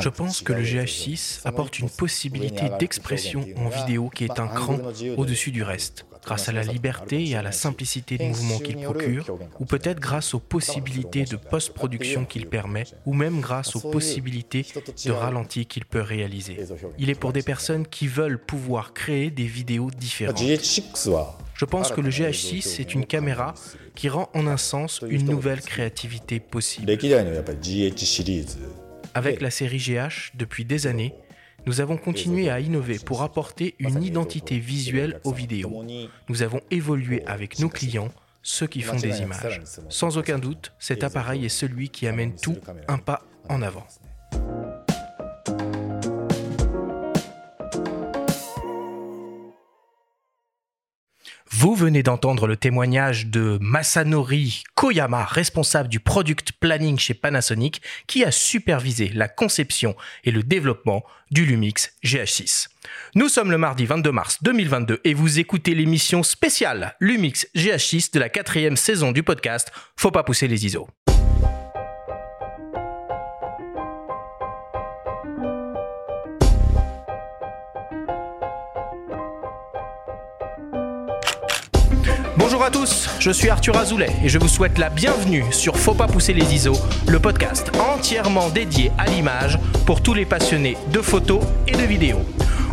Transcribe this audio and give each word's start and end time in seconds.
Je 0.00 0.08
pense 0.08 0.42
que 0.42 0.52
le 0.52 0.62
GH6 0.62 1.40
apporte 1.44 1.78
une 1.78 1.88
possibilité 1.88 2.64
d'expression 2.78 3.46
en 3.56 3.68
vidéo 3.68 4.10
qui 4.10 4.24
est 4.24 4.38
un 4.38 4.48
cran 4.48 4.78
au-dessus 5.16 5.50
du 5.50 5.62
reste, 5.62 6.06
grâce 6.24 6.48
à 6.48 6.52
la 6.52 6.62
liberté 6.62 7.28
et 7.28 7.36
à 7.36 7.42
la 7.42 7.52
simplicité 7.52 8.18
de 8.18 8.24
mouvement 8.24 8.58
qu'il 8.58 8.76
procure, 8.76 9.26
ou 9.60 9.64
peut-être 9.64 10.00
grâce 10.00 10.34
aux 10.34 10.40
possibilités 10.40 11.24
de 11.24 11.36
post-production 11.36 12.24
qu'il 12.24 12.46
permet, 12.46 12.84
ou 13.06 13.14
même 13.14 13.40
grâce 13.40 13.76
aux 13.76 13.80
possibilités 13.80 14.66
de 15.04 15.12
ralenti 15.12 15.66
qu'il 15.66 15.84
peut 15.84 16.00
réaliser. 16.00 16.58
Il 16.98 17.10
est 17.10 17.14
pour 17.14 17.32
des 17.32 17.42
personnes 17.42 17.86
qui 17.86 18.06
veulent 18.06 18.38
pouvoir 18.38 18.92
créer 18.92 19.30
des 19.30 19.46
vidéos 19.46 19.90
différentes. 19.90 20.42
Je 21.56 21.64
pense 21.64 21.92
que 21.92 22.00
le 22.00 22.10
GH6 22.10 22.80
est 22.80 22.94
une 22.94 23.06
caméra 23.06 23.54
qui 23.94 24.08
rend 24.08 24.28
en 24.34 24.46
un 24.46 24.56
sens 24.56 25.02
une 25.08 25.26
nouvelle 25.26 25.60
créativité 25.60 26.40
possible. 26.40 26.90
Avec 29.14 29.40
la 29.40 29.50
série 29.50 29.78
GH, 29.78 30.32
depuis 30.34 30.64
des 30.64 30.86
années, 30.86 31.14
nous 31.66 31.80
avons 31.80 31.96
continué 31.96 32.50
à 32.50 32.60
innover 32.60 32.98
pour 32.98 33.22
apporter 33.22 33.74
une 33.78 34.02
identité 34.02 34.58
visuelle 34.58 35.20
aux 35.24 35.32
vidéos. 35.32 35.84
Nous 36.28 36.42
avons 36.42 36.60
évolué 36.70 37.24
avec 37.26 37.58
nos 37.58 37.68
clients, 37.68 38.10
ceux 38.42 38.66
qui 38.66 38.82
font 38.82 38.96
des 38.96 39.22
images. 39.22 39.62
Sans 39.88 40.18
aucun 40.18 40.38
doute, 40.38 40.72
cet 40.78 41.04
appareil 41.04 41.44
est 41.44 41.48
celui 41.48 41.88
qui 41.88 42.06
amène 42.06 42.34
tout 42.34 42.58
un 42.88 42.98
pas 42.98 43.22
en 43.48 43.62
avant. 43.62 43.86
Vous 51.50 51.74
venez 51.74 52.02
d'entendre 52.02 52.46
le 52.46 52.56
témoignage 52.56 53.26
de 53.26 53.58
Masanori 53.60 54.64
Koyama, 54.74 55.24
responsable 55.24 55.88
du 55.88 56.00
product 56.00 56.52
planning 56.52 56.98
chez 56.98 57.14
Panasonic, 57.14 57.82
qui 58.06 58.24
a 58.24 58.30
supervisé 58.30 59.10
la 59.14 59.28
conception 59.28 59.94
et 60.24 60.30
le 60.30 60.42
développement 60.42 61.04
du 61.30 61.44
Lumix 61.44 61.92
GH6. 62.04 62.68
Nous 63.14 63.28
sommes 63.28 63.50
le 63.50 63.58
mardi 63.58 63.84
22 63.86 64.10
mars 64.10 64.38
2022 64.42 65.00
et 65.04 65.14
vous 65.14 65.38
écoutez 65.38 65.74
l'émission 65.74 66.22
spéciale 66.22 66.96
Lumix 67.00 67.46
GH6 67.54 68.12
de 68.12 68.20
la 68.20 68.28
quatrième 68.28 68.76
saison 68.76 69.12
du 69.12 69.22
podcast 69.22 69.70
Faut 69.96 70.10
pas 70.10 70.22
pousser 70.22 70.48
les 70.48 70.66
ISO. 70.66 70.88
Bonjour 82.54 82.66
à 82.66 82.70
tous, 82.70 83.08
je 83.18 83.32
suis 83.32 83.50
Arthur 83.50 83.76
Azoulay 83.76 84.10
et 84.22 84.28
je 84.28 84.38
vous 84.38 84.46
souhaite 84.46 84.78
la 84.78 84.88
bienvenue 84.88 85.44
sur 85.50 85.76
Faut 85.76 85.92
pas 85.92 86.06
pousser 86.06 86.32
les 86.32 86.54
ISO, 86.54 86.74
le 87.08 87.18
podcast 87.18 87.72
entièrement 87.80 88.48
dédié 88.48 88.92
à 88.96 89.06
l'image 89.06 89.58
pour 89.86 90.04
tous 90.04 90.14
les 90.14 90.24
passionnés 90.24 90.76
de 90.92 91.00
photos 91.00 91.40
et 91.66 91.72
de 91.72 91.82
vidéos. 91.82 92.24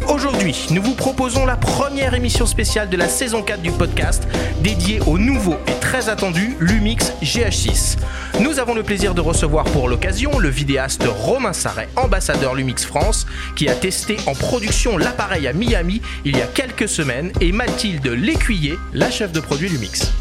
Aujourd'hui, 0.07 0.67
nous 0.71 0.81
vous 0.81 0.95
proposons 0.95 1.45
la 1.45 1.55
première 1.55 2.13
émission 2.13 2.45
spéciale 2.45 2.89
de 2.89 2.97
la 2.97 3.07
saison 3.07 3.44
4 3.44 3.61
du 3.61 3.71
podcast 3.71 4.27
dédiée 4.61 4.99
au 5.08 5.17
nouveau 5.17 5.55
et 5.67 5.80
très 5.80 6.09
attendu 6.09 6.55
Lumix 6.59 7.13
GH6. 7.21 7.97
Nous 8.39 8.59
avons 8.59 8.73
le 8.73 8.83
plaisir 8.83 9.13
de 9.13 9.21
recevoir 9.21 9.66
pour 9.66 9.88
l'occasion 9.88 10.39
le 10.39 10.49
vidéaste 10.49 11.03
Romain 11.08 11.53
Sarret, 11.53 11.89
ambassadeur 11.95 12.55
Lumix 12.55 12.85
France, 12.85 13.25
qui 13.55 13.69
a 13.69 13.75
testé 13.75 14.17
en 14.27 14.33
production 14.33 14.97
l'appareil 14.97 15.47
à 15.47 15.53
Miami 15.53 16.02
il 16.25 16.38
y 16.38 16.41
a 16.41 16.47
quelques 16.47 16.89
semaines, 16.89 17.31
et 17.39 17.52
Mathilde 17.52 18.08
Lécuyer, 18.08 18.77
la 18.93 19.09
chef 19.11 19.31
de 19.31 19.39
produit 19.39 19.69
Lumix. 19.69 20.11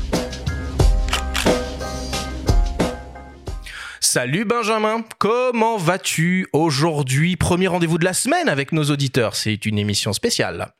Salut 4.12 4.44
Benjamin, 4.44 5.04
comment 5.18 5.76
vas-tu 5.76 6.48
aujourd'hui? 6.52 7.36
Premier 7.36 7.68
rendez-vous 7.68 7.96
de 7.96 8.04
la 8.04 8.12
semaine 8.12 8.48
avec 8.48 8.72
nos 8.72 8.82
auditeurs, 8.82 9.36
c'est 9.36 9.64
une 9.66 9.78
émission 9.78 10.12
spéciale. 10.12 10.72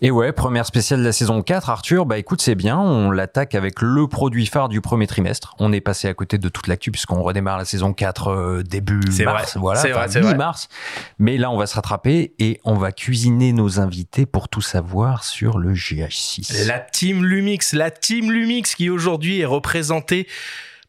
Et 0.00 0.10
ouais, 0.10 0.32
première 0.32 0.66
spéciale 0.66 0.98
de 0.98 1.04
la 1.04 1.12
saison 1.12 1.42
4, 1.42 1.70
Arthur, 1.70 2.06
bah 2.06 2.18
écoute, 2.18 2.42
c'est 2.42 2.56
bien, 2.56 2.76
on 2.76 3.12
l'attaque 3.12 3.54
avec 3.54 3.82
le 3.82 4.08
produit 4.08 4.46
phare 4.46 4.68
du 4.68 4.80
premier 4.80 5.06
trimestre. 5.06 5.54
On 5.60 5.72
est 5.72 5.80
passé 5.80 6.08
à 6.08 6.14
côté 6.14 6.38
de 6.38 6.48
toute 6.48 6.66
l'actu 6.66 6.90
puisqu'on 6.90 7.22
redémarre 7.22 7.56
la 7.56 7.64
saison 7.64 7.92
4 7.92 8.28
euh, 8.28 8.62
début 8.64 8.98
mars, 9.24 9.56
voilà, 9.58 9.80
mi-mars. 10.20 10.66
Mais 11.20 11.38
là, 11.38 11.52
on 11.52 11.58
va 11.58 11.68
se 11.68 11.76
rattraper 11.76 12.34
et 12.40 12.58
on 12.64 12.74
va 12.74 12.90
cuisiner 12.90 13.52
nos 13.52 13.78
invités 13.78 14.26
pour 14.26 14.48
tout 14.48 14.60
savoir 14.60 15.22
sur 15.22 15.58
le 15.58 15.72
GH6. 15.72 16.66
La 16.66 16.80
team 16.80 17.24
Lumix, 17.24 17.74
la 17.74 17.92
team 17.92 18.32
Lumix 18.32 18.74
qui 18.74 18.90
aujourd'hui 18.90 19.38
est 19.38 19.44
représentée 19.44 20.26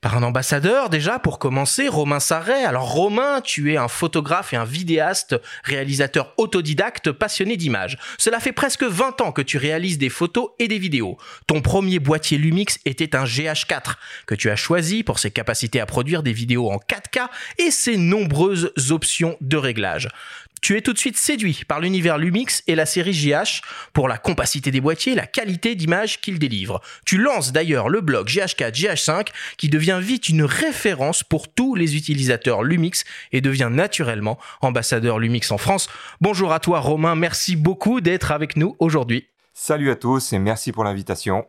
par 0.04 0.18
un 0.18 0.24
ambassadeur 0.24 0.90
déjà 0.90 1.18
pour 1.18 1.40
commencer, 1.40 1.88
Romain 1.88 2.20
Sarret. 2.20 2.66
Alors 2.66 2.92
Romain, 2.92 3.40
tu 3.40 3.72
es 3.72 3.78
un 3.78 3.88
photographe 3.88 4.52
et 4.52 4.58
un 4.58 4.66
vidéaste, 4.66 5.38
réalisateur 5.64 6.34
autodidacte 6.36 7.14
passionné 7.14 7.56
d'images. 7.56 7.98
Cela 8.18 8.42
fait 8.42 8.52
presque 8.52 8.84
20 8.84 9.22
ans 9.22 9.32
que 9.32 9.42
tu 9.42 9.58
réalises 9.58 9.98
des 9.98 10.10
photos 10.10 10.50
et 10.60 10.68
des 10.68 10.78
vidéos. 10.78 11.18
Ton 11.48 11.62
premier 11.62 12.00
boîtier 12.00 12.38
Lumix 12.38 12.80
était 12.84 13.16
un 13.16 13.24
GH4 13.24 13.94
que 14.26 14.36
tu 14.36 14.50
as 14.50 14.58
choisi 14.58 15.04
pour 15.04 15.20
ses 15.20 15.32
capacités 15.32 15.80
à 15.80 15.86
produire 15.86 16.22
des 16.22 16.34
vidéos 16.34 16.70
en 16.70 16.80
4K 16.80 17.30
et 17.60 17.72
ses 17.72 17.96
nombreuses 17.96 18.74
options 18.90 19.38
de 19.40 19.56
réglage. 19.56 20.10
Tu 20.64 20.78
es 20.78 20.82
tout 20.82 20.94
de 20.94 20.98
suite 20.98 21.18
séduit 21.18 21.64
par 21.68 21.82
l'univers 21.82 22.18
Lumix 22.18 22.64
et 22.68 22.76
la 22.76 22.86
série 22.86 23.12
JH 23.12 23.60
pour 23.92 24.08
la 24.08 24.18
compacité 24.18 24.72
des 24.72 24.80
boîtiers, 24.80 25.14
la 25.14 25.28
qualité 25.28 25.76
d'image 25.76 26.22
qu'ils 26.22 26.40
délivrent. 26.40 26.80
Tu 27.06 27.18
lances 27.18 27.52
d'ailleurs 27.52 27.90
le 27.90 28.00
blog 28.00 28.30
GH4, 28.30 28.72
GH5 28.72 29.28
qui 29.58 29.68
devient 29.68 30.00
vite 30.02 30.30
une 30.30 30.44
référence 30.44 31.22
pour 31.22 31.54
tous 31.54 31.76
les 31.76 31.98
utilisateurs 31.98 32.64
Lumix 32.64 33.04
et 33.34 33.42
devient 33.42 33.68
naturellement 33.70 34.40
ambassadeur 34.62 35.20
Lumix 35.20 35.52
en 35.52 35.58
France. 35.58 35.90
Bonjour 36.22 36.54
à 36.54 36.62
toi 36.62 36.80
Romain, 36.80 37.16
merci 37.16 37.58
beaucoup 37.58 38.00
d'être 38.00 38.32
avec 38.32 38.56
nous 38.56 38.78
aujourd'hui. 38.80 39.28
Salut 39.52 39.92
à 39.92 39.98
tous 39.98 40.32
et 40.32 40.40
merci 40.40 40.72
pour 40.72 40.86
l'invitation. 40.86 41.46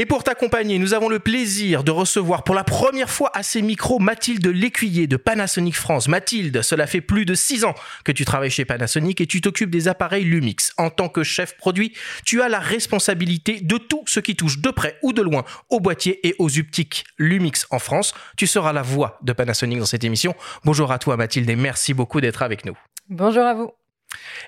Et 0.00 0.06
pour 0.06 0.22
t'accompagner, 0.22 0.78
nous 0.78 0.94
avons 0.94 1.08
le 1.08 1.18
plaisir 1.18 1.82
de 1.82 1.90
recevoir 1.90 2.44
pour 2.44 2.54
la 2.54 2.62
première 2.62 3.10
fois 3.10 3.32
à 3.34 3.42
ces 3.42 3.62
micros 3.62 3.98
Mathilde 3.98 4.46
Lécuyer 4.46 5.08
de 5.08 5.16
Panasonic 5.16 5.74
France. 5.74 6.06
Mathilde, 6.06 6.62
cela 6.62 6.86
fait 6.86 7.00
plus 7.00 7.24
de 7.24 7.34
six 7.34 7.64
ans 7.64 7.74
que 8.04 8.12
tu 8.12 8.24
travailles 8.24 8.52
chez 8.52 8.64
Panasonic 8.64 9.20
et 9.20 9.26
tu 9.26 9.40
t'occupes 9.40 9.70
des 9.70 9.88
appareils 9.88 10.22
Lumix. 10.22 10.72
En 10.78 10.90
tant 10.90 11.08
que 11.08 11.24
chef 11.24 11.56
produit, 11.56 11.94
tu 12.24 12.42
as 12.42 12.48
la 12.48 12.60
responsabilité 12.60 13.60
de 13.60 13.76
tout 13.76 14.04
ce 14.06 14.20
qui 14.20 14.36
touche 14.36 14.60
de 14.60 14.70
près 14.70 14.96
ou 15.02 15.12
de 15.12 15.20
loin 15.20 15.44
aux 15.68 15.80
boîtiers 15.80 16.24
et 16.28 16.36
aux 16.38 16.60
optiques 16.60 17.04
Lumix 17.18 17.66
en 17.70 17.80
France. 17.80 18.14
Tu 18.36 18.46
seras 18.46 18.72
la 18.72 18.82
voix 18.82 19.18
de 19.22 19.32
Panasonic 19.32 19.80
dans 19.80 19.84
cette 19.84 20.04
émission. 20.04 20.36
Bonjour 20.64 20.92
à 20.92 21.00
toi 21.00 21.16
Mathilde 21.16 21.50
et 21.50 21.56
merci 21.56 21.92
beaucoup 21.92 22.20
d'être 22.20 22.44
avec 22.44 22.64
nous. 22.64 22.78
Bonjour 23.08 23.42
à 23.42 23.54
vous. 23.54 23.72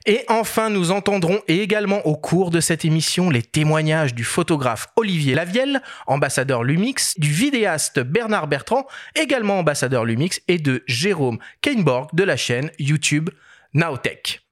Et 0.07 0.25
enfin, 0.29 0.71
nous 0.71 0.91
entendrons 0.91 1.41
également 1.47 2.07
au 2.07 2.17
cours 2.17 2.51
de 2.51 2.61
cette 2.61 2.85
émission 2.85 3.29
les 3.31 3.43
témoignages 3.43 4.15
du 4.15 4.25
photographe 4.25 4.89
Olivier 4.97 5.35
Lavielle, 5.35 5.83
ambassadeur 6.07 6.65
Lumix, 6.65 7.19
du 7.19 7.31
vidéaste 7.31 8.01
Bernard 8.01 8.47
Bertrand, 8.47 8.87
également 9.15 9.59
ambassadeur 9.59 10.05
Lumix, 10.05 10.41
et 10.49 10.59
de 10.59 10.83
Jérôme 10.87 11.39
Kainborg 11.61 12.15
de 12.15 12.25
la 12.25 12.37
chaîne 12.37 12.71
YouTube 12.79 13.31
Nowtech. 13.75 14.43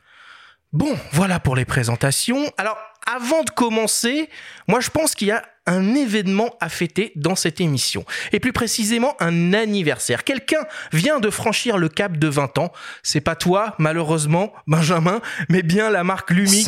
Bon, 0.72 0.98
voilà 1.12 1.40
pour 1.40 1.56
les 1.56 1.64
présentations. 1.64 2.52
Alors, 2.58 2.76
avant 3.06 3.42
de 3.42 3.50
commencer, 3.50 4.28
moi 4.66 4.80
je 4.80 4.90
pense 4.90 5.14
qu'il 5.14 5.28
y 5.28 5.32
a 5.32 5.42
un 5.68 5.94
événement 5.94 6.54
à 6.60 6.70
fêter 6.70 7.12
dans 7.14 7.36
cette 7.36 7.60
émission. 7.60 8.04
Et 8.32 8.40
plus 8.40 8.54
précisément, 8.54 9.14
un 9.20 9.52
anniversaire. 9.52 10.24
Quelqu'un 10.24 10.66
vient 10.92 11.20
de 11.20 11.28
franchir 11.28 11.76
le 11.76 11.90
cap 11.90 12.16
de 12.16 12.26
20 12.26 12.58
ans. 12.58 12.72
C'est 13.02 13.20
pas 13.20 13.36
toi, 13.36 13.74
malheureusement, 13.78 14.52
Benjamin, 14.66 15.20
mais 15.50 15.62
bien 15.62 15.90
la 15.90 16.04
marque 16.04 16.30
Lumix. 16.30 16.64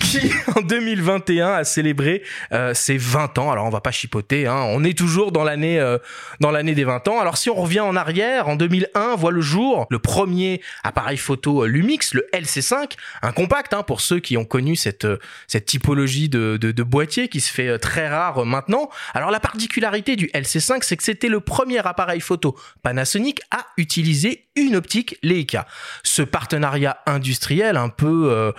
Qui, 0.00 0.30
en 0.56 0.60
2021, 0.60 1.48
a 1.48 1.64
célébré 1.64 2.22
euh, 2.52 2.74
ses 2.74 2.96
20 2.96 3.38
ans. 3.38 3.50
Alors, 3.50 3.66
on 3.66 3.70
va 3.70 3.80
pas 3.80 3.90
chipoter, 3.90 4.46
hein. 4.46 4.62
On 4.68 4.84
est 4.84 4.96
toujours 4.96 5.32
dans 5.32 5.42
l'année, 5.42 5.80
euh, 5.80 5.98
dans 6.38 6.52
l'année 6.52 6.76
des 6.76 6.84
20 6.84 7.08
ans. 7.08 7.20
Alors, 7.20 7.38
si 7.38 7.50
on 7.50 7.56
revient 7.56 7.80
en 7.80 7.96
arrière, 7.96 8.48
en 8.48 8.54
2001, 8.54 9.16
voit 9.16 9.32
le 9.32 9.40
jour 9.40 9.86
le 9.90 9.98
premier 9.98 10.60
appareil 10.84 11.16
photo 11.16 11.64
euh, 11.64 11.66
Lumix, 11.66 12.14
le 12.14 12.24
LC5, 12.32 12.92
un 13.22 13.32
compact, 13.32 13.74
hein, 13.74 13.82
pour 13.82 14.00
ceux 14.00 14.20
qui 14.20 14.36
ont 14.36 14.44
connu 14.44 14.76
cette, 14.76 15.08
cette 15.48 15.66
typologie 15.66 16.28
de, 16.28 16.56
de, 16.56 16.70
de 16.70 16.82
boîtier 16.84 17.26
qui 17.26 17.40
se 17.40 17.52
fait 17.52 17.78
très 17.80 18.06
rare 18.06 18.27
maintenant. 18.44 18.88
Alors 19.14 19.30
la 19.30 19.40
particularité 19.40 20.16
du 20.16 20.26
LC5, 20.26 20.82
c'est 20.82 20.96
que 20.96 21.02
c'était 21.02 21.28
le 21.28 21.40
premier 21.40 21.78
appareil 21.86 22.20
photo 22.20 22.56
Panasonic 22.82 23.40
à 23.50 23.66
utiliser 23.76 24.48
une 24.56 24.76
optique 24.76 25.18
Leica. 25.22 25.66
Ce 26.02 26.22
partenariat 26.22 26.98
industriel 27.06 27.76
un 27.76 27.88
peu 27.88 28.30
euh, 28.30 28.52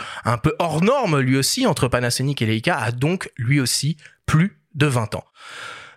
hors 0.59 0.83
norme 0.83 1.19
lui 1.19 1.37
aussi 1.37 1.65
entre 1.65 1.87
Panasonic 1.87 2.41
et 2.41 2.45
Leica 2.45 2.77
a 2.77 2.91
donc 2.91 3.31
lui 3.37 3.59
aussi 3.59 3.97
plus 4.25 4.59
de 4.75 4.85
20 4.85 5.15
ans. 5.15 5.25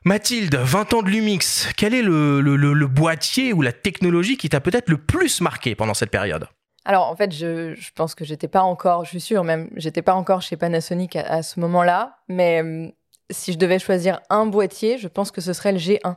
Mathilde, 0.05 0.57
20 0.57 0.95
ans 0.95 1.03
de 1.03 1.11
Lumix, 1.11 1.69
quel 1.77 1.95
est 1.95 2.03
le, 2.03 2.87
boîtier 2.87 3.53
ou 3.53 3.63
la 3.63 3.73
technologie 3.73 4.37
qui 4.37 4.49
t'a 4.49 4.61
peut-être 4.61 4.89
le 4.89 4.99
plus 4.99 5.41
marqué 5.41 5.77
pendant 5.77 5.95
cette 5.95 6.11
période? 6.11 6.49
Alors 6.85 7.07
en 7.07 7.15
fait, 7.15 7.33
je, 7.33 7.77
pense 7.95 8.17
que 8.17 8.25
j'étais 8.25 8.49
pas 8.49 8.63
encore, 8.63 9.05
je 9.05 9.11
suis 9.11 9.21
sûre 9.21 9.45
même, 9.45 9.71
j'étais 9.77 10.03
pas 10.03 10.15
encore 10.15 10.43
chez 10.43 10.57
Panasonic 10.57 11.15
à, 11.15 11.23
à 11.23 11.43
ce 11.45 11.61
moment-là, 11.61 12.17
mais 12.29 12.93
si 13.33 13.53
je 13.53 13.59
devais 13.59 13.79
choisir 13.79 14.21
un 14.31 14.47
boîtier, 14.47 14.99
je 14.99 15.09
pense 15.09 15.31
que 15.31 15.41
ce 15.41 15.53
serait 15.53 15.73
le 15.73 15.79
G1. 15.79 16.17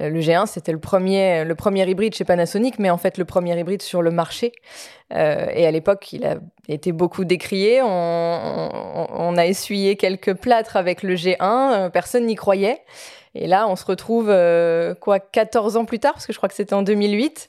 le 0.00 0.20
G1, 0.20 0.46
c'était 0.46 0.72
le 0.72 0.78
premier, 0.78 1.44
le 1.44 1.54
premier 1.54 1.88
hybride 1.88 2.14
chez 2.14 2.24
Panasonic, 2.24 2.78
mais 2.78 2.90
en 2.90 2.98
fait 2.98 3.18
le 3.18 3.24
premier 3.24 3.58
hybride 3.58 3.82
sur 3.82 4.02
le 4.02 4.10
marché. 4.10 4.52
et 5.10 5.66
à 5.66 5.70
l'époque, 5.70 6.12
il 6.12 6.24
a 6.24 6.36
été 6.68 6.92
beaucoup 6.92 7.24
décrié. 7.24 7.80
On, 7.82 9.34
a 9.36 9.46
essuyé 9.46 9.96
quelques 9.96 10.34
plâtres 10.34 10.76
avec 10.76 11.02
le 11.02 11.14
G1. 11.14 11.90
personne 11.90 12.26
n'y 12.26 12.36
croyait. 12.36 12.82
Et 13.34 13.46
là, 13.46 13.66
on 13.68 13.76
se 13.76 13.84
retrouve, 13.84 14.26
quoi, 15.00 15.20
14 15.20 15.76
ans 15.76 15.84
plus 15.84 15.98
tard, 15.98 16.12
parce 16.12 16.26
que 16.26 16.32
je 16.32 16.38
crois 16.38 16.48
que 16.48 16.54
c'était 16.54 16.74
en 16.74 16.82
2008. 16.82 17.48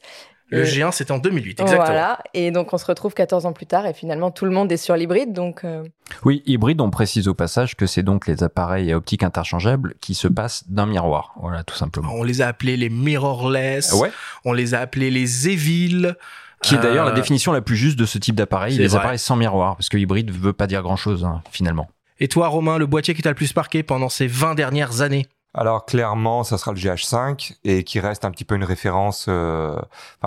Le 0.49 0.63
G1, 0.63 0.91
c'était 0.91 1.11
en 1.11 1.19
2008, 1.19 1.59
exactement. 1.59 1.85
Voilà, 1.85 2.19
et 2.33 2.51
donc 2.51 2.73
on 2.73 2.77
se 2.77 2.85
retrouve 2.85 3.13
14 3.13 3.45
ans 3.45 3.53
plus 3.53 3.65
tard, 3.65 3.85
et 3.85 3.93
finalement 3.93 4.31
tout 4.31 4.45
le 4.45 4.51
monde 4.51 4.71
est 4.71 4.77
sur 4.77 4.95
l'hybride, 4.95 5.33
donc... 5.33 5.63
Euh, 5.63 5.83
oui, 6.25 6.41
hybride, 6.45 6.81
on 6.81 6.89
précise 6.89 7.27
au 7.27 7.33
passage 7.33 7.75
que 7.75 7.85
c'est 7.85 8.03
donc 8.03 8.25
les 8.27 8.43
appareils 8.43 8.93
optiques 8.93 9.23
interchangeables 9.23 9.95
qui 10.01 10.15
se 10.15 10.27
passent 10.27 10.67
d'un 10.69 10.87
miroir, 10.87 11.33
voilà, 11.39 11.63
tout 11.63 11.75
simplement. 11.75 12.11
On 12.13 12.23
les 12.23 12.41
a 12.41 12.47
appelés 12.47 12.77
les 12.77 12.89
mirrorless, 12.89 13.93
ouais. 13.93 14.11
on 14.45 14.53
les 14.53 14.73
a 14.73 14.79
appelés 14.79 15.11
les 15.11 15.49
Evil... 15.49 16.15
Qui 16.61 16.75
est 16.75 16.79
d'ailleurs 16.79 17.05
la 17.05 17.11
euh, 17.11 17.15
définition 17.15 17.53
la 17.53 17.61
plus 17.61 17.77
juste 17.77 17.97
de 17.97 18.05
ce 18.05 18.17
type 18.17 18.35
d'appareil, 18.35 18.77
les 18.77 18.93
appareils 18.93 19.17
sans 19.17 19.37
miroir, 19.37 19.77
parce 19.77 19.87
que 19.87 19.97
hybride 19.97 20.29
veut 20.29 20.51
pas 20.51 20.67
dire 20.67 20.81
grand-chose, 20.81 21.23
hein, 21.23 21.41
finalement. 21.51 21.87
Et 22.19 22.27
toi, 22.27 22.49
Romain, 22.49 22.77
le 22.77 22.85
boîtier 22.85 23.13
qui 23.13 23.21
t'a 23.21 23.29
le 23.29 23.35
plus 23.35 23.55
marqué 23.55 23.81
pendant 23.81 24.09
ces 24.09 24.27
20 24.27 24.55
dernières 24.55 24.99
années? 24.99 25.25
Alors 25.55 25.85
clairement, 25.85 26.43
ça 26.43 26.59
sera 26.59 26.73
le 26.73 26.77
GH5 26.77 27.55
et 27.63 27.83
qui 27.83 27.99
reste 27.99 28.23
un 28.23 28.29
petit 28.29 28.45
peu 28.45 28.53
une 28.55 28.63
référence 28.63 29.25
euh, 29.27 29.79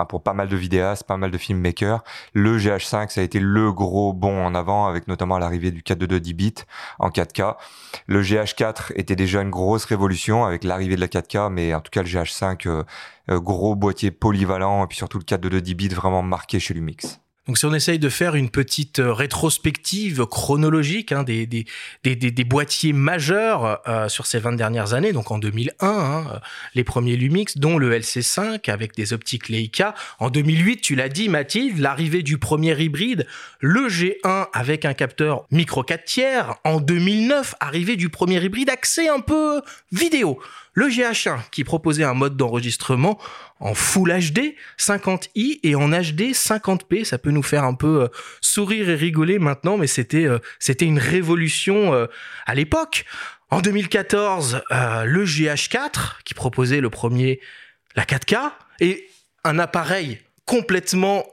pour 0.09 0.21
pas 0.21 0.33
mal 0.33 0.49
de 0.49 0.57
vidéastes, 0.57 1.05
pas 1.05 1.15
mal 1.15 1.31
de 1.31 1.37
filmmakers. 1.37 2.03
Le 2.33 2.57
GH5, 2.57 3.09
ça 3.09 3.21
a 3.21 3.23
été 3.23 3.39
le 3.39 3.71
gros 3.71 4.11
bond 4.11 4.45
en 4.45 4.53
avant 4.53 4.85
avec 4.85 5.07
notamment 5.07 5.37
l'arrivée 5.37 5.71
du 5.71 5.81
422 5.81 6.19
10 6.19 6.33
bits 6.33 6.53
en 6.99 7.09
4K. 7.09 7.55
Le 8.07 8.21
GH4 8.21 8.91
était 8.95 9.15
déjà 9.15 9.41
une 9.41 9.49
grosse 9.49 9.85
révolution 9.85 10.43
avec 10.43 10.65
l'arrivée 10.65 10.97
de 10.97 11.01
la 11.01 11.07
4K, 11.07 11.49
mais 11.49 11.73
en 11.73 11.79
tout 11.79 11.91
cas 11.91 12.03
le 12.03 12.09
GH5, 12.09 12.67
euh, 12.67 12.83
euh, 13.31 13.39
gros 13.39 13.75
boîtier 13.75 14.11
polyvalent 14.11 14.83
et 14.83 14.87
puis 14.87 14.97
surtout 14.97 15.19
le 15.19 15.23
422 15.23 15.61
10 15.61 15.75
bits 15.75 15.87
vraiment 15.89 16.21
marqué 16.21 16.59
chez 16.59 16.73
Lumix. 16.73 17.21
Donc 17.47 17.57
si 17.57 17.65
on 17.65 17.73
essaye 17.73 17.99
de 17.99 18.07
faire 18.07 18.35
une 18.35 18.49
petite 18.49 18.99
euh, 18.99 19.11
rétrospective 19.11 20.25
chronologique 20.25 21.11
hein, 21.11 21.23
des, 21.23 21.45
des, 21.45 21.65
des, 22.03 22.15
des, 22.15 22.43
boîtiers 22.45 22.93
majeurs 22.93 23.81
euh, 23.85 24.07
sur 24.07 24.25
ces 24.27 24.39
20 24.39 24.53
dernières 24.53 24.93
années, 24.93 25.11
donc 25.11 25.29
en 25.29 25.39
2001, 25.39 25.73
hein, 25.85 26.25
euh, 26.31 26.39
les 26.73 26.85
premiers 26.85 27.17
Lumix, 27.17 27.57
dont 27.57 27.77
le 27.77 27.91
LC5 27.99 28.71
avec 28.71 28.95
des 28.95 29.11
optiques 29.11 29.49
Leica. 29.49 29.93
En 30.19 30.29
2008, 30.29 30.79
tu 30.79 30.95
l'as 30.95 31.09
dit 31.09 31.27
Mathilde, 31.27 31.79
l'arrivée 31.79 32.23
du 32.23 32.37
premier 32.37 32.81
hybride, 32.81 33.27
le 33.59 33.89
G1 33.89 34.47
avec 34.53 34.85
un 34.85 34.93
capteur 34.93 35.45
micro 35.51 35.83
4 35.83 36.05
tiers. 36.05 36.55
En 36.63 36.79
2009, 36.79 37.55
arrivée 37.59 37.97
du 37.97 38.07
premier 38.07 38.41
hybride 38.41 38.69
axé 38.69 39.09
un 39.09 39.19
peu 39.19 39.61
vidéo. 39.91 40.39
Le 40.73 40.87
GH1 40.87 41.39
qui 41.51 41.63
proposait 41.63 42.03
un 42.03 42.15
mode 42.15 42.35
d'enregistrement 42.35 43.19
en 43.59 43.75
Full 43.75 44.11
HD 44.11 44.55
50i 44.79 45.59
et 45.63 45.75
en 45.75 45.89
HD 45.89 46.31
50p. 46.33 47.05
Ça 47.05 47.17
peut 47.17 47.29
nous 47.29 47.43
faire 47.43 47.63
un 47.63 47.75
peu 47.75 48.03
euh, 48.03 48.07
sourire 48.41 48.89
et 48.89 48.95
rigoler 48.95 49.37
maintenant, 49.37 49.77
mais 49.77 49.87
c'était 49.87 50.25
euh, 50.25 50.39
c'était 50.59 50.85
une 50.85 50.99
révolution 50.99 51.93
euh, 51.93 52.07
à 52.45 52.55
l'époque. 52.55 53.05
En 53.51 53.61
2014, 53.61 54.63
le 54.71 55.25
GH4 55.25 56.23
qui 56.25 56.33
proposait 56.33 56.81
le 56.81 56.89
premier 56.89 57.39
la 57.95 58.03
4K 58.03 58.51
et 58.79 59.07
un 59.43 59.59
appareil 59.59 60.21
complètement 60.47 61.27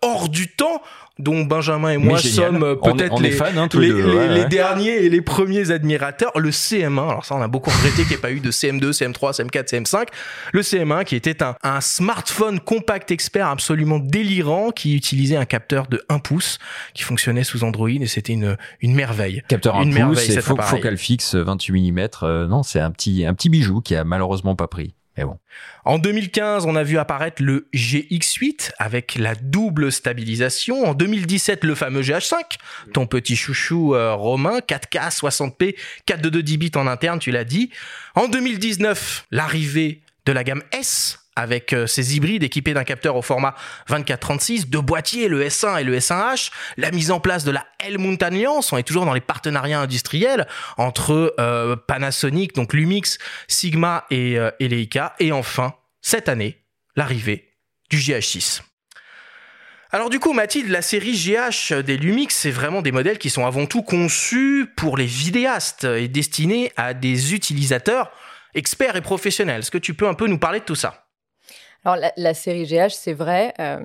hors 0.00 0.30
du 0.30 0.48
temps 0.48 0.80
dont 1.18 1.44
Benjamin 1.44 1.90
et 1.90 1.96
moi 1.96 2.18
sommes 2.18 2.62
euh, 2.62 2.74
peut-être 2.74 3.20
les, 3.20 3.40
hein, 3.40 3.68
les, 3.74 4.44
derniers 4.44 5.04
et 5.04 5.08
les 5.08 5.22
premiers 5.22 5.70
admirateurs. 5.70 6.32
Le 6.36 6.50
CM1, 6.50 7.08
alors 7.08 7.24
ça 7.24 7.34
on 7.34 7.42
a 7.42 7.48
beaucoup 7.48 7.70
regretté 7.70 8.02
qu'il 8.02 8.08
n'y 8.08 8.14
ait 8.14 8.18
pas 8.18 8.32
eu 8.32 8.40
de 8.40 8.50
CM2, 8.50 8.92
CM3, 8.92 9.40
CM4, 9.40 9.68
CM5. 9.68 10.06
Le 10.52 10.60
CM1 10.60 11.04
qui 11.04 11.16
était 11.16 11.42
un, 11.42 11.56
un 11.62 11.80
smartphone 11.80 12.60
compact 12.60 13.10
expert 13.10 13.48
absolument 13.48 13.98
délirant 13.98 14.70
qui 14.70 14.94
utilisait 14.94 15.36
un 15.36 15.46
capteur 15.46 15.86
de 15.86 16.04
1 16.08 16.18
pouce 16.18 16.58
qui 16.92 17.02
fonctionnait 17.02 17.44
sous 17.44 17.64
Android 17.64 17.88
et 17.88 18.06
c'était 18.06 18.34
une, 18.34 18.56
une 18.80 18.94
merveille. 18.94 19.42
Capteur 19.48 19.76
1 19.76 19.82
une 19.84 20.08
pouce 20.08 20.28
et 20.28 20.40
focal 20.40 20.98
fixe 20.98 21.34
28 21.34 21.92
mm. 21.92 22.08
Euh, 22.22 22.46
non, 22.46 22.62
c'est 22.62 22.80
un 22.80 22.90
petit, 22.90 23.24
un 23.24 23.34
petit 23.34 23.48
bijou 23.48 23.80
qui 23.80 23.94
a 23.96 24.04
malheureusement 24.04 24.54
pas 24.54 24.68
pris. 24.68 24.94
En 25.84 25.98
2015, 25.98 26.66
on 26.66 26.76
a 26.76 26.82
vu 26.82 26.98
apparaître 26.98 27.42
le 27.42 27.68
GX8 27.74 28.72
avec 28.78 29.14
la 29.16 29.34
double 29.34 29.92
stabilisation. 29.92 30.84
En 30.84 30.94
2017, 30.94 31.64
le 31.64 31.74
fameux 31.74 32.02
GH5, 32.02 32.36
ton 32.92 33.06
petit 33.06 33.36
chouchou 33.36 33.94
euh, 33.94 34.14
romain, 34.14 34.58
4K, 34.58 35.16
60p, 35.16 35.76
422 36.06 36.42
10 36.42 36.58
bits 36.58 36.70
en 36.74 36.86
interne, 36.86 37.18
tu 37.18 37.30
l'as 37.30 37.44
dit. 37.44 37.70
En 38.14 38.28
2019, 38.28 39.26
l'arrivée 39.30 40.00
de 40.26 40.32
la 40.32 40.44
gamme 40.44 40.62
S 40.72 41.25
avec 41.36 41.72
euh, 41.72 41.86
ces 41.86 42.16
hybrides 42.16 42.42
équipés 42.42 42.74
d'un 42.74 42.84
capteur 42.84 43.14
au 43.14 43.22
format 43.22 43.54
24-36, 43.88 44.68
deux 44.68 44.80
boîtiers, 44.80 45.28
le 45.28 45.44
S1 45.44 45.80
et 45.80 45.84
le 45.84 45.96
S1H, 45.96 46.50
la 46.78 46.90
mise 46.90 47.10
en 47.10 47.20
place 47.20 47.44
de 47.44 47.50
la 47.50 47.66
L-Mount 47.78 48.18
Alliance, 48.22 48.72
on 48.72 48.78
est 48.78 48.82
toujours 48.82 49.04
dans 49.04 49.14
les 49.14 49.20
partenariats 49.20 49.80
industriels 49.80 50.48
entre 50.78 51.34
euh, 51.38 51.76
Panasonic, 51.76 52.54
donc 52.54 52.72
Lumix, 52.72 53.18
Sigma 53.46 54.06
et, 54.10 54.38
euh, 54.38 54.50
et 54.58 54.68
Leica, 54.68 55.14
et 55.20 55.30
enfin, 55.30 55.74
cette 56.00 56.28
année, 56.28 56.64
l'arrivée 56.96 57.52
du 57.90 57.98
GH6. 57.98 58.62
Alors 59.92 60.10
du 60.10 60.18
coup, 60.18 60.32
Mathilde, 60.32 60.68
la 60.68 60.82
série 60.82 61.12
GH 61.12 61.82
des 61.82 61.96
Lumix, 61.96 62.34
c'est 62.34 62.50
vraiment 62.50 62.82
des 62.82 62.92
modèles 62.92 63.18
qui 63.18 63.30
sont 63.30 63.46
avant 63.46 63.66
tout 63.66 63.82
conçus 63.82 64.66
pour 64.76 64.96
les 64.96 65.06
vidéastes 65.06 65.84
et 65.84 66.08
destinés 66.08 66.72
à 66.76 66.92
des 66.92 67.34
utilisateurs 67.34 68.10
experts 68.54 68.96
et 68.96 69.00
professionnels. 69.00 69.60
Est-ce 69.60 69.70
que 69.70 69.78
tu 69.78 69.94
peux 69.94 70.08
un 70.08 70.14
peu 70.14 70.26
nous 70.26 70.38
parler 70.38 70.58
de 70.58 70.64
tout 70.64 70.74
ça? 70.74 71.05
Alors, 71.86 72.04
la, 72.16 72.34
série 72.34 72.64
GH, 72.64 72.90
c'est 72.90 73.12
vrai, 73.12 73.54
euh, 73.60 73.78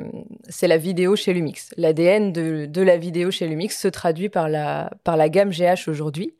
c'est 0.49 0.67
la 0.67 0.77
vidéo 0.77 1.15
chez 1.15 1.33
Lumix. 1.33 1.69
L'ADN 1.77 2.33
de, 2.33 2.81
la 2.81 2.97
vidéo 2.97 3.29
chez 3.29 3.45
Lumix 3.45 3.79
se 3.79 3.87
traduit 3.87 4.27
par 4.27 4.49
la, 4.49 4.89
gamme 5.29 5.51
GH 5.51 5.87
aujourd'hui. 5.87 6.33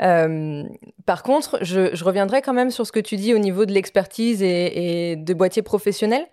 Euh, 0.00 0.62
par 1.06 1.24
contre, 1.24 1.58
je, 1.62 2.04
reviendrai 2.04 2.42
quand 2.42 2.52
même 2.52 2.70
sur 2.70 2.86
ce 2.86 2.92
que 2.92 3.00
tu 3.00 3.16
dis 3.16 3.34
au 3.34 3.38
niveau 3.38 3.66
de 3.66 3.72
l'expertise 3.72 4.40
et, 4.40 5.16
de 5.16 5.34
boîtiers 5.34 5.62
professionnels. 5.62 6.28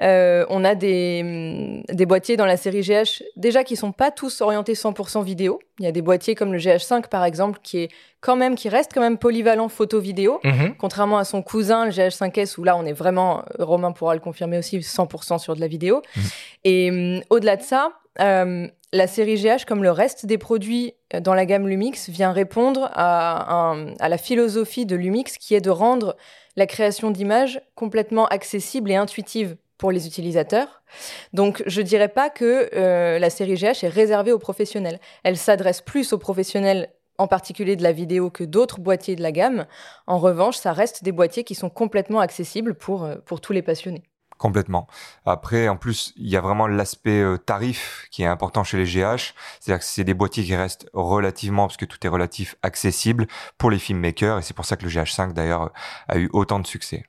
Euh, 0.00 0.46
on 0.48 0.64
a 0.64 0.74
des, 0.74 1.84
boîtiers 2.08 2.38
dans 2.38 2.46
la 2.46 2.56
série 2.56 2.80
GH 2.80 3.22
déjà 3.36 3.64
qui 3.64 3.76
sont 3.76 3.92
pas 3.92 4.10
tous 4.10 4.40
orientés 4.40 4.72
100% 4.72 5.22
vidéo. 5.22 5.60
Il 5.82 5.84
y 5.84 5.88
a 5.88 5.92
des 5.92 6.00
boîtiers 6.00 6.36
comme 6.36 6.52
le 6.52 6.60
GH5 6.60 7.08
par 7.08 7.24
exemple 7.24 7.58
qui 7.60 7.78
est 7.78 7.88
quand 8.20 8.36
même 8.36 8.54
qui 8.54 8.68
reste 8.68 8.92
quand 8.94 9.00
même 9.00 9.18
polyvalent 9.18 9.68
photo-vidéo, 9.68 10.38
mhm. 10.44 10.76
contrairement 10.78 11.18
à 11.18 11.24
son 11.24 11.42
cousin 11.42 11.86
le 11.86 11.90
GH5S 11.90 12.58
où 12.58 12.62
là 12.62 12.76
on 12.76 12.86
est 12.86 12.92
vraiment 12.92 13.42
Romain 13.58 13.90
pourra 13.90 14.14
le 14.14 14.20
confirmer 14.20 14.58
aussi 14.58 14.78
100% 14.78 15.38
sur 15.38 15.56
de 15.56 15.60
la 15.60 15.66
vidéo. 15.66 16.02
Mhm. 16.14 16.22
Et 16.62 16.90
euh, 16.90 17.20
au-delà 17.30 17.56
de 17.56 17.62
ça, 17.62 17.94
euh, 18.20 18.68
la 18.92 19.06
série 19.08 19.34
GH, 19.34 19.64
comme 19.66 19.82
le 19.82 19.90
reste 19.90 20.24
des 20.24 20.38
produits 20.38 20.94
dans 21.20 21.34
la 21.34 21.46
gamme 21.46 21.66
Lumix, 21.66 22.08
vient 22.08 22.30
répondre 22.30 22.88
à, 22.92 23.74
à 23.98 24.08
la 24.08 24.18
philosophie 24.18 24.86
de 24.86 24.94
Lumix 24.94 25.36
qui 25.36 25.56
est 25.56 25.60
de 25.60 25.70
rendre 25.70 26.16
la 26.54 26.66
création 26.66 27.10
d'images 27.10 27.60
complètement 27.74 28.26
accessible 28.26 28.92
et 28.92 28.94
intuitive 28.94 29.56
pour 29.82 29.90
les 29.90 30.06
utilisateurs. 30.06 30.84
Donc, 31.32 31.60
je 31.66 31.82
dirais 31.82 32.06
pas 32.06 32.30
que 32.30 32.70
euh, 32.72 33.18
la 33.18 33.30
série 33.30 33.56
GH 33.56 33.82
est 33.82 33.88
réservée 33.88 34.30
aux 34.30 34.38
professionnels. 34.38 35.00
Elle 35.24 35.36
s'adresse 35.36 35.80
plus 35.80 36.12
aux 36.12 36.18
professionnels 36.18 36.90
en 37.18 37.26
particulier 37.26 37.74
de 37.74 37.82
la 37.82 37.90
vidéo, 37.90 38.30
que 38.30 38.44
d'autres 38.44 38.78
boîtiers 38.78 39.16
de 39.16 39.22
la 39.22 39.32
gamme. 39.32 39.66
En 40.06 40.18
revanche, 40.20 40.56
ça 40.56 40.72
reste 40.72 41.02
des 41.02 41.10
boîtiers 41.10 41.42
qui 41.42 41.56
sont 41.56 41.68
complètement 41.68 42.20
accessibles 42.20 42.76
pour, 42.76 43.02
euh, 43.02 43.16
pour 43.26 43.40
tous 43.40 43.52
les 43.52 43.60
passionnés. 43.60 44.04
Complètement. 44.38 44.86
Après, 45.26 45.68
en 45.68 45.76
plus, 45.76 46.12
il 46.16 46.28
y 46.28 46.36
a 46.36 46.40
vraiment 46.40 46.68
l'aspect 46.68 47.20
euh, 47.20 47.36
tarif 47.36 48.06
qui 48.12 48.22
est 48.22 48.26
important 48.26 48.62
chez 48.62 48.76
les 48.76 48.84
GH. 48.84 49.34
C'est-à-dire 49.58 49.80
que 49.80 49.84
c'est 49.84 50.04
des 50.04 50.14
boîtiers 50.14 50.44
qui 50.44 50.54
restent 50.54 50.86
relativement, 50.92 51.66
parce 51.66 51.76
que 51.76 51.86
tout 51.86 51.98
est 52.06 52.08
relatif, 52.08 52.54
accessible 52.62 53.26
pour 53.58 53.72
les 53.72 53.80
filmmakers. 53.80 54.38
Et 54.38 54.42
c'est 54.42 54.54
pour 54.54 54.64
ça 54.64 54.76
que 54.76 54.84
le 54.84 54.90
GH5, 54.90 55.32
d'ailleurs, 55.32 55.72
a 56.06 56.18
eu 56.18 56.30
autant 56.32 56.60
de 56.60 56.68
succès. 56.68 57.02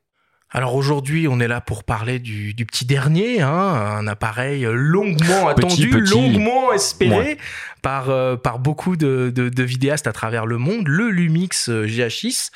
Alors 0.55 0.75
aujourd'hui, 0.75 1.27
on 1.27 1.39
est 1.39 1.47
là 1.47 1.61
pour 1.61 1.83
parler 1.83 2.19
du, 2.19 2.53
petit 2.53 2.85
dernier, 2.85 3.41
hein, 3.41 3.49
un 3.49 4.05
appareil 4.05 4.67
longuement 4.71 5.47
attendu, 5.47 5.89
longuement 5.89 6.71
espéré 6.71 7.39
par, 7.81 8.11
euh, 8.11 8.35
par 8.35 8.59
beaucoup 8.59 8.95
de, 8.95 9.31
de, 9.35 9.63
vidéastes 9.63 10.05
à 10.05 10.13
travers 10.13 10.45
le 10.45 10.59
monde, 10.59 10.87
le 10.87 11.09
Lumix 11.09 11.69
euh, 11.69 11.87
GH6. 11.87 12.51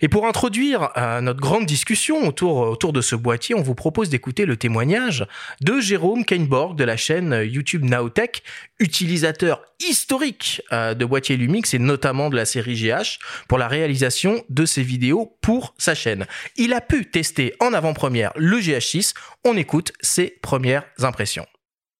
Et 0.00 0.08
pour 0.08 0.26
introduire 0.26 0.90
euh, 0.96 1.20
notre 1.20 1.40
grande 1.40 1.66
discussion 1.66 2.28
autour, 2.28 2.58
autour 2.58 2.92
de 2.92 3.00
ce 3.00 3.16
boîtier, 3.16 3.54
on 3.54 3.62
vous 3.62 3.74
propose 3.74 4.10
d'écouter 4.10 4.44
le 4.44 4.56
témoignage 4.56 5.26
de 5.62 5.80
Jérôme 5.80 6.24
Kainborg 6.24 6.76
de 6.76 6.84
la 6.84 6.96
chaîne 6.96 7.42
YouTube 7.44 7.84
Nowtech, 7.84 8.42
utilisateur 8.78 9.62
historique 9.80 10.62
euh, 10.72 10.94
de 10.94 11.04
boîtiers 11.04 11.36
Lumix 11.36 11.72
et 11.74 11.78
notamment 11.78 12.28
de 12.30 12.36
la 12.36 12.44
série 12.44 12.74
GH 12.74 13.18
pour 13.48 13.58
la 13.58 13.68
réalisation 13.68 14.44
de 14.50 14.66
ses 14.66 14.82
vidéos 14.82 15.36
pour 15.40 15.74
sa 15.78 15.94
chaîne. 15.94 16.26
Il 16.56 16.72
a 16.72 16.80
pu 16.80 17.06
tester 17.10 17.54
en 17.60 17.72
avant-première 17.72 18.32
le 18.36 18.58
GH6. 18.58 19.14
On 19.44 19.56
écoute 19.56 19.92
ses 20.00 20.38
premières 20.42 20.84
impressions. 21.00 21.46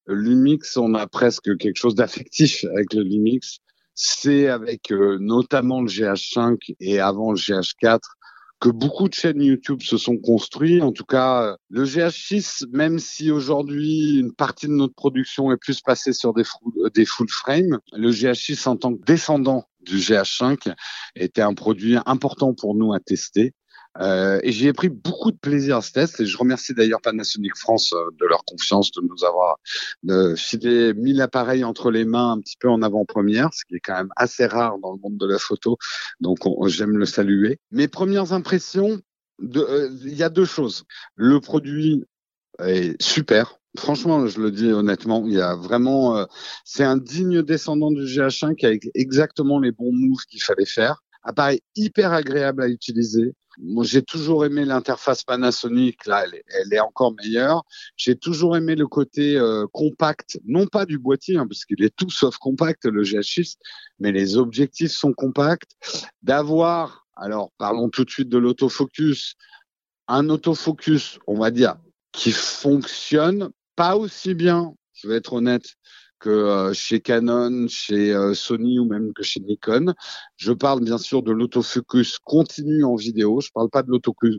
Lumix, 0.08 0.76
on 0.76 0.94
a 0.94 1.06
presque 1.06 1.56
quelque 1.58 1.76
chose 1.76 1.94
d'affectif 1.94 2.64
avec 2.64 2.92
le 2.92 3.02
Lumix 3.02 3.58
c'est 3.96 4.48
avec 4.48 4.92
euh, 4.92 5.18
notamment 5.18 5.80
le 5.80 5.88
GH5 5.88 6.76
et 6.80 7.00
avant 7.00 7.32
le 7.32 7.38
GH4 7.38 8.00
que 8.60 8.68
beaucoup 8.68 9.08
de 9.08 9.14
chaînes 9.14 9.42
YouTube 9.42 9.82
se 9.82 9.98
sont 9.98 10.16
construits. 10.16 10.80
En 10.80 10.92
tout 10.92 11.04
cas, 11.04 11.56
le 11.68 11.84
GH6, 11.84 12.66
même 12.70 12.98
si 12.98 13.30
aujourd'hui 13.30 14.18
une 14.18 14.32
partie 14.32 14.66
de 14.66 14.72
notre 14.72 14.94
production 14.94 15.52
est 15.52 15.56
plus 15.56 15.80
passée 15.80 16.12
sur 16.12 16.32
des, 16.32 16.44
des 16.94 17.04
full 17.04 17.28
frame, 17.28 17.78
le 17.92 18.10
GH6 18.10 18.68
en 18.68 18.76
tant 18.76 18.94
que 18.94 19.02
descendant 19.04 19.64
du 19.80 19.96
GH5 19.96 20.74
était 21.16 21.42
un 21.42 21.54
produit 21.54 21.96
important 22.06 22.54
pour 22.54 22.74
nous 22.74 22.92
à 22.92 23.00
tester. 23.00 23.54
Euh, 24.00 24.40
et 24.42 24.52
j'y 24.52 24.68
ai 24.68 24.72
pris 24.72 24.88
beaucoup 24.88 25.30
de 25.30 25.36
plaisir 25.36 25.78
à 25.78 25.82
ce 25.82 25.92
test 25.92 26.20
et 26.20 26.26
je 26.26 26.36
remercie 26.36 26.74
d'ailleurs 26.74 27.00
Panasonic 27.00 27.56
France 27.56 27.92
euh, 27.92 28.10
de 28.20 28.26
leur 28.26 28.44
confiance 28.44 28.90
de 28.92 29.00
nous 29.00 29.24
avoir 29.24 29.56
de 30.02 30.34
filé 30.34 30.92
mis 30.94 31.12
l'appareil 31.12 31.64
entre 31.64 31.90
les 31.90 32.04
mains 32.04 32.32
un 32.32 32.40
petit 32.40 32.56
peu 32.58 32.68
en 32.68 32.82
avant-première, 32.82 33.52
ce 33.54 33.64
qui 33.64 33.76
est 33.76 33.80
quand 33.80 33.96
même 33.96 34.12
assez 34.16 34.46
rare 34.46 34.78
dans 34.78 34.92
le 34.92 34.98
monde 34.98 35.16
de 35.16 35.26
la 35.26 35.38
photo. 35.38 35.78
Donc 36.20 36.38
j'aime 36.66 36.98
le 36.98 37.06
saluer. 37.06 37.58
Mes 37.70 37.88
premières 37.88 38.32
impressions, 38.32 39.00
euh, 39.56 39.90
il 40.04 40.14
y 40.14 40.22
a 40.22 40.28
deux 40.28 40.44
choses. 40.44 40.84
Le 41.14 41.40
produit 41.40 42.04
est 42.60 43.00
super. 43.02 43.58
Franchement, 43.78 44.26
je 44.26 44.40
le 44.40 44.50
dis 44.50 44.72
honnêtement, 44.72 45.24
il 45.26 45.34
y 45.34 45.40
a 45.40 45.54
vraiment, 45.54 46.16
euh, 46.16 46.24
c'est 46.64 46.84
un 46.84 46.96
digne 46.96 47.42
descendant 47.42 47.90
du 47.90 48.04
GH5 48.04 48.64
avec 48.64 48.88
exactement 48.94 49.58
les 49.58 49.72
bons 49.72 49.92
moves 49.92 50.24
qu'il 50.28 50.42
fallait 50.42 50.66
faire. 50.66 51.02
Appareil 51.28 51.60
hyper 51.74 52.12
agréable 52.12 52.62
à 52.62 52.68
utiliser. 52.68 53.34
Moi, 53.58 53.82
j'ai 53.82 54.02
toujours 54.02 54.44
aimé 54.44 54.64
l'interface 54.64 55.24
Panasonic. 55.24 56.06
Là, 56.06 56.24
elle 56.24 56.72
est, 56.72 56.78
encore 56.78 57.14
meilleure. 57.14 57.64
J'ai 57.96 58.14
toujours 58.14 58.56
aimé 58.56 58.76
le 58.76 58.86
côté 58.86 59.36
euh, 59.36 59.66
compact, 59.72 60.38
non 60.44 60.68
pas 60.68 60.86
du 60.86 60.98
boîtier, 60.98 61.36
hein, 61.36 61.48
parce 61.48 61.64
qu'il 61.64 61.82
est 61.82 61.94
tout 61.96 62.10
sauf 62.10 62.36
compact 62.38 62.84
le 62.84 63.02
GH6, 63.02 63.56
mais 63.98 64.12
les 64.12 64.36
objectifs 64.36 64.92
sont 64.92 65.12
compacts. 65.12 65.72
D'avoir, 66.22 67.08
alors 67.16 67.50
parlons 67.58 67.88
tout 67.88 68.04
de 68.04 68.10
suite 68.10 68.28
de 68.28 68.38
l'autofocus, 68.38 69.34
un 70.06 70.28
autofocus, 70.28 71.18
on 71.26 71.36
va 71.36 71.50
dire, 71.50 71.74
qui 72.12 72.30
fonctionne 72.30 73.50
pas 73.74 73.96
aussi 73.96 74.34
bien, 74.34 74.74
je 74.92 75.08
vais 75.08 75.16
être 75.16 75.32
honnête, 75.32 75.74
que 76.18 76.30
euh, 76.30 76.72
chez 76.72 77.00
Canon, 77.00 77.68
chez 77.68 78.12
euh, 78.14 78.34
Sony 78.34 78.78
ou 78.78 78.86
même 78.86 79.12
que 79.12 79.22
chez 79.22 79.40
Nikon. 79.40 79.94
Je 80.36 80.52
parle 80.52 80.82
bien 80.82 80.98
sûr 80.98 81.22
de 81.22 81.32
l'autofocus 81.32 82.18
continu 82.18 82.84
en 82.84 82.94
vidéo. 82.94 83.40
Je 83.40 83.50
parle 83.52 83.70
pas 83.70 83.82
de 83.82 83.90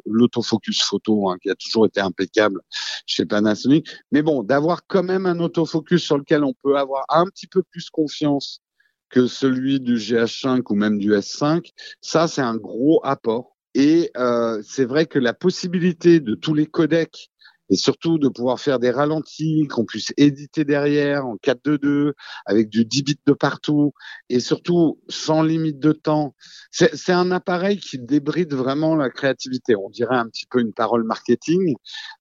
l'autofocus 0.06 0.82
photo 0.82 1.30
hein, 1.30 1.38
qui 1.42 1.50
a 1.50 1.56
toujours 1.56 1.86
été 1.86 2.00
impeccable 2.00 2.62
chez 3.06 3.26
Panasonic. 3.26 3.88
Mais 4.12 4.22
bon, 4.22 4.44
d'avoir 4.44 4.86
quand 4.88 5.04
même 5.04 5.26
un 5.26 5.40
autofocus 5.40 6.04
sur 6.04 6.18
lequel 6.18 6.44
on 6.44 6.54
peut 6.64 6.78
avoir 6.78 7.06
un 7.10 7.26
petit 7.26 7.48
peu 7.48 7.64
plus 7.64 7.90
confiance 7.90 8.62
que 9.10 9.28
celui 9.28 9.80
du 9.80 9.96
GH5 9.96 10.64
ou 10.70 10.76
même 10.76 10.98
du 10.98 11.14
S5, 11.14 11.72
ça 12.02 12.28
c'est 12.28 12.42
un 12.42 12.58
gros 12.58 13.00
apport. 13.04 13.56
Et 13.74 14.10
euh, 14.18 14.62
c'est 14.64 14.86
vrai 14.86 15.06
que 15.06 15.20
la 15.20 15.34
possibilité 15.34 16.20
de 16.20 16.34
tous 16.34 16.54
les 16.54 16.66
codecs 16.66 17.30
et 17.70 17.76
surtout 17.76 18.18
de 18.18 18.30
pouvoir 18.30 18.60
faire 18.60 18.80
des 18.80 18.92
ralentis, 18.92 19.68
qu'on 19.68 19.86
puisse 19.86 20.14
éditer 20.18 20.66
derrière 20.66 21.26
en 21.26 21.36
4-2-2 21.36 22.14
avec 22.46 22.70
du 22.70 22.86
10 22.86 23.04
bits 23.04 23.20
de 23.26 23.34
partout 23.34 23.94
et 24.30 24.40
surtout 24.40 25.00
sans 25.10 25.44
limite 25.44 25.80
de 25.80 25.92
temps. 25.92 26.36
C'est 26.72 27.12
un 27.12 27.32
appareil 27.32 27.80
qui 27.80 28.00
débride 28.00 28.54
vraiment 28.54 28.96
la 28.96 29.10
créativité. 29.10 29.76
On 29.76 29.90
dirait 29.90 30.18
un 30.18 30.28
petit 30.28 30.46
peu 30.46 30.60
une 30.60 30.74
parole 30.74 31.04
marketing, 31.04 31.76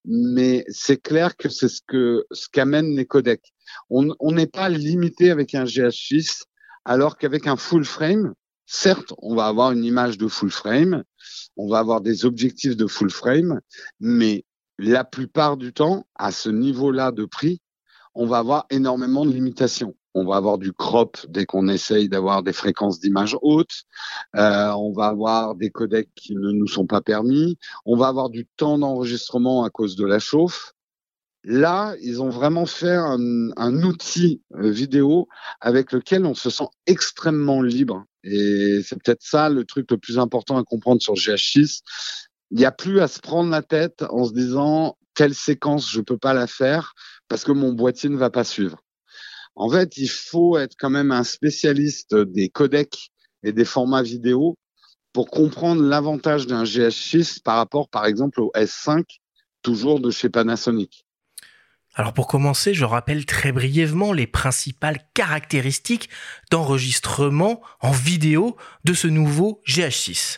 mais 0.04 0.64
c'est 0.68 1.00
clair 1.00 1.36
que 1.36 1.48
c'est 1.48 1.68
ce 1.68 1.80
que 1.86 2.24
ce 2.30 2.48
qu'amènent 2.48 2.96
les 2.96 3.06
codecs. 3.06 3.52
On 3.90 4.32
n'est 4.32 4.46
pas 4.46 4.68
limité 4.68 5.30
avec 5.30 5.54
un 5.54 5.64
GH6 5.64 6.42
alors 6.84 7.18
qu'avec 7.18 7.46
un 7.46 7.56
full 7.56 7.84
frame, 7.84 8.32
certes, 8.64 9.12
on 9.18 9.34
va 9.34 9.46
avoir 9.46 9.72
une 9.72 9.84
image 9.84 10.18
de 10.18 10.28
full 10.28 10.50
frame, 10.50 11.02
on 11.56 11.68
va 11.68 11.78
avoir 11.78 12.00
des 12.00 12.24
objectifs 12.24 12.76
de 12.76 12.86
full 12.86 13.10
frame, 13.10 13.60
mais 14.00 14.44
la 14.78 15.04
plupart 15.04 15.56
du 15.56 15.72
temps, 15.72 16.06
à 16.14 16.32
ce 16.32 16.48
niveau-là 16.48 17.12
de 17.12 17.24
prix, 17.24 17.60
on 18.14 18.26
va 18.26 18.38
avoir 18.38 18.66
énormément 18.70 19.24
de 19.24 19.32
limitations. 19.32 19.94
On 20.14 20.24
va 20.24 20.36
avoir 20.36 20.56
du 20.56 20.72
crop 20.72 21.18
dès 21.28 21.44
qu'on 21.44 21.68
essaye 21.68 22.08
d'avoir 22.08 22.42
des 22.42 22.54
fréquences 22.54 23.00
d'image 23.00 23.36
hautes. 23.42 23.84
Euh, 24.34 24.70
on 24.70 24.92
va 24.92 25.08
avoir 25.08 25.54
des 25.54 25.70
codecs 25.70 26.08
qui 26.14 26.34
ne 26.34 26.52
nous 26.52 26.66
sont 26.66 26.86
pas 26.86 27.02
permis. 27.02 27.58
On 27.84 27.96
va 27.96 28.08
avoir 28.08 28.30
du 28.30 28.46
temps 28.56 28.78
d'enregistrement 28.78 29.64
à 29.64 29.70
cause 29.70 29.94
de 29.94 30.06
la 30.06 30.18
chauffe. 30.18 30.72
Là, 31.44 31.94
ils 32.00 32.22
ont 32.22 32.30
vraiment 32.30 32.64
fait 32.64 32.96
un, 32.96 33.50
un, 33.56 33.82
outil 33.82 34.42
vidéo 34.50 35.28
avec 35.60 35.92
lequel 35.92 36.24
on 36.24 36.34
se 36.34 36.48
sent 36.50 36.66
extrêmement 36.86 37.60
libre. 37.60 38.04
Et 38.24 38.80
c'est 38.82 38.96
peut-être 39.00 39.22
ça 39.22 39.48
le 39.48 39.64
truc 39.64 39.90
le 39.90 39.98
plus 39.98 40.18
important 40.18 40.56
à 40.56 40.64
comprendre 40.64 41.00
sur 41.00 41.14
GH6, 41.14 41.82
il 42.50 42.58
n'y 42.58 42.64
a 42.64 42.72
plus 42.72 43.00
à 43.00 43.08
se 43.08 43.20
prendre 43.20 43.50
la 43.50 43.62
tête 43.62 44.04
en 44.10 44.24
se 44.24 44.32
disant 44.32 44.96
telle 45.14 45.34
séquence 45.34 45.90
je 45.90 46.00
peux 46.00 46.18
pas 46.18 46.34
la 46.34 46.46
faire 46.46 46.94
parce 47.28 47.44
que 47.44 47.52
mon 47.52 47.72
boîtier 47.72 48.08
ne 48.08 48.16
va 48.16 48.30
pas 48.30 48.44
suivre. 48.44 48.82
En 49.54 49.70
fait, 49.70 49.96
il 49.96 50.08
faut 50.08 50.58
être 50.58 50.76
quand 50.78 50.90
même 50.90 51.10
un 51.10 51.24
spécialiste 51.24 52.14
des 52.14 52.50
codecs 52.50 53.10
et 53.42 53.52
des 53.52 53.64
formats 53.64 54.02
vidéo 54.02 54.56
pour 55.14 55.30
comprendre 55.30 55.82
l'avantage 55.82 56.46
d'un 56.46 56.64
GH6 56.64 57.40
par 57.42 57.56
rapport, 57.56 57.88
par 57.88 58.04
exemple, 58.04 58.38
au 58.42 58.52
S5, 58.54 59.02
toujours 59.62 59.98
de 59.98 60.10
chez 60.10 60.28
Panasonic. 60.28 61.06
Alors 61.94 62.12
pour 62.12 62.26
commencer, 62.26 62.74
je 62.74 62.84
rappelle 62.84 63.24
très 63.24 63.52
brièvement 63.52 64.12
les 64.12 64.26
principales 64.26 64.98
caractéristiques 65.14 66.10
d'enregistrement 66.50 67.62
en 67.80 67.92
vidéo 67.92 68.58
de 68.84 68.92
ce 68.92 69.06
nouveau 69.06 69.62
GH6. 69.66 70.36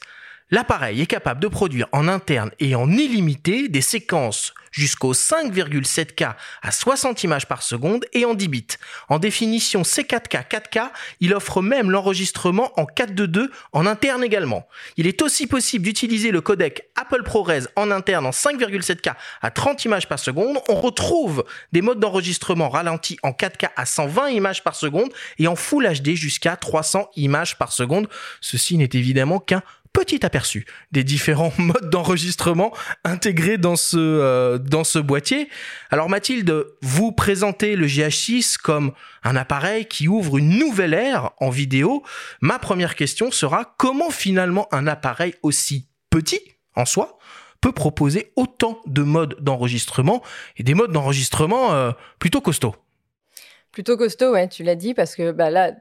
L'appareil 0.50 1.02
est 1.02 1.06
capable 1.06 1.40
de 1.40 1.48
produire 1.48 1.88
en 1.92 2.08
interne 2.08 2.50
et 2.58 2.74
en 2.74 2.90
illimité 2.90 3.68
des 3.68 3.82
séquences 3.82 4.54
jusqu'au 4.70 5.12
5,7K 5.12 6.34
à 6.62 6.72
60 6.72 7.24
images 7.24 7.46
par 7.46 7.62
seconde 7.62 8.04
et 8.12 8.24
en 8.24 8.34
10 8.34 8.48
bits. 8.48 8.66
En 9.08 9.18
définition 9.18 9.82
C4K 9.82 10.48
4K, 10.48 10.90
il 11.20 11.34
offre 11.34 11.62
même 11.62 11.90
l'enregistrement 11.90 12.72
en 12.78 12.84
4.2.2 12.84 13.48
en 13.72 13.86
interne 13.86 14.24
également. 14.24 14.66
Il 14.96 15.06
est 15.06 15.20
aussi 15.20 15.46
possible 15.46 15.84
d'utiliser 15.84 16.30
le 16.30 16.40
codec 16.40 16.88
Apple 16.96 17.22
ProRes 17.24 17.68
en 17.76 17.90
interne 17.90 18.26
en 18.26 18.30
5,7K 18.30 19.14
à 19.42 19.50
30 19.50 19.84
images 19.84 20.08
par 20.08 20.18
seconde. 20.18 20.58
On 20.68 20.76
retrouve 20.76 21.44
des 21.72 21.82
modes 21.82 22.00
d'enregistrement 22.00 22.68
ralentis 22.68 23.18
en 23.22 23.30
4K 23.30 23.70
à 23.76 23.84
120 23.84 24.28
images 24.28 24.64
par 24.64 24.76
seconde 24.76 25.10
et 25.38 25.46
en 25.46 25.56
Full 25.56 25.88
HD 25.88 26.14
jusqu'à 26.14 26.56
300 26.56 27.10
images 27.16 27.58
par 27.58 27.72
seconde. 27.72 28.08
Ceci 28.40 28.76
n'est 28.78 28.90
évidemment 28.92 29.40
qu'un 29.40 29.62
petit 29.92 30.24
aperçu 30.24 30.66
des 30.92 31.04
différents 31.04 31.52
modes 31.58 31.90
d'enregistrement 31.90 32.72
intégrés 33.04 33.58
dans 33.58 33.76
ce, 33.76 33.96
euh, 33.98 34.58
dans 34.58 34.84
ce 34.84 34.98
boîtier. 34.98 35.48
Alors 35.90 36.08
Mathilde, 36.08 36.66
vous 36.82 37.12
présentez 37.12 37.76
le 37.76 37.86
GH6 37.86 38.58
comme 38.58 38.92
un 39.22 39.36
appareil 39.36 39.86
qui 39.86 40.08
ouvre 40.08 40.38
une 40.38 40.58
nouvelle 40.58 40.94
ère 40.94 41.30
en 41.38 41.50
vidéo. 41.50 42.02
Ma 42.40 42.58
première 42.58 42.94
question 42.94 43.30
sera 43.30 43.74
comment 43.78 44.10
finalement 44.10 44.68
un 44.72 44.86
appareil 44.86 45.34
aussi 45.42 45.88
petit 46.10 46.40
en 46.74 46.84
soi 46.84 47.18
peut 47.60 47.72
proposer 47.72 48.32
autant 48.36 48.80
de 48.86 49.02
modes 49.02 49.36
d'enregistrement 49.40 50.22
et 50.56 50.62
des 50.62 50.74
modes 50.74 50.92
d'enregistrement 50.92 51.72
euh, 51.72 51.90
plutôt 52.18 52.40
costauds? 52.40 52.76
Plutôt 53.72 53.96
costaud, 53.96 54.32
ouais, 54.32 54.48
tu 54.48 54.62
l'as 54.62 54.76
dit, 54.76 54.94
parce 54.94 55.14
que 55.14 55.32
bah, 55.32 55.50
là, 55.50 55.72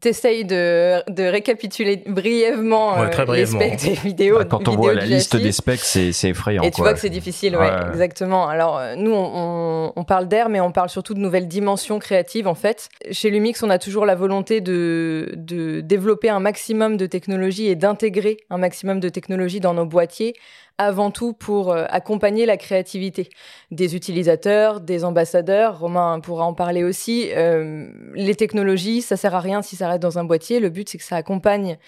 T'essayes 0.00 0.44
de, 0.44 1.02
de 1.10 1.22
récapituler 1.24 2.02
brièvement, 2.06 3.00
euh, 3.00 3.08
les 3.34 3.46
specs 3.46 3.80
des 3.80 3.94
vidéos. 3.94 4.38
Bah, 4.38 4.44
quand 4.44 4.68
on 4.68 4.76
voit 4.76 4.94
la 4.94 5.04
liste 5.04 5.36
des 5.36 5.52
specs, 5.52 5.80
c'est 5.80 6.10
effrayant. 6.28 6.62
Et 6.62 6.70
tu 6.70 6.80
vois 6.80 6.94
que 6.94 7.00
c'est 7.00 7.10
difficile, 7.10 7.56
ouais, 7.56 7.70
exactement. 7.90 8.48
Alors, 8.48 8.78
euh, 8.78 8.94
nous, 8.96 9.12
on, 9.12 9.92
on 9.94 10.04
parle 10.04 10.28
d'air, 10.28 10.48
mais 10.48 10.60
on 10.60 10.72
parle 10.72 10.88
surtout 10.88 11.14
de 11.14 11.20
nouvelles 11.20 11.48
dimensions 11.48 11.98
créatives, 11.98 12.46
en 12.46 12.54
fait. 12.54 12.88
Chez 13.10 13.30
Lumix, 13.30 13.62
on 13.62 13.70
a 13.70 13.78
toujours 13.78 14.06
la 14.06 14.14
volonté 14.14 14.60
de, 14.60 15.32
de 15.36 15.80
développer 15.80 16.28
un 16.28 16.40
maximum 16.40 16.96
de 16.96 17.06
technologies 17.06 17.68
et 17.68 17.74
d'intégrer 17.74 18.38
un 18.50 18.58
maximum 18.58 19.00
de 19.00 19.08
technologies 19.08 19.60
dans 19.60 19.74
nos 19.74 19.86
boîtiers 19.86 20.34
avant 20.78 21.10
tout 21.10 21.32
pour 21.32 21.72
euh, 21.72 21.84
accompagner 21.88 22.46
la 22.46 22.56
créativité 22.56 23.28
des 23.70 23.94
utilisateurs, 23.96 24.80
des 24.80 25.04
ambassadeurs. 25.04 25.78
Romain 25.78 26.20
pourra 26.20 26.44
en 26.44 26.54
parler 26.54 26.84
aussi. 26.84 27.30
Euh, 27.34 27.88
les 28.14 28.34
technologies, 28.34 29.02
ça 29.02 29.16
sert 29.16 29.34
à 29.34 29.40
rien 29.40 29.62
si 29.62 29.76
ça 29.76 29.88
reste 29.88 30.02
dans 30.02 30.18
un 30.18 30.24
boîtier. 30.24 30.60
Le 30.60 30.70
but, 30.70 30.88
c'est 30.88 30.98
que 30.98 31.04
ça 31.04 31.16
accompagne 31.16 31.78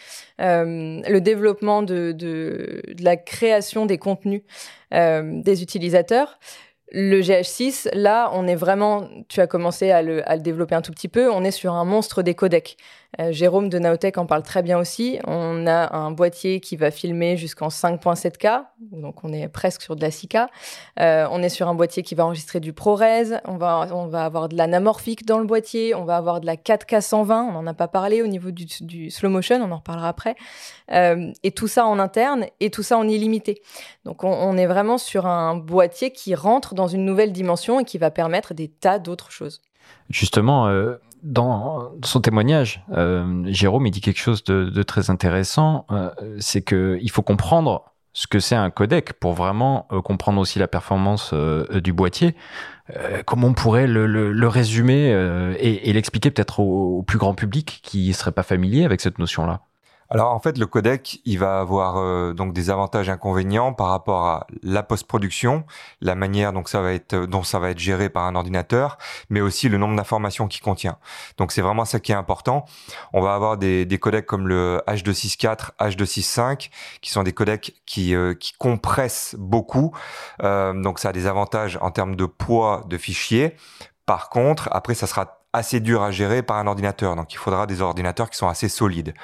euh, 0.41 1.01
le 1.09 1.21
développement 1.21 1.83
de, 1.83 2.83
la 3.01 3.17
création 3.17 3.87
des 3.87 3.99
contenus 3.99 4.43
des 4.93 5.63
utilisateurs. 5.63 6.39
Le 6.93 7.21
GH6, 7.21 7.89
là, 7.93 8.31
on 8.35 8.47
est 8.47 8.55
vraiment, 8.55 9.09
tu 9.29 9.41
as 9.41 9.49
commencé 9.49 9.91
à 9.91 10.01
le, 10.01 10.23
développer 10.39 10.77
un 10.77 10.83
tout 10.83 10.93
petit 10.93 11.09
peu, 11.09 11.29
on 11.29 11.43
est 11.43 11.51
sur 11.51 11.73
un 11.73 11.85
monstre 11.85 12.23
des 12.23 12.35
codecs. 12.35 12.77
Jérôme 13.31 13.69
de 13.69 13.79
Naotech 13.79 14.19
en 14.19 14.27
parle 14.27 14.43
très 14.43 14.63
bien 14.63 14.79
aussi. 14.79 15.19
On 15.27 15.67
a 15.67 15.95
un 15.97 16.11
boîtier 16.11 16.61
qui 16.61 16.77
va 16.77 16.91
filmer 16.91 17.37
jusqu'en 17.37 17.69
5.7K, 17.69 18.65
donc 18.93 19.25
on 19.25 19.33
est 19.33 19.49
presque 19.49 19.83
sur 19.83 19.97
de 19.97 20.03
la 20.03 20.11
6K. 20.11 20.49
on 20.99 21.43
est 21.43 21.49
sur 21.49 21.69
un 21.69 21.75
boîtier 21.75 22.03
qui 22.03 22.15
va 22.15 22.25
enregistrer 22.25 22.61
du 22.61 22.73
ProRes. 22.73 23.03
On 23.45 23.57
va, 23.57 23.81
avoir 24.25 24.49
de 24.49 24.57
l'anamorphique 24.57 25.27
dans 25.27 25.39
le 25.39 25.45
boîtier. 25.45 25.95
On 25.95 26.05
va 26.05 26.17
avoir 26.17 26.41
de 26.41 26.47
la 26.47 26.57
4K 26.57 27.01
120. 27.01 27.43
On 27.45 27.53
n'en 27.53 27.67
a 27.67 27.75
pas 27.75 27.89
parlé 27.89 28.23
au 28.23 28.27
niveau 28.27 28.51
du, 28.51 29.11
slow 29.11 29.31
motion. 29.31 29.57
On 29.63 29.71
en 29.71 29.79
reparlera 29.79 30.09
après. 30.09 30.37
et 30.91 31.51
tout 31.53 31.69
ça 31.69 31.87
en 31.87 31.99
interne 31.99 32.47
et 32.61 32.71
tout 32.71 32.83
ça 32.83 32.99
en 32.99 33.09
illimité. 33.09 33.63
Donc 34.05 34.25
on, 34.25 34.57
est 34.57 34.67
vraiment 34.67 34.99
sur 34.99 35.27
un 35.27 35.57
boîtier 35.57 36.11
qui 36.11 36.35
rentre 36.35 36.75
dans 36.75 36.89
une 36.89 37.05
nouvelle 37.05 37.33
dimension 37.33 37.81
et 37.81 37.85
qui 37.85 37.99
va 37.99 38.11
permettre 38.11 38.55
des 38.55 38.69
tas 38.69 38.99
d'autres 38.99 39.31
choses. 39.31 39.61
Justement, 40.11 40.69
euh, 40.69 40.97
dans 41.25 41.91
son 42.05 42.21
témoignage, 42.21 42.85
euh, 42.93 43.43
Jérôme 43.47 43.87
il 43.87 43.91
dit 43.91 44.01
quelque 44.01 44.21
chose 44.21 44.45
de, 44.45 44.83
très 44.83 45.11
intéressant, 45.11 45.87
euh, 45.91 46.11
c'est 46.39 46.63
qu'il 46.63 47.11
faut 47.11 47.23
comprendre 47.23 47.85
ce 48.13 48.29
que 48.29 48.39
c'est 48.39 48.55
un 48.55 48.71
codec 48.71 49.15
pour 49.15 49.33
vraiment 49.33 49.89
comprendre 50.05 50.41
aussi 50.41 50.61
la 50.61 50.69
performance 50.69 51.35
du 51.35 51.93
boîtier. 51.93 52.37
comment 53.25 53.49
on 53.49 53.55
pourrait 53.55 53.89
le, 53.89 54.47
résumer 54.47 55.09
et, 55.59 55.93
l'expliquer 55.93 56.31
peut-être 56.31 56.61
au, 56.61 56.99
au, 56.99 57.03
plus 57.03 57.19
grand 57.19 57.35
public 57.35 57.81
qui 57.83 58.07
ne 58.07 58.13
serait 58.13 58.31
pas 58.31 58.45
familier 58.45 58.85
avec 58.85 59.01
cette 59.01 59.19
notion-là? 59.19 59.63
Alors 60.11 60.33
en 60.33 60.39
fait, 60.39 60.59
le 60.59 60.67
codec, 60.67 61.21
il 61.25 61.39
va 61.39 61.61
avoir 61.61 61.97
euh, 61.97 62.33
donc 62.33 62.53
des 62.53 62.71
avantages 62.71 63.09
et 63.09 63.13
inconvénients 63.13 63.73
par 63.73 63.89
rapport 63.89 64.27
à 64.27 64.47
la 64.63 64.83
post-production, 64.83 65.65
la 66.01 66.15
manière 66.15 66.53
donc 66.53 66.69
ça 66.69 66.81
va 66.81 66.93
être 66.93 67.15
dont 67.27 67.43
ça 67.43 67.59
va 67.59 67.71
être 67.71 67.79
géré 67.79 68.09
par 68.09 68.25
un 68.25 68.35
ordinateur, 68.35 68.99
mais 69.31 69.41
aussi 69.41 69.69
le 69.69 69.79
nombre 69.79 69.97
d'informations 69.97 70.47
qu'il 70.49 70.63
contient. 70.63 70.99
Donc 71.39 71.53
c'est 71.53 71.63
vraiment 71.63 71.85
ça 71.85 72.01
qui 72.01 72.13
est 72.13 72.17
important. 72.17 72.65
On 73.13 73.21
va 73.21 73.35
avoir 73.35 73.57
des, 73.57 73.87
des 73.87 73.99
codecs 73.99 74.27
comme 74.27 74.49
le 74.49 74.83
H264, 74.87 75.71
H265, 75.81 76.71
qui 77.01 77.11
sont 77.11 77.23
des 77.23 77.33
codecs 77.33 77.75
qui, 77.87 78.15
euh, 78.15 78.35
qui 78.35 78.53
compressent 78.59 79.37
beaucoup. 79.39 79.97
Euh, 80.43 80.73
donc 80.81 80.99
ça 80.99 81.11
a 81.11 81.13
des 81.13 81.27
avantages 81.27 81.79
en 81.81 81.91
termes 81.91 82.17
de 82.17 82.27
poids 82.27 82.85
de 82.89 82.99
fichiers. 82.99 83.57
Par 84.07 84.29
contre, 84.29 84.69
après, 84.73 84.95
ça 84.95 85.07
sera 85.07 85.44
assez 85.55 85.81
dur 85.81 86.03
à 86.03 86.11
gérer 86.11 86.43
par 86.43 86.59
un 86.59 86.67
ordinateur. 86.67 87.17
Donc 87.17 87.33
il 87.33 87.37
faudra 87.37 87.67
des 87.67 87.81
ordinateurs 87.81 88.29
qui 88.29 88.37
sont 88.37 88.49
assez 88.49 88.69
solides. 88.69 89.15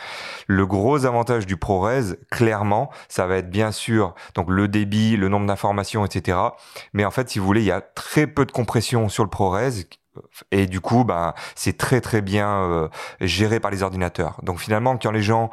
Le 0.46 0.64
gros 0.66 1.04
avantage 1.04 1.46
du 1.46 1.56
ProRes, 1.56 2.14
clairement, 2.30 2.90
ça 3.08 3.26
va 3.26 3.36
être 3.36 3.50
bien 3.50 3.72
sûr 3.72 4.14
donc 4.34 4.48
le 4.48 4.68
débit, 4.68 5.16
le 5.16 5.28
nombre 5.28 5.46
d'informations, 5.46 6.04
etc. 6.04 6.38
Mais 6.92 7.04
en 7.04 7.10
fait, 7.10 7.28
si 7.28 7.38
vous 7.38 7.46
voulez, 7.46 7.62
il 7.62 7.66
y 7.66 7.72
a 7.72 7.80
très 7.80 8.26
peu 8.26 8.46
de 8.46 8.52
compression 8.52 9.08
sur 9.08 9.24
le 9.24 9.30
ProRes 9.30 9.84
et 10.50 10.66
du 10.66 10.80
coup, 10.80 11.04
ben, 11.04 11.34
c'est 11.54 11.76
très 11.76 12.00
très 12.00 12.20
bien 12.20 12.62
euh, 12.62 12.88
géré 13.20 13.60
par 13.60 13.70
les 13.70 13.82
ordinateurs. 13.82 14.40
Donc 14.42 14.58
finalement, 14.58 14.96
quand 14.96 15.12
les 15.12 15.22
gens 15.22 15.50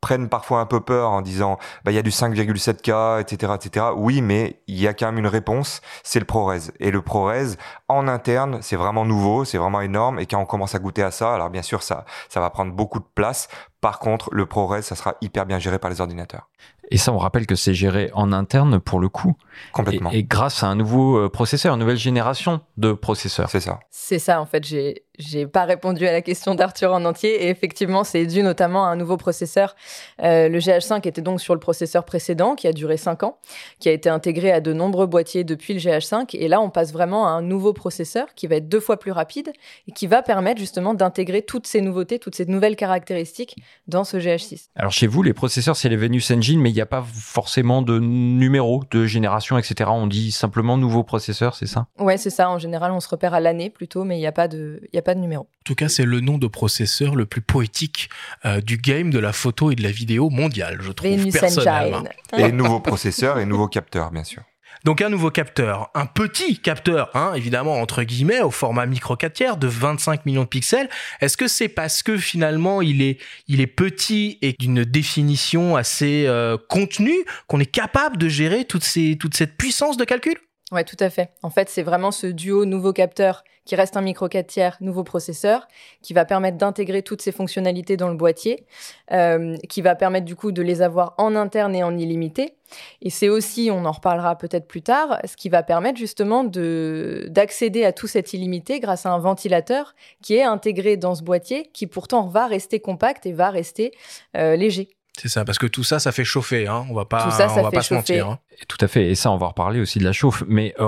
prennent 0.00 0.28
parfois 0.28 0.60
un 0.60 0.66
peu 0.66 0.80
peur 0.80 1.10
en 1.10 1.22
disant 1.22 1.58
bah 1.84 1.92
il 1.92 1.94
y 1.94 1.98
a 1.98 2.02
du 2.02 2.10
5,7K, 2.10 3.20
etc., 3.20 3.52
etc. 3.54 3.86
Oui, 3.96 4.22
mais 4.22 4.60
il 4.66 4.78
y 4.78 4.86
a 4.86 4.94
quand 4.94 5.06
même 5.06 5.18
une 5.18 5.26
réponse, 5.26 5.80
c'est 6.02 6.20
le 6.20 6.24
ProRes. 6.24 6.70
Et 6.80 6.90
le 6.90 7.02
ProRes 7.02 7.56
en 7.88 8.08
interne, 8.08 8.58
c'est 8.62 8.76
vraiment 8.76 9.04
nouveau, 9.04 9.44
c'est 9.44 9.58
vraiment 9.58 9.80
énorme. 9.80 10.18
Et 10.20 10.26
quand 10.26 10.40
on 10.40 10.46
commence 10.46 10.74
à 10.74 10.78
goûter 10.78 11.02
à 11.02 11.10
ça, 11.10 11.34
alors 11.34 11.50
bien 11.50 11.62
sûr 11.62 11.82
ça 11.82 12.04
ça 12.28 12.40
va 12.40 12.50
prendre 12.50 12.72
beaucoup 12.72 13.00
de 13.00 13.06
place. 13.14 13.48
Par 13.80 14.00
contre, 14.00 14.28
le 14.32 14.46
ProRes, 14.46 14.82
ça 14.82 14.96
sera 14.96 15.14
hyper 15.20 15.46
bien 15.46 15.58
géré 15.58 15.78
par 15.78 15.90
les 15.90 16.00
ordinateurs. 16.00 16.48
Et 16.90 16.96
ça, 16.96 17.12
on 17.12 17.18
rappelle 17.18 17.46
que 17.46 17.54
c'est 17.54 17.74
géré 17.74 18.10
en 18.14 18.32
interne 18.32 18.80
pour 18.80 18.98
le 18.98 19.08
coup. 19.08 19.36
Complètement. 19.72 20.10
Et, 20.10 20.24
grâce 20.24 20.62
à 20.62 20.68
un 20.68 20.74
nouveau 20.74 21.18
euh, 21.18 21.28
processeur, 21.28 21.74
une 21.74 21.80
nouvelle 21.80 21.98
génération 21.98 22.60
de 22.76 22.92
processeurs. 22.92 23.50
C'est 23.50 23.60
ça. 23.60 23.78
C'est 23.90 24.18
ça, 24.18 24.40
en 24.40 24.46
fait. 24.46 24.64
J'ai 24.64 25.04
j'ai 25.18 25.46
pas 25.46 25.64
répondu 25.64 26.06
à 26.06 26.12
la 26.12 26.22
question 26.22 26.54
d'Arthur 26.54 26.92
en 26.92 27.04
entier. 27.04 27.44
Et 27.44 27.48
effectivement, 27.48 28.04
c'est 28.04 28.24
dû 28.26 28.42
notamment 28.42 28.86
à 28.86 28.88
un 28.88 28.96
nouveau 28.96 29.16
processeur. 29.16 29.74
Euh, 30.22 30.48
le 30.48 30.58
GH5 30.58 31.06
était 31.06 31.20
donc 31.20 31.40
sur 31.40 31.54
le 31.54 31.60
processeur 31.60 32.04
précédent, 32.04 32.54
qui 32.54 32.68
a 32.68 32.72
duré 32.72 32.96
5 32.96 33.24
ans, 33.24 33.38
qui 33.80 33.88
a 33.88 33.92
été 33.92 34.08
intégré 34.08 34.52
à 34.52 34.60
de 34.60 34.72
nombreux 34.72 35.06
boîtiers 35.06 35.44
depuis 35.44 35.74
le 35.74 35.80
GH5. 35.80 36.36
Et 36.36 36.48
là, 36.48 36.60
on 36.60 36.70
passe 36.70 36.92
vraiment 36.92 37.26
à 37.26 37.30
un 37.30 37.42
nouveau 37.42 37.72
processeur 37.72 38.28
qui 38.34 38.46
va 38.46 38.56
être 38.56 38.68
deux 38.68 38.80
fois 38.80 38.98
plus 38.98 39.10
rapide 39.10 39.52
et 39.88 39.92
qui 39.92 40.06
va 40.06 40.22
permettre 40.22 40.60
justement 40.60 40.94
d'intégrer 40.94 41.42
toutes 41.42 41.66
ces 41.66 41.80
nouveautés, 41.80 42.18
toutes 42.18 42.36
ces 42.36 42.46
nouvelles 42.46 42.76
caractéristiques 42.76 43.56
dans 43.88 44.04
ce 44.04 44.16
GH6. 44.18 44.68
Alors 44.76 44.92
chez 44.92 45.06
vous, 45.06 45.22
les 45.22 45.32
processeurs, 45.32 45.76
c'est 45.76 45.88
les 45.88 45.96
Venus 45.96 46.30
Engine, 46.30 46.60
mais 46.60 46.70
il 46.70 46.74
n'y 46.74 46.80
a 46.80 46.86
pas 46.86 47.02
forcément 47.02 47.82
de 47.82 47.98
numéro 47.98 48.82
de 48.90 49.06
génération, 49.06 49.58
etc. 49.58 49.90
On 49.92 50.06
dit 50.06 50.30
simplement 50.30 50.76
nouveau 50.76 51.02
processeur, 51.02 51.56
c'est 51.56 51.66
ça? 51.66 51.86
Ouais, 51.98 52.16
c'est 52.16 52.30
ça. 52.30 52.48
En 52.50 52.58
général, 52.58 52.92
on 52.92 53.00
se 53.00 53.08
repère 53.08 53.34
à 53.34 53.40
l'année 53.40 53.70
plutôt, 53.70 54.04
mais 54.04 54.16
il 54.16 54.20
n'y 54.20 54.26
a 54.26 54.32
pas 54.32 54.48
de, 54.48 54.80
a 54.94 55.07
pas 55.08 55.14
de 55.14 55.20
numéro. 55.20 55.44
En 55.44 55.64
tout 55.64 55.74
cas, 55.74 55.88
c'est 55.88 56.04
le 56.04 56.20
nom 56.20 56.36
de 56.36 56.46
processeur 56.46 57.16
le 57.16 57.24
plus 57.24 57.40
poétique 57.40 58.10
euh, 58.44 58.60
du 58.60 58.76
game, 58.76 59.08
de 59.08 59.18
la 59.18 59.32
photo 59.32 59.70
et 59.70 59.74
de 59.74 59.82
la 59.82 59.90
vidéo 59.90 60.28
mondiale, 60.28 60.80
je 60.82 60.92
trouve, 60.92 61.10
Venus 61.10 61.32
personnellement. 61.32 62.04
Et 62.36 62.52
nouveau 62.52 62.80
processeur 62.80 63.38
et 63.38 63.46
nouveau 63.46 63.68
capteur, 63.68 64.10
bien 64.10 64.22
sûr. 64.22 64.42
Donc 64.84 65.00
un 65.00 65.08
nouveau 65.08 65.30
capteur, 65.30 65.90
un 65.94 66.04
petit 66.04 66.58
capteur, 66.58 67.10
hein, 67.14 67.32
évidemment 67.34 67.80
entre 67.80 68.02
guillemets, 68.02 68.42
au 68.42 68.50
format 68.50 68.84
micro 68.84 69.16
4 69.16 69.32
tiers 69.32 69.56
de 69.56 69.66
25 69.66 70.26
millions 70.26 70.42
de 70.42 70.48
pixels. 70.48 70.90
Est-ce 71.22 71.38
que 71.38 71.48
c'est 71.48 71.70
parce 71.70 72.02
que 72.02 72.18
finalement 72.18 72.82
il 72.82 73.00
est, 73.00 73.18
il 73.46 73.62
est 73.62 73.66
petit 73.66 74.38
et 74.42 74.54
d'une 74.58 74.84
définition 74.84 75.74
assez 75.74 76.26
euh, 76.26 76.58
contenue 76.68 77.24
qu'on 77.46 77.60
est 77.60 77.66
capable 77.66 78.18
de 78.18 78.28
gérer 78.28 78.66
toute, 78.66 78.84
ces, 78.84 79.16
toute 79.16 79.34
cette 79.34 79.56
puissance 79.56 79.96
de 79.96 80.04
calcul? 80.04 80.36
Ouais, 80.70 80.84
tout 80.84 80.96
à 81.00 81.08
fait. 81.08 81.30
En 81.42 81.48
fait, 81.48 81.70
c'est 81.70 81.82
vraiment 81.82 82.10
ce 82.10 82.26
duo 82.26 82.66
nouveau 82.66 82.92
capteur 82.92 83.42
qui 83.68 83.76
reste 83.76 83.98
un 83.98 84.00
micro 84.00 84.28
4 84.28 84.46
tiers, 84.46 84.76
nouveau 84.80 85.04
processeur, 85.04 85.68
qui 86.00 86.14
va 86.14 86.24
permettre 86.24 86.56
d'intégrer 86.56 87.02
toutes 87.02 87.20
ces 87.20 87.32
fonctionnalités 87.32 87.98
dans 87.98 88.08
le 88.08 88.16
boîtier, 88.16 88.64
euh, 89.12 89.56
qui 89.68 89.82
va 89.82 89.94
permettre 89.94 90.24
du 90.24 90.36
coup 90.36 90.52
de 90.52 90.62
les 90.62 90.80
avoir 90.80 91.14
en 91.18 91.36
interne 91.36 91.76
et 91.76 91.82
en 91.82 91.96
illimité. 91.96 92.54
Et 93.02 93.10
c'est 93.10 93.28
aussi, 93.28 93.68
on 93.70 93.84
en 93.84 93.92
reparlera 93.92 94.38
peut-être 94.38 94.66
plus 94.66 94.80
tard, 94.80 95.20
ce 95.26 95.36
qui 95.36 95.50
va 95.50 95.62
permettre 95.62 95.98
justement 95.98 96.44
de 96.44 97.26
d'accéder 97.28 97.84
à 97.84 97.92
tout 97.92 98.06
cet 98.06 98.32
illimité 98.32 98.80
grâce 98.80 99.04
à 99.04 99.10
un 99.10 99.18
ventilateur 99.18 99.94
qui 100.22 100.34
est 100.36 100.42
intégré 100.42 100.96
dans 100.96 101.14
ce 101.14 101.22
boîtier, 101.22 101.70
qui 101.74 101.86
pourtant 101.86 102.26
va 102.26 102.46
rester 102.46 102.80
compact 102.80 103.26
et 103.26 103.32
va 103.32 103.50
rester 103.50 103.92
euh, 104.34 104.56
léger. 104.56 104.88
C'est 105.20 105.28
ça, 105.28 105.44
parce 105.44 105.58
que 105.58 105.66
tout 105.66 105.82
ça, 105.82 105.98
ça 105.98 106.12
fait 106.12 106.24
chauffer, 106.24 106.68
hein. 106.68 106.86
On 106.88 106.94
va 106.94 107.04
pas, 107.04 107.28
on 107.56 107.62
va 107.62 107.70
pas 107.70 107.82
se 107.82 107.92
mentir. 107.92 108.28
Hein. 108.28 108.38
Tout 108.68 108.78
à 108.80 108.88
fait. 108.88 109.10
Et 109.10 109.14
ça, 109.14 109.30
on 109.30 109.36
va 109.36 109.48
reparler 109.48 109.80
aussi 109.80 109.98
de 109.98 110.04
la 110.04 110.12
chauffe. 110.12 110.44
Mais 110.46 110.74
euh, 110.78 110.86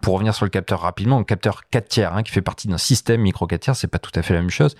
pour 0.00 0.14
revenir 0.14 0.34
sur 0.34 0.44
le 0.44 0.50
capteur 0.50 0.80
rapidement, 0.80 1.18
le 1.18 1.24
capteur 1.24 1.62
4 1.70 1.88
tiers, 1.88 2.14
hein, 2.14 2.22
qui 2.22 2.32
fait 2.32 2.42
partie 2.42 2.68
d'un 2.68 2.78
système 2.78 3.20
micro 3.20 3.46
4 3.46 3.60
tiers, 3.60 3.76
c'est 3.76 3.86
pas 3.86 3.98
tout 3.98 4.12
à 4.14 4.22
fait 4.22 4.34
la 4.34 4.40
même 4.40 4.50
chose. 4.50 4.76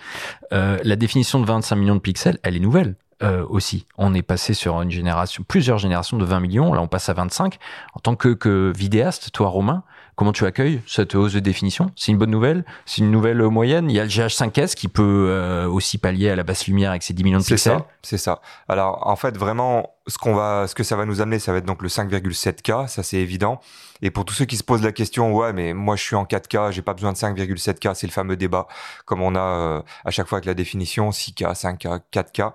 Euh, 0.51 0.79
la 0.83 0.95
définition 0.95 1.39
de 1.39 1.45
25 1.45 1.75
millions 1.75 1.95
de 1.95 2.01
pixels, 2.01 2.39
elle 2.43 2.55
est 2.55 2.59
nouvelle. 2.59 2.95
Euh, 3.23 3.43
aussi. 3.49 3.87
On 3.97 4.13
est 4.13 4.21
passé 4.21 4.53
sur 4.53 4.79
une 4.79 4.91
génération, 4.91 5.43
plusieurs 5.47 5.79
générations 5.79 6.17
de 6.17 6.25
20 6.25 6.39
millions. 6.39 6.71
Là, 6.71 6.81
on 6.81 6.87
passe 6.87 7.09
à 7.09 7.13
25. 7.13 7.57
En 7.95 7.99
tant 7.99 8.15
que, 8.15 8.29
que 8.35 8.71
vidéaste, 8.75 9.31
toi, 9.31 9.47
Romain, 9.47 9.81
Comment 10.17 10.31
tu 10.31 10.45
accueilles 10.45 10.81
cette 10.87 11.13
hausse 11.13 11.33
de 11.33 11.39
définition? 11.39 11.91
C'est 11.95 12.11
une 12.11 12.17
bonne 12.17 12.31
nouvelle? 12.31 12.65
C'est 12.87 13.03
une 13.03 13.11
nouvelle 13.11 13.39
moyenne? 13.43 13.87
Il 13.87 13.95
y 13.95 13.99
a 13.99 14.03
le 14.03 14.09
GH5S 14.09 14.73
qui 14.73 14.87
peut 14.87 15.27
euh, 15.29 15.67
aussi 15.67 15.99
pallier 15.99 16.31
à 16.31 16.35
la 16.35 16.41
basse 16.41 16.65
lumière 16.65 16.89
avec 16.89 17.03
ses 17.03 17.13
10 17.13 17.23
millions 17.23 17.37
de 17.37 17.43
pixels. 17.43 17.59
C'est 17.59 17.69
ça, 17.69 17.87
c'est 18.01 18.17
ça. 18.17 18.41
Alors 18.67 19.05
en 19.05 19.15
fait 19.15 19.37
vraiment 19.37 19.91
ce 20.07 20.17
qu'on 20.17 20.33
va 20.33 20.65
ce 20.67 20.73
que 20.73 20.81
ça 20.81 20.95
va 20.95 21.05
nous 21.05 21.21
amener 21.21 21.37
ça 21.37 21.51
va 21.51 21.59
être 21.59 21.65
donc 21.65 21.83
le 21.83 21.87
5,7K, 21.87 22.87
ça 22.87 23.03
c'est 23.03 23.17
évident. 23.17 23.61
Et 24.01 24.09
pour 24.09 24.25
tous 24.25 24.33
ceux 24.33 24.45
qui 24.45 24.57
se 24.57 24.63
posent 24.63 24.81
la 24.81 24.91
question 24.91 25.35
ouais 25.35 25.53
mais 25.53 25.75
moi 25.75 25.95
je 25.95 26.01
suis 26.01 26.15
en 26.15 26.23
4K, 26.23 26.71
j'ai 26.71 26.81
pas 26.81 26.95
besoin 26.95 27.11
de 27.11 27.17
5,7K, 27.17 27.93
c'est 27.93 28.07
le 28.07 28.11
fameux 28.11 28.37
débat 28.37 28.65
comme 29.05 29.21
on 29.21 29.35
a 29.35 29.39
euh, 29.39 29.81
à 30.03 30.09
chaque 30.09 30.27
fois 30.27 30.37
avec 30.37 30.47
la 30.47 30.55
définition 30.55 31.11
6K, 31.11 31.53
5K, 31.53 31.99
4K. 32.11 32.53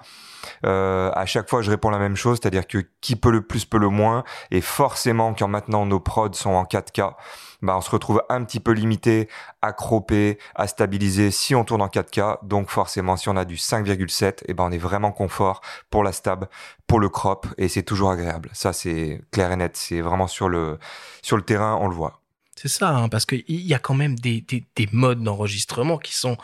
Euh, 0.64 1.10
à 1.14 1.26
chaque 1.26 1.48
fois, 1.48 1.62
je 1.62 1.70
réponds 1.70 1.90
la 1.90 1.98
même 1.98 2.16
chose, 2.16 2.38
c'est-à-dire 2.40 2.66
que 2.66 2.78
qui 3.00 3.16
peut 3.16 3.30
le 3.30 3.42
plus 3.42 3.64
peut 3.64 3.78
le 3.78 3.88
moins, 3.88 4.24
et 4.50 4.60
forcément, 4.60 5.34
quand 5.34 5.48
maintenant 5.48 5.86
nos 5.86 6.00
prods 6.00 6.32
sont 6.32 6.50
en 6.50 6.64
4K, 6.64 7.14
bah, 7.62 7.76
on 7.76 7.80
se 7.80 7.90
retrouve 7.90 8.22
un 8.28 8.44
petit 8.44 8.58
peu 8.58 8.72
limité 8.72 9.28
à 9.62 9.72
croper, 9.72 10.38
à 10.54 10.66
stabiliser 10.66 11.30
si 11.30 11.54
on 11.54 11.64
tourne 11.64 11.82
en 11.82 11.88
4K. 11.88 12.38
Donc 12.44 12.70
forcément, 12.70 13.16
si 13.16 13.28
on 13.28 13.36
a 13.36 13.44
du 13.44 13.54
5,7, 13.54 14.24
et 14.24 14.34
eh 14.48 14.54
ben 14.54 14.64
on 14.64 14.72
est 14.72 14.78
vraiment 14.78 15.12
confort 15.12 15.60
pour 15.88 16.02
la 16.02 16.12
stab, 16.12 16.48
pour 16.86 16.98
le 16.98 17.08
crop, 17.08 17.46
et 17.58 17.68
c'est 17.68 17.84
toujours 17.84 18.10
agréable. 18.10 18.50
Ça, 18.52 18.72
c'est 18.72 19.22
clair 19.30 19.52
et 19.52 19.56
net. 19.56 19.76
C'est 19.76 20.00
vraiment 20.00 20.26
sur 20.26 20.48
le 20.48 20.78
sur 21.22 21.36
le 21.36 21.42
terrain, 21.42 21.78
on 21.80 21.88
le 21.88 21.94
voit. 21.94 22.20
C'est 22.56 22.68
ça, 22.68 22.90
hein, 22.90 23.08
parce 23.08 23.26
qu'il 23.26 23.44
y 23.48 23.74
a 23.74 23.78
quand 23.78 23.94
même 23.94 24.16
des, 24.16 24.40
des, 24.40 24.64
des 24.76 24.88
modes 24.92 25.22
d'enregistrement 25.22 25.98
qui 25.98 26.14
sont 26.14 26.36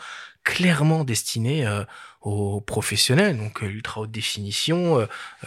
clairement 0.43 1.03
destinés 1.03 1.65
euh, 1.65 1.83
aux 2.21 2.59
professionnels, 2.59 3.37
donc 3.37 3.63
euh, 3.63 3.67
ultra 3.67 4.01
haute 4.01 4.11
définition, 4.11 4.99
euh, 4.99 5.05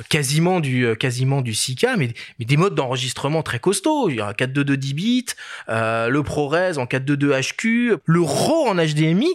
quasiment 0.09 0.61
du 0.61 0.87
euh, 0.87 0.95
quasiment 0.95 1.43
du 1.43 1.53
6K, 1.53 1.97
mais, 1.99 2.15
mais 2.39 2.47
des 2.47 2.57
modes 2.57 2.75
d'enregistrement 2.75 3.43
très 3.43 3.59
costauds. 3.59 4.09
Il 4.09 4.17
y 4.17 4.21
a 4.21 4.29
un 4.29 4.33
422 4.33 4.77
10 4.77 4.95
bits, 4.95 5.27
le 5.69 6.21
ProRes 6.23 6.79
en 6.79 6.87
422 6.87 7.41
HQ, 7.41 7.97
le 8.05 8.21
RAW 8.23 8.69
en 8.69 8.75
HDMI. 8.77 9.35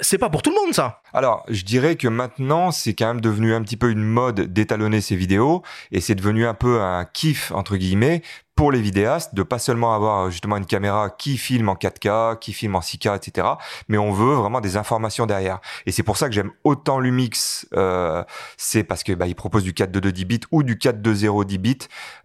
c'est 0.00 0.18
pas 0.18 0.30
pour 0.30 0.42
tout 0.42 0.50
le 0.50 0.56
monde 0.64 0.74
ça. 0.74 1.02
Alors, 1.12 1.44
je 1.48 1.62
dirais 1.62 1.96
que 1.96 2.08
maintenant, 2.08 2.70
c'est 2.70 2.94
quand 2.94 3.06
même 3.06 3.20
devenu 3.20 3.54
un 3.54 3.62
petit 3.62 3.76
peu 3.76 3.90
une 3.90 4.02
mode 4.04 4.52
d'étalonner 4.52 5.00
ces 5.00 5.16
vidéos, 5.16 5.62
et 5.90 6.00
c'est 6.00 6.14
devenu 6.14 6.46
un 6.46 6.54
peu 6.54 6.80
un 6.80 7.04
kiff 7.04 7.52
entre 7.52 7.76
guillemets 7.76 8.22
pour 8.56 8.72
les 8.72 8.80
vidéastes 8.80 9.34
de 9.34 9.42
pas 9.42 9.58
seulement 9.58 9.94
avoir 9.94 10.30
justement 10.30 10.56
une 10.56 10.64
caméra 10.64 11.10
qui 11.10 11.36
filme 11.36 11.68
en 11.68 11.74
4K, 11.74 12.38
qui 12.38 12.54
filme 12.54 12.74
en 12.74 12.80
6K, 12.80 13.14
etc. 13.16 13.46
Mais 13.88 13.98
on 13.98 14.12
veut 14.12 14.34
vraiment 14.34 14.62
des 14.62 14.78
informations 14.78 15.26
derrière. 15.26 15.60
Et 15.84 15.92
c'est 15.92 16.02
pour 16.02 16.16
ça 16.16 16.26
que 16.28 16.34
j'aime 16.34 16.50
autant 16.64 16.98
Lumix. 16.98 17.68
Euh, 17.74 18.24
c'est 18.56 18.82
parce 18.82 19.04
que 19.04 19.12
bah, 19.12 19.26
il 19.26 19.34
propose 19.34 19.62
du 19.62 19.72
4.2.2 19.72 20.08
10 20.08 20.24
bits 20.24 20.40
ou 20.50 20.62
du 20.62 20.76
4.2.0 20.76 21.44
10 21.44 21.58
bits 21.58 21.78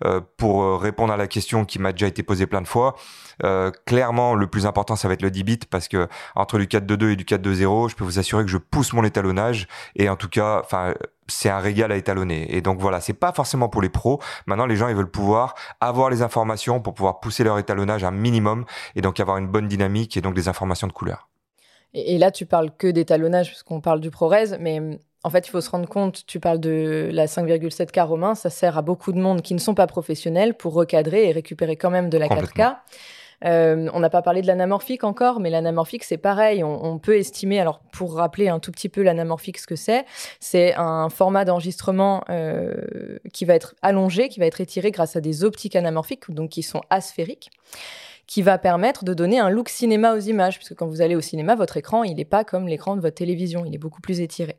euh, 0.05 0.21
pour 0.37 0.63
euh, 0.63 0.77
répondre 0.77 1.11
à 1.11 1.17
la 1.17 1.27
question 1.27 1.65
qui 1.65 1.79
m'a 1.79 1.91
déjà 1.91 2.07
été 2.07 2.23
posée 2.23 2.47
plein 2.47 2.61
de 2.61 2.67
fois. 2.67 2.95
Euh, 3.43 3.69
clairement, 3.85 4.33
le 4.33 4.47
plus 4.47 4.65
important, 4.65 4.95
ça 4.95 5.09
va 5.09 5.15
être 5.15 5.21
le 5.21 5.31
10 5.31 5.43
bits 5.43 5.59
parce 5.69 5.89
que 5.89 6.07
entre 6.35 6.57
du 6.57 6.65
4.2.2 6.67 7.11
et 7.11 7.15
du 7.17 7.25
4.2.0, 7.25 7.89
je 7.89 7.95
peux 7.95 8.05
vous 8.05 8.19
assurer 8.19 8.45
que 8.45 8.49
je 8.49 8.57
pousse 8.57 8.93
mon 8.93 9.03
étalonnage 9.03 9.67
et 9.97 10.07
en 10.07 10.15
tout 10.15 10.29
cas, 10.29 10.61
enfin, 10.63 10.93
c'est 11.31 11.49
un 11.49 11.59
régal 11.59 11.91
à 11.91 11.95
étalonner. 11.95 12.55
Et 12.55 12.61
donc 12.61 12.79
voilà, 12.79 13.01
c'est 13.01 13.13
pas 13.13 13.31
forcément 13.31 13.69
pour 13.69 13.81
les 13.81 13.89
pros. 13.89 14.19
Maintenant, 14.45 14.65
les 14.65 14.75
gens, 14.75 14.87
ils 14.87 14.95
veulent 14.95 15.09
pouvoir 15.09 15.55
avoir 15.79 16.09
les 16.09 16.21
informations 16.21 16.79
pour 16.79 16.93
pouvoir 16.93 17.19
pousser 17.19 17.43
leur 17.43 17.57
étalonnage 17.57 18.03
un 18.03 18.11
minimum 18.11 18.65
et 18.95 19.01
donc 19.01 19.19
avoir 19.19 19.37
une 19.37 19.47
bonne 19.47 19.67
dynamique 19.67 20.17
et 20.17 20.21
donc 20.21 20.35
des 20.35 20.47
informations 20.47 20.87
de 20.87 20.93
couleur. 20.93 21.29
Et, 21.93 22.17
là, 22.17 22.31
tu 22.31 22.45
parles 22.45 22.71
que 22.77 22.87
d'étalonnage 22.87 23.47
puisqu'on 23.49 23.81
parle 23.81 23.99
du 23.99 24.11
ProRes, 24.11 24.57
mais 24.59 24.99
en 25.23 25.29
fait, 25.29 25.47
il 25.47 25.51
faut 25.51 25.61
se 25.61 25.69
rendre 25.69 25.89
compte, 25.89 26.25
tu 26.25 26.39
parles 26.39 26.59
de 26.59 27.09
la 27.11 27.25
5,7K 27.25 28.01
Romain, 28.03 28.33
ça 28.33 28.49
sert 28.49 28.77
à 28.77 28.81
beaucoup 28.81 29.11
de 29.11 29.19
monde 29.19 29.41
qui 29.41 29.53
ne 29.53 29.59
sont 29.59 29.75
pas 29.75 29.87
professionnels 29.87 30.55
pour 30.55 30.73
recadrer 30.73 31.27
et 31.27 31.31
récupérer 31.31 31.75
quand 31.75 31.89
même 31.89 32.09
de 32.09 32.17
la 32.17 32.27
4K. 32.27 32.77
Euh, 33.45 33.89
on 33.93 33.99
n'a 33.99 34.09
pas 34.09 34.21
parlé 34.21 34.41
de 34.41 34.47
l'anamorphique 34.47 35.03
encore, 35.03 35.39
mais 35.39 35.49
l'anamorphique, 35.49 36.03
c'est 36.03 36.17
pareil. 36.17 36.63
On, 36.63 36.99
peut 36.99 37.17
estimer, 37.17 37.59
alors 37.59 37.79
pour 37.91 38.15
rappeler 38.15 38.49
un 38.49 38.59
tout 38.59 38.71
petit 38.71 38.89
peu 38.89 39.01
l'anamorphique, 39.01 39.57
ce 39.57 39.67
que 39.67 39.75
c'est, 39.75 40.05
c'est 40.39 40.73
un 40.75 41.09
format 41.09 41.45
d'enregistrement 41.45 42.23
euh, 42.29 42.73
qui 43.33 43.45
va 43.45 43.55
être 43.55 43.75
allongé, 43.81 44.29
qui 44.29 44.39
va 44.39 44.45
être 44.45 44.61
étiré 44.61 44.91
grâce 44.91 45.15
à 45.15 45.21
des 45.21 45.43
optiques 45.43 45.75
anamorphiques, 45.75 46.29
donc 46.29 46.49
qui 46.49 46.63
sont 46.63 46.81
asphériques 46.89 47.49
qui 48.31 48.41
va 48.41 48.57
permettre 48.57 49.03
de 49.03 49.13
donner 49.13 49.39
un 49.39 49.49
look 49.49 49.67
cinéma 49.67 50.15
aux 50.15 50.19
images, 50.19 50.57
puisque 50.57 50.73
quand 50.73 50.87
vous 50.87 51.01
allez 51.01 51.17
au 51.17 51.21
cinéma, 51.21 51.53
votre 51.55 51.75
écran, 51.75 52.05
il 52.05 52.15
n'est 52.15 52.23
pas 52.23 52.45
comme 52.45 52.65
l'écran 52.65 52.95
de 52.95 53.01
votre 53.01 53.15
télévision, 53.15 53.65
il 53.65 53.75
est 53.75 53.77
beaucoup 53.77 53.99
plus 53.99 54.21
étiré. 54.21 54.55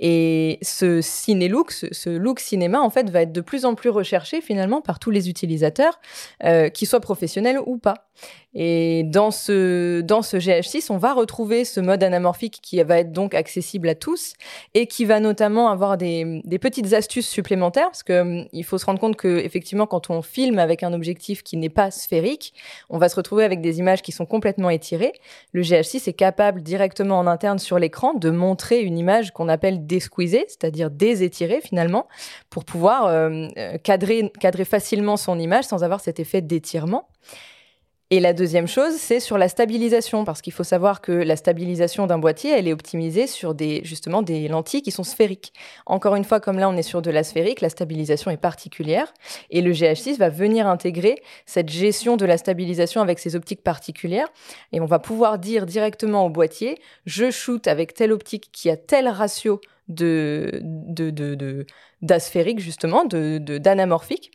Et 0.00 0.58
ce 0.62 1.00
ciné-look, 1.00 1.70
ce, 1.70 2.10
look 2.10 2.40
cinéma, 2.40 2.80
en 2.80 2.90
fait, 2.90 3.08
va 3.10 3.22
être 3.22 3.30
de 3.30 3.40
plus 3.40 3.66
en 3.66 3.76
plus 3.76 3.88
recherché 3.88 4.40
finalement 4.40 4.80
par 4.80 4.98
tous 4.98 5.12
les 5.12 5.28
utilisateurs, 5.30 6.00
euh, 6.42 6.70
qu'ils 6.70 6.88
soient 6.88 6.98
professionnels 6.98 7.60
ou 7.64 7.78
pas. 7.78 8.08
Et 8.54 9.02
dans 9.04 9.32
ce, 9.32 10.00
dans 10.00 10.22
ce 10.22 10.36
GH6, 10.36 10.86
on 10.90 10.96
va 10.96 11.12
retrouver 11.12 11.64
ce 11.64 11.80
mode 11.80 12.04
anamorphique 12.04 12.60
qui 12.62 12.80
va 12.82 13.00
être 13.00 13.10
donc 13.10 13.34
accessible 13.34 13.88
à 13.88 13.96
tous 13.96 14.34
et 14.74 14.86
qui 14.86 15.04
va 15.04 15.18
notamment 15.18 15.68
avoir 15.70 15.96
des, 15.96 16.40
des 16.44 16.58
petites 16.60 16.92
astuces 16.92 17.28
supplémentaires 17.28 17.86
parce 17.86 18.04
que 18.04 18.20
hum, 18.20 18.46
il 18.52 18.64
faut 18.64 18.78
se 18.78 18.86
rendre 18.86 19.00
compte 19.00 19.16
que 19.16 19.38
effectivement 19.38 19.86
quand 19.86 20.08
on 20.08 20.22
filme 20.22 20.60
avec 20.60 20.84
un 20.84 20.92
objectif 20.92 21.42
qui 21.42 21.56
n'est 21.56 21.68
pas 21.68 21.90
sphérique, 21.90 22.54
on 22.90 22.98
va 22.98 23.08
se 23.08 23.16
retrouver 23.16 23.44
avec 23.44 23.60
des 23.60 23.80
images 23.80 24.02
qui 24.02 24.12
sont 24.12 24.26
complètement 24.26 24.70
étirées. 24.70 25.14
Le 25.52 25.62
GH6 25.62 26.08
est 26.08 26.12
capable 26.12 26.62
directement 26.62 27.18
en 27.18 27.26
interne 27.26 27.58
sur 27.58 27.80
l'écran 27.80 28.14
de 28.14 28.30
montrer 28.30 28.82
une 28.82 28.98
image 28.98 29.32
qu'on 29.32 29.48
appelle 29.48 29.84
desqueezée, 29.84 30.44
c'est-à-dire 30.46 30.90
désétirée 30.90 31.60
finalement, 31.60 32.06
pour 32.50 32.64
pouvoir 32.64 33.06
euh, 33.06 33.48
cadrer, 33.82 34.30
cadrer 34.38 34.64
facilement 34.64 35.16
son 35.16 35.40
image 35.40 35.64
sans 35.64 35.82
avoir 35.82 36.00
cet 36.00 36.20
effet 36.20 36.40
d'étirement. 36.40 37.08
Et 38.10 38.20
la 38.20 38.34
deuxième 38.34 38.68
chose, 38.68 38.92
c'est 38.96 39.18
sur 39.18 39.38
la 39.38 39.48
stabilisation, 39.48 40.24
parce 40.24 40.42
qu'il 40.42 40.52
faut 40.52 40.62
savoir 40.62 41.00
que 41.00 41.10
la 41.10 41.36
stabilisation 41.36 42.06
d'un 42.06 42.18
boîtier, 42.18 42.50
elle 42.50 42.68
est 42.68 42.72
optimisée 42.72 43.26
sur 43.26 43.54
des, 43.54 43.80
justement 43.82 44.20
des 44.20 44.46
lentilles 44.46 44.82
qui 44.82 44.90
sont 44.90 45.04
sphériques. 45.04 45.54
Encore 45.86 46.14
une 46.14 46.24
fois, 46.24 46.38
comme 46.38 46.58
là 46.58 46.68
on 46.68 46.76
est 46.76 46.82
sur 46.82 47.00
de 47.00 47.10
la 47.10 47.24
sphérique, 47.24 47.62
la 47.62 47.70
stabilisation 47.70 48.30
est 48.30 48.36
particulière, 48.36 49.12
et 49.50 49.62
le 49.62 49.72
GH6 49.72 50.18
va 50.18 50.28
venir 50.28 50.66
intégrer 50.66 51.22
cette 51.46 51.70
gestion 51.70 52.18
de 52.18 52.26
la 52.26 52.36
stabilisation 52.36 53.00
avec 53.00 53.18
ses 53.18 53.36
optiques 53.36 53.62
particulières, 53.62 54.28
et 54.72 54.80
on 54.80 54.86
va 54.86 54.98
pouvoir 54.98 55.38
dire 55.38 55.64
directement 55.64 56.26
au 56.26 56.30
boîtier, 56.30 56.78
je 57.06 57.30
shoot 57.30 57.66
avec 57.66 57.94
telle 57.94 58.12
optique 58.12 58.50
qui 58.52 58.68
a 58.68 58.76
tel 58.76 59.08
ratio 59.08 59.60
de, 59.88 60.60
de, 60.62 61.10
de, 61.10 61.66
d'asphérique 62.02 62.60
justement, 62.60 63.04
de, 63.04 63.38
d'anamorphique. 63.38 64.30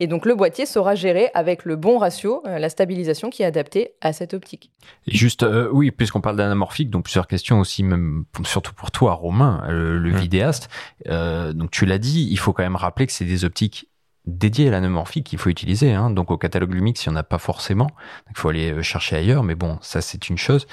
Et 0.00 0.06
donc 0.08 0.26
le 0.26 0.34
boîtier 0.34 0.66
saura 0.66 0.94
gérer 0.94 1.30
avec 1.34 1.64
le 1.64 1.76
bon 1.76 1.98
ratio 1.98 2.42
euh, 2.46 2.58
la 2.58 2.68
stabilisation 2.68 3.30
qui 3.30 3.42
est 3.42 3.46
adaptée 3.46 3.92
à 4.00 4.12
cette 4.12 4.34
optique. 4.34 4.70
Et 5.06 5.16
juste, 5.16 5.44
euh, 5.44 5.68
oui, 5.72 5.90
puisqu'on 5.92 6.20
parle 6.20 6.36
d'anamorphique, 6.36 6.90
donc 6.90 7.04
plusieurs 7.04 7.28
questions 7.28 7.60
aussi, 7.60 7.84
même 7.84 8.24
surtout 8.44 8.74
pour 8.74 8.90
toi, 8.90 9.12
Romain, 9.12 9.64
euh, 9.68 9.98
le, 9.98 10.10
mmh. 10.10 10.16
vidéaste. 10.16 10.68
donc 11.06 11.70
tu 11.70 11.86
l'as 11.86 11.98
dit, 11.98 12.26
il 12.30 12.38
faut 12.38 12.52
quand 12.52 12.64
même 12.64 12.76
rappeler 12.76 13.06
que 13.06 13.12
c'est 13.12 13.24
des 13.24 13.44
optiques 13.44 13.88
dédiées 14.26 14.68
à 14.68 14.70
l'anamorphique 14.70 15.26
qu'il 15.26 15.38
faut 15.38 15.50
utiliser. 15.50 15.92
Hein. 15.92 16.10
Donc 16.10 16.30
au 16.30 16.38
catalogue 16.38 16.72
Lumix, 16.72 17.04
il 17.04 17.10
n'y 17.10 17.14
en 17.14 17.18
a 17.18 17.22
pas 17.22 17.38
forcément. 17.38 17.88
Il 18.30 18.36
faut 18.36 18.48
aller 18.48 18.82
chercher 18.82 19.16
ailleurs, 19.16 19.44
mais 19.44 19.54
bon, 19.54 19.78
ça 19.80 20.00
c'est 20.00 20.28
une 20.28 20.38
chose. 20.38 20.66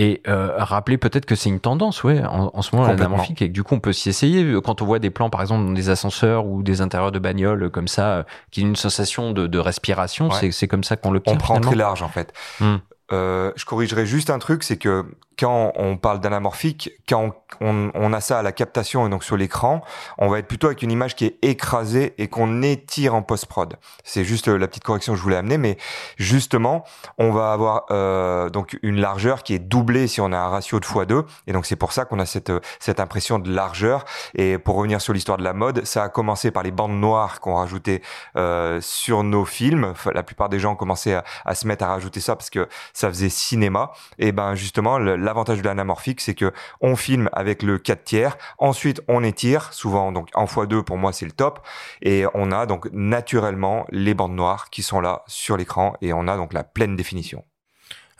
Et 0.00 0.22
euh, 0.28 0.52
rappeler 0.58 0.96
peut-être 0.96 1.26
que 1.26 1.34
c'est 1.34 1.48
une 1.48 1.58
tendance, 1.58 2.04
ouais, 2.04 2.22
en, 2.24 2.62
ce 2.62 2.74
moment 2.74 2.86
l'anamorphique, 2.86 3.42
et 3.42 3.48
que 3.48 3.52
du 3.52 3.64
coup 3.64 3.74
on 3.74 3.80
peut 3.80 3.92
s'y 3.92 4.08
essayer. 4.08 4.54
Quand 4.62 4.80
on 4.80 4.84
voit 4.84 5.00
des 5.00 5.10
plans, 5.10 5.28
par 5.28 5.40
exemple, 5.40 5.66
dans 5.66 5.72
des 5.72 5.90
ascenseurs 5.90 6.46
ou 6.46 6.62
des 6.62 6.80
intérieurs 6.80 7.10
de 7.10 7.18
bagnoles 7.18 7.68
comme 7.70 7.88
ça, 7.88 8.24
qui 8.52 8.62
ont 8.62 8.68
une 8.68 8.76
sensation 8.76 9.32
de, 9.32 9.48
de 9.48 9.58
respiration, 9.58 10.30
c'est 10.30 10.68
comme 10.68 10.84
ça 10.84 10.96
qu'on 10.96 11.10
le 11.10 11.20
On 11.26 11.36
prend 11.36 11.60
très 11.60 11.74
large 11.74 12.02
en 12.02 12.08
fait. 12.08 12.32
Hmm. 12.60 12.76
Euh, 13.10 13.52
je 13.56 13.64
corrigerai 13.64 14.06
juste 14.06 14.30
un 14.30 14.38
truc, 14.38 14.62
c'est 14.62 14.76
que 14.76 15.04
quand 15.38 15.72
on 15.76 15.96
parle 15.96 16.20
d'anamorphique, 16.20 16.90
quand 17.08 17.32
on, 17.60 18.12
a 18.12 18.20
ça 18.20 18.40
à 18.40 18.42
la 18.42 18.52
captation 18.52 19.06
et 19.06 19.10
donc 19.10 19.24
sur 19.24 19.36
l'écran, 19.36 19.82
on 20.18 20.28
va 20.28 20.38
être 20.38 20.48
plutôt 20.48 20.66
avec 20.66 20.82
une 20.82 20.90
image 20.90 21.14
qui 21.14 21.26
est 21.26 21.38
écrasée 21.42 22.14
et 22.18 22.28
qu'on 22.28 22.62
étire 22.62 23.14
en 23.14 23.22
post-prod. 23.22 23.76
C'est 24.04 24.24
juste 24.24 24.48
la 24.48 24.66
petite 24.66 24.84
correction 24.84 25.12
que 25.12 25.18
je 25.18 25.22
voulais 25.22 25.36
amener, 25.36 25.58
mais 25.58 25.76
justement, 26.16 26.84
on 27.18 27.30
va 27.30 27.52
avoir 27.52 27.86
euh, 27.90 28.50
donc 28.50 28.78
une 28.82 29.00
largeur 29.00 29.42
qui 29.42 29.54
est 29.54 29.58
doublée 29.58 30.08
si 30.08 30.20
on 30.20 30.32
a 30.32 30.38
un 30.38 30.48
ratio 30.48 30.80
de 30.80 30.84
x2, 30.84 31.24
et 31.46 31.52
donc 31.52 31.66
c'est 31.66 31.76
pour 31.76 31.92
ça 31.92 32.04
qu'on 32.04 32.18
a 32.18 32.26
cette, 32.26 32.52
cette 32.80 33.00
impression 33.00 33.38
de 33.38 33.50
largeur. 33.52 34.04
Et 34.34 34.58
pour 34.58 34.76
revenir 34.76 35.00
sur 35.00 35.12
l'histoire 35.12 35.38
de 35.38 35.44
la 35.44 35.52
mode, 35.52 35.84
ça 35.84 36.04
a 36.04 36.08
commencé 36.08 36.50
par 36.50 36.62
les 36.62 36.70
bandes 36.70 36.98
noires 36.98 37.40
qu'on 37.40 37.54
rajoutait 37.54 38.02
euh, 38.36 38.80
sur 38.80 39.22
nos 39.22 39.44
films. 39.44 39.94
la 40.12 40.22
plupart 40.22 40.48
des 40.48 40.58
gens 40.58 40.72
ont 40.72 40.76
commencé 40.76 41.14
à, 41.44 41.54
se 41.54 41.66
mettre 41.66 41.84
à 41.84 41.88
rajouter 41.88 42.20
ça 42.20 42.36
parce 42.36 42.50
que 42.50 42.68
ça 42.92 43.08
faisait 43.08 43.28
cinéma. 43.28 43.92
Et 44.18 44.32
ben 44.32 44.54
justement, 44.54 44.98
l'avantage 45.28 45.58
de 45.58 45.64
l'anamorphique, 45.64 46.20
c'est 46.20 46.34
que 46.34 46.52
on 46.80 46.96
filme 46.96 47.28
avec 47.32 47.62
le 47.62 47.78
4 47.78 48.02
tiers, 48.02 48.38
ensuite 48.58 49.02
on 49.08 49.22
étire, 49.22 49.72
souvent 49.72 50.10
donc 50.10 50.30
en 50.34 50.46
x2 50.46 50.82
pour 50.82 50.96
moi 50.96 51.12
c'est 51.12 51.26
le 51.26 51.32
top, 51.32 51.60
et 52.02 52.24
on 52.34 52.50
a 52.50 52.64
donc 52.66 52.88
naturellement 52.92 53.86
les 53.90 54.14
bandes 54.14 54.34
noires 54.34 54.70
qui 54.70 54.82
sont 54.82 55.00
là 55.00 55.22
sur 55.26 55.56
l'écran 55.56 55.94
et 56.00 56.12
on 56.12 56.26
a 56.28 56.36
donc 56.36 56.52
la 56.54 56.64
pleine 56.64 56.96
définition. 56.96 57.44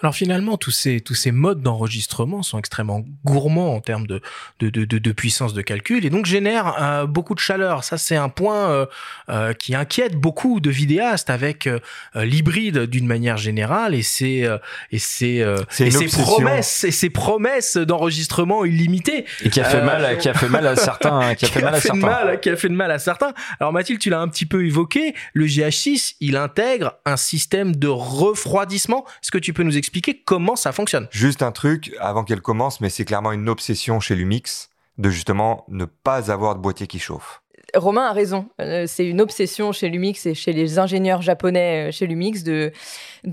Alors 0.01 0.15
finalement, 0.15 0.57
tous 0.57 0.71
ces, 0.71 1.01
tous 1.01 1.15
ces 1.15 1.33
modes 1.33 1.61
d'enregistrement 1.61 2.45
sont 2.45 2.59
extrêmement 2.59 3.05
gourmands 3.25 3.75
en 3.75 3.81
termes 3.81 4.07
de, 4.07 4.21
de, 4.61 4.71
de, 4.71 4.85
de 4.85 5.13
puissance 5.13 5.55
de 5.55 5.63
calcul 5.63 6.07
et 6.07 6.11
donc 6.11 6.25
génèrent 6.25 6.81
euh, 6.81 7.07
beaucoup 7.07 7.35
de 7.35 7.41
chaleur. 7.41 7.83
Ça, 7.83 7.99
c'est 7.99 8.15
un 8.15 8.29
point 8.29 8.71
euh, 8.71 8.87
euh, 9.29 9.53
qui 9.55 9.75
inquiète 9.75 10.15
beaucoup 10.15 10.61
de 10.61 10.71
vidéastes 10.71 11.31
avec 11.31 11.69
l'hybride 12.15 12.85
d'une 12.85 13.07
manière 13.07 13.37
générale 13.39 13.95
et 13.95 14.03
ses, 14.03 14.49
et 14.93 14.99
ses, 14.99 15.45
et 15.81 15.91
ses 15.91 16.07
promesses, 16.07 16.85
et 16.85 16.93
ses 16.93 17.11
promesses 17.11 17.77
d'enregistrement 17.77 18.65
illimité. 18.65 19.25
Et 19.43 19.51
qui 19.51 19.61
a 19.61 19.65
fait 19.65 19.83
mal, 19.83 20.17
qui 20.19 20.29
a 20.29 20.35
fait 20.35 20.49
mal 20.49 20.67
à 20.67 20.77
certains, 20.77 21.35
qui 21.35 21.45
a 21.45 21.49
fait 21.49 21.63
mal 21.63 21.75
à 21.75 21.81
certains. 21.81 21.99
Mal, 21.99 22.41
qui 22.41 22.51
a 22.51 22.57
fait 22.57 22.69
de 22.69 22.75
mal 22.75 22.91
à 22.93 22.99
certains. 23.01 23.33
Alors 23.59 23.73
Mathilde, 23.73 24.01
tu 24.01 24.11
l'as 24.11 24.21
un 24.21 24.29
petit 24.29 24.47
peu 24.47 24.65
évoqué, 24.65 25.15
le 25.33 25.47
GH6, 25.47 26.15
il 26.21 26.37
intègre 26.37 26.95
un 27.05 27.17
système 27.17 27.75
de 27.75 27.89
refroidissement. 27.89 29.05
Est-ce 29.23 29.33
que 29.33 29.39
tu 29.39 29.53
peux 29.53 29.65
nous 29.65 29.77
expliquer 29.77 29.88
comment 30.25 30.57
ça 30.57 30.73
fonctionne. 30.73 31.09
Juste 31.11 31.43
un 31.43 31.53
truc 31.53 31.95
avant 32.01 32.25
qu'elle 32.25 32.41
commence, 32.41 32.81
mais 32.81 32.91
c'est 32.91 33.05
clairement 33.05 33.33
une 33.33 33.49
obsession 33.49 34.01
chez 34.01 34.15
Lumix 34.15 34.71
de 34.99 35.11
justement 35.11 35.65
ne 35.69 35.85
pas 35.85 36.31
avoir 36.31 36.55
de 36.55 36.61
boîtier 36.61 36.87
qui 36.87 36.99
chauffe. 36.99 37.43
Romain 37.75 38.07
a 38.07 38.13
raison. 38.13 38.47
Euh, 38.61 38.85
c'est 38.87 39.07
une 39.07 39.21
obsession 39.21 39.73
chez 39.73 39.89
Lumix 39.89 40.25
et 40.25 40.35
chez 40.35 40.53
les 40.53 40.79
ingénieurs 40.79 41.21
japonais 41.21 41.89
euh, 41.89 41.93
chez 41.93 42.07
Lumix 42.07 42.43
de, 42.43 42.73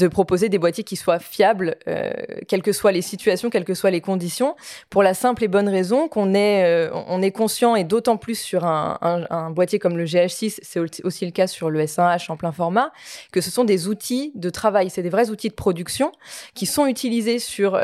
proposer 0.09 0.49
des 0.49 0.59
boîtiers 0.59 0.83
qui 0.83 0.97
soient 0.97 1.19
fiables, 1.19 1.77
euh, 1.87 2.11
quelles 2.47 2.61
que 2.61 2.73
soient 2.73 2.91
les 2.91 3.01
situations, 3.01 3.49
quelles 3.49 3.63
que 3.63 3.73
soient 3.73 3.91
les 3.91 4.01
conditions, 4.01 4.55
pour 4.89 5.03
la 5.03 5.13
simple 5.13 5.43
et 5.43 5.47
bonne 5.47 5.69
raison 5.69 6.07
qu'on 6.07 6.33
est, 6.33 6.89
on 7.07 7.21
est 7.21 7.31
conscient, 7.31 7.75
et 7.75 7.83
d'autant 7.83 8.17
plus 8.17 8.37
sur 8.37 8.65
un, 8.65 8.97
un, 9.01 9.49
boîtier 9.49 9.79
comme 9.79 9.97
le 9.97 10.05
GH6, 10.05 10.59
c'est 10.61 10.79
aussi 11.03 11.25
le 11.25 11.31
cas 11.31 11.47
sur 11.47 11.69
le 11.69 11.81
S1H 11.81 12.31
en 12.31 12.37
plein 12.37 12.51
format, 12.51 12.91
que 13.31 13.41
ce 13.41 13.49
sont 13.49 13.63
des 13.63 13.87
outils 13.87 14.31
de 14.35 14.49
travail, 14.49 14.89
c'est 14.89 15.01
des 15.01 15.09
vrais 15.09 15.31
outils 15.31 15.49
de 15.49 15.55
production 15.55 16.11
qui 16.53 16.65
sont 16.65 16.85
utilisés 16.85 17.39
sur, 17.39 17.79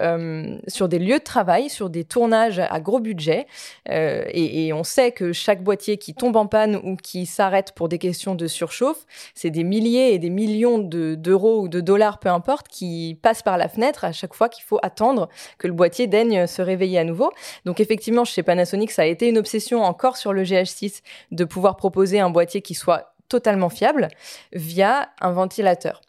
sur 0.67 0.87
des 0.87 0.99
lieux 0.99 1.19
de 1.19 1.23
travail, 1.23 1.69
sur 1.69 1.89
des 1.89 2.03
tournages 2.03 2.59
à 2.59 2.79
gros 2.79 2.99
budget. 2.99 3.47
Et, 3.89 4.67
et, 4.67 4.73
on 4.73 4.83
sait 4.83 5.11
que 5.11 5.33
chaque 5.33 5.63
boîtier 5.63 5.97
qui 5.97 6.13
tombe 6.13 6.35
en 6.35 6.40
ou 6.83 6.95
qui 6.95 7.25
s'arrêtent 7.25 7.73
pour 7.73 7.89
des 7.89 7.97
questions 7.97 8.35
de 8.35 8.47
surchauffe, 8.47 9.05
c'est 9.35 9.49
des 9.49 9.63
milliers 9.63 10.13
et 10.13 10.19
des 10.19 10.29
millions 10.29 10.79
d'euros 10.79 11.61
ou 11.61 11.67
de 11.67 11.81
dollars, 11.81 12.19
peu 12.19 12.29
importe, 12.29 12.67
qui 12.67 13.17
passent 13.21 13.43
par 13.43 13.57
la 13.57 13.67
fenêtre 13.67 14.05
à 14.05 14.11
chaque 14.11 14.33
fois 14.33 14.49
qu'il 14.49 14.63
faut 14.63 14.79
attendre 14.81 15.29
que 15.57 15.67
le 15.67 15.73
boîtier 15.73 16.07
daigne 16.07 16.47
se 16.47 16.61
réveiller 16.61 16.99
à 16.99 17.03
nouveau. 17.03 17.31
Donc 17.65 17.79
effectivement, 17.79 18.25
chez 18.25 18.43
Panasonic, 18.43 18.91
ça 18.91 19.03
a 19.03 19.05
été 19.05 19.27
une 19.27 19.37
obsession 19.37 19.83
encore 19.83 20.17
sur 20.17 20.33
le 20.33 20.43
GH6 20.43 21.01
de 21.31 21.43
pouvoir 21.43 21.77
proposer 21.77 22.19
un 22.19 22.29
boîtier 22.29 22.61
qui 22.61 22.73
soit 22.73 23.11
totalement 23.31 23.69
fiable 23.69 24.09
via 24.51 25.09
un 25.21 25.31
ventilateur. 25.31 26.01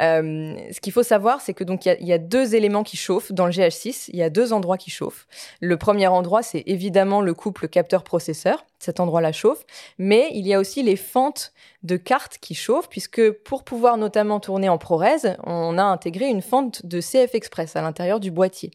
Euh, 0.00 0.56
ce 0.72 0.80
qu'il 0.80 0.92
faut 0.92 1.02
savoir, 1.02 1.40
c'est 1.40 1.54
que 1.54 1.64
donc 1.64 1.86
il 1.86 2.06
y, 2.06 2.12
a 2.12 2.18
deux 2.18 2.54
éléments 2.54 2.82
qui 2.82 2.96
chauffent 2.96 3.32
dans 3.32 3.46
le 3.46 3.52
GH6. 3.52 4.10
Il 4.12 4.18
y 4.18 4.22
a 4.22 4.30
deux 4.30 4.52
endroits 4.52 4.78
qui 4.78 4.90
chauffent. 4.90 5.26
Le 5.60 5.76
premier 5.76 6.06
endroit, 6.06 6.42
c'est 6.42 6.64
évidemment 6.66 7.20
le 7.20 7.34
couple 7.34 7.68
capteur-processeur. 7.68 8.64
Cet 8.78 9.00
endroit-là 9.00 9.32
chauffe, 9.32 9.64
mais 9.98 10.28
il 10.32 10.46
y 10.46 10.52
a 10.52 10.58
aussi 10.58 10.82
les 10.82 10.96
fentes 10.96 11.52
de 11.84 11.96
cartes 11.96 12.38
qui 12.38 12.54
chauffent, 12.54 12.88
puisque 12.88 13.30
pour 13.30 13.64
pouvoir 13.64 13.96
notamment 13.96 14.40
tourner 14.40 14.68
en 14.68 14.78
ProRes, 14.78 15.38
on 15.44 15.78
a 15.78 15.82
intégré 15.82 16.26
une 16.26 16.42
fente 16.42 16.84
de 16.84 17.00
CF 17.00 17.34
Express 17.34 17.76
à 17.76 17.82
l'intérieur 17.82 18.20
du 18.20 18.30
boîtier. 18.30 18.72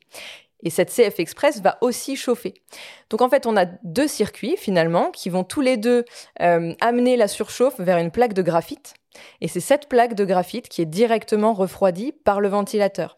Et 0.64 0.70
cette 0.70 0.90
CF 0.90 1.20
Express 1.20 1.62
va 1.62 1.78
aussi 1.82 2.16
chauffer. 2.16 2.54
Donc 3.10 3.22
en 3.22 3.30
fait, 3.30 3.46
on 3.46 3.56
a 3.56 3.66
deux 3.66 4.08
circuits 4.08 4.58
finalement 4.58 5.12
qui 5.12 5.30
vont 5.30 5.44
tous 5.44 5.62
les 5.62 5.78
deux 5.78 6.06
euh, 6.42 6.74
amener 6.82 7.16
la 7.16 7.28
surchauffe 7.28 7.80
vers 7.80 7.98
une 7.98 8.12
plaque 8.12 8.34
de 8.34 8.42
graphite. 8.42 8.96
Et 9.42 9.48
c'est 9.48 9.60
cette 9.60 9.90
plaque 9.90 10.16
de 10.16 10.26
graphite 10.26 10.70
qui 10.70 10.82
est 10.82 10.86
directement 10.86 11.54
refroidie 11.54 12.12
par 12.12 12.42
le 12.42 12.50
ventilateur. 12.50 13.16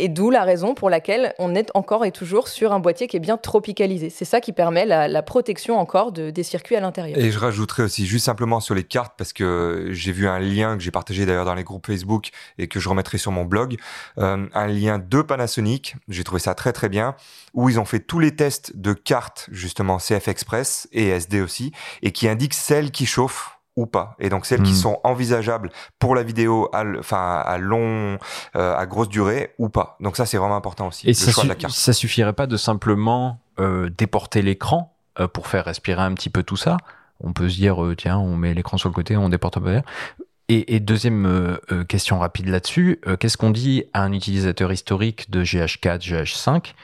Et 0.00 0.08
d'où 0.08 0.30
la 0.30 0.42
raison 0.42 0.74
pour 0.74 0.90
laquelle 0.90 1.34
on 1.38 1.54
est 1.54 1.70
encore 1.74 2.04
et 2.04 2.10
toujours 2.10 2.48
sur 2.48 2.72
un 2.72 2.80
boîtier 2.80 3.06
qui 3.06 3.16
est 3.16 3.20
bien 3.20 3.36
tropicalisé. 3.36 4.10
C'est 4.10 4.24
ça 4.24 4.40
qui 4.40 4.52
permet 4.52 4.86
la, 4.86 5.22
protection 5.22 5.78
encore 5.78 6.10
des 6.10 6.42
circuits 6.42 6.74
à 6.74 6.80
l'intérieur. 6.80 7.16
Et 7.16 7.30
je 7.30 7.38
rajouterai 7.38 7.84
aussi 7.84 8.04
juste 8.04 8.24
simplement 8.24 8.58
sur 8.58 8.74
les 8.74 8.82
cartes, 8.82 9.14
parce 9.16 9.32
que 9.32 9.90
j'ai 9.92 10.10
vu 10.10 10.26
un 10.26 10.40
lien 10.40 10.76
que 10.76 10.82
j'ai 10.82 10.90
partagé 10.90 11.26
d'ailleurs 11.26 11.44
dans 11.44 11.54
les 11.54 11.62
groupes 11.62 11.86
Facebook 11.86 12.30
et 12.58 12.66
que 12.66 12.80
je 12.80 12.88
remettrai 12.88 13.18
sur 13.18 13.30
mon 13.30 13.44
blog, 13.44 13.76
euh, 14.18 14.48
un 14.52 14.66
lien 14.66 14.98
de 14.98 15.22
Panasonic, 15.22 15.94
j'ai 16.08 16.24
trouvé 16.24 16.40
ça 16.40 16.56
très 16.56 16.72
très 16.72 16.88
bien, 16.88 17.14
où 17.54 17.68
ils 17.68 17.78
ont 17.78 17.84
fait 17.84 18.00
tous 18.00 18.18
les 18.18 18.34
tests 18.34 18.76
de 18.76 18.94
cartes 18.94 19.46
justement 19.52 19.98
CF 19.98 20.26
Express 20.26 20.88
et 20.92 21.08
SD 21.08 21.40
aussi, 21.40 21.70
et 22.02 22.10
qui 22.10 22.26
indiquent 22.28 22.54
celles 22.54 22.90
qui 22.90 23.06
chauffent 23.06 23.60
ou 23.76 23.86
pas. 23.86 24.16
Et 24.20 24.28
donc 24.28 24.46
celles 24.46 24.62
qui 24.62 24.72
hmm. 24.72 24.76
sont 24.76 25.00
envisageables 25.04 25.70
pour 25.98 26.14
la 26.14 26.22
vidéo, 26.22 26.68
à, 26.72 26.84
enfin 26.98 27.42
à 27.44 27.58
long, 27.58 28.18
euh, 28.56 28.76
à 28.76 28.86
grosse 28.86 29.08
durée 29.08 29.52
ou 29.58 29.68
pas. 29.68 29.96
Donc 30.00 30.16
ça 30.16 30.26
c'est 30.26 30.36
vraiment 30.36 30.56
important 30.56 30.88
aussi. 30.88 31.08
Et 31.08 31.14
ça, 31.14 31.32
ça 31.68 31.92
suffirait 31.92 32.32
pas 32.32 32.46
de 32.46 32.56
simplement 32.56 33.40
euh, 33.58 33.90
déporter 33.96 34.42
l'écran 34.42 34.94
euh, 35.18 35.28
pour 35.28 35.48
faire 35.48 35.64
respirer 35.64 36.02
un 36.02 36.14
petit 36.14 36.30
peu 36.30 36.42
tout 36.42 36.56
ça? 36.56 36.76
On 37.20 37.32
peut 37.32 37.48
se 37.48 37.56
dire 37.56 37.78
tiens 37.96 38.18
on 38.18 38.36
met 38.36 38.54
l'écran 38.54 38.76
sur 38.76 38.88
le 38.88 38.94
côté, 38.94 39.16
on 39.16 39.28
déporte 39.28 39.60
pas 39.60 39.82
et, 40.50 40.74
et 40.74 40.80
deuxième 40.80 41.58
question 41.88 42.18
rapide 42.18 42.48
là-dessus, 42.48 43.00
qu'est-ce 43.18 43.38
qu'on 43.38 43.50
dit 43.50 43.84
à 43.94 44.02
un 44.02 44.12
utilisateur 44.12 44.70
historique 44.72 45.30
de 45.30 45.42
GH4, 45.42 46.00
GH5 46.00 46.74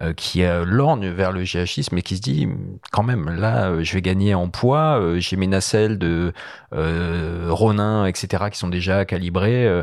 euh, 0.00 0.14
qui 0.14 0.42
euh, 0.42 0.64
lorgne 0.64 1.08
vers 1.10 1.32
le 1.32 1.42
GH6, 1.42 1.88
mais 1.92 2.00
qui 2.00 2.16
se 2.16 2.22
dit 2.22 2.48
quand 2.92 3.02
même, 3.02 3.28
là, 3.28 3.68
euh, 3.68 3.84
je 3.84 3.92
vais 3.92 4.00
gagner 4.00 4.34
en 4.34 4.48
poids, 4.48 4.98
j'ai 5.18 5.36
mes 5.36 5.46
nacelles 5.46 5.98
de 5.98 6.32
Ronin, 6.70 8.06
etc., 8.06 8.44
qui 8.50 8.58
sont 8.58 8.68
déjà 8.68 9.04
calibrées. 9.04 9.82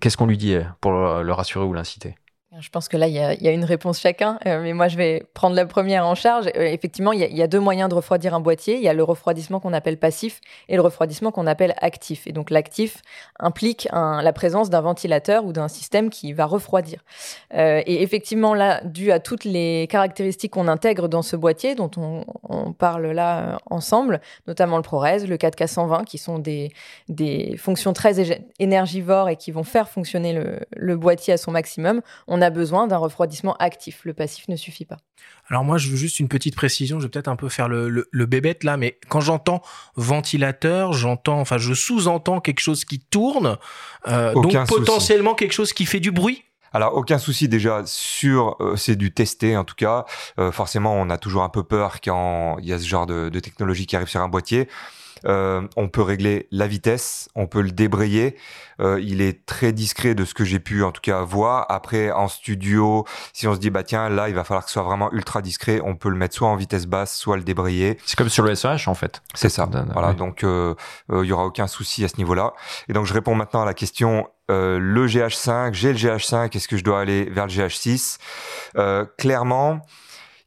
Qu'est-ce 0.00 0.16
qu'on 0.16 0.26
lui 0.26 0.38
dit 0.38 0.56
pour 0.80 0.92
le 0.92 1.32
rassurer 1.32 1.64
ou 1.64 1.72
l'inciter? 1.72 2.14
Je 2.60 2.68
pense 2.68 2.88
que 2.88 2.98
là, 2.98 3.08
il 3.08 3.14
y 3.14 3.18
a, 3.18 3.50
une 3.50 3.64
réponse 3.64 3.98
chacun, 3.98 4.38
euh, 4.46 4.60
mais 4.62 4.74
moi, 4.74 4.88
je 4.88 4.98
vais 4.98 5.24
prendre 5.32 5.56
la 5.56 5.64
première 5.64 6.06
en 6.06 6.14
charge. 6.14 6.48
Euh, 6.48 6.64
effectivement, 6.64 7.12
il 7.12 7.20
y, 7.20 7.42
a, 7.42 7.46
deux 7.46 7.60
moyens 7.60 7.88
de 7.88 7.94
refroidir 7.94 8.34
un 8.34 8.40
boîtier. 8.40 8.76
Il 8.76 8.82
y 8.82 8.88
a 8.88 8.92
le 8.92 9.02
refroidissement 9.02 9.58
qu'on 9.58 9.72
appelle 9.72 9.98
passif 9.98 10.40
et 10.68 10.76
le 10.76 10.82
refroidissement 10.82 11.30
qu'on 11.30 11.46
appelle 11.46 11.74
actif. 11.78 12.26
Et 12.26 12.32
donc, 12.32 12.50
l'actif 12.50 13.00
implique 13.38 13.88
la 13.92 14.32
présence 14.34 14.68
d'un 14.68 14.82
ventilateur 14.82 15.46
ou 15.46 15.52
d'un 15.52 15.68
système 15.68 16.10
qui 16.10 16.34
va 16.34 16.44
refroidir. 16.44 17.00
Euh, 17.54 17.80
et 17.86 18.02
effectivement, 18.02 18.52
là, 18.52 18.82
dû 18.84 19.12
à 19.12 19.18
toutes 19.18 19.44
les 19.44 19.86
caractéristiques 19.88 20.52
qu'on 20.52 20.68
intègre 20.68 21.08
dans 21.08 21.22
ce 21.22 21.36
boîtier, 21.36 21.74
dont 21.74 21.90
on, 21.96 22.24
parle 22.72 23.06
là 23.08 23.58
ensemble, 23.70 24.20
notamment 24.46 24.76
le 24.76 24.82
ProRes, 24.82 25.26
le 25.26 25.36
4K120, 25.36 26.04
qui 26.04 26.18
sont 26.18 26.38
des, 26.38 26.72
fonctions 27.56 27.92
très 27.92 28.42
énergivores 28.58 29.28
et 29.28 29.36
qui 29.36 29.52
vont 29.52 29.64
faire 29.64 29.88
fonctionner 29.88 30.32
le, 30.32 30.60
le 30.76 30.96
boîtier 30.96 31.34
à 31.34 31.36
son 31.36 31.50
maximum, 31.50 32.02
on 32.26 32.41
a 32.42 32.50
besoin 32.50 32.86
d'un 32.86 32.96
refroidissement 32.96 33.54
actif. 33.56 34.00
Le 34.04 34.14
passif 34.14 34.48
ne 34.48 34.56
suffit 34.56 34.84
pas. 34.84 34.98
Alors 35.48 35.64
moi, 35.64 35.78
je 35.78 35.88
veux 35.88 35.96
juste 35.96 36.20
une 36.20 36.28
petite 36.28 36.56
précision. 36.56 36.98
Je 36.98 37.04
vais 37.04 37.10
peut-être 37.10 37.28
un 37.28 37.36
peu 37.36 37.48
faire 37.48 37.68
le, 37.68 37.88
le, 37.88 38.26
bébête 38.26 38.64
là, 38.64 38.76
mais 38.76 38.98
quand 39.08 39.20
j'entends 39.20 39.62
ventilateur, 39.96 40.92
j'entends, 40.92 41.40
enfin, 41.40 41.58
je 41.58 41.74
sous-entends 41.74 42.40
quelque 42.40 42.60
chose 42.60 42.84
qui 42.84 43.00
tourne, 43.00 43.58
euh, 44.08 44.32
donc 44.34 44.54
potentiellement 44.66 45.34
quelque 45.34 45.52
chose 45.52 45.72
qui 45.72 45.86
fait 45.86 46.00
du 46.00 46.10
bruit. 46.10 46.44
Alors 46.74 46.96
aucun 46.96 47.18
souci 47.18 47.48
déjà 47.48 47.82
sur 47.84 48.56
euh, 48.60 48.76
c'est 48.76 48.96
du 48.96 49.12
testé 49.12 49.56
en 49.56 49.64
tout 49.64 49.74
cas. 49.74 50.06
Euh, 50.38 50.50
forcément, 50.52 50.94
on 50.94 51.10
a 51.10 51.18
toujours 51.18 51.42
un 51.42 51.50
peu 51.50 51.62
peur 51.62 52.00
quand 52.00 52.56
il 52.60 52.66
y 52.66 52.72
a 52.72 52.78
ce 52.78 52.86
genre 52.86 53.06
de, 53.06 53.28
de 53.28 53.40
technologie 53.40 53.86
qui 53.86 53.96
arrive 53.96 54.08
sur 54.08 54.20
un 54.20 54.28
boîtier. 54.28 54.68
Euh, 55.26 55.66
on 55.76 55.88
peut 55.88 56.02
régler 56.02 56.48
la 56.50 56.66
vitesse, 56.66 57.28
on 57.34 57.46
peut 57.46 57.60
le 57.60 57.70
débrayer. 57.70 58.36
Euh, 58.80 59.00
il 59.00 59.20
est 59.20 59.46
très 59.46 59.72
discret 59.72 60.14
de 60.14 60.24
ce 60.24 60.34
que 60.34 60.44
j'ai 60.44 60.58
pu 60.58 60.82
en 60.82 60.92
tout 60.92 61.00
cas 61.00 61.22
voir. 61.22 61.66
Après 61.68 62.10
en 62.10 62.28
studio, 62.28 63.04
si 63.32 63.46
on 63.46 63.54
se 63.54 63.58
dit 63.58 63.70
bah 63.70 63.82
tiens 63.82 64.08
là 64.08 64.28
il 64.28 64.34
va 64.34 64.44
falloir 64.44 64.64
que 64.64 64.70
ce 64.70 64.74
soit 64.74 64.82
vraiment 64.82 65.12
ultra 65.12 65.42
discret, 65.42 65.80
on 65.84 65.94
peut 65.94 66.08
le 66.08 66.16
mettre 66.16 66.34
soit 66.34 66.48
en 66.48 66.56
vitesse 66.56 66.86
basse, 66.86 67.16
soit 67.16 67.36
le 67.36 67.44
débrayer. 67.44 67.98
C'est 68.04 68.16
comme 68.16 68.28
sur 68.28 68.44
le 68.44 68.54
SEH 68.54 68.88
en 68.88 68.94
fait. 68.94 69.22
C'est 69.34 69.48
ça. 69.48 69.68
Voilà 69.92 70.12
donc 70.12 70.44
euh, 70.44 70.74
il 71.10 71.24
y 71.24 71.32
aura 71.32 71.46
aucun 71.46 71.66
souci 71.66 72.04
à 72.04 72.08
ce 72.08 72.16
niveau-là. 72.16 72.52
Et 72.88 72.92
donc 72.92 73.06
je 73.06 73.14
réponds 73.14 73.34
maintenant 73.34 73.62
à 73.62 73.66
la 73.66 73.74
question 73.74 74.28
le 74.48 75.06
GH5, 75.06 75.72
j'ai 75.72 75.92
le 75.94 75.98
GH5, 75.98 76.54
est-ce 76.54 76.68
que 76.68 76.76
je 76.76 76.84
dois 76.84 77.00
aller 77.00 77.24
vers 77.30 77.46
le 77.46 77.52
GH6 77.52 78.18
Clairement, 79.16 79.80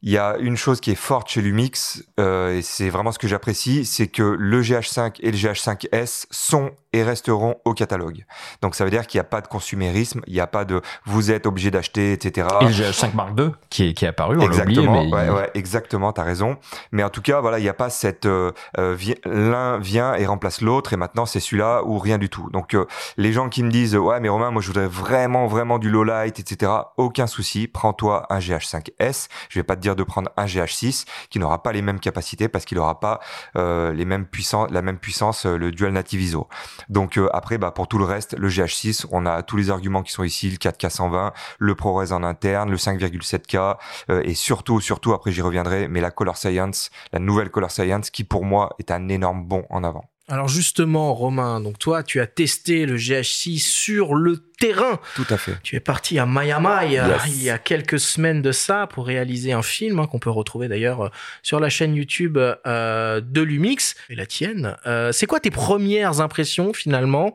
il 0.02 0.10
y 0.10 0.18
a 0.18 0.36
une 0.38 0.56
chose 0.56 0.80
qui 0.80 0.90
est 0.90 0.94
forte 0.94 1.28
chez 1.28 1.40
Lumix, 1.40 2.04
euh, 2.20 2.58
et 2.58 2.62
c'est 2.62 2.90
vraiment 2.90 3.12
ce 3.12 3.18
que 3.18 3.28
j'apprécie, 3.28 3.84
c'est 3.84 4.08
que 4.08 4.22
le 4.22 4.62
GH5 4.62 5.16
et 5.20 5.30
le 5.30 5.36
GH5S 5.36 6.26
sont 6.30 6.72
et 6.96 7.02
resteront 7.02 7.56
au 7.64 7.74
catalogue. 7.74 8.24
Donc 8.62 8.74
ça 8.74 8.84
veut 8.84 8.90
dire 8.90 9.06
qu'il 9.06 9.18
n'y 9.18 9.20
a 9.20 9.28
pas 9.28 9.40
de 9.40 9.46
consumérisme, 9.46 10.22
il 10.26 10.32
n'y 10.32 10.40
a 10.40 10.46
pas 10.46 10.64
de 10.64 10.80
vous 11.04 11.30
êtes 11.30 11.46
obligé 11.46 11.70
d'acheter, 11.70 12.12
etc. 12.12 12.48
Et 12.62 12.64
le 12.64 12.70
GH5 12.70 13.14
Mark 13.14 13.38
II 13.38 13.50
qui 13.70 13.88
est, 13.88 13.94
qui 13.94 14.04
est 14.04 14.08
apparu, 14.08 14.38
on 14.38 14.40
exactement, 14.40 15.00
oublié, 15.00 15.14
mais 15.14 15.30
ouais, 15.30 15.50
exactement, 15.54 16.12
t'as 16.12 16.22
raison. 16.22 16.56
Mais 16.92 17.02
en 17.02 17.10
tout 17.10 17.22
cas, 17.22 17.40
voilà, 17.40 17.58
il 17.58 17.62
n'y 17.62 17.68
a 17.68 17.74
pas 17.74 17.90
cette 17.90 18.26
euh, 18.26 18.52
euh 18.78 18.96
l'un 19.24 19.78
vient 19.78 20.14
et 20.14 20.26
remplace 20.26 20.62
l'autre, 20.62 20.92
et 20.94 20.96
maintenant 20.96 21.26
c'est 21.26 21.40
celui-là 21.40 21.82
ou 21.84 21.98
rien 21.98 22.18
du 22.18 22.28
tout. 22.28 22.48
Donc 22.50 22.74
euh, 22.74 22.86
les 23.16 23.32
gens 23.32 23.48
qui 23.48 23.62
me 23.62 23.70
disent 23.70 23.96
ouais 23.96 24.20
mais 24.20 24.28
Romain, 24.28 24.50
moi 24.50 24.62
je 24.62 24.68
voudrais 24.68 24.86
vraiment 24.86 25.46
vraiment 25.46 25.78
du 25.78 25.90
low 25.90 26.02
light, 26.02 26.40
etc. 26.40 26.72
Aucun 26.96 27.26
souci, 27.26 27.68
prends-toi 27.68 28.26
un 28.30 28.38
GH5S. 28.38 29.28
Je 29.50 29.58
vais 29.58 29.64
pas 29.64 29.76
te 29.76 29.80
dire 29.80 29.96
de 29.96 30.02
prendre 30.02 30.30
un 30.36 30.46
GH6 30.46 31.04
qui 31.28 31.38
n'aura 31.38 31.62
pas 31.62 31.72
les 31.72 31.82
mêmes 31.82 32.00
capacités 32.00 32.48
parce 32.48 32.64
qu'il 32.64 32.78
n'aura 32.78 33.00
pas 33.00 33.20
euh, 33.56 33.92
les 33.92 34.04
mêmes 34.04 34.26
puissances, 34.26 34.70
la 34.70 34.82
même 34.82 34.98
puissance, 34.98 35.44
le 35.44 35.70
dual 35.72 35.92
native 35.92 36.22
ISO. 36.22 36.48
Donc 36.88 37.18
euh, 37.18 37.28
après, 37.32 37.58
bah, 37.58 37.70
pour 37.70 37.88
tout 37.88 37.98
le 37.98 38.04
reste, 38.04 38.36
le 38.38 38.48
GH6, 38.48 39.06
on 39.10 39.26
a 39.26 39.42
tous 39.42 39.56
les 39.56 39.70
arguments 39.70 40.02
qui 40.02 40.12
sont 40.12 40.24
ici, 40.24 40.50
le 40.50 40.56
4K 40.56 40.90
120, 40.90 41.32
le 41.58 41.74
ProRes 41.74 42.12
en 42.12 42.22
interne, 42.22 42.70
le 42.70 42.76
5,7K, 42.76 43.76
euh, 44.10 44.22
et 44.24 44.34
surtout, 44.34 44.80
surtout, 44.80 45.12
après 45.12 45.32
j'y 45.32 45.42
reviendrai, 45.42 45.88
mais 45.88 46.00
la 46.00 46.10
Color 46.10 46.36
Science, 46.36 46.90
la 47.12 47.18
nouvelle 47.18 47.50
Color 47.50 47.70
Science, 47.70 48.10
qui 48.10 48.24
pour 48.24 48.44
moi 48.44 48.74
est 48.78 48.90
un 48.90 49.08
énorme 49.08 49.44
bond 49.44 49.64
en 49.70 49.84
avant. 49.84 50.04
Alors 50.28 50.48
justement, 50.48 51.14
Romain, 51.14 51.60
donc 51.60 51.78
toi, 51.78 52.02
tu 52.02 52.20
as 52.20 52.26
testé 52.26 52.84
le 52.84 52.96
GH6 52.96 53.58
sur 53.60 54.16
le 54.16 54.45
terrain. 54.58 54.98
Tout 55.14 55.26
à 55.30 55.36
fait. 55.36 55.58
Tu 55.62 55.76
es 55.76 55.80
parti 55.80 56.18
à 56.18 56.26
Miami 56.26 56.96
euh, 56.96 57.16
il 57.26 57.42
y 57.42 57.50
a 57.50 57.58
quelques 57.58 58.00
semaines 58.00 58.42
de 58.42 58.52
ça 58.52 58.86
pour 58.86 59.06
réaliser 59.06 59.52
un 59.52 59.62
film 59.62 59.98
hein, 59.98 60.06
qu'on 60.06 60.18
peut 60.18 60.30
retrouver 60.30 60.68
d'ailleurs 60.68 61.06
euh, 61.06 61.08
sur 61.42 61.60
la 61.60 61.68
chaîne 61.68 61.94
YouTube 61.94 62.38
euh, 62.38 63.20
de 63.20 63.42
Lumix 63.42 63.94
et 64.08 64.14
la 64.14 64.26
tienne. 64.26 64.76
c'est 65.12 65.26
quoi 65.26 65.40
tes 65.40 65.50
premières 65.50 66.20
impressions 66.20 66.72
finalement 66.72 67.34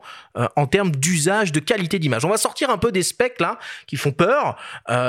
en 0.56 0.66
termes 0.66 0.90
d'usage, 0.90 1.52
de 1.52 1.60
qualité 1.60 1.98
d'image? 1.98 2.24
On 2.24 2.28
va 2.28 2.36
sortir 2.36 2.70
un 2.70 2.78
peu 2.78 2.92
des 2.92 3.02
specs 3.02 3.40
là 3.40 3.58
qui 3.86 3.96
font 3.96 4.12
peur. 4.12 4.56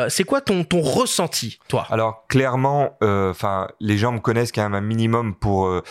c'est 0.09 0.23
quoi 0.23 0.41
ton 0.41 0.63
ton 0.63 0.81
ressenti, 0.81 1.59
toi? 1.67 1.87
Alors 1.89 2.25
clairement, 2.27 2.97
enfin 3.01 3.67
les 3.79 3.97
gens 3.97 4.11
me 4.11 4.19
connaissent 4.19 4.51
quand 4.51 4.63
même 4.63 4.75
un 4.75 4.81
minimum 4.81 5.35
pour 5.35 5.81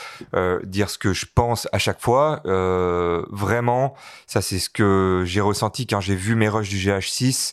dire 0.64 0.90
ce 0.90 0.98
que 0.98 1.12
je 1.12 1.26
pense 1.32 1.68
à 1.72 1.78
chaque 1.78 2.00
fois. 2.00 2.42
vraiment, 3.30 3.94
ça 4.26 4.42
c'est 4.42 4.58
ce 4.58 4.70
que 4.70 5.24
j'ai 5.26 5.40
ressenti 5.40 5.86
quand 5.86 6.00
j'ai 6.00 6.11
j'ai 6.12 6.18
vu 6.18 6.34
mes 6.34 6.48
rushs 6.50 6.68
du 6.68 6.76
GH6 6.76 7.52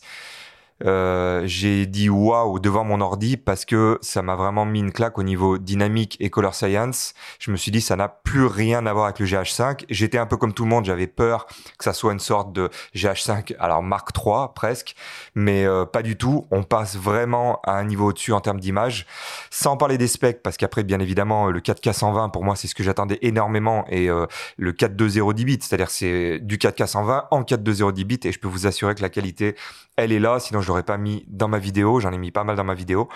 euh, 0.84 1.42
j'ai 1.44 1.86
dit 1.86 2.08
waouh 2.08 2.58
devant 2.58 2.84
mon 2.84 3.00
ordi 3.00 3.36
parce 3.36 3.64
que 3.64 3.98
ça 4.00 4.22
m'a 4.22 4.34
vraiment 4.34 4.64
mis 4.64 4.80
une 4.80 4.92
claque 4.92 5.18
au 5.18 5.22
niveau 5.22 5.58
dynamique 5.58 6.16
et 6.20 6.30
color 6.30 6.54
science. 6.54 7.14
Je 7.38 7.50
me 7.50 7.56
suis 7.56 7.70
dit 7.70 7.80
ça 7.80 7.96
n'a 7.96 8.08
plus 8.08 8.46
rien 8.46 8.86
à 8.86 8.92
voir 8.92 9.06
avec 9.06 9.18
le 9.18 9.26
GH5. 9.26 9.84
J'étais 9.90 10.18
un 10.18 10.26
peu 10.26 10.36
comme 10.36 10.54
tout 10.54 10.64
le 10.64 10.70
monde, 10.70 10.84
j'avais 10.84 11.06
peur 11.06 11.46
que 11.78 11.84
ça 11.84 11.92
soit 11.92 12.12
une 12.12 12.18
sorte 12.20 12.52
de 12.52 12.70
GH5 12.94 13.56
alors 13.58 13.82
Mark 13.82 14.12
3 14.12 14.54
presque, 14.54 14.94
mais 15.34 15.64
euh, 15.64 15.84
pas 15.84 16.02
du 16.02 16.16
tout. 16.16 16.46
On 16.50 16.62
passe 16.62 16.96
vraiment 16.96 17.60
à 17.64 17.72
un 17.72 17.84
niveau 17.84 18.08
au-dessus 18.08 18.32
en 18.32 18.40
termes 18.40 18.60
d'image, 18.60 19.06
sans 19.50 19.76
parler 19.76 19.98
des 19.98 20.08
specs 20.08 20.42
parce 20.42 20.56
qu'après 20.56 20.82
bien 20.82 21.00
évidemment 21.00 21.46
le 21.46 21.60
4K 21.60 21.92
120 21.92 22.28
pour 22.30 22.44
moi 22.44 22.56
c'est 22.56 22.68
ce 22.68 22.74
que 22.74 22.82
j'attendais 22.82 23.18
énormément 23.22 23.84
et 23.88 24.08
euh, 24.08 24.26
le 24.56 24.72
420 24.72 25.34
10 25.34 25.44
bits, 25.44 25.58
c'est-à-dire 25.60 25.90
c'est 25.90 26.38
du 26.40 26.56
4K 26.56 26.86
120 26.86 27.28
en 27.30 27.44
420 27.44 27.92
10 27.92 28.04
bits 28.04 28.20
et 28.24 28.32
je 28.32 28.38
peux 28.38 28.48
vous 28.48 28.66
assurer 28.66 28.94
que 28.94 29.02
la 29.02 29.08
qualité 29.08 29.56
elle 29.96 30.12
est 30.12 30.18
là, 30.18 30.40
sinon 30.40 30.60
l'aurais 30.70 30.82
pas 30.82 30.96
mis 30.96 31.24
dans 31.28 31.48
ma 31.48 31.58
vidéo. 31.58 32.00
J'en 32.00 32.12
ai 32.12 32.18
mis 32.18 32.30
pas 32.30 32.44
mal 32.44 32.56
dans 32.56 32.64
ma 32.64 32.74
vidéo. 32.74 33.08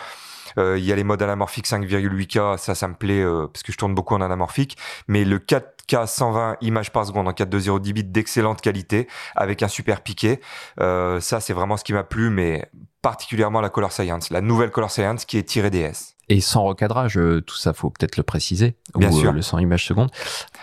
Euh, 0.59 0.79
il 0.79 0.85
y 0.85 0.93
a 0.93 0.97
les 0.97 1.05
modes 1.05 1.23
anamorphiques 1.23 1.67
5,8K, 1.67 2.59
ça, 2.59 2.75
ça 2.75 2.89
me 2.89 2.95
plaît 2.95 3.23
euh, 3.23 3.47
parce 3.53 3.63
que 3.63 3.73
je 3.73 3.77
tourne 3.79 3.95
beaucoup 3.95 4.15
en 4.15 4.21
anamorphique. 4.21 4.77
Mais 5.09 5.25
le 5.25 5.39
4K 5.39 6.07
120 6.07 6.57
images 6.61 6.93
par 6.93 7.07
seconde 7.07 7.29
en 7.29 7.33
4.2.0 7.33 7.81
10 7.81 7.93
bits 7.93 8.05
d'excellente 8.05 8.61
qualité 8.61 9.09
avec 9.35 9.63
un 9.63 9.69
super 9.69 10.03
piqué, 10.03 10.41
euh, 10.81 11.21
ça, 11.21 11.41
c'est 11.41 11.53
vraiment 11.53 11.77
ce 11.77 11.85
qui 11.85 11.93
m'a 11.93 12.05
plu, 12.05 12.31
mais 12.31 12.71
particulièrement 13.03 13.61
la 13.61 13.69
Color 13.69 13.93
Science, 13.93 14.31
la 14.31 14.41
nouvelle 14.41 14.71
Color 14.71 14.91
Science 14.91 15.25
qui 15.25 15.39
est 15.39 15.43
tirée 15.43 15.71
DS. 15.71 16.15
Et 16.31 16.41
sans 16.41 16.63
recadrage, 16.63 17.21
tout 17.47 17.57
ça, 17.57 17.75
faut 17.75 17.91
peut-être 17.91 18.17
le 18.17 18.23
préciser. 18.23 18.77
Bien 18.95 19.13
sûr. 19.13 19.31
le 19.31 19.43
100 19.43 19.59
images 19.59 19.85
secondes. 19.85 20.11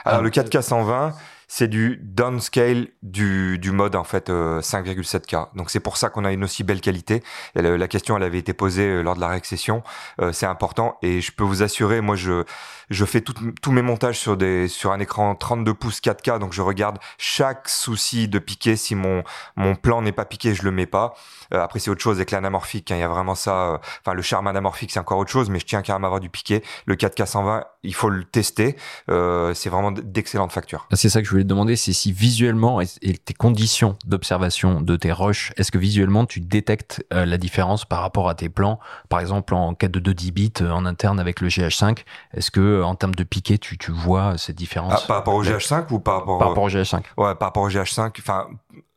Alors, 0.05 0.23
le 0.23 0.31
4K 0.31 0.63
120, 0.63 1.13
c'est 1.53 1.67
du 1.67 1.99
downscale 2.01 2.87
du, 3.03 3.59
du 3.59 3.71
mode 3.71 3.97
en 3.97 4.05
fait 4.05 4.29
5,7K. 4.29 5.35
Euh, 5.35 5.45
Donc 5.53 5.69
c'est 5.69 5.81
pour 5.81 5.97
ça 5.97 6.09
qu'on 6.09 6.23
a 6.23 6.31
une 6.31 6.45
aussi 6.45 6.63
belle 6.63 6.79
qualité. 6.79 7.21
la 7.55 7.87
question 7.89 8.15
elle 8.15 8.23
avait 8.23 8.37
été 8.37 8.53
posée 8.53 8.87
euh, 8.87 9.01
lors 9.01 9.15
de 9.15 9.19
la 9.19 9.27
réaccession. 9.27 9.83
Euh, 10.21 10.31
c'est 10.31 10.45
important 10.45 10.97
et 11.01 11.19
je 11.19 11.33
peux 11.33 11.43
vous 11.43 11.61
assurer, 11.61 11.99
moi 11.99 12.15
je 12.15 12.45
je 12.91 13.05
fais 13.05 13.21
tous 13.21 13.71
mes 13.71 13.81
montages 13.81 14.19
sur 14.19 14.37
des 14.37 14.67
sur 14.67 14.91
un 14.91 14.99
écran 14.99 15.33
32 15.33 15.73
pouces 15.73 16.01
4K, 16.01 16.39
donc 16.39 16.53
je 16.53 16.61
regarde 16.61 16.99
chaque 17.17 17.69
souci 17.69 18.27
de 18.27 18.37
piqué. 18.37 18.75
Si 18.75 18.95
mon 18.95 19.23
mon 19.55 19.75
plan 19.75 20.01
n'est 20.01 20.11
pas 20.11 20.25
piqué, 20.25 20.53
je 20.53 20.63
le 20.63 20.71
mets 20.71 20.85
pas. 20.85 21.13
Euh, 21.53 21.61
après 21.61 21.79
c'est 21.79 21.89
autre 21.89 22.01
chose 22.01 22.17
avec 22.17 22.31
l'anamorphique. 22.31 22.91
Hein, 22.91 22.97
il 22.97 22.99
y 22.99 23.03
a 23.03 23.07
vraiment 23.07 23.35
ça. 23.35 23.73
Euh, 23.73 23.77
enfin 24.01 24.13
le 24.13 24.21
charme 24.21 24.47
anamorphique 24.47 24.91
c'est 24.91 24.99
encore 24.99 25.17
autre 25.17 25.31
chose, 25.31 25.49
mais 25.49 25.59
je 25.59 25.65
tiens 25.65 25.81
quand 25.81 25.93
même 25.93 26.03
à 26.03 26.07
avoir 26.07 26.19
du 26.19 26.29
piqué. 26.29 26.63
Le 26.85 26.95
4K 26.95 27.25
120, 27.25 27.63
il 27.83 27.95
faut 27.95 28.09
le 28.09 28.23
tester. 28.23 28.75
Euh, 29.09 29.53
c'est 29.53 29.69
vraiment 29.69 29.91
d'excellentes 29.91 30.51
factures. 30.51 30.87
C'est 30.93 31.09
ça 31.09 31.21
que 31.21 31.25
je 31.25 31.31
voulais 31.31 31.43
te 31.43 31.49
demander, 31.49 31.75
c'est 31.75 31.93
si 31.93 32.11
visuellement 32.11 32.81
et, 32.81 32.87
tes 33.17 33.33
conditions 33.33 33.97
d'observation 34.05 34.81
de 34.81 34.95
tes 34.95 35.11
rushs, 35.11 35.51
est-ce 35.57 35.71
que 35.71 35.77
visuellement 35.77 36.25
tu 36.25 36.39
détectes 36.39 37.03
euh, 37.13 37.25
la 37.25 37.37
différence 37.37 37.85
par 37.85 38.01
rapport 38.01 38.29
à 38.29 38.35
tes 38.35 38.49
plans, 38.49 38.79
par 39.09 39.19
exemple 39.19 39.53
en 39.53 39.73
4 39.73 39.91
de 39.91 39.99
2 39.99 40.13
10 40.13 40.31
bits 40.31 40.53
en 40.61 40.85
interne 40.85 41.19
avec 41.19 41.41
le 41.41 41.47
GH5 41.47 41.99
Est-ce 42.33 42.51
que 42.51 42.80
en 42.83 42.95
termes 42.95 43.15
de 43.15 43.23
piqué, 43.23 43.57
tu, 43.57 43.77
tu 43.77 43.91
vois 43.91 44.37
cette 44.37 44.55
différence 44.55 44.93
ah, 44.95 45.07
Par 45.07 45.17
rapport 45.17 45.35
au 45.35 45.43
GH5 45.43 45.91
ou 45.91 45.99
par 45.99 46.19
rapport, 46.19 46.37
par 46.37 46.49
rapport 46.49 46.63
au 46.63 46.69
GH5 46.69 47.01
Ouais, 47.17 47.35
par 47.35 47.49
rapport 47.49 47.63
au 47.63 47.69
GH5. 47.69 48.11
Enfin, 48.19 48.47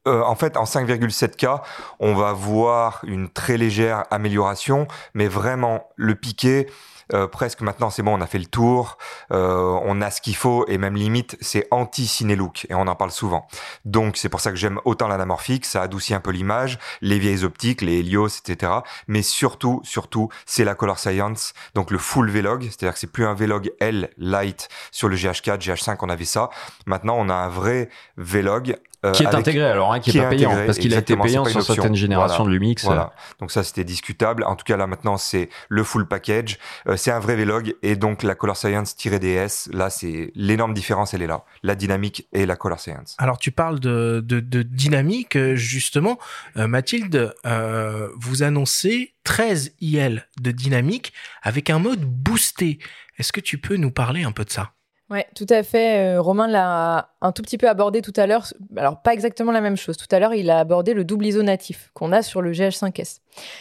euh, 0.07 0.23
en 0.23 0.35
fait, 0.35 0.57
en 0.57 0.64
5,7K, 0.64 1.61
on 1.99 2.14
va 2.14 2.33
voir 2.33 3.01
une 3.05 3.29
très 3.29 3.57
légère 3.57 4.05
amélioration, 4.11 4.87
mais 5.14 5.29
vraiment 5.29 5.88
le 5.97 6.14
piqué, 6.14 6.68
euh, 7.12 7.27
presque 7.27 7.61
maintenant 7.61 7.90
c'est 7.90 8.03
bon, 8.03 8.17
on 8.17 8.21
a 8.21 8.27
fait 8.27 8.38
le 8.38 8.47
tour, 8.47 8.99
euh, 9.33 9.79
on 9.85 10.01
a 10.01 10.11
ce 10.11 10.21
qu'il 10.21 10.37
faut 10.37 10.64
et 10.69 10.79
même 10.79 10.97
limite 10.97 11.37
c'est 11.40 11.67
anti 11.71 12.07
ciné 12.07 12.37
look 12.37 12.67
et 12.71 12.75
on 12.75 12.87
en 12.87 12.95
parle 12.95 13.11
souvent. 13.11 13.47
Donc 13.85 14.17
c'est 14.17 14.29
pour 14.29 14.40
ça 14.40 14.51
que 14.51 14.57
j'aime 14.57 14.81
autant 14.85 15.09
l'anamorphique, 15.09 15.64
ça 15.64 15.83
adoucit 15.83 16.14
un 16.14 16.21
peu 16.21 16.31
l'image, 16.31 16.79
les 17.01 17.19
vieilles 17.19 17.45
optiques, 17.45 17.83
les 17.83 18.01
Helios, 18.01 18.29
etc. 18.29 18.73
Mais 19.09 19.23
surtout, 19.23 19.81
surtout, 19.85 20.29
c'est 20.47 20.64
la 20.64 20.75
color 20.75 20.99
science, 20.99 21.53
donc 21.75 21.90
le 21.90 21.99
full 21.99 22.31
Vlog, 22.31 22.62
c'est-à-dire 22.64 22.95
que 22.95 22.99
c'est 22.99 23.12
plus 23.12 23.27
un 23.27 23.35
Vlog 23.35 23.73
L 23.81 24.11
light 24.17 24.69
sur 24.90 25.09
le 25.09 25.17
GH4, 25.17 25.59
GH5 25.59 25.99
on 26.03 26.09
avait 26.09 26.25
ça. 26.25 26.51
Maintenant 26.87 27.17
on 27.19 27.29
a 27.29 27.35
un 27.35 27.49
vrai 27.49 27.88
Vlog 28.17 28.77
qui 29.12 29.23
est 29.23 29.35
intégré 29.35 29.64
alors, 29.64 29.93
hein, 29.93 30.01
qui, 30.01 30.17
est 30.17 30.23
pas 30.23 30.29
payant, 30.29 30.55
parce 30.67 30.79
qu'il 30.79 30.95
a 30.95 30.99
été 30.99 31.17
payant 31.17 31.45
sur 31.45 31.62
certaines 31.62 31.95
générations 31.95 32.45
de 32.45 32.51
Lumix. 32.51 32.85
Voilà. 32.85 33.12
Donc 33.40 33.51
ça, 33.51 33.62
c'était 33.62 33.85
discutable. 33.85 34.45
En 34.45 34.57
tout 34.57 34.64
cas, 34.64 34.77
là 34.77 34.87
maintenant, 34.87 35.17
c'est 35.17 35.49
le 35.69 35.85
full 35.85 36.07
package. 36.07 36.59
Euh, 36.88 36.97
c'est 36.97 37.11
un 37.11 37.21
vrai 37.21 37.37
Vlog 37.37 37.75
et 37.83 37.97
donc 37.97 38.23
la 38.23 38.35
Color 38.35 38.57
Science-DS, 38.57 39.71
là, 39.73 39.90
c'est 39.90 40.33
l'énorme 40.35 40.75
différence, 40.75 41.14
elle 41.14 41.23
est 41.23 41.27
là. 41.27 41.45
La 41.62 41.75
dynamique 41.75 42.29
et 42.33 42.47
la 42.47 42.57
Color 42.57 42.81
Science. 42.81 43.17
Alors, 43.19 43.38
tu 43.38 43.51
parles 43.51 43.81
de, 43.81 44.23
de, 44.25 44.40
de 44.40 44.62
dynamique, 44.62 45.38
justement. 45.55 46.19
Euh, 46.57 46.67
Mathilde, 46.67 47.35
euh, 47.47 48.09
vous 48.17 48.43
annoncez 48.43 49.14
13 49.25 49.75
IL 49.81 50.27
de 50.40 50.51
dynamique 50.51 51.12
avec 51.43 51.71
un 51.71 51.79
mode 51.79 52.05
boosté. 52.05 52.79
Est-ce 53.19 53.33
que 53.33 53.40
tu 53.40 53.59
peux 53.59 53.77
nous 53.77 53.90
parler 53.90 54.25
un 54.25 54.33
peu 54.33 54.45
de 54.45 54.51
ça? 54.51 54.73
Oui, 55.14 55.20
tout 55.37 55.46
à 55.48 55.62
fait. 55.62 56.16
Euh, 56.16 56.20
Romain 56.20 56.48
l'a 56.48 57.11
un 57.20 57.31
tout 57.31 57.42
petit 57.42 57.57
peu 57.57 57.68
abordé 57.68 58.03
tout 58.03 58.12
à 58.16 58.27
l'heure. 58.27 58.53
Alors, 58.77 59.00
pas 59.00 59.14
exactement 59.14 59.53
la 59.53 59.61
même 59.61 59.77
chose. 59.77 59.96
Tout 59.96 60.09
à 60.11 60.18
l'heure, 60.18 60.35
il 60.35 60.50
a 60.50 60.59
abordé 60.59 60.92
le 60.92 61.05
double 61.05 61.27
ISO 61.27 61.44
natif 61.44 61.92
qu'on 61.94 62.11
a 62.11 62.20
sur 62.20 62.42
le 62.42 62.50
GH5S, 62.50 63.20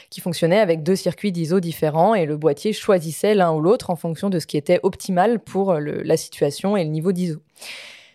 qui 0.09 0.19
fonctionnait 0.19 0.59
avec 0.59 0.81
deux 0.81 0.95
circuits 0.95 1.31
d'ISO 1.31 1.59
différents 1.59 2.15
et 2.15 2.25
le 2.25 2.37
boîtier 2.37 2.73
choisissait 2.73 3.35
l'un 3.35 3.53
ou 3.53 3.61
l'autre 3.61 3.91
en 3.91 3.95
fonction 3.95 4.31
de 4.31 4.39
ce 4.39 4.47
qui 4.47 4.57
était 4.57 4.79
optimal 4.81 5.39
pour 5.39 5.75
la 5.75 6.17
situation 6.17 6.75
et 6.75 6.83
le 6.83 6.89
niveau 6.89 7.11
d'ISO. 7.11 7.39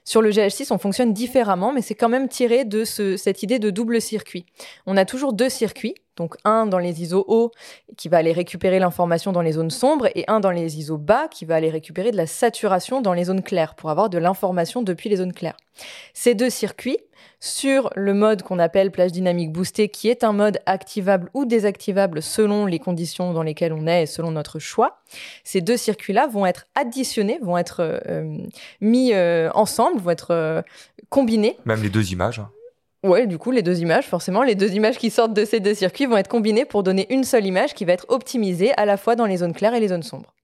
Sur 0.08 0.22
le 0.22 0.30
GH6, 0.30 0.72
on 0.72 0.78
fonctionne 0.78 1.12
différemment, 1.12 1.70
mais 1.70 1.82
c'est 1.82 1.94
quand 1.94 2.08
même 2.08 2.28
tiré 2.28 2.64
de 2.64 2.84
cette 2.84 3.42
idée 3.42 3.58
de 3.58 3.68
double 3.68 4.00
circuit. 4.00 4.46
On 4.86 4.96
a 4.96 5.04
toujours 5.04 5.34
deux 5.34 5.50
circuits, 5.50 5.96
donc 6.16 6.36
un 6.46 6.64
dans 6.64 6.78
les 6.78 7.02
ISO 7.02 7.26
hauts 7.28 7.50
qui 7.98 8.08
va 8.08 8.16
aller 8.16 8.32
récupérer 8.32 8.78
l'information 8.78 9.32
dans 9.32 9.42
les 9.42 9.52
zones 9.52 9.68
sombres 9.68 10.08
et 10.14 10.24
un 10.26 10.40
dans 10.40 10.50
les 10.50 10.78
ISO 10.78 10.96
bas 10.96 11.28
qui 11.28 11.44
va 11.44 11.56
aller 11.56 11.68
récupérer 11.68 12.10
de 12.10 12.16
la 12.16 12.26
saturation 12.26 13.02
dans 13.02 13.12
les 13.12 13.24
zones 13.24 13.42
claires 13.42 13.74
pour 13.74 13.90
avoir 13.90 14.08
de 14.08 14.16
l'information 14.16 14.80
depuis 14.80 15.10
les 15.10 15.16
zones 15.16 15.34
claires. 15.34 15.58
Ces 16.14 16.34
deux 16.34 16.48
circuits, 16.48 16.96
sur 17.40 17.90
le 17.94 18.14
mode 18.14 18.42
qu'on 18.42 18.58
appelle 18.58 18.90
plage 18.90 19.12
dynamique 19.12 19.52
boostée, 19.52 19.88
qui 19.88 20.08
est 20.08 20.24
un 20.24 20.32
mode 20.32 20.58
activable 20.66 21.30
ou 21.34 21.44
désactivable 21.44 22.22
selon 22.22 22.66
les 22.66 22.78
conditions 22.78 23.32
dans 23.32 23.42
lesquelles 23.42 23.72
on 23.72 23.86
est 23.86 24.02
et 24.02 24.06
selon 24.06 24.30
notre 24.30 24.58
choix. 24.58 25.00
Ces 25.44 25.60
deux 25.60 25.76
circuits-là 25.76 26.26
vont 26.26 26.46
être 26.46 26.66
additionnés, 26.74 27.38
vont 27.42 27.58
être 27.58 27.80
euh, 27.80 28.36
mis 28.80 29.12
euh, 29.12 29.50
ensemble, 29.54 30.00
vont 30.00 30.10
être 30.10 30.32
euh, 30.32 30.62
combinés. 31.08 31.56
Même 31.64 31.82
les 31.82 31.90
deux 31.90 32.12
images. 32.12 32.40
Hein. 32.40 32.50
Ouais, 33.04 33.28
du 33.28 33.38
coup, 33.38 33.52
les 33.52 33.62
deux 33.62 33.80
images, 33.80 34.06
forcément, 34.06 34.42
les 34.42 34.56
deux 34.56 34.72
images 34.72 34.98
qui 34.98 35.10
sortent 35.10 35.32
de 35.32 35.44
ces 35.44 35.60
deux 35.60 35.74
circuits 35.74 36.06
vont 36.06 36.16
être 36.16 36.28
combinées 36.28 36.64
pour 36.64 36.82
donner 36.82 37.06
une 37.10 37.22
seule 37.22 37.46
image 37.46 37.74
qui 37.74 37.84
va 37.84 37.92
être 37.92 38.06
optimisée 38.08 38.72
à 38.76 38.84
la 38.84 38.96
fois 38.96 39.14
dans 39.14 39.26
les 39.26 39.38
zones 39.38 39.54
claires 39.54 39.74
et 39.74 39.80
les 39.80 39.88
zones 39.88 40.02
sombres. 40.02 40.34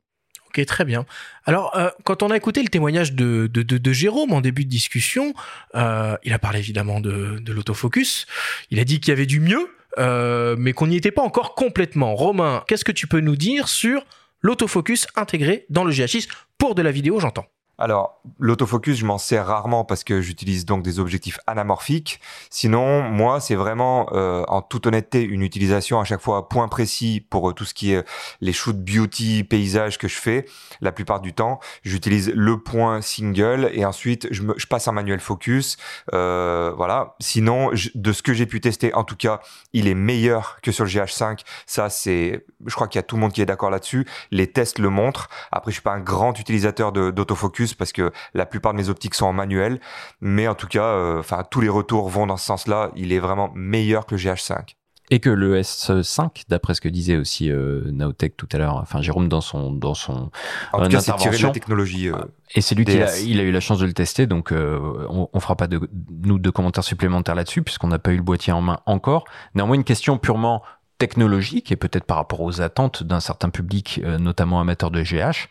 Ok, 0.56 0.64
très 0.66 0.84
bien. 0.84 1.04
Alors, 1.46 1.76
euh, 1.76 1.90
quand 2.04 2.22
on 2.22 2.30
a 2.30 2.36
écouté 2.36 2.62
le 2.62 2.68
témoignage 2.68 3.12
de, 3.12 3.48
de, 3.52 3.62
de, 3.62 3.92
Jérôme 3.92 4.32
en 4.32 4.40
début 4.40 4.64
de 4.64 4.70
discussion, 4.70 5.34
euh, 5.74 6.16
il 6.22 6.32
a 6.32 6.38
parlé 6.38 6.60
évidemment 6.60 7.00
de, 7.00 7.40
de 7.40 7.52
l'autofocus. 7.52 8.26
Il 8.70 8.78
a 8.78 8.84
dit 8.84 9.00
qu'il 9.00 9.08
y 9.08 9.12
avait 9.12 9.26
du 9.26 9.40
mieux, 9.40 9.68
euh, 9.98 10.54
mais 10.56 10.72
qu'on 10.72 10.86
n'y 10.86 10.96
était 10.96 11.10
pas 11.10 11.22
encore 11.22 11.56
complètement. 11.56 12.14
Romain, 12.14 12.62
qu'est-ce 12.68 12.84
que 12.84 12.92
tu 12.92 13.08
peux 13.08 13.18
nous 13.18 13.34
dire 13.34 13.66
sur 13.66 14.06
l'autofocus 14.42 15.08
intégré 15.16 15.66
dans 15.70 15.82
le 15.82 15.90
GH6 15.90 16.28
pour 16.56 16.76
de 16.76 16.82
la 16.82 16.92
vidéo, 16.92 17.18
j'entends? 17.18 17.46
Alors, 17.76 18.20
l'autofocus, 18.38 18.98
je 18.98 19.04
m'en 19.04 19.18
sers 19.18 19.44
rarement 19.44 19.84
parce 19.84 20.04
que 20.04 20.20
j'utilise 20.20 20.64
donc 20.64 20.84
des 20.84 21.00
objectifs 21.00 21.38
anamorphiques. 21.46 22.20
Sinon, 22.48 23.02
moi, 23.02 23.40
c'est 23.40 23.56
vraiment, 23.56 24.08
euh, 24.12 24.44
en 24.46 24.62
toute 24.62 24.86
honnêteté, 24.86 25.22
une 25.22 25.42
utilisation 25.42 25.98
à 26.00 26.04
chaque 26.04 26.20
fois 26.20 26.38
à 26.38 26.42
point 26.42 26.68
précis 26.68 27.26
pour 27.28 27.50
euh, 27.50 27.52
tout 27.52 27.64
ce 27.64 27.74
qui 27.74 27.92
est 27.92 28.04
les 28.40 28.52
shoots 28.52 28.78
beauty, 28.78 29.42
paysages 29.42 29.98
que 29.98 30.06
je 30.06 30.14
fais. 30.14 30.46
La 30.80 30.92
plupart 30.92 31.20
du 31.20 31.32
temps, 31.32 31.58
j'utilise 31.82 32.30
le 32.32 32.62
point 32.62 33.00
single 33.00 33.70
et 33.72 33.84
ensuite 33.84 34.28
je, 34.30 34.42
me, 34.42 34.54
je 34.56 34.66
passe 34.66 34.86
un 34.86 34.92
manuel 34.92 35.18
focus. 35.18 35.76
Euh, 36.12 36.72
voilà. 36.76 37.16
Sinon, 37.18 37.70
de 37.94 38.12
ce 38.12 38.22
que 38.22 38.34
j'ai 38.34 38.46
pu 38.46 38.60
tester, 38.60 38.94
en 38.94 39.02
tout 39.02 39.16
cas, 39.16 39.40
il 39.72 39.88
est 39.88 39.94
meilleur 39.94 40.58
que 40.62 40.70
sur 40.70 40.84
le 40.84 40.90
GH5. 40.90 41.40
Ça, 41.66 41.90
c'est, 41.90 42.46
je 42.64 42.74
crois 42.74 42.86
qu'il 42.86 42.98
y 42.98 43.00
a 43.00 43.02
tout 43.02 43.16
le 43.16 43.22
monde 43.22 43.32
qui 43.32 43.42
est 43.42 43.46
d'accord 43.46 43.70
là-dessus. 43.70 44.06
Les 44.30 44.46
tests 44.46 44.78
le 44.78 44.90
montrent. 44.90 45.28
Après, 45.50 45.72
je 45.72 45.74
suis 45.74 45.82
pas 45.82 45.92
un 45.92 46.00
grand 46.00 46.38
utilisateur 46.38 46.92
d'autofocus 46.92 47.63
parce 47.72 47.92
que 47.92 48.12
la 48.34 48.44
plupart 48.44 48.72
de 48.72 48.78
mes 48.78 48.88
optiques 48.90 49.14
sont 49.14 49.26
en 49.26 49.32
manuel. 49.32 49.80
Mais 50.20 50.48
en 50.48 50.54
tout 50.54 50.66
cas, 50.66 50.84
euh, 50.84 51.20
enfin 51.20 51.44
tous 51.50 51.60
les 51.60 51.68
retours 51.68 52.08
vont 52.08 52.26
dans 52.26 52.36
ce 52.36 52.44
sens-là. 52.44 52.90
Il 52.96 53.12
est 53.12 53.18
vraiment 53.18 53.50
meilleur 53.54 54.04
que 54.04 54.14
le 54.14 54.20
GH5. 54.20 54.74
Et 55.10 55.20
que 55.20 55.28
le 55.28 55.60
S5, 55.60 56.44
d'après 56.48 56.72
ce 56.72 56.80
que 56.80 56.88
disait 56.88 57.16
aussi 57.16 57.50
euh, 57.50 57.82
Naotech 57.92 58.38
tout 58.38 58.48
à 58.52 58.56
l'heure, 58.56 58.76
enfin 58.76 59.02
Jérôme 59.02 59.28
dans 59.28 59.42
son 59.42 59.70
dans 59.70 59.92
son 59.92 60.30
en 60.72 60.82
tout 60.82 60.88
cas, 60.88 61.00
c'est 61.00 61.14
tiré 61.16 61.36
de 61.36 61.42
la 61.42 61.50
technologie. 61.50 62.08
Euh, 62.08 62.16
et 62.54 62.62
c'est 62.62 62.74
lui 62.74 62.86
qui 62.86 62.98
a, 62.98 63.18
il 63.20 63.38
a 63.38 63.42
eu 63.42 63.52
la 63.52 63.60
chance 63.60 63.78
de 63.78 63.86
le 63.86 63.92
tester, 63.92 64.26
donc 64.26 64.50
on, 64.52 65.28
on 65.30 65.40
fera 65.40 65.56
pas 65.56 65.66
de 65.66 65.78
nous 66.22 66.38
de 66.38 66.50
commentaires 66.50 66.84
supplémentaires 66.84 67.34
là-dessus 67.34 67.62
puisqu'on 67.62 67.88
n'a 67.88 67.98
pas 67.98 68.12
eu 68.12 68.16
le 68.16 68.22
boîtier 68.22 68.54
en 68.54 68.62
main 68.62 68.80
encore. 68.86 69.24
Néanmoins, 69.54 69.76
une 69.76 69.84
question 69.84 70.16
purement 70.16 70.62
technologique 70.96 71.70
et 71.70 71.76
peut-être 71.76 72.04
par 72.04 72.16
rapport 72.16 72.40
aux 72.40 72.62
attentes 72.62 73.02
d'un 73.02 73.20
certain 73.20 73.50
public, 73.50 74.00
notamment 74.18 74.58
amateur 74.58 74.90
de 74.90 75.02
GH 75.02 75.48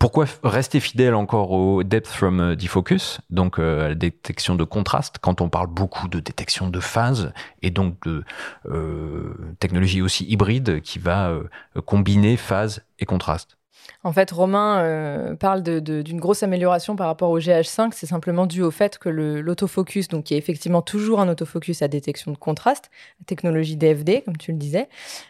pourquoi 0.00 0.24
rester 0.42 0.80
fidèle 0.80 1.14
encore 1.14 1.52
au 1.52 1.82
depth 1.84 2.08
from 2.08 2.40
euh, 2.40 2.56
defocus, 2.56 3.20
donc 3.28 3.58
euh, 3.58 3.84
à 3.84 3.88
la 3.90 3.94
détection 3.94 4.54
de 4.54 4.64
contraste, 4.64 5.18
quand 5.20 5.42
on 5.42 5.50
parle 5.50 5.66
beaucoup 5.66 6.08
de 6.08 6.20
détection 6.20 6.68
de 6.68 6.80
phase 6.80 7.34
et 7.60 7.70
donc 7.70 8.02
de 8.06 8.24
euh, 8.64 9.34
technologie 9.60 10.00
aussi 10.00 10.24
hybride 10.24 10.80
qui 10.80 10.98
va 10.98 11.28
euh, 11.28 11.44
combiner 11.84 12.38
phase 12.38 12.82
et 12.98 13.04
contraste? 13.04 13.58
En 14.02 14.12
fait, 14.12 14.30
Romain 14.30 15.36
parle 15.40 15.62
d'une 15.62 16.20
grosse 16.20 16.42
amélioration 16.42 16.96
par 16.96 17.06
rapport 17.06 17.30
au 17.30 17.38
GH5. 17.38 17.90
C'est 17.92 18.06
simplement 18.06 18.46
dû 18.46 18.62
au 18.62 18.70
fait 18.70 18.98
que 18.98 19.08
l'autofocus, 19.08 20.08
donc 20.08 20.24
qui 20.24 20.34
est 20.34 20.38
effectivement 20.38 20.80
toujours 20.80 21.20
un 21.20 21.28
autofocus 21.28 21.82
à 21.82 21.88
détection 21.88 22.30
de 22.30 22.36
contraste, 22.36 22.90
technologie 23.26 23.76
DFD, 23.76 24.22
comme 24.22 24.36
tu 24.36 24.52
le 24.52 24.58
disais, 24.58 24.88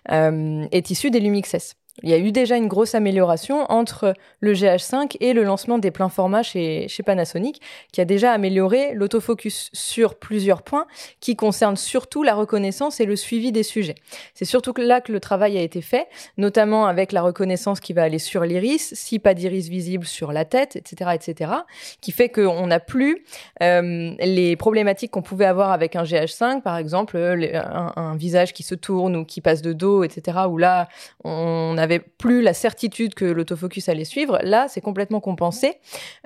est 0.08 0.90
issu 0.90 1.10
des 1.10 1.20
Lumix 1.20 1.54
S. 1.54 1.76
Il 2.02 2.10
y 2.10 2.14
a 2.14 2.18
eu 2.18 2.32
déjà 2.32 2.56
une 2.56 2.68
grosse 2.68 2.94
amélioration 2.94 3.66
entre 3.70 4.14
le 4.40 4.52
GH5 4.52 5.16
et 5.20 5.32
le 5.32 5.42
lancement 5.42 5.78
des 5.78 5.90
pleins 5.90 6.08
formats 6.08 6.42
chez, 6.42 6.88
Panasonic, 7.04 7.60
qui 7.92 8.00
a 8.00 8.04
déjà 8.04 8.32
amélioré 8.32 8.92
l'autofocus 8.94 9.70
sur 9.72 10.14
plusieurs 10.14 10.62
points 10.62 10.86
qui 11.20 11.34
concernent 11.34 11.76
surtout 11.76 12.22
la 12.22 12.34
reconnaissance 12.34 13.00
et 13.00 13.06
le 13.06 13.16
suivi 13.16 13.52
des 13.52 13.62
sujets. 13.62 13.94
C'est 14.34 14.44
surtout 14.44 14.74
là 14.76 15.00
que 15.00 15.12
le 15.12 15.20
travail 15.20 15.56
a 15.56 15.62
été 15.62 15.80
fait, 15.80 16.08
notamment 16.36 16.86
avec 16.86 17.12
la 17.12 17.22
reconnaissance 17.22 17.80
qui 17.80 17.92
va 17.92 18.02
aller 18.02 18.18
sur 18.18 18.44
l'iris, 18.44 18.94
si 18.94 19.18
pas 19.18 19.34
d'iris 19.34 19.68
visible 19.68 20.06
sur 20.06 20.32
la 20.32 20.44
tête, 20.44 20.76
etc., 20.76 21.12
etc., 21.14 21.52
qui 22.00 22.12
fait 22.12 22.28
qu'on 22.28 22.66
n'a 22.66 22.80
plus 22.80 23.24
euh, 23.62 24.14
les 24.18 24.56
problématiques 24.56 25.10
qu'on 25.10 25.22
pouvait 25.22 25.46
avoir 25.46 25.72
avec 25.72 25.96
un 25.96 26.02
GH5, 26.02 26.62
par 26.62 26.76
exemple, 26.76 27.16
un, 27.16 27.92
un 27.96 28.16
visage 28.16 28.52
qui 28.52 28.62
se 28.62 28.74
tourne 28.74 29.16
ou 29.16 29.24
qui 29.24 29.40
passe 29.40 29.62
de 29.62 29.72
dos, 29.72 30.04
etc., 30.04 30.38
où 30.48 30.58
là, 30.58 30.88
on 31.24 31.76
plus 31.98 32.42
la 32.42 32.54
certitude 32.54 33.14
que 33.14 33.24
l'autofocus 33.24 33.88
allait 33.88 34.04
suivre. 34.04 34.38
Là, 34.42 34.68
c'est 34.68 34.80
complètement 34.80 35.20
compensé 35.20 35.78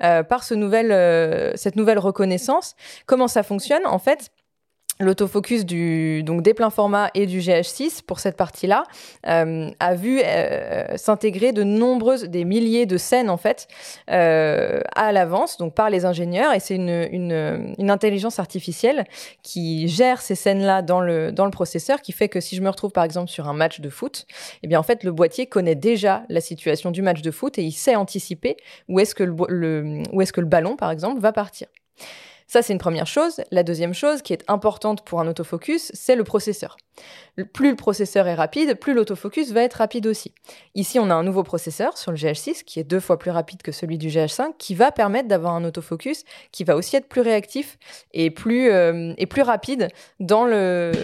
euh, 0.03 0.23
par 0.23 0.43
ce 0.43 0.53
nouvel, 0.53 0.91
euh, 0.91 1.53
cette 1.55 1.75
nouvelle 1.75 1.99
reconnaissance. 1.99 2.75
Comment 3.05 3.27
ça 3.27 3.43
fonctionne? 3.43 3.85
En 3.85 3.99
fait, 3.99 4.31
l'autofocus 4.99 5.65
du 5.65 6.23
donc 6.23 6.41
des 6.41 6.53
pleins 6.53 6.69
formats 6.69 7.09
et 7.13 7.25
du 7.25 7.39
GH6 7.39 8.01
pour 8.01 8.19
cette 8.19 8.37
partie-là 8.37 8.83
euh, 9.27 9.69
a 9.79 9.95
vu 9.95 10.21
euh, 10.23 10.95
s'intégrer 10.95 11.51
de 11.51 11.63
nombreuses 11.63 12.23
des 12.23 12.45
milliers 12.45 12.85
de 12.85 12.97
scènes 12.97 13.29
en 13.29 13.37
fait 13.37 13.67
euh, 14.09 14.79
à 14.95 15.11
l'avance 15.11 15.57
donc 15.57 15.73
par 15.73 15.89
les 15.89 16.05
ingénieurs. 16.05 16.53
Et 16.53 16.59
c'est 16.59 16.75
une, 16.75 17.07
une, 17.11 17.75
une, 17.77 17.91
intelligence 17.91 18.39
artificielle 18.39 19.05
qui 19.43 19.87
gère 19.87 20.21
ces 20.21 20.35
scènes-là 20.35 20.81
dans 20.81 21.01
le 21.01 21.31
dans 21.31 21.45
le 21.45 21.51
processeur 21.51 22.01
qui 22.01 22.11
fait 22.11 22.29
que 22.29 22.39
si 22.39 22.55
je 22.55 22.61
me 22.61 22.69
retrouve 22.69 22.91
par 22.91 23.03
exemple 23.03 23.29
sur 23.29 23.47
un 23.47 23.53
match 23.53 23.79
de 23.79 23.89
foot 23.89 24.25
eh 24.63 24.67
bien 24.67 24.79
en 24.79 24.83
fait 24.83 25.03
le 25.03 25.11
boîtier 25.11 25.45
connaît 25.45 25.75
déjà 25.75 26.23
la 26.29 26.41
situation 26.41 26.91
du 26.91 27.01
match 27.01 27.21
de 27.21 27.31
foot 27.31 27.57
et 27.57 27.63
il 27.63 27.71
sait 27.71 27.95
anticiper 27.95 28.57
où 28.87 28.99
est-ce 28.99 29.15
que 29.15 29.23
le, 29.23 29.35
le 29.49 30.03
où 30.11 30.21
est-ce 30.21 30.33
que 30.33 30.41
le 30.41 30.47
ballon 30.47 30.75
par 30.75 30.91
exemple 30.91 31.19
va 31.19 31.31
partir 31.31 31.67
ça, 32.47 32.61
c'est 32.61 32.73
une 32.73 32.79
première 32.79 33.07
chose. 33.07 33.41
La 33.51 33.63
deuxième 33.63 33.93
chose 33.93 34.21
qui 34.21 34.31
est 34.31 34.43
importante 34.47 35.03
pour 35.03 35.19
un 35.19 35.27
autofocus, 35.27 35.91
c'est 35.93 36.15
le 36.15 36.23
processeur. 36.23 36.77
Plus 37.53 37.71
le 37.71 37.75
processeur 37.75 38.27
est 38.27 38.35
rapide, 38.35 38.75
plus 38.79 38.93
l'autofocus 38.93 39.51
va 39.51 39.63
être 39.63 39.75
rapide 39.75 40.07
aussi. 40.07 40.33
Ici, 40.75 40.99
on 40.99 41.09
a 41.09 41.13
un 41.15 41.23
nouveau 41.23 41.43
processeur 41.43 41.97
sur 41.97 42.11
le 42.11 42.17
GH6 42.17 42.63
qui 42.63 42.79
est 42.79 42.83
deux 42.83 42.99
fois 42.99 43.17
plus 43.17 43.31
rapide 43.31 43.63
que 43.63 43.71
celui 43.71 43.97
du 43.97 44.09
GH5, 44.09 44.53
qui 44.57 44.75
va 44.75 44.91
permettre 44.91 45.27
d'avoir 45.27 45.55
un 45.55 45.65
autofocus 45.65 46.23
qui 46.51 46.63
va 46.63 46.75
aussi 46.75 46.95
être 46.95 47.07
plus 47.07 47.21
réactif 47.21 47.77
et 48.13 48.29
plus, 48.29 48.69
euh, 48.69 49.13
rapide 49.37 49.89
dans, 50.19 50.45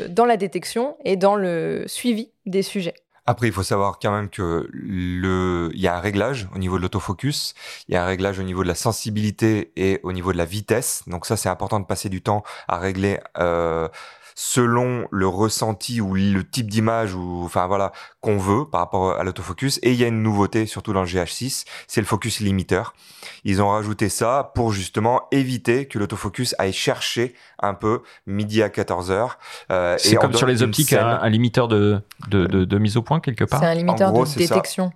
dans 0.09 0.25
la 0.25 0.37
détection 0.37 0.95
et 1.03 1.15
dans 1.15 1.35
le 1.35 1.83
suivi 1.87 2.31
des 2.45 2.61
sujets. 2.61 2.95
Après, 3.25 3.47
il 3.47 3.53
faut 3.53 3.63
savoir 3.63 3.99
quand 3.99 4.11
même 4.11 4.29
que 4.29 4.67
le, 4.71 5.69
il 5.73 5.79
y 5.79 5.87
a 5.87 5.95
un 5.95 5.99
réglage 5.99 6.49
au 6.55 6.57
niveau 6.57 6.77
de 6.77 6.81
l'autofocus, 6.81 7.53
il 7.87 7.93
y 7.93 7.97
a 7.97 8.03
un 8.03 8.07
réglage 8.07 8.39
au 8.39 8.43
niveau 8.43 8.63
de 8.63 8.67
la 8.67 8.75
sensibilité 8.75 9.71
et 9.75 9.99
au 10.03 10.11
niveau 10.11 10.33
de 10.33 10.37
la 10.37 10.45
vitesse. 10.45 11.03
Donc 11.07 11.25
ça, 11.25 11.37
c'est 11.37 11.49
important 11.49 11.79
de 11.79 11.85
passer 11.85 12.09
du 12.09 12.21
temps 12.21 12.43
à 12.67 12.79
régler 12.79 13.19
euh, 13.37 13.87
selon 14.35 15.07
le 15.11 15.27
ressenti 15.27 16.01
ou 16.01 16.15
le 16.15 16.43
type 16.43 16.67
d'image 16.67 17.13
ou 17.13 17.43
enfin 17.45 17.67
voilà 17.67 17.91
qu'on 18.21 18.37
veut 18.37 18.65
par 18.65 18.81
rapport 18.81 19.17
à 19.17 19.23
l'autofocus. 19.23 19.79
Et 19.83 19.91
il 19.91 19.99
y 19.99 20.03
a 20.03 20.07
une 20.07 20.21
nouveauté 20.23 20.65
surtout 20.65 20.93
dans 20.93 21.01
le 21.01 21.07
GH6 21.07 21.65
c'est 21.87 22.01
le 22.01 22.07
focus 22.07 22.39
limiteur. 22.39 22.93
Ils 23.43 23.61
ont 23.61 23.69
rajouté 23.69 24.09
ça 24.09 24.51
pour 24.55 24.71
justement 24.71 25.27
éviter 25.31 25.87
que 25.87 25.99
l'autofocus 25.99 26.55
aille 26.57 26.73
chercher 26.73 27.33
un 27.59 27.73
peu 27.73 28.01
midi 28.25 28.63
à 28.63 28.69
14h 28.69 29.31
euh, 29.71 29.95
c'est 29.97 30.15
comme 30.15 30.33
sur 30.33 30.47
les 30.47 30.63
optiques 30.63 30.93
un, 30.93 31.29
limiteur 31.29 31.67
de 31.67 32.01
de, 32.29 32.45
de 32.45 32.77
mise 32.77 32.97
au 32.97 33.01
point 33.01 33.19
quelque 33.19 33.43
part. 33.43 33.59
C'est 33.59 33.65
un 33.65 33.73
limiteur 33.73 34.11
de 34.13 34.37
détection. 34.37 34.91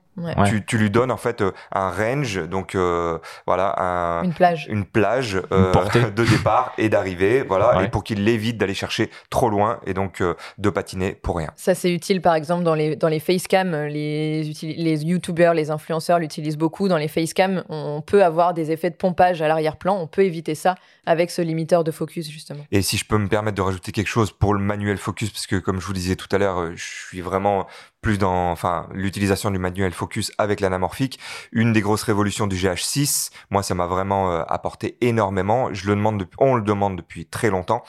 Tu, 0.45 0.63
tu, 0.65 0.77
lui 0.77 0.89
donnes 0.89 1.11
en 1.11 1.17
fait 1.17 1.41
euh, 1.41 1.51
un 1.73 1.89
range, 1.89 2.47
donc 2.47 2.75
euh, 2.75 3.17
voilà, 3.45 3.75
un, 3.77 4.23
une 4.23 4.33
plage, 4.33 4.65
une 4.69 4.85
plage 4.85 5.41
euh, 5.51 5.73
de 6.15 6.23
départ 6.23 6.71
et 6.77 6.87
d'arrivée, 6.87 7.43
voilà, 7.45 7.83
et 7.83 7.89
pour 7.89 8.05
qu'il 8.05 8.23
l'évite 8.23 8.57
d'aller 8.57 8.73
chercher 8.73 9.09
trop 9.29 9.49
loin 9.49 9.79
et 9.85 9.93
donc 9.93 10.23
de 10.57 10.69
patiner 10.69 11.11
pour 11.11 11.35
rien. 11.35 11.51
Ça 11.57 11.75
c'est 11.75 11.91
utile 11.91 12.21
par 12.21 12.35
exemple 12.35 12.63
dans 12.63 12.75
les 12.75 12.95
dans 12.95 13.09
les 13.09 13.14
facecam, 13.19 13.85
les 13.85 14.43
les 14.63 15.05
youtubeurs, 15.05 15.53
les 15.53 15.71
influenceurs 15.71 16.19
l'utilisent 16.19 16.57
beaucoup. 16.57 16.87
Dans 16.87 16.97
les 16.97 17.07
facecam, 17.07 17.63
on 17.69 18.01
peut 18.01 18.23
avoir 18.23 18.53
des 18.53 18.71
effets 18.71 18.89
de 18.89 18.95
pompage 18.95 19.41
à 19.41 19.47
l'arrière-plan, 19.47 19.97
on 19.99 20.07
peut 20.07 20.23
éviter 20.23 20.55
ça 20.55 20.75
avec 21.05 21.31
ce 21.31 21.41
limiteur 21.41 21.83
de 21.83 21.91
focus 21.91 22.29
justement. 22.29 22.65
Et 22.71 22.81
si 22.81 22.97
je 22.97 23.05
peux 23.05 23.17
me 23.17 23.27
permettre 23.27 23.55
de 23.55 23.61
rajouter 23.61 23.91
quelque 23.91 24.07
chose 24.07 24.31
pour 24.31 24.53
le 24.53 24.59
manuel 24.59 24.97
focus, 24.97 25.29
parce 25.29 25.47
que 25.47 25.55
comme 25.57 25.79
je 25.79 25.85
vous 25.85 25.93
disais 25.93 26.15
tout 26.15 26.27
à 26.31 26.37
l'heure, 26.37 26.75
je 26.75 26.83
suis 26.83 27.21
vraiment 27.21 27.67
plus 28.05 28.19
dans 28.19 28.51
enfin 28.51 28.87
l'utilisation 28.93 29.49
du 29.49 29.57
manuel 29.57 29.91
focus 29.91 30.31
avec 30.37 30.59
l'anamorphique. 30.59 31.19
Une 31.51 31.73
des 31.73 31.81
grosses 31.81 32.03
révolutions 32.03 32.45
du 32.45 32.55
GH6, 32.55 33.31
moi 33.49 33.63
ça 33.63 33.73
m'a 33.73 33.87
vraiment 33.87 34.31
euh, 34.31 34.43
apporté 34.47 34.97
énormément. 35.01 35.73
Je 35.73 35.87
le 35.87 35.95
demande, 35.95 36.19
depuis, 36.19 36.37
on 36.39 36.53
le 36.53 36.61
demande 36.61 36.97
depuis 36.97 37.25
très 37.25 37.49
longtemps. 37.49 37.83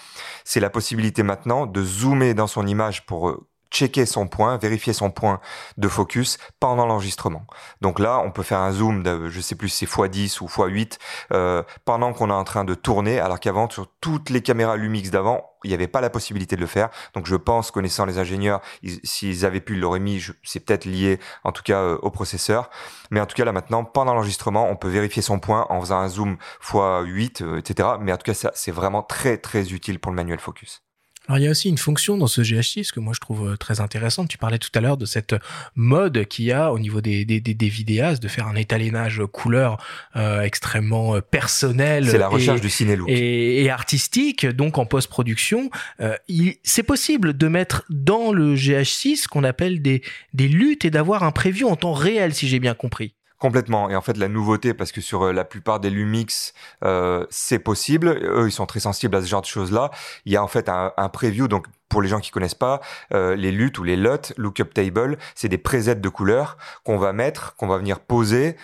C'est 0.44 0.60
la 0.60 0.70
possibilité 0.70 1.22
maintenant 1.22 1.66
de 1.66 1.82
zoomer 1.82 2.32
dans 2.32 2.46
son 2.46 2.66
image 2.66 3.04
pour 3.04 3.28
euh, 3.28 3.46
checker 3.76 4.06
son 4.06 4.26
point, 4.26 4.56
vérifier 4.56 4.94
son 4.94 5.10
point 5.10 5.40
de 5.76 5.88
focus 5.88 6.38
pendant 6.60 6.86
l'enregistrement. 6.86 7.46
Donc 7.82 7.98
là, 7.98 8.22
on 8.24 8.30
peut 8.30 8.42
faire 8.42 8.60
un 8.60 8.72
zoom 8.72 9.02
de, 9.02 9.28
je 9.28 9.40
sais 9.40 9.54
plus 9.54 9.68
si 9.68 9.86
c'est 9.86 9.92
x10 9.92 10.42
ou 10.42 10.46
x8, 10.46 10.98
euh, 11.32 11.62
pendant 11.84 12.14
qu'on 12.14 12.30
est 12.30 12.32
en 12.32 12.44
train 12.44 12.64
de 12.64 12.74
tourner, 12.74 13.20
alors 13.20 13.38
qu'avant, 13.38 13.68
sur 13.68 13.86
toutes 14.00 14.30
les 14.30 14.40
caméras 14.40 14.76
Lumix 14.76 15.10
d'avant, 15.10 15.50
il 15.64 15.68
n'y 15.68 15.74
avait 15.74 15.88
pas 15.88 16.00
la 16.00 16.10
possibilité 16.10 16.56
de 16.56 16.60
le 16.60 16.66
faire. 16.66 16.88
Donc 17.14 17.26
je 17.26 17.36
pense, 17.36 17.70
connaissant 17.70 18.06
les 18.06 18.18
ingénieurs, 18.18 18.60
s'ils 19.04 19.44
avaient 19.44 19.60
pu, 19.60 19.74
ils 19.74 19.80
l'auraient 19.80 20.00
mis, 20.00 20.24
c'est 20.42 20.60
peut-être 20.60 20.86
lié 20.86 21.18
en 21.44 21.52
tout 21.52 21.62
cas 21.62 21.80
euh, 21.80 21.98
au 22.02 22.10
processeur. 22.10 22.70
Mais 23.10 23.20
en 23.20 23.26
tout 23.26 23.34
cas 23.34 23.44
là 23.44 23.52
maintenant, 23.52 23.84
pendant 23.84 24.14
l'enregistrement, 24.14 24.68
on 24.70 24.76
peut 24.76 24.88
vérifier 24.88 25.22
son 25.22 25.38
point 25.38 25.66
en 25.68 25.80
faisant 25.80 25.98
un 25.98 26.08
zoom 26.08 26.38
x8, 26.62 27.42
euh, 27.42 27.58
etc. 27.58 27.88
Mais 28.00 28.12
en 28.12 28.16
tout 28.16 28.24
cas, 28.24 28.34
ça 28.34 28.52
c'est 28.54 28.72
vraiment 28.72 29.02
très 29.02 29.36
très 29.38 29.72
utile 29.72 29.98
pour 29.98 30.12
le 30.12 30.16
manuel 30.16 30.38
focus. 30.38 30.85
Alors 31.28 31.38
il 31.38 31.44
y 31.44 31.48
a 31.48 31.50
aussi 31.50 31.68
une 31.68 31.78
fonction 31.78 32.16
dans 32.16 32.26
ce 32.26 32.40
GH6 32.40 32.92
que 32.92 33.00
moi 33.00 33.12
je 33.14 33.20
trouve 33.20 33.48
euh, 33.48 33.56
très 33.56 33.80
intéressante. 33.80 34.28
Tu 34.28 34.38
parlais 34.38 34.58
tout 34.58 34.70
à 34.74 34.80
l'heure 34.80 34.96
de 34.96 35.06
cette 35.06 35.34
mode 35.74 36.24
qu'il 36.26 36.44
y 36.44 36.52
a 36.52 36.72
au 36.72 36.78
niveau 36.78 37.00
des, 37.00 37.24
des, 37.24 37.40
des, 37.40 37.68
vidéastes 37.68 38.22
de 38.22 38.28
faire 38.28 38.46
un 38.46 38.54
étalonnage 38.54 39.22
couleur 39.32 39.78
euh, 40.14 40.42
extrêmement 40.42 41.16
euh, 41.16 41.20
personnel. 41.20 42.08
C'est 42.08 42.18
la 42.18 42.28
recherche 42.28 42.60
du 42.60 42.70
ciné 42.70 42.96
look. 42.96 43.08
Et, 43.08 43.64
et, 43.64 43.70
artistique, 43.70 44.46
donc 44.46 44.78
en 44.78 44.86
post-production. 44.86 45.70
Euh, 46.00 46.16
c'est 46.62 46.82
possible 46.82 47.36
de 47.36 47.48
mettre 47.48 47.84
dans 47.90 48.32
le 48.32 48.54
GH6 48.54 49.26
qu'on 49.26 49.44
appelle 49.44 49.82
des, 49.82 50.02
des 50.32 50.48
luttes 50.48 50.84
et 50.84 50.90
d'avoir 50.90 51.24
un 51.24 51.32
preview 51.32 51.68
en 51.68 51.76
temps 51.76 51.92
réel 51.92 52.34
si 52.34 52.48
j'ai 52.48 52.60
bien 52.60 52.74
compris. 52.74 53.14
Complètement. 53.38 53.90
Et 53.90 53.96
en 53.96 54.00
fait, 54.00 54.16
la 54.16 54.28
nouveauté, 54.28 54.72
parce 54.72 54.92
que 54.92 55.00
sur 55.00 55.24
euh, 55.24 55.32
la 55.32 55.44
plupart 55.44 55.78
des 55.78 55.90
Lumix, 55.90 56.54
euh, 56.84 57.26
c'est 57.28 57.58
possible. 57.58 58.08
Eux, 58.08 58.48
ils 58.48 58.52
sont 58.52 58.66
très 58.66 58.80
sensibles 58.80 59.14
à 59.14 59.20
ce 59.20 59.26
genre 59.26 59.42
de 59.42 59.46
choses-là. 59.46 59.90
Il 60.24 60.32
y 60.32 60.36
a 60.36 60.42
en 60.42 60.48
fait 60.48 60.68
un, 60.68 60.92
un 60.96 61.08
preview. 61.10 61.46
Donc, 61.46 61.66
pour 61.88 62.02
les 62.02 62.08
gens 62.08 62.18
qui 62.20 62.30
connaissent 62.30 62.54
pas, 62.54 62.80
euh, 63.12 63.36
les 63.36 63.52
LUT 63.52 63.72
ou 63.78 63.84
les 63.84 63.96
LUT, 63.96 64.32
Lookup 64.36 64.72
Table, 64.74 65.18
c'est 65.34 65.48
des 65.48 65.58
presets 65.58 65.96
de 65.96 66.08
couleurs 66.08 66.56
qu'on 66.84 66.96
va 66.96 67.12
mettre, 67.12 67.54
qu'on 67.56 67.66
va 67.66 67.78
venir 67.78 68.00
poser 68.00 68.56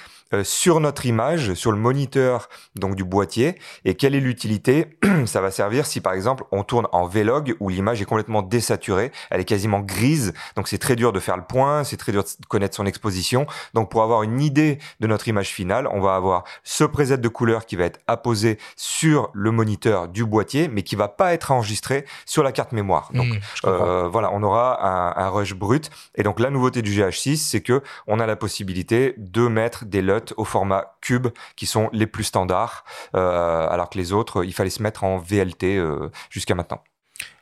sur 0.43 0.81
notre 0.81 1.07
image, 1.07 1.55
sur 1.55 1.73
le 1.73 1.79
moniteur 1.79 2.49
donc 2.75 2.95
du 2.95 3.05
boîtier. 3.05 3.59
Et 3.85 3.95
quelle 3.95 4.15
est 4.15 4.21
l'utilité? 4.21 4.99
Ça 5.27 5.41
va 5.41 5.51
servir 5.51 5.87
si 5.87 6.01
par 6.01 6.13
exemple 6.13 6.45
on 6.53 6.65
tourne 6.65 6.87
en 6.93 7.07
Vlog 7.07 7.55
où 7.61 7.69
l'image 7.69 8.01
est 8.01 8.05
complètement 8.05 8.43
désaturée, 8.43 9.13
elle 9.31 9.41
est 9.41 9.45
quasiment 9.45 9.81
grise, 9.81 10.33
donc 10.57 10.69
c'est 10.69 10.79
très 10.79 10.97
dur 10.97 11.13
de 11.13 11.21
faire 11.21 11.37
le 11.37 11.45
point, 11.45 11.85
c'est 11.85 11.97
très 11.97 12.13
dur 12.13 12.25
de 12.25 12.47
connaître 12.47 12.77
son 12.77 12.87
exposition. 12.87 13.47
Donc 13.75 13.91
pour 13.91 14.03
avoir 14.03 14.23
une 14.23 14.41
idée 14.41 14.79
de 15.01 15.07
notre 15.07 15.29
image 15.29 15.49
finale, 15.49 15.89
on 15.91 16.01
va 16.01 16.15
avoir 16.15 16.45
ce 16.65 16.85
preset 16.85 17.19
de 17.19 17.29
couleur 17.29 17.67
qui 17.67 17.77
va 17.77 17.85
être 17.85 18.01
apposé 18.07 18.59
sur 18.77 19.31
le 19.33 19.51
moniteur 19.51 20.09
du 20.09 20.25
boîtier, 20.25 20.69
mais 20.69 20.83
qui 20.83 20.97
va 20.97 21.09
pas 21.09 21.35
être 21.35 21.51
enregistré 21.51 22.05
sur 22.27 22.43
la 22.43 22.53
carte 22.53 22.73
mémoire. 22.73 23.11
Donc 23.13 23.29
mmh, 23.29 23.41
euh, 23.67 24.09
voilà, 24.09 24.31
on 24.33 24.43
aura 24.43 25.17
un, 25.17 25.25
un, 25.25 25.29
rush 25.29 25.55
brut. 25.55 25.91
Et 26.15 26.23
donc 26.23 26.41
la 26.41 26.51
nouveauté 26.51 26.83
du 26.83 26.93
GH6, 26.93 27.37
c'est 27.37 27.61
que 27.61 27.83
on 28.07 28.21
a 28.21 28.27
la 28.27 28.37
possibilité 28.37 29.15
de 29.17 29.47
mettre 29.49 29.85
des 29.85 30.03
LUT 30.03 30.22
au 30.37 30.45
format 30.45 30.97
cube 31.01 31.29
qui 31.57 31.67
sont 31.67 31.89
les 31.93 32.07
plus 32.07 32.25
standards, 32.25 32.85
euh, 33.15 33.69
alors 33.69 33.91
que 33.91 33.99
les 33.99 34.13
autres, 34.13 34.45
il 34.45 34.53
fallait 34.53 34.71
se 34.71 34.83
mettre 34.83 35.05
en 35.05 35.19
VLT 35.19 35.77
euh, 35.77 36.11
jusqu'à 36.31 36.55
maintenant. 36.55 36.83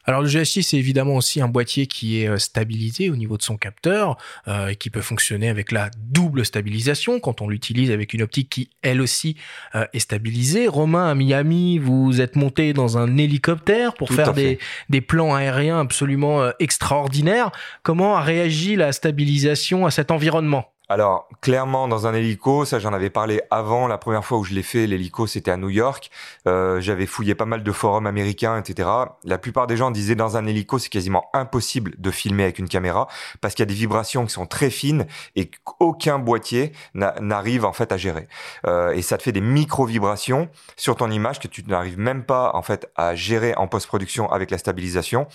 Alors 0.04 0.22
le 0.22 0.28
GH6 0.28 0.62
c'est 0.62 0.76
évidemment 0.76 1.14
aussi 1.14 1.40
un 1.40 1.48
boîtier 1.48 1.86
qui 1.86 2.22
est 2.22 2.28
euh, 2.28 2.38
stabilisé 2.38 3.10
au 3.10 3.16
niveau 3.16 3.36
de 3.36 3.42
son 3.42 3.56
capteur 3.56 4.16
euh, 4.48 4.68
et 4.68 4.76
qui 4.76 4.88
peut 4.88 5.02
fonctionner 5.02 5.48
avec 5.48 5.72
la 5.72 5.90
double 5.98 6.44
stabilisation 6.44 7.20
quand 7.20 7.42
on 7.42 7.48
l'utilise 7.48 7.90
avec 7.90 8.14
une 8.14 8.22
optique 8.22 8.48
qui 8.48 8.70
elle 8.82 9.02
aussi 9.02 9.36
euh, 9.74 9.84
est 9.92 10.00
stabilisée. 10.00 10.68
Romain 10.68 11.08
à 11.08 11.14
Miami, 11.14 11.78
vous 11.78 12.20
êtes 12.20 12.34
monté 12.34 12.72
dans 12.72 12.96
un 12.96 13.18
hélicoptère 13.18 13.94
pour 13.94 14.10
faire 14.10 14.32
des, 14.32 14.58
des, 14.88 15.00
plans 15.00 15.34
aériens 15.34 15.80
absolument 15.80 16.50
extraordinaires. 16.58 17.50
Comment 17.82 18.16
a 18.16 18.20
réagi 18.20 18.76
la 18.76 18.92
stabilisation 18.92 19.86
à 19.86 19.90
cet 19.90 20.10
environnement? 20.10 20.72
Alors, 20.90 21.28
clairement, 21.40 21.86
dans 21.86 22.08
un 22.08 22.14
hélico, 22.14 22.64
ça 22.64 22.80
j'en 22.80 22.92
avais 22.92 23.10
parlé 23.10 23.42
avant, 23.52 23.86
la 23.86 23.96
première 23.96 24.24
fois 24.24 24.38
où 24.38 24.44
je 24.44 24.52
l'ai 24.52 24.64
fait, 24.64 24.88
l'hélico, 24.88 25.28
c'était 25.28 25.52
à 25.52 25.56
New 25.56 25.68
York. 25.68 26.10
Euh, 26.48 26.80
j'avais 26.80 27.06
fouillé 27.06 27.36
pas 27.36 27.44
mal 27.44 27.62
de 27.62 27.70
forums 27.70 28.08
américains, 28.08 28.58
etc. 28.58 28.88
La 29.22 29.38
plupart 29.38 29.68
des 29.68 29.76
gens 29.76 29.92
disaient 29.92 30.16
dans 30.16 30.36
un 30.36 30.46
hélico, 30.46 30.80
c'est 30.80 30.88
quasiment 30.88 31.30
impossible 31.32 31.94
de 31.96 32.10
filmer 32.10 32.42
avec 32.42 32.58
une 32.58 32.68
caméra 32.68 33.06
parce 33.40 33.54
qu'il 33.54 33.62
y 33.62 33.68
a 33.68 33.72
des 33.72 33.74
vibrations 33.74 34.26
qui 34.26 34.32
sont 34.32 34.46
très 34.46 34.68
fines 34.68 35.06
et 35.36 35.48
qu'aucun 35.48 36.18
boîtier 36.18 36.72
n'arrive 36.94 37.64
en 37.64 37.72
fait 37.72 37.92
à 37.92 37.96
gérer. 37.96 38.26
Euh, 38.66 38.90
et 38.90 39.02
ça 39.02 39.16
te 39.16 39.22
fait 39.22 39.30
des 39.30 39.40
micro-vibrations 39.40 40.48
sur 40.76 40.96
ton 40.96 41.08
image 41.08 41.38
que 41.38 41.46
tu 41.46 41.62
n'arrives 41.68 42.00
même 42.00 42.24
pas 42.24 42.50
en 42.54 42.62
fait 42.62 42.90
à 42.96 43.14
gérer 43.14 43.54
en 43.54 43.68
post-production 43.68 44.28
avec 44.32 44.50
la 44.50 44.58
stabilisation. 44.58 45.28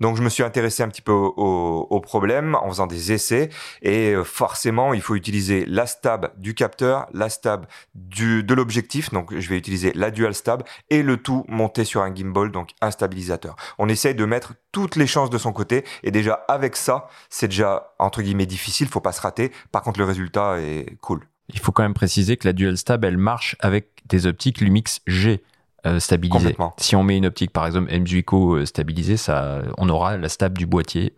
Donc, 0.00 0.16
je 0.16 0.22
me 0.22 0.28
suis 0.28 0.42
intéressé 0.42 0.82
un 0.82 0.88
petit 0.88 1.02
peu 1.02 1.12
au, 1.12 1.86
au 1.88 2.00
problème 2.00 2.56
en 2.56 2.68
faisant 2.70 2.88
des 2.88 3.12
essais 3.12 3.50
et 3.82 4.10
euh, 4.10 4.24
forcément, 4.24 4.95
il 4.96 5.02
faut 5.02 5.14
utiliser 5.14 5.64
la 5.66 5.86
stab 5.86 6.32
du 6.38 6.54
capteur, 6.54 7.06
la 7.12 7.28
stab 7.28 7.66
de 7.94 8.54
l'objectif, 8.54 9.10
donc 9.10 9.38
je 9.38 9.48
vais 9.48 9.56
utiliser 9.56 9.92
la 9.94 10.10
dual 10.10 10.34
stab, 10.34 10.62
et 10.90 11.02
le 11.02 11.16
tout 11.16 11.44
monté 11.48 11.84
sur 11.84 12.02
un 12.02 12.14
gimbal, 12.14 12.50
donc 12.50 12.70
un 12.80 12.90
stabilisateur. 12.90 13.56
On 13.78 13.88
essaye 13.88 14.14
de 14.14 14.24
mettre 14.24 14.54
toutes 14.72 14.96
les 14.96 15.06
chances 15.06 15.30
de 15.30 15.38
son 15.38 15.52
côté, 15.52 15.84
et 16.02 16.10
déjà 16.10 16.34
avec 16.48 16.76
ça, 16.76 17.08
c'est 17.30 17.48
déjà 17.48 17.94
entre 17.98 18.22
guillemets 18.22 18.46
difficile, 18.46 18.88
faut 18.88 19.00
pas 19.00 19.12
se 19.12 19.20
rater. 19.20 19.52
Par 19.70 19.82
contre, 19.82 20.00
le 20.00 20.06
résultat 20.06 20.58
est 20.60 20.96
cool. 21.00 21.28
Il 21.48 21.60
faut 21.60 21.70
quand 21.70 21.84
même 21.84 21.94
préciser 21.94 22.36
que 22.36 22.48
la 22.48 22.52
dual 22.52 22.76
stab, 22.76 23.04
elle 23.04 23.18
marche 23.18 23.56
avec 23.60 24.02
des 24.06 24.26
optiques 24.26 24.60
Lumix 24.60 25.00
G. 25.06 25.44
Euh, 25.86 26.00
stabilisé. 26.00 26.56
Si 26.78 26.96
on 26.96 27.02
met 27.02 27.16
une 27.16 27.26
optique, 27.26 27.52
par 27.52 27.66
exemple, 27.66 27.92
M-Zuico 27.92 28.56
euh, 28.56 28.66
stabilisée, 28.66 29.16
ça, 29.16 29.62
on 29.78 29.88
aura 29.88 30.16
la 30.16 30.28
stab 30.28 30.58
du 30.58 30.66
boîtier 30.66 31.14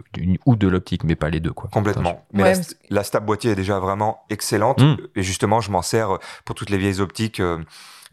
ou 0.46 0.56
de 0.56 0.68
l'optique, 0.68 1.04
mais 1.04 1.16
pas 1.16 1.30
les 1.30 1.40
deux. 1.40 1.52
Quoi. 1.52 1.70
Complètement. 1.72 2.24
Mais 2.32 2.54
la, 2.90 3.04
stab 3.04 3.24
boîtier 3.24 3.52
est 3.52 3.56
déjà 3.56 3.78
vraiment 3.78 4.24
excellente. 4.30 4.80
Hmm. 4.80 4.96
Et 5.16 5.22
justement, 5.22 5.60
je 5.60 5.70
m'en 5.70 5.82
sers 5.82 6.18
pour 6.44 6.54
toutes 6.54 6.70
les 6.70 6.78
vieilles 6.78 7.00
optiques. 7.00 7.40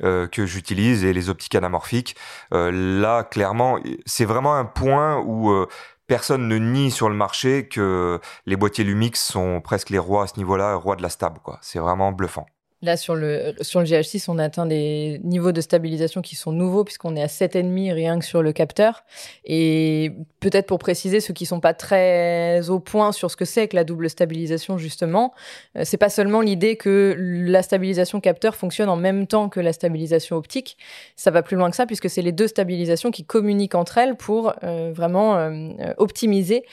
Euh, 0.04 0.28
que 0.28 0.46
j'utilise 0.46 1.06
et 1.06 1.14
les 1.14 1.30
optiques 1.30 1.56
anamorphiques. 1.56 2.18
là, 2.52 3.24
clairement, 3.24 3.80
c'est 4.06 4.26
vraiment 4.26 4.54
un 4.54 4.66
point 4.66 5.20
où 5.20 5.66
personne 6.06 6.50
ne 6.50 6.58
nie 6.58 6.92
sur 6.92 7.08
le 7.08 7.16
marché 7.16 7.70
que 7.70 8.20
les 8.46 8.58
boîtiers 8.58 8.84
Lumix 8.84 9.24
sont 9.24 9.62
presque 9.62 9.92
les 9.92 9.98
rois 9.98 10.24
à 10.24 10.28
ce 10.28 10.34
niveau-là, 10.36 10.76
rois 10.76 10.98
de 10.98 11.02
la 11.02 11.08
stab. 11.08 11.40
Quoi. 11.40 11.60
C'est 11.62 11.80
vraiment 11.80 12.12
bluffant. 12.12 12.46
Là, 12.82 12.98
sur 12.98 13.16
le, 13.16 13.54
sur 13.62 13.80
le 13.80 13.86
GH6, 13.86 14.26
on 14.28 14.38
atteint 14.38 14.66
des 14.66 15.22
niveaux 15.24 15.54
de 15.54 15.62
stabilisation 15.62 16.22
qui 16.22 16.36
sont 16.36 16.52
nouveaux, 16.52 16.84
puisqu'on 16.84 17.16
est 17.16 17.22
à 17.22 17.28
7,5 17.28 17.94
rien 17.94 18.20
que 18.20 18.26
sur 18.26 18.42
le 18.42 18.52
capteur. 18.52 19.06
Et 19.46 20.12
peut-être 20.42 20.68
pour 20.68 20.78
préciser, 20.78 21.22
ceux 21.22 21.34
qui 21.34 21.46
sont 21.46 21.62
pas 21.62 21.74
très 21.74 22.70
au 22.70 22.80
point 22.80 23.14
sur 23.14 23.32
ce 23.32 23.38
que 23.38 23.46
c'est 23.46 23.70
que 23.70 23.78
la 23.78 23.86
double 23.86 24.10
stabilisation, 24.10 24.78
justement, 24.78 25.34
euh, 25.78 25.82
c'est 25.86 25.98
pas 25.98 26.10
seulement 26.10 26.42
l'idée 26.42 26.76
que 26.76 27.16
la 27.18 27.64
stabilisation 27.64 28.20
capteur 28.20 28.56
fonctionne 28.56 28.90
en 28.90 28.98
même 28.98 29.26
temps 29.26 29.48
que 29.48 29.62
la 29.62 29.72
stabilisation 29.72 30.36
optique. 30.36 30.78
Ça 31.16 31.32
va 31.32 31.44
plus 31.44 31.56
loin 31.56 31.70
que 31.70 31.78
ça, 31.78 31.86
puisque 31.86 32.10
c'est 32.10 32.22
les 32.22 32.34
deux 32.34 32.48
stabilisations 32.48 33.10
qui 33.10 33.24
communiquent 33.24 33.76
entre 33.76 33.98
elles 34.00 34.16
pour 34.16 34.54
euh, 34.64 34.92
vraiment 34.94 35.38
euh, 35.38 35.70
optimiser 35.98 36.66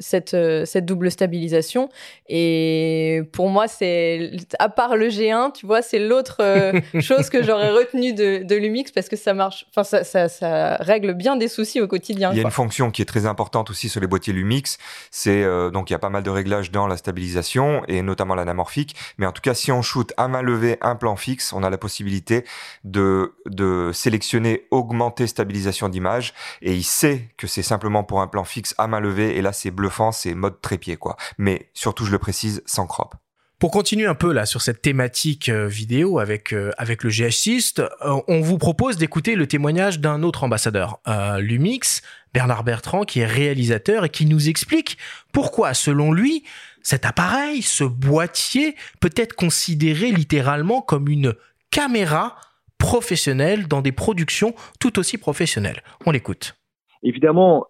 cette, 0.00 0.36
cette 0.64 0.84
double 0.84 1.10
stabilisation. 1.10 1.88
Et 2.28 3.22
pour 3.32 3.48
moi, 3.48 3.68
c'est, 3.68 4.32
à 4.58 4.68
part 4.68 4.96
le 4.96 5.08
Tu 5.54 5.66
vois, 5.66 5.82
c'est 5.82 5.98
l'autre 5.98 6.38
euh, 6.40 6.80
chose 7.00 7.28
que 7.28 7.42
j'aurais 7.42 7.70
retenu 7.70 8.12
de, 8.14 8.54
Lumix 8.54 8.90
parce 8.90 9.08
que 9.08 9.16
ça 9.16 9.34
marche, 9.34 9.66
enfin, 9.74 9.84
ça, 10.02 10.76
règle 10.80 11.14
bien 11.14 11.36
des 11.36 11.48
soucis 11.48 11.80
au 11.80 11.86
quotidien. 11.86 12.30
Il 12.32 12.36
y 12.36 12.40
a 12.40 12.42
une 12.42 12.50
fonction 12.50 12.90
qui 12.90 13.02
est 13.02 13.06
très 13.06 13.26
importante 13.26 13.70
aussi 13.70 13.88
sur 13.88 14.00
les 14.00 14.06
boîtiers 14.06 14.32
Lumix, 14.32 14.78
c'est 15.10 15.42
euh, 15.42 15.70
donc 15.70 15.90
il 15.90 15.92
y 15.92 15.96
a 15.96 15.98
pas 15.98 16.10
mal 16.10 16.22
de 16.22 16.30
réglages 16.30 16.70
dans 16.70 16.86
la 16.86 16.96
stabilisation 16.96 17.82
et 17.86 18.02
notamment 18.02 18.34
l'anamorphique, 18.34 18.96
mais 19.18 19.26
en 19.26 19.32
tout 19.32 19.42
cas, 19.42 19.54
si 19.54 19.72
on 19.72 19.82
shoot 19.82 20.12
à 20.16 20.28
main 20.28 20.42
levée 20.42 20.78
un 20.80 20.96
plan 20.96 21.16
fixe, 21.16 21.52
on 21.52 21.62
a 21.62 21.70
la 21.70 21.78
possibilité 21.78 22.44
de, 22.84 23.34
de 23.46 23.90
sélectionner 23.92 24.66
augmenter 24.70 25.26
stabilisation 25.26 25.88
d'image 25.88 26.32
et 26.62 26.74
il 26.74 26.84
sait 26.84 27.28
que 27.36 27.46
c'est 27.46 27.62
simplement 27.62 28.04
pour 28.04 28.20
un 28.20 28.26
plan 28.26 28.44
fixe 28.44 28.74
à 28.78 28.86
main 28.86 29.00
levée 29.00 29.36
et 29.36 29.42
là 29.42 29.52
c'est 29.52 29.70
bluffant, 29.70 30.12
c'est 30.12 30.34
mode 30.34 30.60
trépied 30.60 30.96
quoi. 30.96 31.16
Mais 31.38 31.70
surtout, 31.74 32.04
je 32.04 32.10
le 32.10 32.18
précise, 32.18 32.62
sans 32.66 32.86
crop. 32.86 33.14
Pour 33.60 33.70
continuer 33.70 34.06
un 34.06 34.14
peu 34.14 34.32
là 34.32 34.46
sur 34.46 34.62
cette 34.62 34.80
thématique 34.80 35.50
euh, 35.50 35.66
vidéo 35.66 36.18
avec 36.18 36.54
euh, 36.54 36.70
avec 36.78 37.04
le 37.04 37.10
GH6, 37.10 37.78
euh, 37.78 38.20
on 38.26 38.40
vous 38.40 38.56
propose 38.56 38.96
d'écouter 38.96 39.34
le 39.34 39.46
témoignage 39.46 40.00
d'un 40.00 40.22
autre 40.22 40.44
ambassadeur, 40.44 40.98
Lumix, 41.38 42.00
Bernard 42.32 42.64
Bertrand, 42.64 43.02
qui 43.02 43.20
est 43.20 43.26
réalisateur 43.26 44.06
et 44.06 44.08
qui 44.08 44.24
nous 44.24 44.48
explique 44.48 44.96
pourquoi, 45.34 45.74
selon 45.74 46.10
lui, 46.10 46.42
cet 46.82 47.04
appareil, 47.04 47.60
ce 47.60 47.84
boîtier, 47.84 48.76
peut 48.98 49.12
être 49.14 49.34
considéré 49.34 50.10
littéralement 50.10 50.80
comme 50.80 51.08
une 51.08 51.34
caméra 51.70 52.36
professionnelle 52.78 53.68
dans 53.68 53.82
des 53.82 53.92
productions 53.92 54.54
tout 54.80 54.98
aussi 54.98 55.18
professionnelles. 55.18 55.82
On 56.06 56.12
l'écoute. 56.12 56.56
Évidemment, 57.02 57.66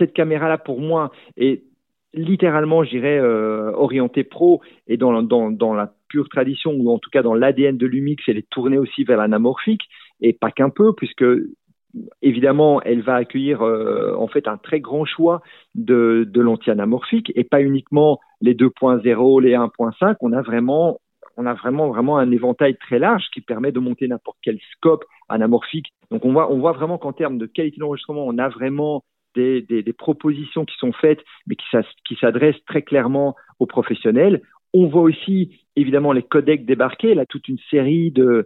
cette 0.00 0.14
caméra-là, 0.14 0.58
pour 0.58 0.80
moi, 0.80 1.12
est 1.36 1.62
littéralement, 2.14 2.84
je 2.84 2.90
dirais, 2.90 3.18
euh, 3.18 3.72
orientée 3.72 4.24
pro 4.24 4.62
et 4.86 4.96
dans, 4.96 5.12
la 5.12 5.92
pure 6.08 6.28
tradition, 6.28 6.72
ou 6.72 6.90
en 6.90 6.98
tout 6.98 7.10
cas 7.10 7.22
dans 7.22 7.34
l'ADN 7.34 7.76
de 7.76 7.86
Lumix, 7.86 8.22
elle 8.28 8.38
est 8.38 8.48
tournée 8.48 8.78
aussi 8.78 9.04
vers 9.04 9.18
l'anamorphique, 9.18 9.82
et 10.20 10.32
pas 10.32 10.50
qu'un 10.50 10.70
peu, 10.70 10.94
puisque 10.94 11.24
évidemment, 12.22 12.80
elle 12.82 13.02
va 13.02 13.16
accueillir 13.16 13.62
euh, 13.62 14.14
en 14.16 14.28
fait 14.28 14.48
un 14.48 14.56
très 14.56 14.80
grand 14.80 15.04
choix 15.04 15.42
de, 15.74 16.26
de 16.28 16.40
l'anti-anamorphique, 16.40 17.32
et 17.34 17.44
pas 17.44 17.62
uniquement 17.62 18.20
les 18.40 18.54
2.0, 18.54 19.42
les 19.42 19.52
1.5, 19.52 20.16
on 20.20 20.32
a 20.32 20.42
vraiment 20.42 21.00
on 21.40 21.46
a 21.46 21.54
vraiment 21.54 21.88
vraiment 21.88 22.18
un 22.18 22.32
éventail 22.32 22.76
très 22.76 22.98
large 22.98 23.26
qui 23.32 23.40
permet 23.40 23.70
de 23.70 23.78
monter 23.78 24.08
n'importe 24.08 24.38
quel 24.42 24.58
scope 24.72 25.04
anamorphique. 25.28 25.86
Donc 26.10 26.24
on 26.24 26.32
voit 26.32 26.52
on 26.52 26.58
voit 26.58 26.72
vraiment 26.72 26.98
qu'en 26.98 27.12
termes 27.12 27.38
de 27.38 27.46
qualité 27.46 27.78
d'enregistrement, 27.78 28.24
on 28.26 28.38
a 28.38 28.48
vraiment 28.48 29.04
des, 29.34 29.94
propositions 29.96 30.64
qui 30.64 30.76
sont 30.78 30.92
faites, 30.92 31.20
mais 31.46 31.56
qui, 31.56 32.16
s'adressent 32.16 32.64
très 32.66 32.82
clairement 32.82 33.36
aux 33.58 33.66
professionnels. 33.66 34.42
On 34.74 34.86
voit 34.86 35.02
aussi 35.02 35.64
évidemment 35.76 36.12
les 36.12 36.22
codecs 36.22 36.66
débarquer, 36.66 37.14
là 37.14 37.24
toute 37.24 37.48
une 37.48 37.58
série 37.70 38.10
de, 38.10 38.44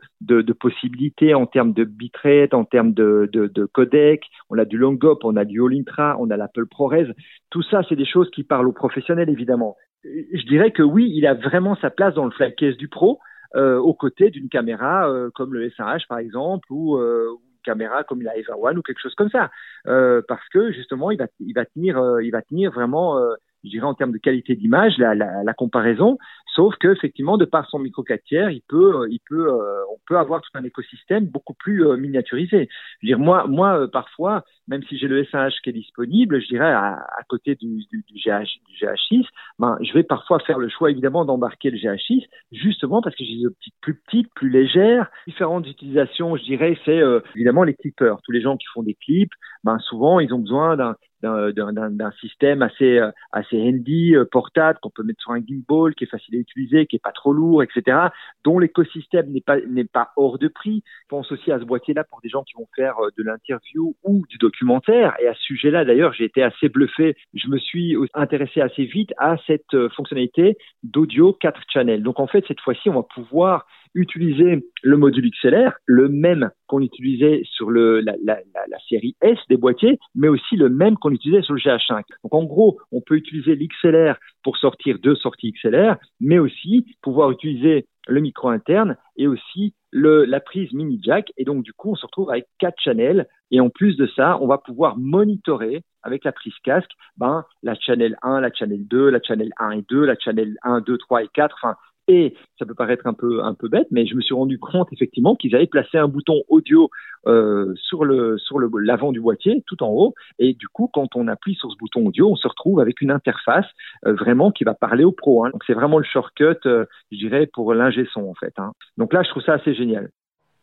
possibilités 0.61 1.35
en 1.35 1.47
termes 1.47 1.72
de 1.72 1.85
bitrate, 1.85 2.55
en 2.55 2.64
termes 2.64 2.93
de, 2.93 3.28
de, 3.33 3.47
de 3.49 3.64
codec. 3.64 4.24
On 4.51 4.59
a 4.59 4.64
du 4.64 4.78
Longop, 4.78 5.18
on 5.24 5.37
a 5.37 5.45
du 5.45 5.61
All-Intra, 5.62 6.16
on 6.20 6.30
a 6.30 6.37
l'Apple 6.37 6.66
ProRes. 6.66 7.12
Tout 7.51 7.62
ça, 7.62 7.83
c'est 7.89 7.97
des 7.97 8.07
choses 8.07 8.30
qui 8.30 8.45
parlent 8.45 8.68
aux 8.68 8.72
professionnels 8.72 9.30
évidemment. 9.30 9.76
Je 10.05 10.47
dirais 10.47 10.72
que 10.72 10.83
oui, 10.83 11.11
il 11.14 11.26
a 11.26 11.35
vraiment 11.35 11.76
sa 11.76 11.91
place 11.91 12.14
dans 12.14 12.24
le 12.24 12.33
flycase 12.33 12.76
du 12.76 12.89
pro. 12.89 13.18
Euh, 13.55 13.76
aux 13.76 13.93
côtés 13.93 14.30
d'une 14.30 14.49
caméra 14.49 15.07
euh, 15.11 15.28
comme 15.35 15.53
le 15.53 15.68
S1H 15.68 16.07
par 16.09 16.16
exemple 16.16 16.66
ou, 16.70 16.97
euh, 16.97 17.26
caméra 17.63 18.05
comme 18.05 18.23
la 18.23 18.37
Eva 18.37 18.57
One 18.57 18.79
ou 18.79 18.83
quelque 18.83 19.01
chose 19.01 19.15
comme 19.15 19.31
ça, 19.31 19.51
euh, 19.87 20.23
parce 20.27 20.47
que 20.49 20.73
justement 20.73 21.11
il 21.11 21.19
va 21.19 21.27
il 21.41 21.55
va 21.55 21.65
tenir 21.65 21.99
euh, 21.99 22.23
il 22.23 22.31
va 22.31 22.43
tenir 22.43 22.73
vraiment 22.73 23.19
euh, 23.19 23.35
je 23.65 23.71
dirais 23.71 23.87
en 23.87 23.95
termes 23.95 24.13
de 24.13 24.19
qualité 24.19 24.55
d'image 24.55 24.99
la, 24.99 25.15
la, 25.15 25.45
la, 25.45 25.55
comparaison 25.55 26.19
Sauf 26.55 26.77
que 26.77 26.89
effectivement, 26.89 27.39
de 27.39 27.47
par 27.47 27.67
son 27.69 27.79
micro 27.79 28.03
4 28.03 28.25
tiers, 28.25 28.51
il 28.51 28.61
peut, 28.69 29.01
euh, 29.01 29.09
il 29.11 29.21
peut, 29.27 29.49
euh, 29.49 29.85
on 29.91 29.99
peut 30.07 30.19
avoir 30.19 30.43
tout 30.43 30.51
un 30.55 30.65
écosystème 30.65 31.25
beaucoup 31.27 31.55
plus 31.55 31.87
euh, 31.87 31.97
miniaturisé. 31.97 32.69
Je 33.01 33.07
veux 33.07 33.09
dire, 33.09 33.19
moi, 33.19 33.47
moi, 33.49 33.89
parfois, 33.91 34.45
même 34.69 34.83
si 34.85 34.99
j'ai 34.99 35.09
le 35.09 35.25
SH 35.25 35.63
qui 35.63 35.71
est 35.71 35.73
disponible, 35.73 36.43
je 36.43 36.49
dirais 36.49 36.71
à, 36.71 36.97
à 36.97 37.23
côté 37.27 37.55
du, 37.55 37.85
du, 37.91 38.05
du, 38.07 38.15
GH, 38.19 38.61
du 38.69 38.75
GH6, 38.85 39.25
ben, 39.59 39.79
je 39.81 39.93
vais 39.95 40.03
parfois 40.03 40.41
faire 40.41 40.59
le 40.59 40.69
choix 40.69 40.91
évidemment 40.91 41.25
d'embarquer 41.25 41.71
le 41.71 41.79
GH6, 41.79 42.27
justement 42.53 43.01
parce 43.01 43.17
que 43.17 43.25
j'ai 43.25 43.39
des 43.39 43.47
optiques 43.47 43.75
plus 43.81 43.95
petites, 43.95 44.29
plus 44.35 44.51
légères, 44.51 45.11
différentes 45.27 45.67
utilisations. 45.67 46.37
Je 46.37 46.43
dirais, 46.43 46.79
c'est 46.85 47.01
évidemment 47.35 47.65
les 47.65 47.75
clippers. 47.75 48.19
Tous 48.25 48.33
les 48.33 48.43
gens 48.43 48.59
qui 48.59 48.67
font 48.75 48.83
des 48.83 48.95
clips, 48.95 49.33
ben 49.65 49.79
souvent 49.79 50.21
ils 50.21 50.35
ont 50.35 50.39
besoin 50.39 50.77
d'un 50.77 50.97
d'un 51.23 52.11
système 52.20 52.62
assez 52.62 53.01
assez 53.33 53.61
handy 53.61 54.14
portable 54.31 54.79
qu'on 54.83 54.91
peut 54.91 55.03
mettre 55.03 55.20
sur 55.20 55.33
un 55.33 55.41
gimbal 55.41 55.95
qui 55.95 56.05
est 56.05 56.09
facile 56.09 56.37
à 56.37 56.39
utiliser, 56.39 56.87
qui 56.87 56.97
est 56.97 57.03
pas 57.03 57.12
trop 57.12 57.33
lourd, 57.33 57.62
etc., 57.62 58.09
dont 58.45 58.59
l'écosystème 58.59 59.31
n'est 59.31 59.41
pas 59.41 59.61
n'est 59.61 59.85
pas 59.85 60.11
hors 60.16 60.39
de 60.39 60.49
prix. 60.49 60.83
Je 61.03 61.09
pense 61.09 61.31
aussi 61.33 61.53
à 61.53 61.59
ce 61.59 61.64
boîtier-là 61.64 62.05
pour 62.05 62.20
des 62.20 62.29
gens 62.29 62.43
qui 62.43 62.55
vont 62.55 62.68
faire 62.75 62.99
euh, 62.99 63.11
de 63.16 63.23
l'interview 63.23 63.95
ou 64.05 64.25
du 64.29 64.39
documentaire. 64.39 65.14
Et 65.20 65.29
à 65.29 65.35
ce 65.35 65.43
sujet-là, 65.43 65.85
d'ailleurs, 65.85 66.12
j'ai 66.12 66.25
été 66.25 66.43
assez 66.43 66.68
bluffé. 66.68 67.16
Je 67.35 67.49
me 67.49 67.59
suis 67.59 67.97
intéressé 68.14 68.61
assez 68.61 68.85
vite 68.85 69.12
à 69.18 69.37
cette 69.47 69.75
euh, 69.75 69.89
fonctionnalité 69.91 70.57
d'audio 70.83 71.33
4 71.33 71.61
channels. 71.73 72.03
Donc 72.03 72.20
en 72.20 72.27
fait, 72.27 72.45
cette 72.49 72.61
fois-ci, 72.61 72.89
on 72.89 72.95
va 72.95 73.03
pouvoir 73.03 73.66
utiliser 73.95 74.64
le 74.82 74.97
module 74.97 75.30
XLR, 75.30 75.72
le 75.86 76.09
même 76.09 76.51
qu'on 76.66 76.80
utilisait 76.80 77.43
sur 77.45 77.70
le, 77.70 78.01
la, 78.01 78.14
la, 78.24 78.38
la, 78.55 78.78
série 78.88 79.16
S 79.20 79.38
des 79.49 79.57
boîtiers, 79.57 79.99
mais 80.14 80.28
aussi 80.28 80.57
le 80.57 80.68
même 80.68 80.97
qu'on 80.97 81.11
utilisait 81.11 81.43
sur 81.43 81.55
le 81.55 81.61
GH5. 81.61 82.03
Donc 82.22 82.34
en 82.34 82.45
gros, 82.45 82.78
on 82.90 83.01
peut 83.01 83.16
utiliser 83.16 83.55
l'XLR 83.55 84.16
pour 84.43 84.57
sortir 84.57 84.99
deux 84.99 85.16
sorties 85.16 85.53
XLR, 85.53 85.97
mais 86.20 86.38
aussi 86.38 86.86
pouvoir 87.03 87.30
utiliser 87.30 87.86
le 88.09 88.20
micro 88.20 88.49
interne 88.49 88.97
et 89.16 89.26
aussi 89.26 89.74
le, 89.90 90.24
la 90.24 90.40
prise 90.40 90.72
mini 90.72 91.01
jack. 91.03 91.32
Et 91.36 91.45
donc, 91.45 91.62
du 91.62 91.72
coup, 91.72 91.93
on 91.93 91.95
se 91.95 92.07
retrouve 92.07 92.30
avec 92.30 92.47
quatre 92.59 92.80
channels. 92.82 93.28
Et 93.51 93.61
en 93.61 93.68
plus 93.68 93.97
de 93.97 94.07
ça, 94.16 94.38
on 94.40 94.47
va 94.47 94.59
pouvoir 94.59 94.97
monitorer 94.99 95.82
avec 96.03 96.24
la 96.24 96.32
prise 96.32 96.55
casque, 96.64 96.90
ben, 97.16 97.45
la 97.62 97.74
channel 97.76 98.16
1, 98.22 98.40
la 98.40 98.53
channel 98.53 98.86
2, 98.88 99.11
la 99.11 99.20
channel 99.22 99.51
1 99.59 99.70
et 99.70 99.84
2, 99.88 100.05
la 100.05 100.16
channel 100.18 100.57
1, 100.62 100.80
2, 100.80 100.99
3 100.99 101.22
et 101.22 101.28
4. 101.32 101.57
Enfin, 101.62 101.76
et 102.09 102.35
ça 102.59 102.67
peut 102.67 102.75
paraître 102.75 103.07
un 103.07 103.15
peu 103.15 103.43
un 103.43 103.55
peu 103.55 103.69
bête, 103.69 103.87
mais 103.91 104.07
je 104.07 104.15
me 104.15 104.21
suis 104.21 104.35
rendu 104.35 104.59
compte 104.59 104.89
effectivement 104.93 105.37
qu'ils 105.37 105.55
avaient 105.55 105.67
placé 105.67 105.99
un 105.99 106.09
bouton 106.09 106.43
audio 106.49 106.91
euh, 107.27 107.73
sur 107.77 108.05
le 108.05 108.39
sur 108.39 108.59
le 108.59 108.69
l'avant 108.81 109.13
du 109.13 109.21
boîtier, 109.21 109.63
tout 109.67 109.83
en 109.83 109.91
haut. 109.91 110.15
Et 110.39 110.55
du 110.55 110.69
coup, 110.69 110.91
quand 110.93 111.15
on 111.15 111.29
appuie 111.29 111.55
sur 111.55 111.71
ce 111.71 111.77
bouton 111.77 112.07
audio, 112.07 112.31
on 112.31 112.37
se 112.37 112.49
retrouve 112.49 112.81
avec 112.81 113.01
une 113.01 113.11
interface 113.11 113.67
euh, 114.07 114.15
vraiment 114.15 114.51
qui 114.51 114.65
va 114.65 114.75
parler 114.75 115.05
au 115.05 115.13
pro. 115.13 115.45
Hein. 115.45 115.51
Donc 115.51 115.63
c'est 115.67 115.75
vraiment 115.75 115.99
le 115.99 116.05
shortcut, 116.05 116.57
euh, 116.67 116.87
je 117.13 117.19
dirais, 117.19 117.47
pour 117.53 117.73
l'ingé 117.75 118.07
son 118.13 118.23
en 118.23 118.35
fait. 118.35 118.55
Hein. 118.59 118.73
Donc 118.97 119.13
là, 119.13 119.23
je 119.23 119.31
trouve 119.31 119.43
ça 119.43 119.55
assez 119.55 119.75
génial. 119.75 120.11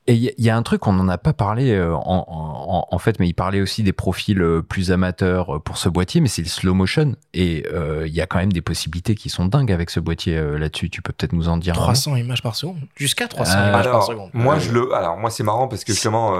Et 0.09 0.13
il 0.13 0.43
y, 0.43 0.49
a 0.49 0.57
un 0.57 0.63
truc, 0.63 0.87
on 0.87 0.93
n'en 0.93 1.07
a 1.07 1.19
pas 1.19 1.33
parlé 1.33 1.71
euh, 1.71 1.93
en, 1.95 2.97
fait, 2.97 3.19
mais 3.19 3.27
il 3.27 3.35
parlait 3.35 3.61
aussi 3.61 3.83
des 3.83 3.93
profils 3.93 4.41
euh, 4.41 4.63
plus 4.63 4.91
amateurs 4.91 5.57
euh, 5.57 5.59
pour 5.59 5.77
ce 5.77 5.87
boîtier, 5.87 6.19
mais 6.19 6.27
c'est 6.27 6.41
le 6.41 6.47
slow 6.47 6.73
motion. 6.73 7.15
Et 7.35 7.63
il 8.07 8.11
y 8.11 8.19
a 8.19 8.25
quand 8.25 8.39
même 8.39 8.51
des 8.51 8.63
possibilités 8.63 9.13
qui 9.13 9.29
sont 9.29 9.45
dingues 9.45 9.71
avec 9.71 9.91
ce 9.91 9.99
boîtier 9.99 10.41
là-dessus. 10.57 10.89
Tu 10.89 11.03
peux 11.03 11.13
peut-être 11.13 11.33
nous 11.33 11.47
en 11.47 11.57
dire 11.57 11.75
300 11.75 12.15
images 12.15 12.41
par 12.41 12.55
seconde 12.55 12.79
Jusqu'à 12.95 13.27
300 13.27 13.67
images 13.67 13.85
par 13.85 14.01
seconde. 14.01 14.31
Moi, 14.33 14.57
je 14.57 14.71
le, 14.71 14.95
alors, 14.95 15.15
moi, 15.17 15.29
c'est 15.29 15.43
marrant 15.43 15.67
parce 15.67 15.83
que 15.83 15.93
justement, 15.93 16.33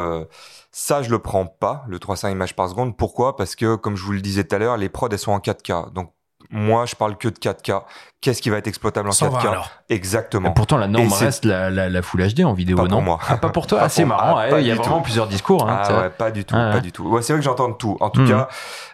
ça, 0.72 1.04
je 1.04 1.12
le 1.12 1.20
prends 1.20 1.46
pas, 1.46 1.86
le 1.88 2.00
300 2.00 2.30
images 2.30 2.56
par 2.56 2.70
seconde. 2.70 2.98
Pourquoi? 2.98 3.36
Parce 3.36 3.56
que, 3.56 3.76
comme 3.76 3.96
je 3.96 4.04
vous 4.04 4.14
le 4.14 4.22
disais 4.22 4.46
tout 4.46 4.56
à 4.56 4.58
l'heure, 4.58 4.78
les 4.78 4.90
prods, 4.90 5.10
elles 5.12 5.20
sont 5.20 5.32
en 5.32 5.38
4K. 5.40 5.94
Donc, 5.94 6.12
moi, 6.52 6.86
je 6.88 6.96
parle 6.96 7.16
que 7.16 7.28
de 7.28 7.38
4K. 7.38 7.84
Qu'est-ce 8.22 8.42
qui 8.42 8.50
va 8.50 8.58
être 8.58 8.68
exploitable 8.68 9.08
en 9.08 9.12
4K 9.12 9.64
Exactement. 9.90 10.50
Et 10.50 10.54
pourtant, 10.54 10.78
la 10.78 10.88
norme 10.88 11.14
reste 11.14 11.46
la, 11.46 11.70
la, 11.70 11.90
la, 11.90 12.02
Full 12.02 12.34
HD 12.34 12.42
en 12.42 12.54
vidéo, 12.54 12.76
pas 12.76 12.84
non 12.84 12.90
pour 12.90 13.02
moi. 13.02 13.20
Ah, 13.30 13.38
pas 13.38 13.50
pour 13.50 13.68
toi. 13.68 13.80
Ah, 13.82 13.88
c'est 13.88 14.04
marrant. 14.04 14.36
Ah, 14.36 14.60
il 14.60 14.66
y 14.68 14.72
a 14.72 14.76
vraiment 14.76 15.02
plusieurs 15.02 15.28
discours. 15.28 15.70
Hein, 15.70 15.82
ah 15.84 16.02
ouais, 16.02 16.10
pas 16.10 16.32
du 16.32 16.44
tout, 16.44 16.56
pas 16.56 16.80
du 16.80 16.92
tout. 16.92 17.08
Ouais, 17.08 17.22
c'est 17.22 17.34
vrai 17.34 17.40
que 17.40 17.46
j'entends 17.46 17.72
tout. 17.72 17.98
En 18.00 18.10
tout 18.10 18.22
hmm. 18.22 18.30
cas, 18.30 18.50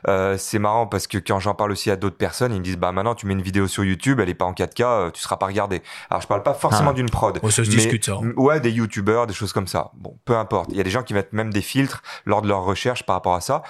euh, 0.08 0.36
c'est 0.38 0.60
marrant 0.60 0.86
parce 0.86 1.08
que 1.08 1.18
quand 1.18 1.39
j'en 1.39 1.56
parle 1.56 1.72
aussi 1.72 1.89
à 1.89 1.95
d'autres 1.95 2.18
personnes, 2.18 2.53
ils 2.53 2.60
me 2.60 2.64
disent 2.64 2.78
bah 2.78 2.91
maintenant 2.91 3.16
tu 3.16 3.26
mets 3.26 3.34
une 3.34 3.41
vidéo 3.41 3.68
sur 3.68 3.84
YouTube, 3.84 4.20
elle 4.20 4.30
est 4.30 4.36
pas 4.36 4.45
en 4.45 4.53
4K, 4.53 4.84
euh, 4.84 5.12
tu 5.12 5.22
seras 5.22 5.38
pas 5.38 5.47
regardé. 5.47 5.82
Alors 6.10 6.22
je 6.22 6.28
parle 6.28 6.43
pas 6.43 6.53
forcément 6.53 6.91
ah. 6.91 6.93
d'une 6.93 7.10
prod. 7.10 7.39
ça 7.41 7.49
se 7.49 7.62
discute 7.62 8.06
ça. 8.06 8.18
Ouais, 8.36 8.60
des 8.60 8.72
YouTubeurs, 8.72 9.28
des 9.28 9.34
choses 9.34 9.53
comme 9.53 9.68
ça. 9.68 9.91
Bon, 9.95 10.18
peu 10.26 10.38
importe. 10.38 10.70
Il 10.72 10.78
y 10.78 10.82
a 10.82 10.84
des 10.84 10.91
gens 10.91 11.03
qui 11.03 11.14
mettent 11.14 11.34
même 11.34 11.51
des 11.51 11.62
filtres 11.62 12.03
lors 12.26 12.41
de 12.41 12.47
leur 12.47 12.64
recherche 12.64 13.03
par 13.03 13.16
rapport 13.16 13.36
à 13.36 13.41
ça. 13.41 13.64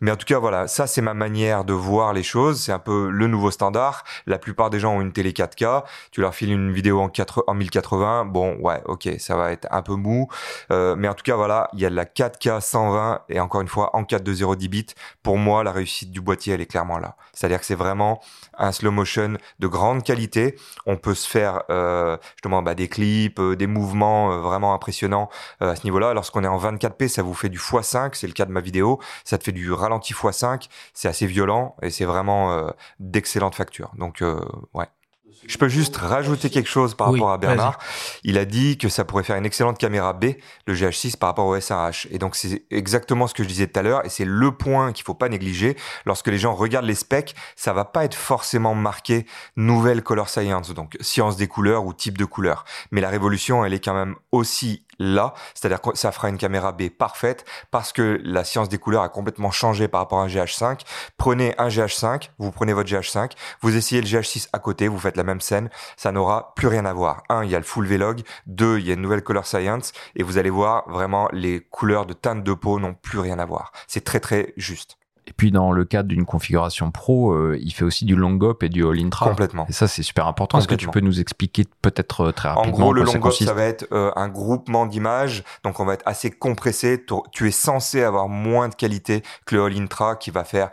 Mais 0.00 0.10
en 0.10 0.16
tout 0.16 0.26
cas, 0.26 0.38
voilà, 0.38 0.68
ça 0.68 0.86
c'est 0.86 1.00
ma 1.00 1.14
manière 1.14 1.64
de 1.64 1.72
voir 1.72 2.12
les 2.12 2.22
choses. 2.22 2.62
C'est 2.62 2.72
un 2.72 2.78
peu 2.78 3.08
le 3.10 3.26
nouveau 3.26 3.50
standard. 3.50 4.04
La 4.26 4.38
plupart 4.38 4.70
des 4.70 4.80
gens 4.80 4.96
ont 4.96 5.00
une 5.00 5.12
télé 5.12 5.32
4K. 5.32 5.84
Tu 6.12 6.20
leur 6.20 6.34
files 6.34 6.52
une 6.52 6.72
vidéo 6.72 7.00
en, 7.00 7.08
4, 7.08 7.44
en 7.46 7.54
1080. 7.54 8.26
Bon, 8.26 8.56
ouais, 8.60 8.80
ok, 8.86 9.08
ça 9.18 9.36
va 9.36 9.52
être 9.52 9.66
un 9.70 9.82
peu 9.82 9.94
mou. 9.94 10.28
Euh, 10.70 10.94
mais 10.96 11.08
en 11.08 11.14
tout 11.14 11.24
cas, 11.24 11.36
voilà, 11.36 11.68
il 11.72 11.80
y 11.80 11.86
a 11.86 11.90
de 11.90 11.96
la 11.96 12.04
4K 12.04 12.60
120 12.60 13.22
et 13.28 13.40
encore 13.40 13.60
une 13.60 13.68
fois 13.68 13.94
en 13.96 14.02
4.2.0 14.02 14.56
10 14.56 14.68
bits. 14.68 14.86
Pour 15.22 15.38
moi, 15.38 15.64
la 15.64 15.72
réussite 15.72 16.10
du 16.10 16.20
boîtier, 16.20 16.54
elle 16.54 16.60
est 16.60 16.66
clairement 16.66 16.98
là. 16.98 17.16
C'est-à-dire 17.32 17.60
que 17.60 17.66
c'est 17.66 17.74
vraiment 17.74 18.20
un 18.58 18.72
slow 18.72 18.90
motion 18.90 19.36
de 19.58 19.66
grande 19.66 20.02
qualité. 20.02 20.56
On 20.86 20.96
peut 20.96 21.14
se 21.14 21.28
faire 21.28 21.62
euh, 21.70 22.16
justement 22.34 22.62
bah, 22.62 22.74
des 22.74 22.88
clips, 22.88 23.38
euh, 23.38 23.56
des 23.56 23.66
mouvements 23.66 24.32
euh, 24.32 24.38
vraiment 24.40 24.74
impressionnants 24.74 25.28
à 25.60 25.76
ce 25.76 25.84
niveau-là. 25.84 26.14
Lorsqu'on 26.14 26.44
est 26.44 26.48
en 26.48 26.58
24p, 26.58 27.08
ça 27.08 27.22
vous 27.22 27.34
fait 27.34 27.48
du 27.48 27.58
x5. 27.58 28.10
C'est 28.14 28.26
le 28.26 28.32
cas 28.32 28.44
de 28.44 28.52
ma 28.52 28.60
vidéo. 28.60 29.00
Ça 29.24 29.38
te 29.38 29.44
fait 29.44 29.52
du 29.52 29.72
ralenti 29.88 30.12
x5, 30.12 30.68
c'est 30.94 31.08
assez 31.08 31.26
violent 31.26 31.76
et 31.82 31.90
c'est 31.90 32.04
vraiment 32.04 32.52
euh, 32.52 32.70
d'excellente 33.00 33.54
facture. 33.54 33.90
Donc 33.96 34.22
euh, 34.22 34.40
ouais. 34.74 34.86
Je 35.46 35.56
peux 35.56 35.68
juste 35.68 35.96
rajouter 35.96 36.50
quelque 36.50 36.68
chose 36.68 36.94
par 36.94 37.12
rapport 37.12 37.30
à 37.30 37.38
Bernard. 37.38 37.78
Il 38.24 38.38
a 38.38 38.44
dit 38.44 38.76
que 38.76 38.88
ça 38.88 39.04
pourrait 39.04 39.22
faire 39.22 39.36
une 39.36 39.46
excellente 39.46 39.78
caméra 39.78 40.12
B, 40.12 40.32
le 40.66 40.74
GH6 40.74 41.16
par 41.16 41.28
rapport 41.28 41.46
au 41.46 41.56
S1H. 41.56 42.08
Et 42.10 42.18
donc 42.18 42.34
c'est 42.34 42.64
exactement 42.70 43.26
ce 43.26 43.34
que 43.34 43.42
je 43.42 43.48
disais 43.48 43.66
tout 43.66 43.78
à 43.78 43.82
l'heure 43.82 44.04
et 44.04 44.08
c'est 44.08 44.24
le 44.24 44.52
point 44.52 44.92
qu'il 44.92 45.04
faut 45.04 45.14
pas 45.14 45.28
négliger. 45.28 45.76
Lorsque 46.06 46.26
les 46.28 46.38
gens 46.38 46.54
regardent 46.54 46.86
les 46.86 46.94
specs, 46.94 47.34
ça 47.56 47.72
va 47.72 47.84
pas 47.84 48.04
être 48.04 48.16
forcément 48.16 48.74
marqué 48.74 49.26
nouvelle 49.56 50.02
color 50.02 50.28
science, 50.28 50.74
donc 50.74 50.96
science 51.00 51.36
des 51.36 51.46
couleurs 51.46 51.84
ou 51.84 51.92
type 51.92 52.18
de 52.18 52.24
couleur. 52.24 52.64
Mais 52.90 53.00
la 53.00 53.08
révolution, 53.08 53.64
elle 53.64 53.74
est 53.74 53.84
quand 53.84 53.94
même 53.94 54.16
aussi 54.32 54.84
là, 54.98 55.34
c'est-à-dire 55.54 55.80
que 55.80 55.96
ça 55.96 56.12
fera 56.12 56.28
une 56.28 56.38
caméra 56.38 56.72
B 56.72 56.88
parfaite 56.88 57.44
parce 57.70 57.92
que 57.92 58.20
la 58.24 58.44
science 58.44 58.68
des 58.68 58.78
couleurs 58.78 59.02
a 59.02 59.08
complètement 59.08 59.50
changé 59.50 59.88
par 59.88 60.00
rapport 60.00 60.20
à 60.20 60.24
un 60.24 60.28
GH5. 60.28 60.80
Prenez 61.16 61.54
un 61.58 61.68
GH5, 61.68 62.30
vous 62.38 62.50
prenez 62.50 62.72
votre 62.72 62.90
GH5, 62.90 63.32
vous 63.60 63.76
essayez 63.76 64.00
le 64.00 64.06
GH6 64.06 64.48
à 64.52 64.58
côté, 64.58 64.88
vous 64.88 64.98
faites 64.98 65.16
la 65.16 65.24
même 65.24 65.40
scène, 65.40 65.70
ça 65.96 66.12
n'aura 66.12 66.52
plus 66.54 66.68
rien 66.68 66.84
à 66.84 66.92
voir. 66.92 67.22
Un, 67.28 67.44
il 67.44 67.50
y 67.50 67.54
a 67.54 67.58
le 67.58 67.64
full 67.64 67.86
Vlog, 67.86 68.22
deux, 68.46 68.78
il 68.78 68.86
y 68.86 68.90
a 68.90 68.94
une 68.94 69.02
nouvelle 69.02 69.22
color 69.22 69.46
science 69.46 69.92
et 70.16 70.22
vous 70.22 70.38
allez 70.38 70.50
voir 70.50 70.88
vraiment 70.88 71.28
les 71.32 71.60
couleurs 71.60 72.06
de 72.06 72.12
teinte 72.12 72.42
de 72.42 72.52
peau 72.54 72.78
n'ont 72.78 72.94
plus 72.94 73.18
rien 73.18 73.38
à 73.38 73.46
voir. 73.46 73.72
C'est 73.86 74.04
très 74.04 74.20
très 74.20 74.52
juste. 74.56 74.97
Et 75.28 75.32
puis 75.36 75.50
dans 75.50 75.72
le 75.72 75.84
cadre 75.84 76.08
d'une 76.08 76.24
configuration 76.24 76.90
pro, 76.90 77.32
euh, 77.32 77.58
il 77.60 77.72
fait 77.72 77.84
aussi 77.84 78.04
du 78.04 78.16
long 78.16 78.38
up 78.42 78.62
et 78.62 78.68
du 78.68 78.86
all 78.86 78.98
intra. 78.98 79.28
Complètement. 79.28 79.66
Et 79.68 79.72
ça 79.72 79.86
c'est 79.86 80.02
super 80.02 80.26
important. 80.26 80.58
Est-ce 80.58 80.68
que 80.68 80.74
tu 80.74 80.88
peux 80.88 81.00
nous 81.00 81.20
expliquer 81.20 81.66
peut-être 81.82 82.28
euh, 82.28 82.32
très 82.32 82.48
rapidement 82.48 82.76
En 82.76 82.80
gros, 82.80 82.92
le 82.92 83.02
long 83.02 83.14
up 83.14 83.32
ça 83.32 83.52
va 83.52 83.64
être 83.64 83.86
euh, 83.92 84.10
un 84.16 84.28
groupement 84.28 84.86
d'images, 84.86 85.44
donc 85.64 85.80
on 85.80 85.84
va 85.84 85.94
être 85.94 86.06
assez 86.06 86.30
compressé. 86.30 87.04
Tu 87.32 87.48
es 87.48 87.50
censé 87.50 88.02
avoir 88.02 88.28
moins 88.28 88.68
de 88.68 88.74
qualité 88.74 89.22
que 89.46 89.56
le 89.56 89.64
all 89.64 89.76
intra 89.78 90.16
qui 90.16 90.30
va 90.30 90.44
faire 90.44 90.70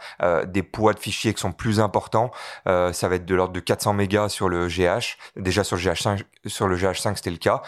des 0.48 0.64
poids 0.64 0.94
de 0.94 1.00
fichiers 1.00 1.34
qui 1.34 1.42
sont 1.42 1.52
plus 1.52 1.80
importants. 1.80 2.32
ça 2.66 3.08
va 3.08 3.16
être 3.16 3.26
de 3.26 3.36
l'ordre 3.36 3.54
de 3.54 3.60
400 3.60 3.94
mégas 3.94 4.30
sur 4.30 4.50
le 4.50 4.68
GH. 4.68 5.18
Déjà 5.36 5.64
sur 5.64 5.76
le 5.76 5.82
GH5, 5.82 6.24
sur 6.46 6.68
le 6.68 6.78
GH5 6.78 7.16
c'était 7.16 7.32
le 7.32 7.38
cas. 7.38 7.62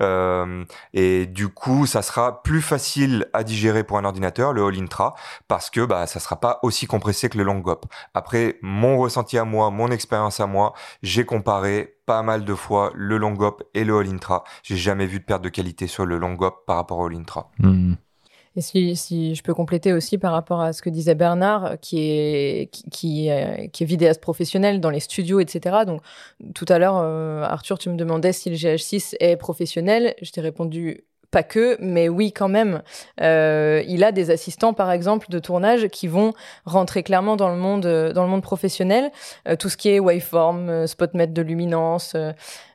Euh, 0.00 0.64
et 0.94 1.26
du 1.26 1.48
coup, 1.48 1.86
ça 1.86 2.02
sera 2.02 2.42
plus 2.42 2.62
facile 2.62 3.26
à 3.32 3.44
digérer 3.44 3.84
pour 3.84 3.98
un 3.98 4.04
ordinateur, 4.04 4.52
le 4.52 4.64
All 4.64 4.78
Intra, 4.78 5.14
parce 5.48 5.70
que 5.70 5.84
bah, 5.84 6.06
ça 6.06 6.20
sera 6.20 6.40
pas 6.40 6.58
aussi 6.62 6.86
compressé 6.86 7.28
que 7.28 7.38
le 7.38 7.44
Long 7.44 7.62
Up. 7.66 7.84
Après, 8.14 8.58
mon 8.62 8.98
ressenti 8.98 9.38
à 9.38 9.44
moi, 9.44 9.70
mon 9.70 9.90
expérience 9.90 10.40
à 10.40 10.46
moi, 10.46 10.74
j'ai 11.02 11.24
comparé 11.24 11.96
pas 12.06 12.22
mal 12.22 12.44
de 12.44 12.54
fois 12.54 12.92
le 12.94 13.18
Long 13.18 13.40
Up 13.42 13.62
et 13.74 13.84
le 13.84 13.96
All 13.98 14.08
Intra. 14.08 14.44
J'ai 14.62 14.76
jamais 14.76 15.06
vu 15.06 15.18
de 15.20 15.24
perte 15.24 15.42
de 15.42 15.48
qualité 15.48 15.86
sur 15.86 16.06
le 16.06 16.18
Long 16.18 16.36
Up 16.42 16.54
par 16.66 16.76
rapport 16.76 16.98
au 16.98 17.06
All 17.06 17.14
Intra. 17.14 17.50
Et 18.56 18.60
si, 18.60 18.96
si, 18.96 19.34
je 19.34 19.42
peux 19.42 19.54
compléter 19.54 19.92
aussi 19.92 20.18
par 20.18 20.32
rapport 20.32 20.60
à 20.60 20.72
ce 20.72 20.82
que 20.82 20.90
disait 20.90 21.14
Bernard, 21.14 21.76
qui 21.80 22.00
est, 22.00 22.70
qui, 22.70 22.84
qui, 22.90 23.30
euh, 23.30 23.66
est 23.66 23.84
vidéaste 23.84 24.20
professionnel 24.20 24.80
dans 24.80 24.90
les 24.90 25.00
studios, 25.00 25.40
etc. 25.40 25.84
Donc, 25.86 26.02
tout 26.54 26.66
à 26.68 26.78
l'heure, 26.78 26.98
euh, 26.98 27.42
Arthur, 27.42 27.78
tu 27.78 27.88
me 27.88 27.96
demandais 27.96 28.32
si 28.32 28.50
le 28.50 28.56
GH6 28.56 29.16
est 29.20 29.36
professionnel. 29.36 30.14
Je 30.20 30.30
t'ai 30.30 30.40
répondu 30.42 31.04
pas 31.32 31.42
que, 31.42 31.76
mais 31.80 32.08
oui 32.08 32.30
quand 32.30 32.48
même. 32.48 32.82
Euh, 33.20 33.82
il 33.88 34.04
a 34.04 34.12
des 34.12 34.30
assistants, 34.30 34.74
par 34.74 34.92
exemple, 34.92 35.28
de 35.30 35.38
tournage 35.40 35.88
qui 35.88 36.06
vont 36.06 36.34
rentrer 36.66 37.02
clairement 37.02 37.36
dans 37.36 37.48
le 37.48 37.56
monde, 37.56 38.12
dans 38.14 38.22
le 38.22 38.28
monde 38.28 38.42
professionnel. 38.42 39.10
Euh, 39.48 39.56
tout 39.56 39.70
ce 39.70 39.76
qui 39.76 39.88
est 39.88 39.98
waveform, 39.98 40.68
euh, 40.68 40.86
spotmètre 40.86 41.32
de 41.32 41.42
luminance, 41.42 42.14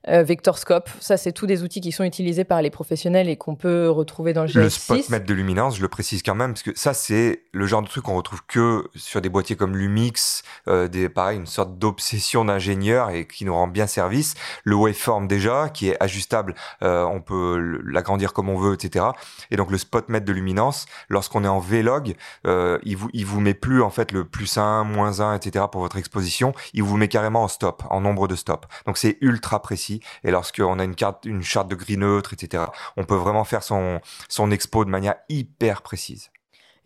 euh, 0.07 0.23
Vectorscope. 0.23 0.89
Ça, 0.99 1.17
c'est 1.17 1.31
tous 1.31 1.45
des 1.47 1.63
outils 1.63 1.81
qui 1.81 1.91
sont 1.91 2.03
utilisés 2.03 2.43
par 2.43 2.61
les 2.61 2.69
professionnels 2.69 3.29
et 3.29 3.35
qu'on 3.35 3.55
peut 3.55 3.89
retrouver 3.89 4.33
dans 4.33 4.43
le 4.43 4.47
GH6. 4.47 4.59
Le 4.59 4.69
spotmètre 4.69 5.25
de 5.25 5.33
luminance, 5.33 5.77
je 5.77 5.81
le 5.81 5.87
précise 5.87 6.23
quand 6.23 6.35
même, 6.35 6.53
parce 6.53 6.63
que 6.63 6.71
ça, 6.75 6.93
c'est 6.93 7.43
le 7.51 7.65
genre 7.65 7.81
de 7.81 7.87
truc 7.87 8.03
qu'on 8.05 8.15
retrouve 8.15 8.41
que 8.47 8.85
sur 8.95 9.21
des 9.21 9.29
boîtiers 9.29 9.55
comme 9.55 9.75
Lumix, 9.75 10.43
euh, 10.67 10.87
des, 10.87 11.09
pareil, 11.09 11.37
une 11.37 11.45
sorte 11.45 11.77
d'obsession 11.77 12.45
d'ingénieur 12.45 13.09
et 13.09 13.27
qui 13.27 13.45
nous 13.45 13.53
rend 13.53 13.67
bien 13.67 13.87
service. 13.87 14.35
Le 14.63 14.75
waveform 14.75 15.27
déjà, 15.27 15.69
qui 15.69 15.89
est 15.89 16.01
ajustable, 16.01 16.55
euh, 16.83 17.03
on 17.03 17.21
peut 17.21 17.81
l'agrandir 17.85 18.33
comme 18.33 18.49
on 18.49 18.57
veut, 18.57 18.73
etc. 18.73 19.05
Et 19.51 19.57
donc 19.57 19.71
le 19.71 19.77
spotmètre 19.77 20.25
de 20.25 20.33
luminance, 20.33 20.85
lorsqu'on 21.09 21.43
est 21.43 21.47
en 21.47 21.59
Vlog, 21.59 22.15
il 22.45 22.95
vous 22.95 23.09
il 23.13 23.25
vous 23.25 23.39
met 23.39 23.53
plus 23.53 23.81
en 23.81 23.89
fait 23.89 24.11
le 24.11 24.25
plus 24.25 24.57
1, 24.57 24.83
moins 24.83 25.19
1, 25.19 25.35
etc. 25.35 25.65
pour 25.71 25.81
votre 25.81 25.97
exposition. 25.97 26.53
Il 26.73 26.83
vous 26.83 26.97
met 26.97 27.07
carrément 27.07 27.43
en 27.43 27.47
stop, 27.47 27.83
en 27.89 28.01
nombre 28.01 28.27
de 28.27 28.35
stops. 28.35 28.67
Donc 28.85 28.97
c'est 28.97 29.17
ultra 29.21 29.61
précis. 29.61 29.96
Et 30.23 30.31
lorsqu'on 30.31 30.79
a 30.79 30.83
une 30.83 30.95
carte, 30.95 31.25
une 31.25 31.43
charte 31.43 31.67
de 31.67 31.75
gris 31.75 31.97
neutre, 31.97 32.33
etc., 32.33 32.63
on 32.95 33.03
peut 33.03 33.15
vraiment 33.15 33.43
faire 33.43 33.63
son, 33.63 33.99
son 34.29 34.51
expo 34.51 34.85
de 34.85 34.89
manière 34.89 35.15
hyper 35.29 35.81
précise. 35.81 36.29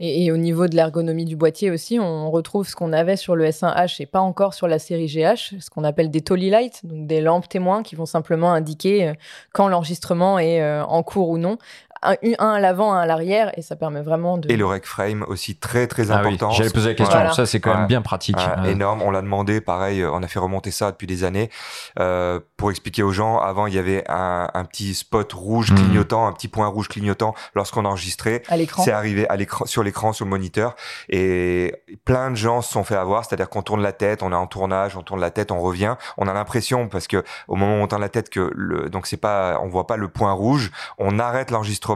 Et, 0.04 0.32
au 0.32 0.38
niveau 0.38 0.66
de 0.66 0.76
l'ergonomie 0.76 1.26
du 1.26 1.36
boîtier 1.36 1.70
aussi, 1.70 2.00
on 2.00 2.32
retrouve 2.32 2.68
ce 2.68 2.76
qu'on 2.76 2.92
avait 2.92 3.16
sur 3.16 3.36
le 3.36 3.46
S1H 3.46 4.02
et 4.02 4.08
pas 4.08 4.20
encore 4.20 4.56
sur 4.56 4.68
la 4.68 4.80
série 4.80 5.06
GH, 5.06 5.60
ce 5.60 5.70
qu'on 5.70 5.84
appelle 5.84 6.10
des 6.10 6.22
Tolly 6.22 6.50
Lights, 6.50 6.84
donc 6.84 7.06
des 7.06 7.22
lampes 7.22 7.48
témoins 7.48 7.84
qui 7.84 7.96
vont 7.96 8.08
simplement 8.08 8.52
indiquer 8.52 9.10
euh, 9.10 9.14
quand 9.54 9.68
l'enregistrement 9.68 10.40
est 10.40 10.60
euh, 10.60 10.84
en 10.84 11.04
cours 11.04 11.30
ou 11.30 11.38
non, 11.38 11.60
un, 12.04 12.16
un 12.40 12.52
à 12.54 12.60
l'avant, 12.60 12.94
un 12.94 13.00
à 13.00 13.06
l'arrière, 13.06 13.52
et 13.58 13.62
ça 13.62 13.76
permet 13.76 14.02
vraiment 14.02 14.38
de. 14.38 14.52
Et 14.52 14.58
le 14.58 14.66
rec 14.66 14.86
frame 14.86 15.24
aussi 15.28 15.56
très 15.56 15.88
très 15.88 16.12
ah 16.12 16.18
important. 16.18 16.52
J'allais 16.52 16.70
poser 16.70 16.90
la 16.90 16.96
question. 16.96 17.32
Ça 17.34 17.46
c'est 17.46 17.60
quand 17.60 17.76
même 17.76 17.88
bien 17.88 18.02
pratique. 18.02 18.38
Énorme. 18.66 19.02
On 19.02 19.12
l'a 19.12 19.22
demandé. 19.22 19.62
Pareil, 19.62 20.04
on 20.06 20.24
a 20.24 20.28
fait 20.28 20.40
remonter 20.40 20.72
ça 20.72 20.92
depuis 20.92 21.08
des 21.08 21.24
années 21.24 21.50
euh, 22.00 22.40
pour 22.58 22.72
expliquer 22.72 23.04
aux 23.04 23.12
gens. 23.12 23.40
Avant, 23.40 23.68
il 23.68 23.74
y 23.74 23.80
avait 23.80 24.04
un, 24.10 24.50
un 24.54 24.66
petit 24.66 24.94
spot 24.94 25.32
rouge 25.34 25.72
hmm. 25.72 25.76
clignotant, 25.76 26.28
un 26.28 26.34
petit 26.34 26.48
point 26.48 26.68
rouge 26.68 26.88
clignotant 26.88 27.36
lorsqu'on 27.54 27.86
enregistrait. 27.86 28.42
À 28.50 28.58
l'écran. 28.58 28.84
C'est 28.84 28.92
arrivé 28.92 29.28
à 29.30 29.36
l'écran, 29.36 29.66
sur 29.66 29.84
l'écran, 29.84 30.14
sur 30.14 30.26
le 30.26 30.32
moniteur, 30.32 30.76
et 31.10 31.76
plein 32.06 32.32
de 32.32 32.36
gens 32.36 32.62
se 32.62 32.72
sont 32.72 32.84
fait 32.84 32.96
avoir. 32.96 33.26
C'est-à-dire 33.26 33.50
qu'on 33.50 33.62
tourne 33.62 33.82
la 33.82 33.92
tête, 33.92 34.24
on 34.24 34.32
est 34.32 34.36
en 34.36 34.48
tournage, 34.48 34.98
on 34.98 35.04
tourne 35.04 35.22
la 35.22 35.32
tête, 35.32 35.52
on 35.52 35.60
revient. 35.60 35.96
On 36.18 36.28
a 36.28 36.34
l'impression 36.34 36.88
parce 36.88 37.08
que 37.08 37.24
au 37.48 37.56
moment 37.56 37.80
où 37.80 37.84
on 37.84 37.88
tourne 37.88 38.02
la 38.02 38.10
tête 38.10 38.30
que 38.30 38.52
le, 38.56 38.90
donc 38.90 39.06
c'est 39.06 39.18
pas, 39.18 39.60
on 39.62 39.68
voit 39.68 39.88
pas 39.88 39.98
le 39.98 40.08
point 40.08 40.32
rouge. 40.32 40.72
On 40.98 41.20
arrête 41.20 41.52
l'enregistrement. 41.52 41.91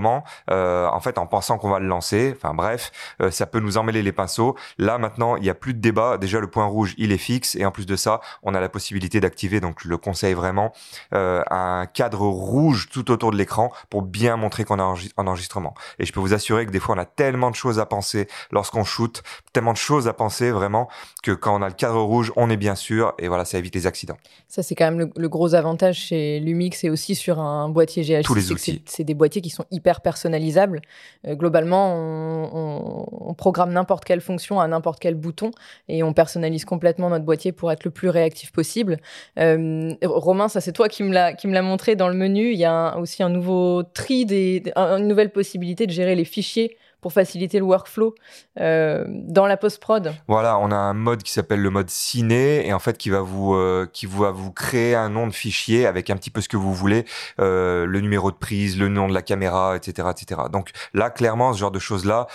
Euh, 0.52 0.88
en 0.88 1.00
fait, 1.00 1.18
en 1.18 1.28
pensant 1.28 1.58
qu'on 1.58 1.70
va 1.70 1.80
le 1.80 1.88
lancer. 1.88 2.34
Enfin 2.36 2.54
bref, 2.54 2.92
euh, 3.22 3.32
ça 3.32 3.46
peut 3.46 3.60
nous 3.60 3.78
emmêler 3.78 4.02
les 4.02 4.12
pinceaux. 4.12 4.56
Là 4.78 4.98
maintenant, 4.98 5.36
il 5.36 5.44
n'y 5.44 5.50
a 5.50 5.56
plus 5.56 5.74
de 5.74 5.80
débat. 5.80 6.18
Déjà 6.18 6.40
le 6.40 6.48
point 6.48 6.66
rouge, 6.66 6.94
il 6.98 7.12
est 7.12 7.18
fixe 7.18 7.56
et 7.56 7.66
en 7.66 7.72
plus 7.72 7.86
de 7.86 7.96
ça, 7.96 8.22
on 8.44 8.54
a 8.54 8.60
la 8.60 8.70
possibilité 8.70 9.20
d'activer. 9.20 9.60
Donc 9.60 9.80
je 9.82 9.90
le 9.90 9.98
conseille 9.98 10.34
vraiment 10.34 10.72
euh, 11.14 11.42
un 11.50 11.86
cadre 11.86 12.22
rouge 12.22 12.90
tout 12.92 13.12
autour 13.12 13.32
de 13.32 13.38
l'écran 13.38 13.72
pour 13.90 14.02
bien 14.02 14.38
montrer 14.38 14.64
qu'on 14.64 14.80
est 14.80 15.12
en 15.18 15.28
enregistrement. 15.28 15.74
Et 16.00 16.06
je 16.06 16.14
peux 16.14 16.20
vous 16.20 16.34
assurer 16.34 16.66
que 16.66 16.72
des 16.72 16.80
fois 16.80 16.96
on 16.96 17.00
a 17.00 17.06
tellement 17.06 17.52
de 17.52 17.56
choses 17.56 17.80
à 17.80 17.86
penser 17.86 18.28
lorsqu'on 18.52 18.84
shoot, 18.84 19.24
tellement 19.54 19.74
de 19.74 19.78
choses 19.78 20.08
à 20.08 20.14
penser 20.14 20.52
vraiment 20.52 20.90
que 21.24 21.32
quand 21.32 21.58
on 21.58 21.62
a 21.62 21.68
le 21.68 21.74
cadre 21.74 22.02
rouge, 22.02 22.32
on 22.36 22.50
est 22.50 22.58
bien 22.58 22.76
sûr 22.76 23.14
et 23.20 23.28
voilà, 23.28 23.46
ça 23.46 23.58
évite 23.58 23.76
les 23.76 23.88
accidents. 23.88 24.18
Ça 24.48 24.64
c'est 24.64 24.76
quand 24.76 24.92
même 24.92 25.12
le, 25.16 25.30
gros 25.30 25.56
avantage 25.56 25.98
chez 25.98 26.40
Lumix 26.40 26.84
et 26.84 26.90
aussi 26.90 27.16
sur 27.16 27.40
un 27.40 27.70
boîtier 27.70 28.04
GH6. 28.04 28.24
Tous 28.24 28.36
les 28.36 28.52
outils. 28.52 28.82
C'est 28.86 29.04
des 29.04 29.14
boîtiers 29.14 29.42
qui 29.42 29.50
sont 29.50 29.66
hyper 29.72 29.85
personnalisables. 30.02 30.82
Euh, 31.28 31.36
globalement, 31.36 31.96
on, 31.96 33.34
programme 33.34 33.74
n'importe 33.74 34.06
quelle 34.06 34.22
fonction 34.22 34.60
à 34.60 34.68
n'importe 34.68 35.00
quel 35.00 35.16
bouton 35.16 35.52
et 35.90 36.04
on 36.04 36.14
personnalise 36.14 36.64
complètement 36.64 37.10
notre 37.10 37.26
boîtier 37.26 37.52
pour 37.52 37.72
être 37.72 37.84
le 37.84 37.92
plus 37.92 38.10
réactif 38.10 38.52
possible. 38.52 38.98
Euh, 39.40 39.94
Romain, 40.04 40.48
ça 40.48 40.62
c'est 40.62 40.72
toi 40.72 40.88
qui 40.88 41.04
me 41.04 41.12
l'a 41.12 41.62
montré 41.62 41.96
dans 41.96 42.08
le 42.08 42.16
menu. 42.16 42.52
Il 42.52 42.58
y 42.58 42.66
a 42.66 42.98
aussi 42.98 43.24
un 43.24 43.30
nouveau 43.30 43.84
tri 43.84 44.26
des, 44.26 44.64
une 44.76 45.08
nouvelle 45.08 45.32
possibilité 45.32 45.86
de 45.86 45.92
gérer 45.92 46.16
les 46.16 46.26
fichiers 46.26 46.78
pour 47.06 47.14
faciliter 47.14 47.60
le 47.60 47.66
workflow 47.66 48.16
euh, 48.60 49.06
dans 49.08 49.46
la 49.46 49.58
post-prod. 49.58 50.16
Voilà, 50.28 50.58
on 50.58 50.72
a 50.72 50.76
un 50.76 50.96
mode 50.96 51.22
qui 51.22 51.32
s'appelle 51.32 51.62
le 51.62 51.70
mode 51.70 51.92
ciné 51.92 52.68
et 52.68 52.74
en 52.74 52.80
fait 52.80 52.98
qui 52.98 53.12
va 53.12 53.22
vous 53.22 53.54
euh, 53.54 53.88
qui 53.94 54.08
va 54.08 54.32
vous 54.32 54.52
créer 54.52 54.96
un 54.96 55.10
nom 55.10 55.28
de 55.28 55.32
fichier 55.32 55.86
avec 55.86 56.10
un 56.10 56.18
petit 56.18 56.32
peu 56.32 56.42
ce 56.42 56.50
que 56.50 56.58
vous 56.58 56.74
voulez, 56.74 57.06
euh, 57.40 57.86
le 57.86 58.02
numéro 58.02 58.32
de 58.32 58.36
prise, 58.36 58.80
le 58.80 58.90
nom 58.90 59.08
de 59.08 59.14
la 59.14 59.22
caméra, 59.22 59.76
etc., 59.76 60.08
etc. 60.10 60.42
Donc 60.52 60.72
là, 60.96 61.12
clairement, 61.12 61.54
ce 61.54 61.60
genre 61.60 61.70
de 61.70 61.78
choses 61.78 62.06
là, 62.06 62.26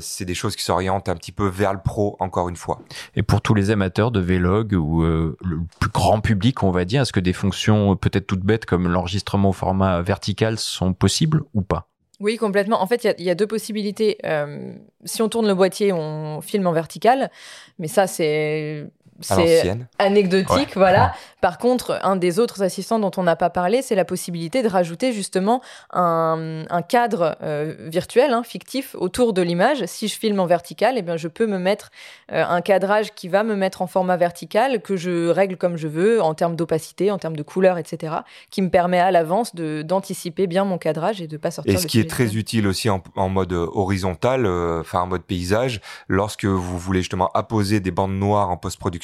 c'est 0.00 0.24
des 0.24 0.34
choses 0.34 0.56
qui 0.56 0.64
s'orientent 0.64 1.10
un 1.10 1.16
petit 1.16 1.32
peu 1.32 1.46
vers 1.46 1.74
le 1.74 1.80
pro 1.84 2.16
encore 2.20 2.48
une 2.48 2.56
fois. 2.56 2.80
Et 3.16 3.22
pour 3.22 3.42
tous 3.42 3.52
les 3.52 3.70
amateurs 3.70 4.10
de 4.10 4.20
Vlog 4.20 4.72
ou 4.72 5.02
le 5.02 5.36
plus 5.78 5.90
grand 5.90 6.22
public, 6.22 6.62
on 6.62 6.70
va 6.70 6.86
dire, 6.86 7.02
est-ce 7.02 7.12
que 7.12 7.20
des 7.20 7.34
fonctions 7.34 7.96
peut-être 7.96 8.26
toutes 8.26 8.46
bêtes 8.46 8.64
comme 8.64 8.88
l'enregistrement 8.88 9.50
au 9.50 9.52
format 9.52 10.00
vertical 10.00 10.58
sont 10.58 10.94
possibles 10.94 11.42
ou 11.52 11.60
pas? 11.60 11.90
Oui, 12.20 12.36
complètement. 12.36 12.80
En 12.80 12.86
fait, 12.86 13.08
il 13.18 13.24
y, 13.24 13.30
a 13.30 13.34
deux 13.34 13.46
possibilités. 13.46 14.18
Euh, 14.24 14.74
si 15.04 15.20
on 15.22 15.28
tourne 15.28 15.46
le 15.46 15.54
boîtier, 15.54 15.92
on 15.92 16.40
filme 16.40 16.66
en 16.66 16.72
vertical, 16.72 17.30
mais 17.78 17.88
ça, 17.88 18.06
c'est 18.06 18.86
c'est 19.20 19.76
anecdotique, 19.98 20.76
voilà. 20.76 21.14
Par 21.40 21.58
contre, 21.58 22.00
un 22.02 22.16
des 22.16 22.38
autres 22.38 22.62
assistants 22.62 22.98
dont 22.98 23.10
on 23.16 23.22
n'a 23.22 23.36
pas 23.36 23.50
parlé, 23.50 23.82
c'est 23.82 23.94
la 23.94 24.06
possibilité 24.06 24.62
de 24.62 24.68
rajouter 24.68 25.12
justement 25.12 25.60
un, 25.92 26.64
cadre 26.88 27.36
euh, 27.42 27.74
virtuel, 27.80 28.32
hein, 28.32 28.42
fictif, 28.42 28.96
autour 28.98 29.32
de 29.32 29.42
l'image. 29.42 29.84
Si 29.84 30.08
je 30.08 30.18
filme 30.18 30.40
en 30.40 30.46
vertical, 30.46 30.94
eh 30.96 31.02
bien, 31.02 31.16
je 31.16 31.28
peux 31.28 31.46
me 31.46 31.58
mettre 31.58 31.90
euh, 32.32 32.44
un 32.46 32.62
cadrage 32.62 33.14
qui 33.14 33.28
va 33.28 33.44
me 33.44 33.56
mettre 33.56 33.82
en 33.82 33.86
format 33.86 34.16
vertical, 34.16 34.80
que 34.80 34.96
je 34.96 35.28
règle 35.28 35.56
comme 35.56 35.76
je 35.76 35.86
veux, 35.86 36.22
en 36.22 36.34
termes 36.34 36.56
d'opacité, 36.56 37.10
en 37.10 37.18
termes 37.18 37.36
de 37.36 37.42
couleur, 37.42 37.76
etc., 37.76 38.14
qui 38.50 38.62
me 38.62 38.70
permet 38.70 39.00
à 39.00 39.10
l'avance 39.10 39.54
d'anticiper 39.54 40.46
bien 40.46 40.64
mon 40.64 40.78
cadrage 40.78 41.20
et 41.20 41.28
de 41.28 41.36
pas 41.36 41.50
sortir. 41.50 41.74
Et 41.74 41.76
ce 41.76 41.86
qui 41.86 42.00
est 42.00 42.08
très 42.08 42.36
utile 42.36 42.66
aussi 42.66 42.88
en, 42.88 43.28
mode 43.28 43.52
horizontal, 43.52 44.46
euh, 44.46 44.80
enfin 44.80 45.00
en 45.00 45.06
mode 45.06 45.24
paysage, 45.24 45.80
lorsque 46.08 46.46
vous 46.46 46.78
voulez 46.78 47.00
justement 47.00 47.30
apposer 47.34 47.80
des 47.80 47.90
bandes 47.90 48.18
noires 48.18 48.50
en 48.50 48.56
post-production 48.56 49.03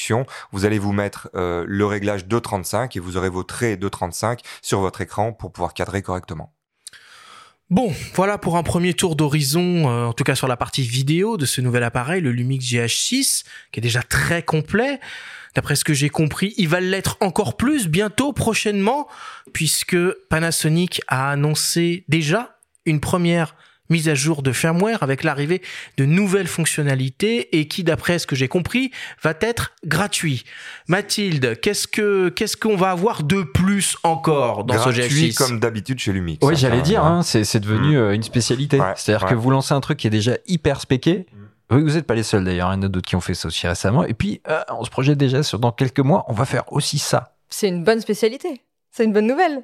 vous 0.52 0.64
allez 0.64 0.78
vous 0.78 0.92
mettre 0.92 1.30
euh, 1.34 1.64
le 1.66 1.86
réglage 1.86 2.26
2.35 2.26 2.96
et 2.96 3.00
vous 3.00 3.16
aurez 3.16 3.28
vos 3.28 3.42
traits 3.42 3.80
2.35 3.80 4.40
sur 4.62 4.80
votre 4.80 5.00
écran 5.00 5.32
pour 5.32 5.52
pouvoir 5.52 5.74
cadrer 5.74 6.02
correctement. 6.02 6.52
Bon, 7.70 7.94
voilà 8.14 8.36
pour 8.36 8.56
un 8.56 8.64
premier 8.64 8.94
tour 8.94 9.14
d'horizon, 9.14 9.88
euh, 9.88 10.06
en 10.06 10.12
tout 10.12 10.24
cas 10.24 10.34
sur 10.34 10.48
la 10.48 10.56
partie 10.56 10.82
vidéo 10.82 11.36
de 11.36 11.46
ce 11.46 11.60
nouvel 11.60 11.84
appareil, 11.84 12.20
le 12.20 12.32
Lumix 12.32 12.64
GH6, 12.64 13.44
qui 13.70 13.78
est 13.78 13.82
déjà 13.82 14.02
très 14.02 14.42
complet. 14.42 14.98
D'après 15.54 15.76
ce 15.76 15.84
que 15.84 15.94
j'ai 15.94 16.08
compris, 16.08 16.54
il 16.58 16.68
va 16.68 16.80
l'être 16.80 17.16
encore 17.20 17.56
plus 17.56 17.86
bientôt, 17.86 18.32
prochainement, 18.32 19.08
puisque 19.52 19.96
Panasonic 20.28 21.00
a 21.06 21.30
annoncé 21.30 22.04
déjà 22.08 22.58
une 22.86 23.00
première 23.00 23.54
mise 23.90 24.08
à 24.08 24.14
jour 24.14 24.42
de 24.42 24.52
firmware 24.52 25.02
avec 25.02 25.24
l'arrivée 25.24 25.62
de 25.96 26.04
nouvelles 26.04 26.46
fonctionnalités 26.46 27.58
et 27.58 27.68
qui, 27.68 27.84
d'après 27.84 28.18
ce 28.18 28.26
que 28.26 28.36
j'ai 28.36 28.48
compris, 28.48 28.90
va 29.22 29.34
être 29.40 29.72
gratuit. 29.84 30.44
Mathilde, 30.88 31.60
qu'est-ce 31.60 31.86
que 31.86 32.28
qu'est-ce 32.28 32.56
qu'on 32.56 32.76
va 32.76 32.90
avoir 32.90 33.22
de 33.22 33.42
plus 33.42 33.96
encore 34.02 34.64
dans 34.64 34.82
ce 34.82 34.90
GH6 34.90 35.34
comme 35.34 35.60
d'habitude 35.60 35.98
chez 35.98 36.12
Lumix. 36.12 36.44
Oui, 36.46 36.56
j'allais 36.56 36.82
dire, 36.82 37.04
hein, 37.04 37.22
c'est 37.22 37.60
devenu 37.60 37.96
mm. 37.96 38.00
euh, 38.00 38.14
une 38.14 38.22
spécialité. 38.22 38.80
C'est-à-dire 38.96 39.28
que 39.28 39.34
vous 39.34 39.50
lancez 39.50 39.74
un 39.74 39.80
truc 39.80 39.98
qui 39.98 40.06
est 40.06 40.10
déjà 40.10 40.36
hyper 40.46 40.80
spéqué. 40.80 41.26
Mm. 41.70 41.78
vous 41.78 41.90
n'êtes 41.90 42.06
pas 42.06 42.14
les 42.14 42.22
seuls 42.22 42.44
d'ailleurs, 42.44 42.70
il 42.72 42.76
y 42.76 42.78
en 42.78 42.82
a 42.82 42.88
d'autres 42.88 43.08
qui 43.08 43.16
ont 43.16 43.20
fait 43.20 43.34
ça 43.34 43.48
aussi 43.48 43.66
récemment. 43.66 44.04
Et 44.04 44.14
puis, 44.14 44.40
euh, 44.48 44.60
on 44.70 44.84
se 44.84 44.90
projette 44.90 45.18
déjà 45.18 45.42
sur 45.42 45.58
dans 45.58 45.72
quelques 45.72 46.00
mois, 46.00 46.24
on 46.28 46.32
va 46.32 46.44
faire 46.44 46.72
aussi 46.72 46.98
ça. 46.98 47.34
C'est 47.48 47.68
une 47.68 47.84
bonne 47.84 48.00
spécialité. 48.00 48.62
C'est 48.90 49.04
une 49.04 49.12
bonne 49.12 49.26
nouvelle. 49.26 49.62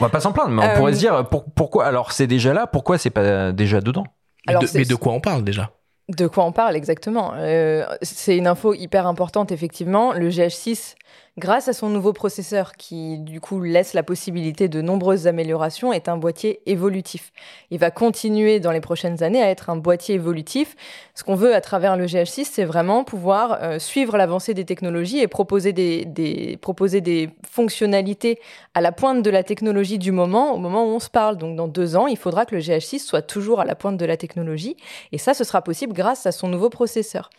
On 0.00 0.04
va 0.04 0.08
pas 0.10 0.20
s'en 0.20 0.32
plaindre, 0.32 0.50
mais 0.50 0.64
on 0.64 0.76
pourrait 0.76 0.92
euh, 0.92 0.94
se 0.94 1.00
dire 1.00 1.28
pourquoi 1.54 1.86
alors 1.86 2.12
c'est 2.12 2.26
déjà 2.26 2.52
là, 2.52 2.66
pourquoi 2.66 2.98
c'est 2.98 3.10
pas 3.10 3.52
déjà 3.52 3.80
dedans? 3.80 4.04
Mais 4.46 4.84
de 4.84 4.94
quoi 4.94 5.12
on 5.12 5.20
parle 5.20 5.44
déjà? 5.44 5.70
De 6.08 6.26
quoi 6.26 6.44
on 6.44 6.52
parle 6.52 6.76
exactement. 6.76 7.32
Euh, 7.36 7.84
C'est 8.02 8.36
une 8.36 8.46
info 8.46 8.74
hyper 8.74 9.06
importante 9.06 9.52
effectivement. 9.52 10.12
Le 10.12 10.28
GH6 10.28 10.96
grâce 11.36 11.66
à 11.66 11.72
son 11.72 11.88
nouveau 11.88 12.12
processeur 12.12 12.72
qui 12.72 13.18
du 13.18 13.40
coup 13.40 13.60
laisse 13.60 13.92
la 13.92 14.04
possibilité 14.04 14.68
de 14.68 14.80
nombreuses 14.80 15.26
améliorations, 15.26 15.92
est 15.92 16.08
un 16.08 16.16
boîtier 16.16 16.60
évolutif. 16.66 17.32
Il 17.70 17.78
va 17.78 17.90
continuer 17.90 18.60
dans 18.60 18.70
les 18.70 18.80
prochaines 18.80 19.22
années 19.22 19.42
à 19.42 19.50
être 19.50 19.68
un 19.68 19.76
boîtier 19.76 20.14
évolutif. 20.14 20.76
Ce 21.14 21.24
qu'on 21.24 21.34
veut 21.34 21.54
à 21.54 21.60
travers 21.60 21.96
le 21.96 22.06
GH6, 22.06 22.44
c'est 22.44 22.64
vraiment 22.64 23.02
pouvoir 23.02 23.58
euh, 23.62 23.78
suivre 23.80 24.16
l'avancée 24.16 24.54
des 24.54 24.64
technologies 24.64 25.18
et 25.18 25.26
proposer 25.26 25.72
des, 25.72 26.56
proposer 26.62 27.00
des 27.00 27.30
fonctionnalités 27.44 28.38
à 28.74 28.80
la 28.80 28.92
pointe 28.92 29.22
de 29.22 29.30
la 29.30 29.42
technologie 29.42 29.98
du 29.98 30.12
moment, 30.12 30.54
au 30.54 30.58
moment 30.58 30.84
où 30.84 30.88
on 30.90 31.00
se 31.00 31.10
parle. 31.10 31.36
Donc 31.36 31.56
dans 31.56 31.68
deux 31.68 31.96
ans, 31.96 32.06
il 32.06 32.16
faudra 32.16 32.46
que 32.46 32.54
le 32.54 32.60
GH6 32.60 33.00
soit 33.00 33.22
toujours 33.22 33.60
à 33.60 33.64
la 33.64 33.74
pointe 33.74 33.96
de 33.96 34.04
la 34.04 34.16
technologie. 34.16 34.76
Et 35.10 35.18
ça, 35.18 35.34
ce 35.34 35.42
sera 35.42 35.62
possible 35.62 35.94
grâce 35.94 36.26
à 36.26 36.32
son 36.32 36.46
nouveau 36.46 36.70
processeur. 36.70 37.30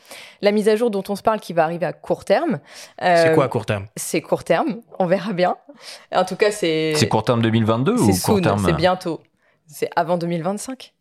La 0.42 0.52
mise 0.52 0.68
à 0.68 0.76
jour 0.76 0.92
dont 0.92 1.04
on 1.08 1.16
se 1.16 1.24
parle 1.24 1.40
qui 1.40 1.54
va 1.54 1.64
arriver 1.64 1.86
à 1.86 1.94
court 1.94 2.26
terme. 2.26 2.60
c'est 3.00 3.34
quoi 3.34 3.46
à 3.46 3.48
court 3.48 3.66
terme? 3.66 3.85
C'est 3.96 4.22
court 4.22 4.44
terme, 4.44 4.82
on 5.00 5.06
verra 5.06 5.34
bien. 5.34 5.58
En 6.14 6.26
tout 6.26 6.36
cas, 6.36 6.52
c'est. 6.52 6.94
C'est 6.96 7.08
court 7.08 7.24
terme 7.24 7.42
2022 7.42 7.94
ou 8.00 8.12
court 8.24 8.42
terme 8.42 8.64
C'est 8.66 8.74
bientôt. 8.74 9.22
C'est 9.68 9.90
avant 9.96 10.18
2025. 10.18 10.94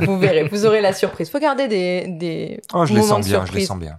vous 0.00 0.18
verrez, 0.18 0.48
vous 0.48 0.66
aurez 0.66 0.80
la 0.80 0.92
surprise. 0.92 1.30
Faut 1.30 1.38
garder 1.38 1.68
des, 1.68 2.06
des 2.08 2.60
oh, 2.74 2.84
je 2.84 2.94
les 2.94 3.02
sens 3.02 3.24
bien, 3.24 3.44
je 3.46 3.52
les 3.52 3.64
sens 3.64 3.78
bien. 3.78 3.96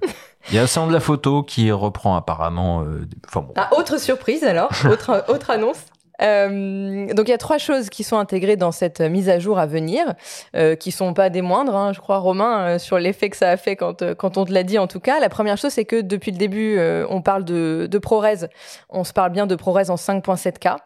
Il 0.50 0.56
y 0.56 0.60
a 0.60 0.64
un 0.64 0.88
de 0.88 0.94
la 0.94 1.00
photo 1.00 1.44
qui 1.44 1.72
reprend 1.72 2.16
apparemment. 2.16 2.84
Euh, 2.84 3.08
ah, 3.56 3.70
autre 3.78 4.00
surprise 4.00 4.44
alors, 4.44 4.72
autre, 4.90 5.26
autre 5.28 5.52
annonce. 5.52 5.86
Euh, 6.22 7.14
donc 7.14 7.28
il 7.28 7.32
y 7.32 7.34
a 7.34 7.38
trois 7.38 7.58
choses 7.58 7.90
qui 7.90 8.04
sont 8.04 8.18
intégrées 8.18 8.56
dans 8.58 8.72
cette 8.72 9.02
mise 9.02 9.30
à 9.30 9.40
jour 9.40 9.60
à 9.60 9.66
venir, 9.66 10.14
euh, 10.56 10.76
qui 10.76 10.92
sont 10.92 11.14
pas 11.14 11.30
des 11.30 11.42
moindres, 11.42 11.76
hein, 11.76 11.94
je 11.94 12.00
crois, 12.00 12.18
Romain, 12.18 12.76
euh, 12.76 12.80
sur 12.80 13.00
l'effet 13.00 13.30
que 13.30 13.38
ça 13.38 13.50
a 13.50 13.58
fait 13.58 13.76
quand, 13.76 14.02
euh, 14.02 14.16
quand 14.16 14.38
on 14.38 14.46
te 14.46 14.52
l'a 14.52 14.64
dit 14.64 14.78
en 14.78 14.88
tout 14.88 15.00
cas. 15.00 15.20
La 15.20 15.30
première 15.30 15.58
chose, 15.58 15.72
c'est 15.72 15.86
que 15.86 16.02
depuis 16.02 16.32
le 16.32 16.38
début, 16.38 16.78
euh, 16.78 17.06
on 17.10 17.22
parle 17.22 17.46
de, 17.46 17.88
de 17.90 17.98
ProRes, 17.98 18.48
on 18.90 19.04
se 19.04 19.14
parle 19.14 19.32
bien 19.32 19.48
de 19.48 19.56
ProRes 19.56 19.90
en 19.90 19.96
5.7K. 19.96 20.78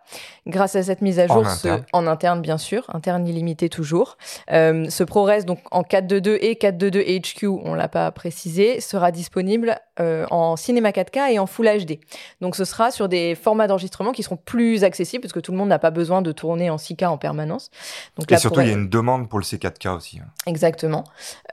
Grâce 0.48 0.76
à 0.76 0.84
cette 0.84 1.02
mise 1.02 1.20
à 1.20 1.28
jour, 1.28 1.46
en 1.94 2.08
interne, 2.08 2.42
bien 2.42 2.58
sûr, 2.58 2.86
interne 2.94 3.28
illimité 3.28 3.70
toujours. 3.70 4.18
ce 4.50 5.04
ProRes, 5.04 5.44
donc 5.46 5.60
en 5.72 5.84
4.2.2 5.84 6.38
et 6.42 6.56
4.2.2 6.56 7.22
HQ, 7.22 7.48
on 7.48 7.74
l'a 7.74 7.88
pas 7.88 8.12
précisé, 8.12 8.82
sera 8.82 9.12
disponible 9.12 9.78
en 10.00 10.56
cinéma 10.58 10.92
4K 10.92 11.32
et 11.32 11.40
en 11.40 11.46
Full 11.46 11.68
HD. 11.86 12.00
Donc 12.42 12.56
ce 12.56 12.66
sera 12.66 12.92
sur 12.92 13.08
des 13.08 13.36
formats 13.36 13.68
d'enregistrement 13.68 14.12
qui 14.12 14.24
seront 14.24 14.38
plus 14.38 14.84
accessibles 14.84 15.23
parce 15.24 15.34
que 15.34 15.40
tout 15.40 15.52
le 15.52 15.58
monde 15.58 15.70
n'a 15.70 15.80
pas 15.80 15.92
besoin 15.92 16.22
de 16.22 16.32
tourner 16.32 16.70
en 16.70 16.76
6K 16.76 17.08
en 17.08 17.18
permanence. 17.18 17.72
Donc, 18.18 18.32
et 18.32 18.38
surtout, 18.38 18.62
il 18.62 18.68
y 18.68 18.70
a 18.70 18.74
une 18.74 18.90
demande 18.90 19.30
pour 19.30 19.40
le 19.40 19.46
C4K 19.46 19.96
aussi. 19.96 20.20
Hein. 20.20 20.28
Exactement. 20.46 21.04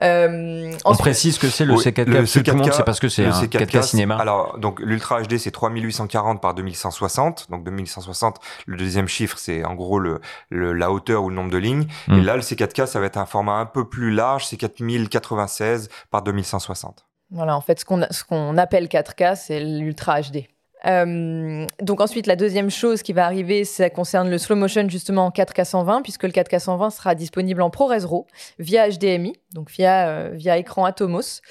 Euh, 0.03 0.71
On 0.85 0.95
précise 0.95 1.37
que 1.37 1.47
c'est 1.47 1.65
le 1.65 1.75
C4K, 1.75 2.05
le 2.05 2.23
C4K, 2.25 2.43
tout 2.43 2.51
le 2.51 2.57
monde 2.57 2.73
sait 2.73 2.83
parce 2.83 2.99
que 2.99 3.09
c'est 3.09 3.25
un 3.25 3.31
C4K, 3.31 3.65
4K 3.65 3.81
cinéma. 3.81 4.17
Alors, 4.17 4.57
donc 4.59 4.79
l'Ultra 4.79 5.21
HD, 5.21 5.37
c'est 5.37 5.51
3840 5.51 6.41
par 6.41 6.53
2160. 6.53 7.47
Donc 7.49 7.63
2160, 7.63 8.39
le 8.65 8.77
deuxième 8.77 9.07
chiffre, 9.07 9.37
c'est 9.37 9.63
en 9.63 9.75
gros 9.75 9.99
le, 9.99 10.21
la 10.49 10.91
hauteur 10.91 11.23
ou 11.23 11.29
le 11.29 11.35
nombre 11.35 11.51
de 11.51 11.57
lignes. 11.57 11.87
Et 12.07 12.11
hmm. 12.11 12.23
là, 12.23 12.35
le 12.35 12.41
C4K, 12.41 12.85
ça 12.85 12.99
va 12.99 13.05
être 13.05 13.17
un 13.17 13.25
format 13.25 13.53
un 13.53 13.65
peu 13.65 13.87
plus 13.87 14.11
large, 14.11 14.45
c'est 14.45 14.57
4096 14.57 15.89
par 16.09 16.21
2160. 16.21 17.05
Voilà, 17.31 17.55
en 17.55 17.61
fait, 17.61 17.79
ce 17.79 17.85
qu'on 17.85 18.05
ce 18.11 18.23
qu'on 18.23 18.57
appelle 18.57 18.87
4K, 18.87 19.35
c'est 19.35 19.59
l'Ultra 19.61 20.21
HD. 20.21 20.47
Euh, 20.87 21.65
donc 21.81 22.01
ensuite, 22.01 22.27
la 22.27 22.35
deuxième 22.35 22.69
chose 22.69 23.01
qui 23.01 23.13
va 23.13 23.25
arriver, 23.25 23.65
ça 23.65 23.89
concerne 23.89 24.29
le 24.29 24.37
slow 24.37 24.55
motion 24.55 24.87
justement 24.89 25.25
en 25.25 25.29
4K 25.29 25.65
120, 25.65 26.01
puisque 26.01 26.23
le 26.23 26.29
4K 26.29 26.59
120 26.59 26.89
sera 26.89 27.15
disponible 27.15 27.61
en 27.61 27.69
ProRes 27.69 28.03
RAW 28.03 28.27
via 28.59 28.89
HDMI, 28.89 29.33
donc 29.53 29.69
via, 29.71 30.07
euh, 30.07 30.29
via 30.33 30.57
écran 30.57 30.85
Atomos. 30.85 31.41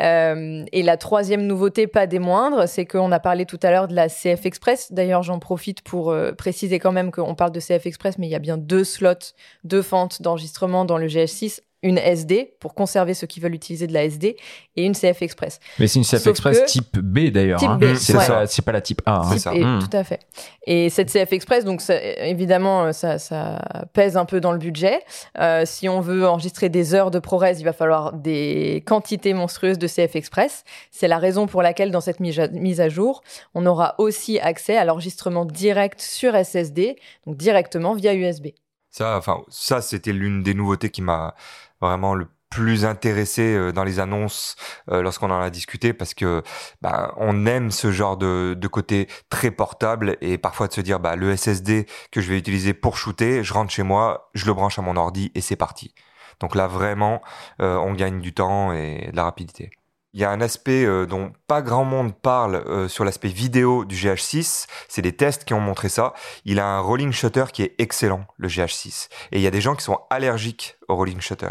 Euh, 0.00 0.64
et 0.72 0.82
la 0.82 0.96
troisième 0.96 1.46
nouveauté, 1.46 1.86
pas 1.86 2.06
des 2.06 2.18
moindres, 2.18 2.68
c'est 2.68 2.86
qu'on 2.86 3.12
a 3.12 3.20
parlé 3.20 3.46
tout 3.46 3.60
à 3.62 3.70
l'heure 3.70 3.88
de 3.88 3.94
la 3.94 4.08
CF 4.08 4.46
Express. 4.46 4.92
D'ailleurs, 4.92 5.22
j'en 5.22 5.38
profite 5.38 5.82
pour 5.82 6.14
préciser 6.36 6.78
quand 6.78 6.92
même 6.92 7.10
qu'on 7.10 7.34
parle 7.34 7.52
de 7.52 7.60
CF 7.60 7.86
Express, 7.86 8.18
mais 8.18 8.26
il 8.26 8.30
y 8.30 8.34
a 8.34 8.40
bien 8.40 8.56
deux 8.56 8.84
slots, 8.84 9.32
deux 9.64 9.82
fentes 9.82 10.22
d'enregistrement 10.22 10.84
dans 10.84 10.98
le 10.98 11.06
GH6 11.06 11.60
une 11.86 11.98
SD 11.98 12.56
pour 12.58 12.74
conserver 12.74 13.14
ceux 13.14 13.28
qui 13.28 13.38
veulent 13.38 13.54
utiliser 13.54 13.86
de 13.86 13.92
la 13.92 14.04
SD 14.04 14.36
et 14.74 14.84
une 14.84 14.94
CF 14.94 15.22
Express. 15.22 15.60
Mais 15.78 15.86
c'est 15.86 16.00
une 16.00 16.04
CF 16.04 16.26
Express 16.26 16.64
type 16.66 16.98
B 16.98 17.30
d'ailleurs. 17.30 17.60
Type 17.60 17.70
hein. 17.70 18.44
C'est 18.46 18.64
pas 18.64 18.72
la 18.72 18.80
type 18.80 19.02
A. 19.06 19.20
Hein. 19.20 19.38
ça. 19.38 19.52
Hmm. 19.52 19.78
Tout 19.78 19.96
à 19.96 20.02
fait. 20.02 20.20
Et 20.66 20.90
cette 20.90 21.12
CF 21.12 21.32
Express, 21.32 21.64
donc 21.64 21.80
évidemment, 21.88 22.92
ça, 22.92 23.18
ça, 23.18 23.62
pèse 23.92 24.16
un 24.16 24.24
peu 24.24 24.40
dans 24.40 24.52
le 24.52 24.58
budget. 24.58 25.00
Euh, 25.38 25.62
si 25.64 25.88
on 25.88 26.00
veut 26.00 26.26
enregistrer 26.26 26.68
des 26.68 26.92
heures 26.92 27.12
de 27.12 27.20
ProRes, 27.20 27.46
il 27.58 27.64
va 27.64 27.72
falloir 27.72 28.12
des 28.12 28.82
quantités 28.84 29.32
monstrueuses 29.32 29.78
de 29.78 29.86
CF 29.86 30.16
Express. 30.16 30.64
C'est 30.90 31.08
la 31.08 31.18
raison 31.18 31.46
pour 31.46 31.62
laquelle 31.62 31.92
dans 31.92 32.00
cette 32.00 32.18
mise 32.18 32.80
à 32.80 32.88
jour, 32.88 33.22
on 33.54 33.64
aura 33.64 33.94
aussi 33.98 34.40
accès 34.40 34.76
à 34.76 34.84
l'enregistrement 34.84 35.44
direct 35.44 36.00
sur 36.00 36.34
SSD, 36.34 36.96
donc 37.26 37.36
directement 37.36 37.94
via 37.94 38.12
USB. 38.14 38.48
Ça, 38.96 39.18
enfin, 39.18 39.42
ça, 39.50 39.82
c'était 39.82 40.14
l'une 40.14 40.42
des 40.42 40.54
nouveautés 40.54 40.88
qui 40.88 41.02
m'a 41.02 41.34
vraiment 41.80 42.14
le 42.14 42.28
plus 42.50 42.84
intéressé 42.84 43.54
euh, 43.54 43.72
dans 43.72 43.84
les 43.84 44.00
annonces 44.00 44.56
euh, 44.90 45.02
lorsqu'on 45.02 45.30
en 45.30 45.40
a 45.40 45.50
discuté 45.50 45.92
parce 45.92 46.14
que 46.14 46.42
bah, 46.80 47.12
on 47.16 47.44
aime 47.46 47.70
ce 47.70 47.92
genre 47.92 48.16
de, 48.16 48.54
de, 48.56 48.68
côté 48.68 49.08
très 49.30 49.50
portable 49.50 50.16
et 50.20 50.38
parfois 50.38 50.68
de 50.68 50.72
se 50.72 50.80
dire 50.80 51.00
bah, 51.00 51.16
le 51.16 51.36
SSD 51.36 51.86
que 52.10 52.20
je 52.20 52.30
vais 52.30 52.38
utiliser 52.38 52.72
pour 52.72 52.96
shooter, 52.96 53.42
je 53.42 53.52
rentre 53.52 53.72
chez 53.72 53.82
moi, 53.82 54.30
je 54.34 54.46
le 54.46 54.54
branche 54.54 54.78
à 54.78 54.82
mon 54.82 54.96
ordi 54.96 55.32
et 55.34 55.40
c'est 55.40 55.56
parti. 55.56 55.94
Donc 56.40 56.54
là 56.54 56.66
vraiment, 56.66 57.20
euh, 57.60 57.76
on 57.76 57.94
gagne 57.94 58.20
du 58.20 58.32
temps 58.32 58.72
et 58.72 59.08
de 59.10 59.16
la 59.16 59.24
rapidité. 59.24 59.70
Il 60.16 60.20
y 60.20 60.24
a 60.24 60.30
un 60.30 60.40
aspect 60.40 60.86
euh, 60.86 61.04
dont 61.04 61.30
pas 61.46 61.60
grand 61.60 61.84
monde 61.84 62.14
parle 62.14 62.54
euh, 62.54 62.88
sur 62.88 63.04
l'aspect 63.04 63.28
vidéo 63.28 63.84
du 63.84 63.94
GH6. 63.94 64.66
C'est 64.88 65.02
des 65.02 65.14
tests 65.14 65.44
qui 65.44 65.52
ont 65.52 65.60
montré 65.60 65.90
ça. 65.90 66.14
Il 66.46 66.58
a 66.58 66.66
un 66.66 66.80
rolling 66.80 67.12
shutter 67.12 67.44
qui 67.52 67.62
est 67.62 67.74
excellent, 67.76 68.24
le 68.38 68.48
GH6. 68.48 69.10
Et 69.32 69.36
il 69.36 69.42
y 69.42 69.46
a 69.46 69.50
des 69.50 69.60
gens 69.60 69.74
qui 69.74 69.84
sont 69.84 70.00
allergiques 70.08 70.78
au 70.88 70.96
rolling 70.96 71.20
shutter. 71.20 71.50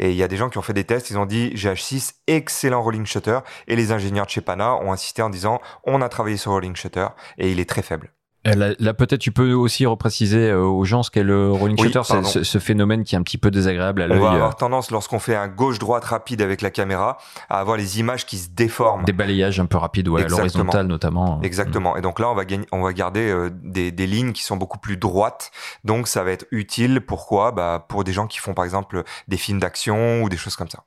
Et 0.00 0.10
il 0.10 0.16
y 0.16 0.24
a 0.24 0.28
des 0.28 0.36
gens 0.36 0.50
qui 0.50 0.58
ont 0.58 0.62
fait 0.62 0.72
des 0.72 0.82
tests, 0.82 1.10
ils 1.10 1.18
ont 1.18 1.24
dit 1.24 1.50
GH6, 1.54 2.14
excellent 2.26 2.82
rolling 2.82 3.06
shutter. 3.06 3.38
Et 3.68 3.76
les 3.76 3.92
ingénieurs 3.92 4.26
de 4.26 4.30
chez 4.32 4.40
Pana 4.40 4.74
ont 4.74 4.90
insisté 4.90 5.22
en 5.22 5.30
disant, 5.30 5.60
on 5.84 6.02
a 6.02 6.08
travaillé 6.08 6.36
sur 6.36 6.50
rolling 6.50 6.74
shutter 6.74 7.06
et 7.38 7.52
il 7.52 7.60
est 7.60 7.68
très 7.68 7.82
faible. 7.82 8.10
Euh, 8.46 8.74
là, 8.78 8.94
peut-être 8.94 9.20
tu 9.20 9.32
peux 9.32 9.52
aussi 9.52 9.84
repréciser 9.84 10.50
euh, 10.50 10.62
aux 10.62 10.84
gens 10.84 11.02
ce 11.02 11.10
qu'est 11.10 11.22
le 11.22 11.52
rolling 11.52 11.78
shutter, 11.78 12.00
c'est 12.04 12.44
ce, 12.44 12.58
phénomène 12.58 13.04
qui 13.04 13.14
est 13.14 13.18
un 13.18 13.22
petit 13.22 13.36
peu 13.36 13.50
désagréable 13.50 14.00
à 14.00 14.06
l'œil. 14.06 14.18
On 14.18 14.22
va 14.22 14.30
avoir 14.30 14.50
euh. 14.50 14.58
tendance, 14.58 14.90
lorsqu'on 14.90 15.18
fait 15.18 15.36
un 15.36 15.48
gauche-droite 15.48 16.04
rapide 16.04 16.40
avec 16.40 16.62
la 16.62 16.70
caméra, 16.70 17.18
à 17.50 17.60
avoir 17.60 17.76
les 17.76 18.00
images 18.00 18.24
qui 18.24 18.38
se 18.38 18.48
déforment. 18.48 19.04
Des 19.04 19.12
balayages 19.12 19.60
un 19.60 19.66
peu 19.66 19.76
rapides, 19.76 20.08
ouais, 20.08 20.24
à 20.24 20.28
l'horizontale 20.28 20.86
notamment. 20.86 21.40
Exactement. 21.42 21.96
Et 21.96 22.00
donc 22.00 22.18
là, 22.18 22.30
on 22.30 22.34
va, 22.34 22.46
gagner, 22.46 22.66
on 22.72 22.82
va 22.82 22.92
garder 22.94 23.48
des, 23.62 23.90
des, 23.92 24.06
lignes 24.06 24.32
qui 24.32 24.42
sont 24.42 24.56
beaucoup 24.56 24.78
plus 24.78 24.96
droites. 24.96 25.50
Donc 25.84 26.08
ça 26.08 26.24
va 26.24 26.30
être 26.30 26.46
utile. 26.50 27.02
Pourquoi? 27.02 27.52
Bah, 27.52 27.84
Pour 27.88 28.04
des 28.04 28.12
gens 28.12 28.26
qui 28.26 28.38
font 28.38 28.54
par 28.54 28.64
exemple 28.64 29.04
des 29.28 29.36
films 29.36 29.60
d'action 29.60 30.22
ou 30.22 30.30
des 30.30 30.38
choses 30.38 30.56
comme 30.56 30.68
ça. 30.68 30.84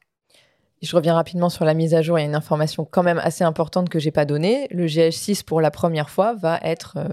Je 0.84 0.94
reviens 0.98 1.14
rapidement 1.14 1.50
sur 1.50 1.64
la 1.64 1.74
mise 1.74 1.94
à 1.94 2.02
jour. 2.02 2.20
Il 2.20 2.24
y 2.24 2.26
a 2.26 2.28
une 2.28 2.36
information 2.36 2.84
quand 2.84 3.04
même 3.04 3.20
assez 3.24 3.46
importante 3.46 3.88
que 3.88 4.00
j'ai 4.00 4.12
pas 4.12 4.26
donnée. 4.26 4.68
Le 4.70 4.86
GH6 4.86 5.46
pour 5.46 5.62
la 5.62 5.72
première 5.72 6.10
fois 6.10 6.34
va 6.34 6.60
être 6.62 6.98
euh, 6.98 7.08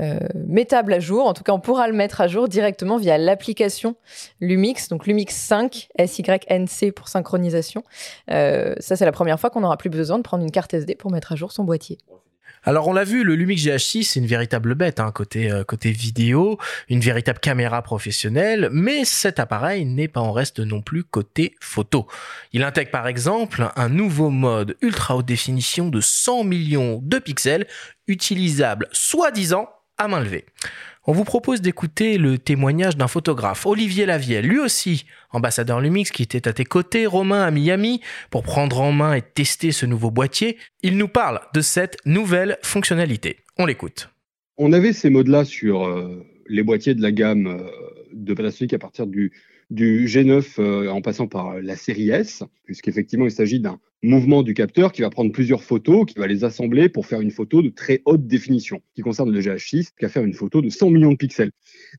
euh, 0.00 0.18
mettable 0.34 0.92
à 0.92 1.00
jour. 1.00 1.26
En 1.26 1.32
tout 1.32 1.42
cas, 1.42 1.52
on 1.52 1.58
pourra 1.58 1.88
le 1.88 1.94
mettre 1.94 2.20
à 2.20 2.28
jour 2.28 2.46
directement 2.46 2.98
via 2.98 3.16
l'application 3.16 3.96
Lumix, 4.42 4.88
donc 4.88 5.06
Lumix 5.06 5.34
5 5.34 5.88
SYNC 5.98 6.92
pour 6.94 7.08
synchronisation. 7.08 7.84
Euh, 8.30 8.74
ça, 8.80 8.96
c'est 8.96 9.06
la 9.06 9.12
première 9.12 9.40
fois 9.40 9.48
qu'on 9.48 9.62
n'aura 9.62 9.78
plus 9.78 9.90
besoin 9.90 10.18
de 10.18 10.22
prendre 10.22 10.44
une 10.44 10.50
carte 10.50 10.74
SD 10.74 10.94
pour 10.94 11.10
mettre 11.10 11.32
à 11.32 11.36
jour 11.36 11.52
son 11.52 11.64
boîtier. 11.64 11.96
Alors 12.68 12.88
on 12.88 12.92
l'a 12.92 13.04
vu, 13.04 13.22
le 13.22 13.36
Lumix 13.36 13.62
GH6 13.62 14.02
c'est 14.02 14.18
une 14.18 14.26
véritable 14.26 14.74
bête 14.74 14.98
hein, 14.98 15.12
côté 15.12 15.52
euh, 15.52 15.62
côté 15.62 15.92
vidéo, 15.92 16.58
une 16.88 16.98
véritable 16.98 17.38
caméra 17.38 17.80
professionnelle, 17.80 18.70
mais 18.72 19.04
cet 19.04 19.38
appareil 19.38 19.84
n'est 19.84 20.08
pas 20.08 20.20
en 20.20 20.32
reste 20.32 20.58
non 20.58 20.82
plus 20.82 21.04
côté 21.04 21.54
photo. 21.60 22.08
Il 22.52 22.64
intègre 22.64 22.90
par 22.90 23.06
exemple 23.06 23.68
un 23.76 23.88
nouveau 23.88 24.30
mode 24.30 24.76
ultra 24.82 25.16
haute 25.16 25.26
définition 25.26 25.90
de 25.90 26.00
100 26.00 26.42
millions 26.42 27.00
de 27.04 27.20
pixels 27.20 27.68
utilisable 28.08 28.88
soi-disant 28.90 29.68
à 29.96 30.08
main 30.08 30.18
levée. 30.18 30.44
On 31.08 31.12
vous 31.12 31.22
propose 31.22 31.60
d'écouter 31.60 32.18
le 32.18 32.36
témoignage 32.36 32.96
d'un 32.96 33.06
photographe, 33.06 33.64
Olivier 33.64 34.06
Lavielle, 34.06 34.44
lui 34.44 34.58
aussi 34.58 35.04
ambassadeur 35.30 35.80
Lumix, 35.80 36.10
qui 36.10 36.24
était 36.24 36.48
à 36.48 36.52
tes 36.52 36.64
côtés, 36.64 37.06
Romain, 37.06 37.42
à 37.42 37.52
Miami, 37.52 38.00
pour 38.30 38.42
prendre 38.42 38.80
en 38.80 38.90
main 38.90 39.14
et 39.14 39.22
tester 39.22 39.70
ce 39.70 39.86
nouveau 39.86 40.10
boîtier. 40.10 40.56
Il 40.82 40.96
nous 40.96 41.06
parle 41.06 41.40
de 41.54 41.60
cette 41.60 41.96
nouvelle 42.06 42.58
fonctionnalité. 42.62 43.36
On 43.56 43.66
l'écoute. 43.66 44.10
On 44.56 44.72
avait 44.72 44.92
ces 44.92 45.08
modes-là 45.08 45.44
sur 45.44 45.84
euh, 45.84 46.26
les 46.48 46.64
boîtiers 46.64 46.96
de 46.96 47.02
la 47.02 47.12
gamme 47.12 47.46
euh, 47.46 47.70
de 48.12 48.34
Panasonic 48.34 48.72
à 48.72 48.78
partir 48.80 49.06
du, 49.06 49.32
du 49.70 50.06
G9 50.06 50.60
euh, 50.60 50.88
en 50.88 51.00
passant 51.00 51.26
par 51.26 51.60
la 51.60 51.76
série 51.76 52.10
S, 52.10 52.42
puisqu'effectivement 52.64 53.24
il 53.24 53.30
s'agit 53.30 53.60
d'un 53.60 53.80
mouvement 54.02 54.42
du 54.42 54.54
capteur 54.54 54.92
qui 54.92 55.02
va 55.02 55.10
prendre 55.10 55.32
plusieurs 55.32 55.62
photos, 55.62 56.06
qui 56.06 56.18
va 56.18 56.26
les 56.26 56.44
assembler 56.44 56.88
pour 56.88 57.06
faire 57.06 57.20
une 57.20 57.30
photo 57.30 57.62
de 57.62 57.70
très 57.70 58.02
haute 58.04 58.26
définition, 58.26 58.80
qui 58.94 59.02
concerne 59.02 59.32
le 59.32 59.40
GH6, 59.40 59.90
qui 59.98 60.04
va 60.04 60.08
faire 60.08 60.24
une 60.24 60.34
photo 60.34 60.62
de 60.62 60.68
100 60.68 60.90
millions 60.90 61.12
de 61.12 61.16
pixels. 61.16 61.50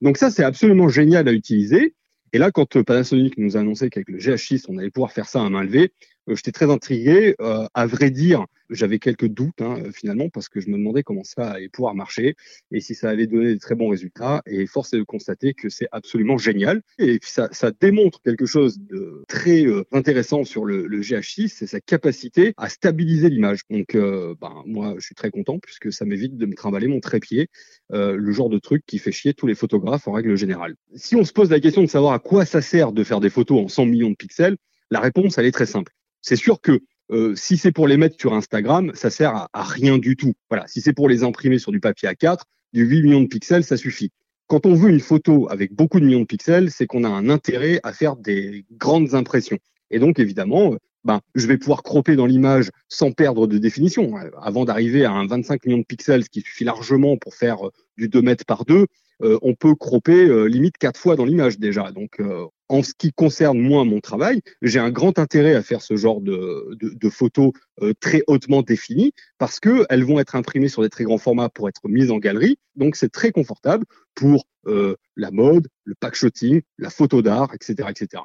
Donc 0.02 0.18
ça, 0.18 0.32
c'est 0.32 0.44
absolument 0.44 0.88
génial 0.88 1.28
à 1.28 1.34
utiliser. 1.34 1.96
Et 2.34 2.38
là, 2.38 2.52
quand 2.52 2.82
Panasonic 2.82 3.38
nous 3.38 3.58
a 3.58 3.62
annoncé 3.62 3.90
qu'avec 3.90 4.10
le 4.10 4.18
GH6, 4.18 4.66
on 4.70 4.78
allait 4.78 4.90
pouvoir 4.90 5.12
faire 5.12 5.28
ça 5.28 5.42
à 5.42 5.50
main 5.50 5.64
levée, 5.64 5.84
euh, 5.84 5.90
j'étais 6.36 6.52
très 6.52 6.70
intrigué. 6.70 7.36
Euh, 7.42 7.68
à 7.74 7.86
vrai 7.86 8.12
dire, 8.12 8.46
j'avais 8.70 9.00
quelques 9.00 9.28
doutes 9.28 9.62
hein, 9.62 9.78
finalement 9.94 10.30
parce 10.30 10.50
que 10.50 10.60
je 10.60 10.70
me 10.70 10.78
demandais 10.78 11.04
comment 11.04 11.24
ça 11.24 11.52
allait 11.52 11.70
pouvoir 11.70 11.96
marcher 11.96 12.36
et 12.72 12.82
si 12.82 12.96
ça 12.96 13.10
allait 13.10 13.28
donner 13.28 13.54
des 13.54 13.60
très 13.60 13.76
bons 13.76 13.90
résultats. 13.90 14.42
Et 14.46 14.66
force 14.68 14.94
est 14.94 14.98
de 14.98 15.04
constater 15.04 15.54
que 15.54 15.70
c'est 15.70 15.88
absolument 15.92 16.38
génial. 16.38 16.82
Et 17.00 17.20
ça, 17.22 17.48
ça 17.52 17.72
démontre 17.72 18.22
quelque 18.22 18.46
chose 18.46 18.80
de 18.80 19.24
très 19.28 19.66
euh, 19.66 19.84
intéressant 19.92 20.44
sur 20.44 20.66
le, 20.66 20.88
le 20.88 21.02
GH6, 21.02 21.50
c'est 21.50 21.68
sa 21.68 21.80
capacité 21.80 22.54
à 22.58 22.70
stabiliser 22.70 23.30
l'image. 23.30 23.62
Donc, 23.70 23.94
ben, 23.94 24.64
moi, 24.66 24.96
je 24.98 25.06
suis 25.06 25.16
très 25.16 25.32
content 25.32 25.60
puisque 25.60 25.92
ça 25.92 26.06
m'évite 26.06 26.38
de 26.38 26.46
me 26.46 26.56
trimballer 26.56 26.88
mon 26.88 27.00
trépied, 27.00 27.50
le 27.90 28.32
genre 28.32 28.50
de 28.50 28.60
truc 28.60 28.84
qui 28.86 29.00
fait 29.00 29.12
chier 29.12 29.34
tous 29.34 29.48
les 29.48 29.56
photographes 29.56 30.08
en 30.08 30.12
règle 30.12 30.36
générale. 30.36 30.76
Si 30.96 31.16
on 31.16 31.24
se 31.24 31.34
pose 31.34 31.50
la 31.50 31.60
question 31.60 31.82
de 31.82 31.88
savoir 31.88 32.14
à 32.14 32.20
quoi 32.20 32.46
ça 32.46 32.62
sert 32.62 32.92
de 32.92 33.04
faire 33.04 33.20
des 33.20 33.30
photos 33.30 33.66
en 33.66 33.68
100 33.68 33.86
millions 33.86 34.10
de 34.10 34.16
pixels, 34.16 34.58
la 34.90 35.00
réponse, 35.00 35.38
elle 35.38 35.46
est 35.46 35.52
très 35.52 35.66
simple. 35.66 35.94
C'est 36.28 36.36
sûr 36.36 36.60
que 36.60 36.82
euh, 37.10 37.36
si 37.38 37.56
c'est 37.56 37.72
pour 37.72 37.88
les 37.88 37.96
mettre 37.96 38.20
sur 38.20 38.34
Instagram, 38.34 38.92
ça 38.96 39.10
sert 39.10 39.48
à, 39.54 39.64
rien 39.64 39.98
du 39.98 40.18
tout. 40.18 40.34
Voilà, 40.50 40.68
si 40.68 40.82
c'est 40.82 40.92
pour 40.92 41.08
les 41.08 41.24
imprimer 41.24 41.58
sur 41.58 41.72
du 41.72 41.80
papier 41.80 42.10
A4, 42.10 42.40
du 42.74 42.84
8 42.84 43.04
millions 43.04 43.22
de 43.22 43.28
pixels, 43.28 43.64
ça 43.64 43.78
suffit. 43.78 44.12
Quand 44.48 44.66
on 44.66 44.74
veut 44.74 44.90
une 44.90 45.00
photo 45.00 45.48
avec 45.50 45.74
beaucoup 45.74 46.02
de 46.02 46.06
millions 46.06 46.20
de 46.20 46.26
pixels, 46.26 46.70
c'est 46.70 46.86
qu'on 46.86 47.06
a 47.06 47.08
un 47.08 47.30
intérêt 47.30 47.80
à 47.84 47.94
faire 47.94 48.18
des 48.18 48.66
grandes 48.74 49.16
impressions. 49.16 49.58
Et 49.90 50.00
donc, 50.00 50.20
évidemment, 50.20 50.74
euh, 50.74 50.78
ben, 51.06 51.22
je 51.34 51.48
vais 51.48 51.58
pouvoir 51.58 51.82
cropper 51.82 52.18
dans 52.18 52.26
l'image 52.26 52.72
sans 52.90 53.14
perdre 53.14 53.48
de 53.48 53.58
définition. 53.58 54.14
Avant 54.42 54.66
d'arriver 54.66 55.06
à 55.06 55.14
un 55.14 55.28
25 55.28 55.66
millions 55.66 55.78
de 55.78 55.86
pixels, 55.86 56.26
ce 56.26 56.30
qui 56.30 56.42
suffit 56.42 56.66
largement 56.66 57.16
pour 57.16 57.36
faire 57.36 57.68
euh, 57.68 57.72
du 57.98 58.10
2 58.10 58.22
mètres 58.22 58.44
par 58.44 58.66
2, 58.66 58.86
on 59.22 59.56
peut 59.56 59.74
cropper 59.74 60.48
limite 60.48 60.78
quatre 60.78 61.00
fois 61.00 61.16
dans 61.16 61.26
l'image 61.26 61.58
déjà. 61.58 61.92
Donc, 61.92 62.22
en 62.70 62.84
ce 62.84 62.94
qui 62.98 63.14
concerne 63.14 63.60
moi 63.60 63.86
mon 63.86 64.00
travail, 64.00 64.42
j'ai 64.62 64.80
un 64.80 64.92
grand 64.92 65.20
intérêt 65.20 65.56
à 65.56 65.62
faire 65.62 65.82
ce 65.82 65.96
genre 65.96 66.22
de, 66.22 67.10
photos 67.10 67.52
euh, 67.82 67.94
très 68.00 68.24
hautement 68.28 68.62
définies 68.62 69.14
parce 69.38 69.60
que 69.60 69.86
elles 69.90 70.04
vont 70.04 70.20
être 70.20 70.36
imprimées 70.36 70.68
sur 70.68 70.82
des 70.82 70.90
très 70.90 71.04
grands 71.04 71.18
formats 71.18 71.50
pour 71.50 71.70
être 71.70 71.88
mises 71.88 72.12
en 72.12 72.18
galerie. 72.18 72.58
Donc 72.76 72.96
c'est 72.96 73.10
très 73.10 73.32
confortable 73.32 73.86
pour 74.16 74.46
euh, 74.68 74.96
la 75.16 75.32
mode, 75.32 75.68
le 75.86 75.96
packshotting, 75.96 76.62
la 76.78 76.90
photo 76.90 77.22
d'art, 77.22 77.54
etc., 77.54 77.90
etc. 77.90 78.24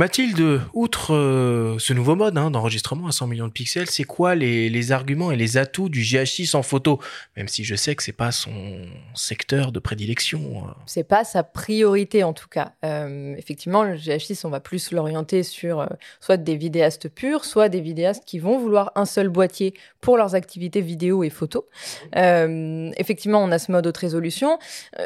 Mathilde, 0.00 0.62
outre 0.72 1.14
euh, 1.14 1.78
ce 1.78 1.92
nouveau 1.92 2.16
mode 2.16 2.38
hein, 2.38 2.50
d'enregistrement 2.50 3.08
à 3.08 3.12
100 3.12 3.26
millions 3.26 3.48
de 3.48 3.52
pixels, 3.52 3.90
c'est 3.90 4.04
quoi 4.04 4.34
les, 4.34 4.92
arguments 4.92 5.30
et 5.30 5.36
les 5.36 5.58
atouts 5.58 5.90
du 5.90 6.00
GH6 6.00 6.56
en 6.56 6.62
photo? 6.62 7.00
Même 7.36 7.48
si 7.48 7.64
je 7.64 7.74
sais 7.74 7.94
que 7.94 8.02
c'est 8.02 8.12
pas 8.12 8.32
son 8.32 8.86
secteur 9.14 9.72
de 9.72 9.78
prédilection. 9.78 10.40
Euh. 10.40 10.70
C'est 10.86 11.04
pas 11.04 11.24
sa 11.24 11.42
priorité 11.42 12.24
en 12.24 12.32
tout 12.32 12.48
cas. 12.48 12.72
Euh, 12.82 13.34
effectivement, 13.36 13.82
le 13.82 13.96
GH6, 13.96 14.46
on 14.46 14.48
va 14.48 14.60
plus 14.60 14.90
l'orienter 14.90 15.42
sur 15.42 15.86
soit 16.18 16.38
des 16.38 16.56
vidéastes 16.56 17.10
purs, 17.10 17.44
soit 17.44 17.68
des 17.68 17.82
vidéastes 17.82 18.24
qui 18.24 18.38
vont 18.38 18.58
vouloir 18.58 18.92
un 18.94 19.04
seul 19.04 19.28
boîtier 19.28 19.74
pour 20.00 20.16
leurs 20.16 20.34
activités 20.34 20.80
vidéo 20.80 21.24
et 21.24 21.28
photo. 21.28 21.68
effectivement, 22.14 23.44
on 23.44 23.52
a 23.52 23.58
ce 23.58 23.70
mode 23.70 23.86
haute 23.86 23.98
résolution. 23.98 24.58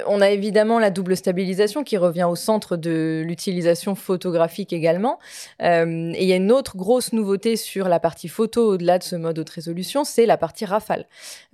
on 0.07 0.20
a 0.20 0.30
évidemment 0.30 0.78
la 0.78 0.90
double 0.90 1.16
stabilisation 1.16 1.82
qui 1.82 1.97
revient 1.97 2.28
au 2.30 2.36
centre 2.36 2.76
de 2.76 3.24
l'utilisation 3.26 3.97
photographique 3.97 4.72
également. 4.72 4.84
Euh, 4.89 6.12
et 6.14 6.22
il 6.22 6.28
y 6.28 6.32
a 6.32 6.37
une 6.37 6.53
autre 6.53 6.76
grosse 6.76 7.12
nouveauté 7.12 7.57
sur 7.57 7.89
la 7.89 8.01
partie 8.01 8.28
photo 8.28 8.72
au-delà 8.72 8.99
de 8.99 9.03
ce 9.03 9.16
mode 9.16 9.39
haute 9.39 9.51
résolution, 9.51 10.05
c'est 10.05 10.26
la 10.26 10.37
partie 10.37 10.64
rafale. 10.64 11.07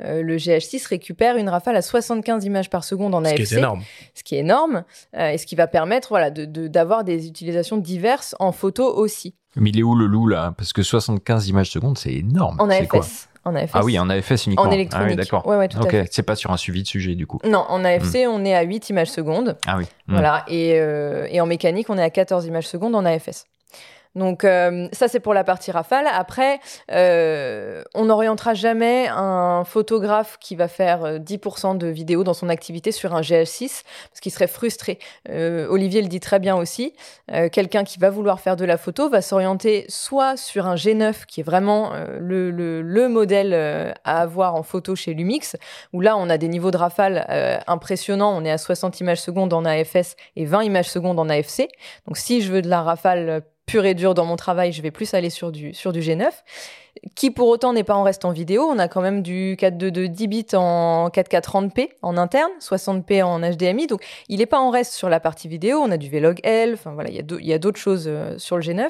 Euh, 0.03 0.23
le 0.23 0.37
GH6 0.37 0.87
récupère 0.89 1.37
une 1.37 1.49
rafale 1.49 1.77
à 1.77 1.83
75 1.83 2.45
images 2.45 2.71
par 2.71 2.85
seconde 2.85 3.15
en 3.15 3.25
AFC. 3.25 3.45
Ce 3.45 3.49
qui 3.49 3.55
est 3.55 3.59
énorme. 3.59 3.83
Ce 4.15 4.23
qui 4.23 4.35
est 4.37 4.41
énorme 4.41 4.85
euh, 5.17 5.31
et 5.31 5.39
ce 5.39 5.47
qui 5.47 5.55
va 5.55 5.67
permettre 5.67 6.09
voilà, 6.09 6.31
d'avoir 6.31 7.05
des 7.05 7.27
utilisations 7.27 7.77
diverses 7.77 8.35
en 8.39 8.53
photo 8.53 8.85
aussi. 8.95 9.35
Mais 9.57 9.71
il 9.71 9.79
est 9.81 9.83
où 9.83 9.95
le 9.95 10.07
loup 10.07 10.29
là? 10.29 10.55
Parce 10.57 10.73
que 10.73 10.83
75 10.83 11.49
images 11.49 11.71
secondes, 11.71 11.99
c'est 11.99 12.13
énorme. 12.13 12.57
En 12.61 12.71
AFS. 12.71 13.30
En 13.45 13.55
AFS. 13.55 13.71
Ah 13.75 13.85
oui, 13.85 13.99
en 13.99 14.11
AFS 14.11 14.47
uniquement. 14.47 14.67
En 14.67 14.71
électronique. 14.71 15.13
Ah 15.13 15.17
d'accord. 15.17 15.47
Ouais, 15.47 15.57
ouais, 15.57 15.69
tout 15.69 15.79
ok, 15.79 15.97
c'est 16.11 16.23
pas 16.23 16.37
sur 16.37 16.51
un 16.51 16.57
suivi 16.57 16.83
de 16.83 16.89
sujet 16.89 17.15
du 17.15 17.27
coup. 17.27 17.41
Non, 17.45 17.65
en 17.69 17.85
AFC, 17.85 18.27
hmm. 18.27 18.31
on 18.31 18.45
est 18.45 18.55
à 18.55 18.63
8 18.63 18.91
images 18.91 19.11
secondes. 19.11 19.57
Ah 19.67 19.77
oui. 19.79 19.85
Hmm. 20.07 20.13
Voilà. 20.13 20.45
Et, 20.49 20.71
et, 20.71 21.41
en 21.41 21.47
mécanique, 21.47 21.89
on 21.89 21.97
est 21.97 22.03
à 22.03 22.11
14 22.11 22.47
images 22.47 22.69
secondes 22.69 22.95
en 22.95 23.05
AFS. 23.05 23.47
Donc 24.17 24.45
euh, 24.45 24.89
ça 24.93 25.07
c'est 25.09 25.21
pour 25.21 25.35
la 25.35 25.45
partie 25.45 25.71
rafale. 25.71 26.07
Après, 26.13 26.59
euh, 26.91 27.83
on 27.95 28.07
n'orientera 28.07 28.55
jamais 28.55 29.07
un 29.09 29.65
photographe 29.65 30.37
qui 30.41 30.57
va 30.57 30.67
faire 30.67 31.21
10% 31.21 31.75
euh, 31.75 31.79
de 31.79 31.87
vidéos 31.87 32.25
dans 32.25 32.35
son 32.35 32.49
activité 32.49 32.91
sur 32.91 33.15
un 33.15 33.21
GH6 33.21 33.83
parce 34.11 34.21
qu'il 34.21 34.33
serait 34.33 34.49
frustré. 34.49 34.99
Olivier 35.29 36.03
le 36.03 36.09
dit 36.09 36.21
très 36.21 36.39
bien 36.39 36.57
aussi. 36.57 36.95
Quelqu'un 37.53 37.85
qui 37.85 37.99
va 37.99 38.11
vouloir 38.11 38.41
faire 38.41 38.57
de 38.57 38.65
la 38.65 38.77
photo 38.77 39.09
va 39.09 39.23
s'orienter 39.23 39.85
soit 39.89 40.37
sur 40.37 40.67
un 40.67 40.75
G9 40.75 41.27
qui 41.27 41.41
est 41.41 41.45
vraiment 41.45 41.93
le, 42.19 42.51
le, 42.51 43.09
modèle 43.09 43.55
à 44.05 44.21
avoir 44.21 44.55
en 44.55 44.63
photo 44.63 44.95
chez 44.97 45.15
Lumix 45.15 45.57
où 45.93 46.01
là 46.01 46.17
on 46.17 46.29
a 46.31 46.39
des 46.39 46.49
niveaux 46.49 46.71
de 46.71 46.77
rafale 46.77 47.63
impressionnants. 47.67 48.37
On 48.37 48.45
est 48.45 48.51
à 48.51 48.59
60 48.59 49.01
images 49.01 49.21
secondes 49.21 49.53
en 49.53 49.65
AFS 49.65 50.17
et 50.37 50.45
20 50.45 50.65
images 50.65 50.91
secondes 50.91 51.19
en 51.19 51.29
AFC. 51.29 51.69
Donc 52.07 52.17
si 52.17 52.41
je 52.43 52.53
veux 52.53 52.63
de 52.63 52.69
la 52.69 52.83
rafale 52.83 53.43
pur 53.71 53.85
et 53.85 53.95
dur 53.95 54.15
dans 54.15 54.25
mon 54.25 54.35
travail, 54.35 54.73
je 54.73 54.83
vais 54.83 54.91
plus 54.91 55.15
aller 55.15 55.31
sur 55.31 55.53
du, 55.53 55.73
sur 55.75 55.93
du 55.93 56.01
G9, 56.01 56.29
qui 57.15 57.31
pour 57.31 57.47
autant 57.47 57.73
n'est 57.73 57.85
pas 57.85 57.95
en 57.95 58.03
reste 58.03 58.25
en 58.25 58.33
vidéo. 58.33 58.65
On 58.65 58.81
a 58.81 58.89
quand 58.89 59.01
même 59.01 59.23
du 59.23 59.55
4.2 59.57 60.09
10 60.09 60.27
bits 60.27 60.47
en 60.55 61.09
4K 61.09 61.41
30p 61.41 61.89
en 62.03 62.17
interne, 62.17 62.51
60p 62.61 63.23
en 63.23 63.39
HDMI, 63.39 63.87
donc 63.87 64.05
il 64.29 64.41
n'est 64.41 64.47
pas 64.47 64.59
en 64.59 64.71
reste 64.71 64.93
sur 64.93 65.09
la 65.09 65.21
partie 65.21 65.47
vidéo. 65.47 65.79
On 65.79 65.93
a 65.93 65.99
du 65.99 66.11
Vlog 66.11 66.41
L, 66.43 66.75
enfin 66.75 66.95
voilà, 66.95 67.11
il 67.11 67.47
y 67.47 67.53
a 67.53 67.59
d'autres 67.59 67.79
choses 67.79 68.07
euh, 68.09 68.37
sur 68.39 68.57
le 68.57 68.63
G9. 68.65 68.89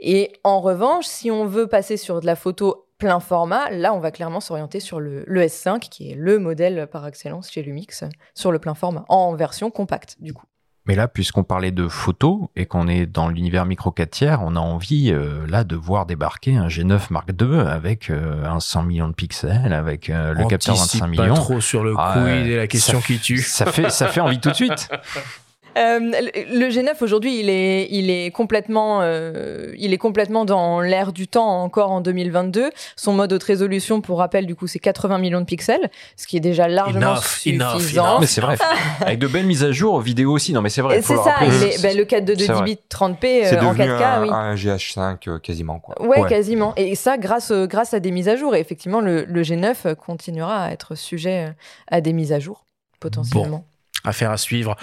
Et 0.00 0.32
en 0.44 0.62
revanche, 0.62 1.04
si 1.04 1.30
on 1.30 1.44
veut 1.44 1.66
passer 1.66 1.98
sur 1.98 2.20
de 2.20 2.26
la 2.26 2.36
photo 2.36 2.86
plein 2.96 3.20
format, 3.20 3.68
là, 3.68 3.92
on 3.92 3.98
va 3.98 4.12
clairement 4.12 4.40
s'orienter 4.40 4.80
sur 4.80 4.98
le, 4.98 5.26
S5, 5.28 5.80
qui 5.90 6.10
est 6.10 6.14
le 6.14 6.38
modèle 6.38 6.86
par 6.90 7.06
excellence 7.06 7.50
chez 7.50 7.62
Lumix, 7.62 8.04
sur 8.34 8.50
le 8.50 8.58
plein 8.58 8.74
format, 8.74 9.04
en 9.10 9.34
version 9.34 9.70
compacte, 9.70 10.16
du 10.20 10.32
coup. 10.32 10.46
Mais 10.86 10.94
là, 10.94 11.08
puisqu'on 11.08 11.42
parlait 11.42 11.72
de 11.72 11.88
photos 11.88 12.42
et 12.54 12.66
qu'on 12.66 12.86
est 12.86 13.06
dans 13.06 13.28
l'univers 13.28 13.66
micro 13.66 13.90
4 13.90 14.10
tiers, 14.10 14.42
on 14.42 14.54
a 14.54 14.60
envie 14.60 15.10
euh, 15.10 15.44
là 15.48 15.64
de 15.64 15.74
voir 15.74 16.06
débarquer 16.06 16.56
un 16.56 16.68
G9 16.68 17.00
Mark 17.10 17.28
II 17.40 17.58
avec 17.58 18.08
euh, 18.08 18.44
un 18.44 18.60
100 18.60 18.84
millions 18.84 19.08
de 19.08 19.14
pixels, 19.14 19.72
avec 19.72 20.10
euh, 20.10 20.32
le 20.32 20.46
capteur 20.46 20.76
25 20.76 21.06
millions. 21.08 21.34
Pas 21.34 21.40
trop 21.40 21.60
sur 21.60 21.82
le 21.82 21.94
ah, 21.98 22.14
coup 22.14 22.26
et 22.28 22.56
la 22.56 22.68
question 22.68 23.00
qui 23.00 23.18
tue. 23.18 23.38
Ça 23.38 23.66
fait, 23.66 23.90
ça 23.90 24.06
fait 24.06 24.20
envie 24.20 24.38
tout 24.38 24.50
de 24.50 24.54
suite. 24.54 24.88
Euh, 25.76 25.98
le 26.00 26.68
G9 26.68 27.02
aujourd'hui, 27.02 27.40
il 27.40 27.50
est, 27.50 27.88
il 27.90 28.10
est 28.10 28.30
complètement, 28.30 29.00
euh, 29.02 29.72
il 29.76 29.92
est 29.92 29.98
complètement 29.98 30.44
dans 30.44 30.80
l'air 30.80 31.12
du 31.12 31.28
temps 31.28 31.62
encore 31.62 31.90
en 31.92 32.00
2022. 32.00 32.70
Son 32.96 33.12
mode 33.12 33.32
haute 33.32 33.42
résolution, 33.42 34.00
pour 34.00 34.18
rappel, 34.18 34.46
du 34.46 34.54
coup, 34.54 34.66
c'est 34.66 34.78
80 34.78 35.18
millions 35.18 35.40
de 35.40 35.46
pixels, 35.46 35.90
ce 36.16 36.26
qui 36.26 36.36
est 36.36 36.40
déjà 36.40 36.68
largement 36.68 37.16
suffisant. 37.16 38.20
Mais 38.20 38.26
c'est 38.26 38.40
vrai, 38.40 38.56
avec 39.00 39.18
de 39.18 39.26
belles 39.26 39.46
mises 39.46 39.64
à 39.64 39.72
jour 39.72 40.00
vidéo 40.00 40.32
aussi. 40.32 40.52
Non, 40.52 40.62
mais 40.62 40.70
c'est 40.70 40.82
vrai. 40.82 41.02
C'est 41.02 41.16
ça. 41.16 41.36
Ben, 41.82 41.96
le 41.96 42.04
4 42.04 42.24
de 42.24 42.34
10 42.34 42.48
bits 42.64 42.78
30p 42.90 43.54
euh, 43.54 43.60
en 43.60 43.74
4K, 43.74 44.02
un, 44.02 44.22
oui. 44.22 44.28
un 44.32 44.54
GH5 44.54 45.40
quasiment 45.40 45.78
quoi. 45.78 46.00
Ouais, 46.02 46.26
quasiment. 46.28 46.72
Et 46.76 46.94
ça, 46.94 47.18
grâce, 47.18 47.52
grâce 47.52 47.94
à 47.94 48.00
des 48.00 48.10
mises 48.10 48.28
à 48.28 48.36
jour. 48.36 48.54
Et 48.54 48.60
effectivement, 48.60 49.00
le, 49.00 49.24
le 49.24 49.42
G9 49.42 49.94
continuera 49.94 50.64
à 50.64 50.70
être 50.70 50.94
sujet 50.94 51.54
à 51.88 52.00
des 52.00 52.12
mises 52.12 52.32
à 52.32 52.40
jour 52.40 52.64
potentiellement. 53.00 53.64
Affaire 54.04 54.30
à 54.30 54.36
suivre. 54.36 54.76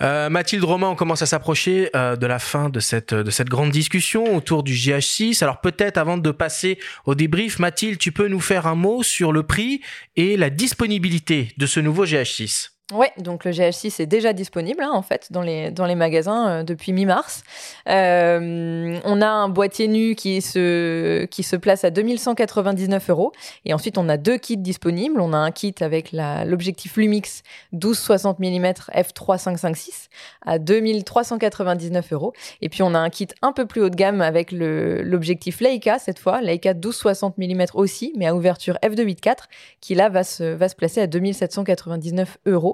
Euh, 0.00 0.28
Mathilde 0.28 0.64
Romain, 0.64 0.88
on 0.88 0.94
commence 0.96 1.22
à 1.22 1.26
s'approcher 1.26 1.90
euh, 1.94 2.16
de 2.16 2.26
la 2.26 2.38
fin 2.38 2.68
de 2.70 2.80
cette, 2.80 3.14
de 3.14 3.30
cette 3.30 3.48
grande 3.48 3.70
discussion 3.70 4.36
autour 4.36 4.62
du 4.62 4.74
GH6. 4.74 5.42
Alors 5.42 5.60
peut-être 5.60 5.98
avant 5.98 6.18
de 6.18 6.30
passer 6.30 6.78
au 7.04 7.14
débrief, 7.14 7.58
Mathilde, 7.58 7.98
tu 7.98 8.12
peux 8.12 8.28
nous 8.28 8.40
faire 8.40 8.66
un 8.66 8.74
mot 8.74 9.02
sur 9.02 9.32
le 9.32 9.42
prix 9.42 9.80
et 10.16 10.36
la 10.36 10.50
disponibilité 10.50 11.52
de 11.56 11.66
ce 11.66 11.80
nouveau 11.80 12.04
GH6 12.04 12.73
oui, 12.92 13.06
donc 13.16 13.46
le 13.46 13.50
GH6 13.50 14.02
est 14.02 14.06
déjà 14.06 14.34
disponible 14.34 14.82
hein, 14.82 14.90
en 14.92 15.00
fait 15.00 15.32
dans 15.32 15.40
les, 15.40 15.70
dans 15.70 15.86
les 15.86 15.94
magasins 15.94 16.48
euh, 16.48 16.62
depuis 16.64 16.92
mi-mars. 16.92 17.42
Euh, 17.88 19.00
on 19.04 19.22
a 19.22 19.26
un 19.26 19.48
boîtier 19.48 19.88
nu 19.88 20.14
qui 20.14 20.42
se, 20.42 21.24
qui 21.24 21.44
se 21.44 21.56
place 21.56 21.84
à 21.84 21.90
2199 21.90 23.08
euros 23.08 23.32
et 23.64 23.72
ensuite 23.72 23.96
on 23.96 24.06
a 24.10 24.18
deux 24.18 24.36
kits 24.36 24.58
disponibles. 24.58 25.18
On 25.22 25.32
a 25.32 25.38
un 25.38 25.50
kit 25.50 25.74
avec 25.80 26.12
l'objectif 26.12 26.98
Lumix 26.98 27.42
12-60 27.72 28.36
mm 28.38 28.74
f3.556 28.94 30.08
à 30.44 30.58
2399 30.58 32.12
euros 32.12 32.34
et 32.60 32.68
puis 32.68 32.82
on 32.82 32.94
a 32.94 32.98
un 32.98 33.08
kit 33.08 33.28
un 33.40 33.52
peu 33.52 33.64
plus 33.64 33.80
haut 33.80 33.88
de 33.88 33.96
gamme 33.96 34.20
avec 34.20 34.52
l'objectif 34.52 35.60
Leica 35.60 35.98
cette 35.98 36.18
fois, 36.18 36.42
Leica 36.42 36.74
12-60 36.74 37.32
mm 37.38 37.64
aussi 37.72 38.12
mais 38.14 38.26
à 38.26 38.34
ouverture 38.34 38.76
f2.8.4 38.82 39.44
qui 39.80 39.94
là 39.94 40.10
va 40.10 40.22
se, 40.22 40.44
va 40.44 40.68
se 40.68 40.74
placer 40.74 41.00
à 41.00 41.06
2799 41.06 42.36
euros. 42.44 42.73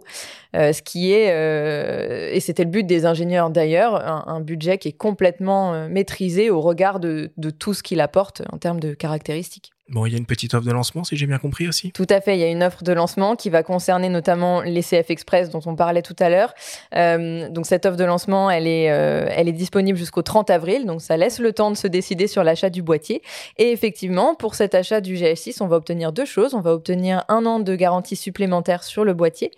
Euh, 0.57 0.72
ce 0.72 0.82
qui 0.82 1.12
est, 1.12 1.30
euh, 1.30 2.30
et 2.32 2.40
c'était 2.40 2.64
le 2.64 2.70
but 2.70 2.84
des 2.84 3.07
ingénieurs 3.07 3.51
d'ailleurs, 3.51 3.94
un, 4.28 4.40
budget 4.40 4.78
qui 4.78 4.88
est 4.88 4.92
complètement 4.92 5.74
euh, 5.74 5.88
maîtrisé 5.88 6.51
au 6.51 6.61
regard 6.61 6.98
de 6.98 7.30
tout 7.59 7.74
ce 7.74 7.82
qu'il 7.82 8.01
apporte 8.01 8.42
en 8.51 8.59
termes 8.59 8.80
de 8.80 8.94
caractéristiques. 8.94 9.72
Bon, 9.91 10.07
il 10.07 10.12
y 10.12 10.14
a 10.14 10.18
une 10.18 10.26
petite 10.26 10.55
offre 10.55 10.64
de 10.64 10.70
lancement, 10.70 11.03
si 11.03 11.16
j'ai 11.16 11.26
bien 11.26 11.38
compris 11.38 11.66
aussi. 11.66 11.91
Tout 11.91 12.07
à 12.09 12.20
fait, 12.20 12.36
il 12.36 12.41
y 12.41 12.45
a 12.45 12.49
une 12.49 12.62
offre 12.62 12.84
de 12.84 12.93
lancement 12.93 13.34
qui 13.34 13.51
va 13.51 13.64
concerner 13.64 14.09
notamment 14.09 14.61
les 14.61 14.82
CF 14.82 15.11
Express 15.11 15.51
dont 15.51 15.61
on 15.66 15.74
parlait 15.74 16.03
tout 16.03 16.14
à 16.20 16.28
l'heure. 16.28 16.55
Euh, 16.95 17.49
donc 17.49 17.66
cette 17.66 17.86
offre 17.86 17.97
de 17.97 18.05
lancement, 18.05 18.51
elle 18.51 18.68
est, 18.68 18.93
euh, 18.93 19.26
elle 19.30 19.49
est 19.49 19.53
disponible 19.53 19.99
jusqu'au 19.99 20.22
30 20.22 20.49
avril, 20.51 20.86
donc 20.86 21.03
ça 21.03 21.16
laisse 21.16 21.41
le 21.41 21.53
temps 21.53 21.72
de 21.72 21.76
se 21.76 21.88
décider 21.88 22.28
sur 22.28 22.45
l'achat 22.45 22.70
du 22.70 22.82
boîtier. 22.82 23.20
Et 23.59 23.72
effectivement, 23.72 24.36
pour 24.36 24.55
cet 24.55 24.76
achat 24.76 25.01
du 25.01 25.16
GS6, 25.16 25.57
on 25.61 25.66
va 25.66 25.76
obtenir 25.76 26.12
deux 26.12 26.24
choses. 26.24 26.55
On 26.55 26.61
va 26.61 26.72
obtenir 26.72 27.24
un 27.28 27.45
an 27.45 27.59
de 27.59 27.74
garantie 27.74 28.14
supplémentaire 28.16 28.84
sur 28.84 29.05
le 29.05 29.12
boîtier 29.12 29.51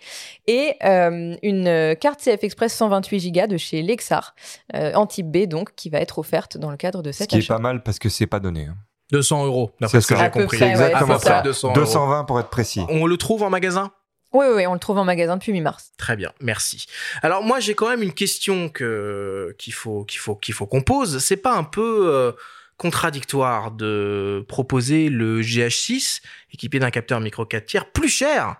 et 0.47 0.73
euh, 0.83 1.35
une 1.43 1.95
carte 1.99 2.21
CF 2.21 2.43
Express 2.43 2.73
128 2.73 3.31
Go 3.31 3.47
de 3.47 3.57
chez 3.57 3.83
Lexar, 3.83 4.33
en 4.73 5.05
type 5.05 5.29
B 5.29 5.45
donc, 5.45 5.75
qui 5.75 5.89
va 5.89 5.99
être 5.99 6.17
offerte 6.17 6.57
dans 6.57 6.71
le 6.71 6.77
cadre 6.77 7.03
de 7.03 7.11
cet 7.11 7.31
achat. 7.31 7.41
Ce 7.41 7.45
qui 7.45 7.51
est 7.51 7.55
pas 7.55 7.61
mal 7.61 7.83
parce 7.83 7.99
que 7.99 8.09
c'est 8.09 8.25
pas 8.25 8.39
donné. 8.39 8.65
Hein. 8.65 8.75
200 9.13 9.45
euros, 9.45 9.71
d'après 9.79 10.01
ce 10.01 10.07
que 10.07 10.17
j'ai 10.17 10.29
compris. 10.31 10.57
C'est 10.57 10.69
exactement 10.69 11.19
ça. 11.19 11.41
220 11.41 12.23
pour 12.25 12.39
être 12.39 12.49
précis. 12.49 12.83
On 12.89 13.05
le 13.05 13.15
trouve 13.17 13.43
en 13.43 13.49
magasin? 13.49 13.91
Oui, 14.33 14.47
oui, 14.51 14.65
on 14.65 14.73
le 14.73 14.79
trouve 14.79 14.97
en 14.97 15.05
magasin 15.05 15.37
depuis 15.37 15.51
mi-mars. 15.51 15.91
Très 15.97 16.15
bien, 16.15 16.31
merci. 16.41 16.87
Alors 17.21 17.43
moi, 17.43 17.59
j'ai 17.59 17.75
quand 17.75 17.87
même 17.87 18.01
une 18.01 18.13
question 18.13 18.69
que 18.69 19.55
qu'il 19.59 19.73
faut 19.73 20.03
qu'il 20.05 20.19
faut 20.19 20.35
qu'il 20.35 20.55
faut 20.55 20.65
qu'on 20.65 20.81
pose. 20.81 21.19
C'est 21.19 21.37
pas 21.37 21.53
un 21.53 21.63
peu 21.63 22.07
euh, 22.07 22.31
contradictoire 22.77 23.69
de 23.69 24.43
proposer 24.47 25.09
le 25.09 25.41
GH6 25.41 26.21
équipé 26.51 26.79
d'un 26.79 26.89
capteur 26.89 27.19
micro 27.19 27.45
4 27.45 27.65
tiers 27.67 27.91
plus 27.91 28.09
cher 28.09 28.55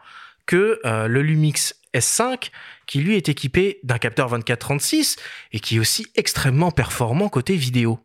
que 0.45 0.79
euh, 0.85 1.07
le 1.07 1.23
Lumix 1.23 1.75
S5 1.95 2.51
qui 2.85 2.99
lui 2.99 3.15
est 3.15 3.27
équipé 3.27 3.79
d'un 3.81 3.97
capteur 3.97 4.31
24-36 4.31 5.17
et 5.51 5.59
qui 5.59 5.77
est 5.77 5.79
aussi 5.79 6.05
extrêmement 6.15 6.69
performant 6.69 7.29
côté 7.29 7.55
vidéo? 7.55 7.99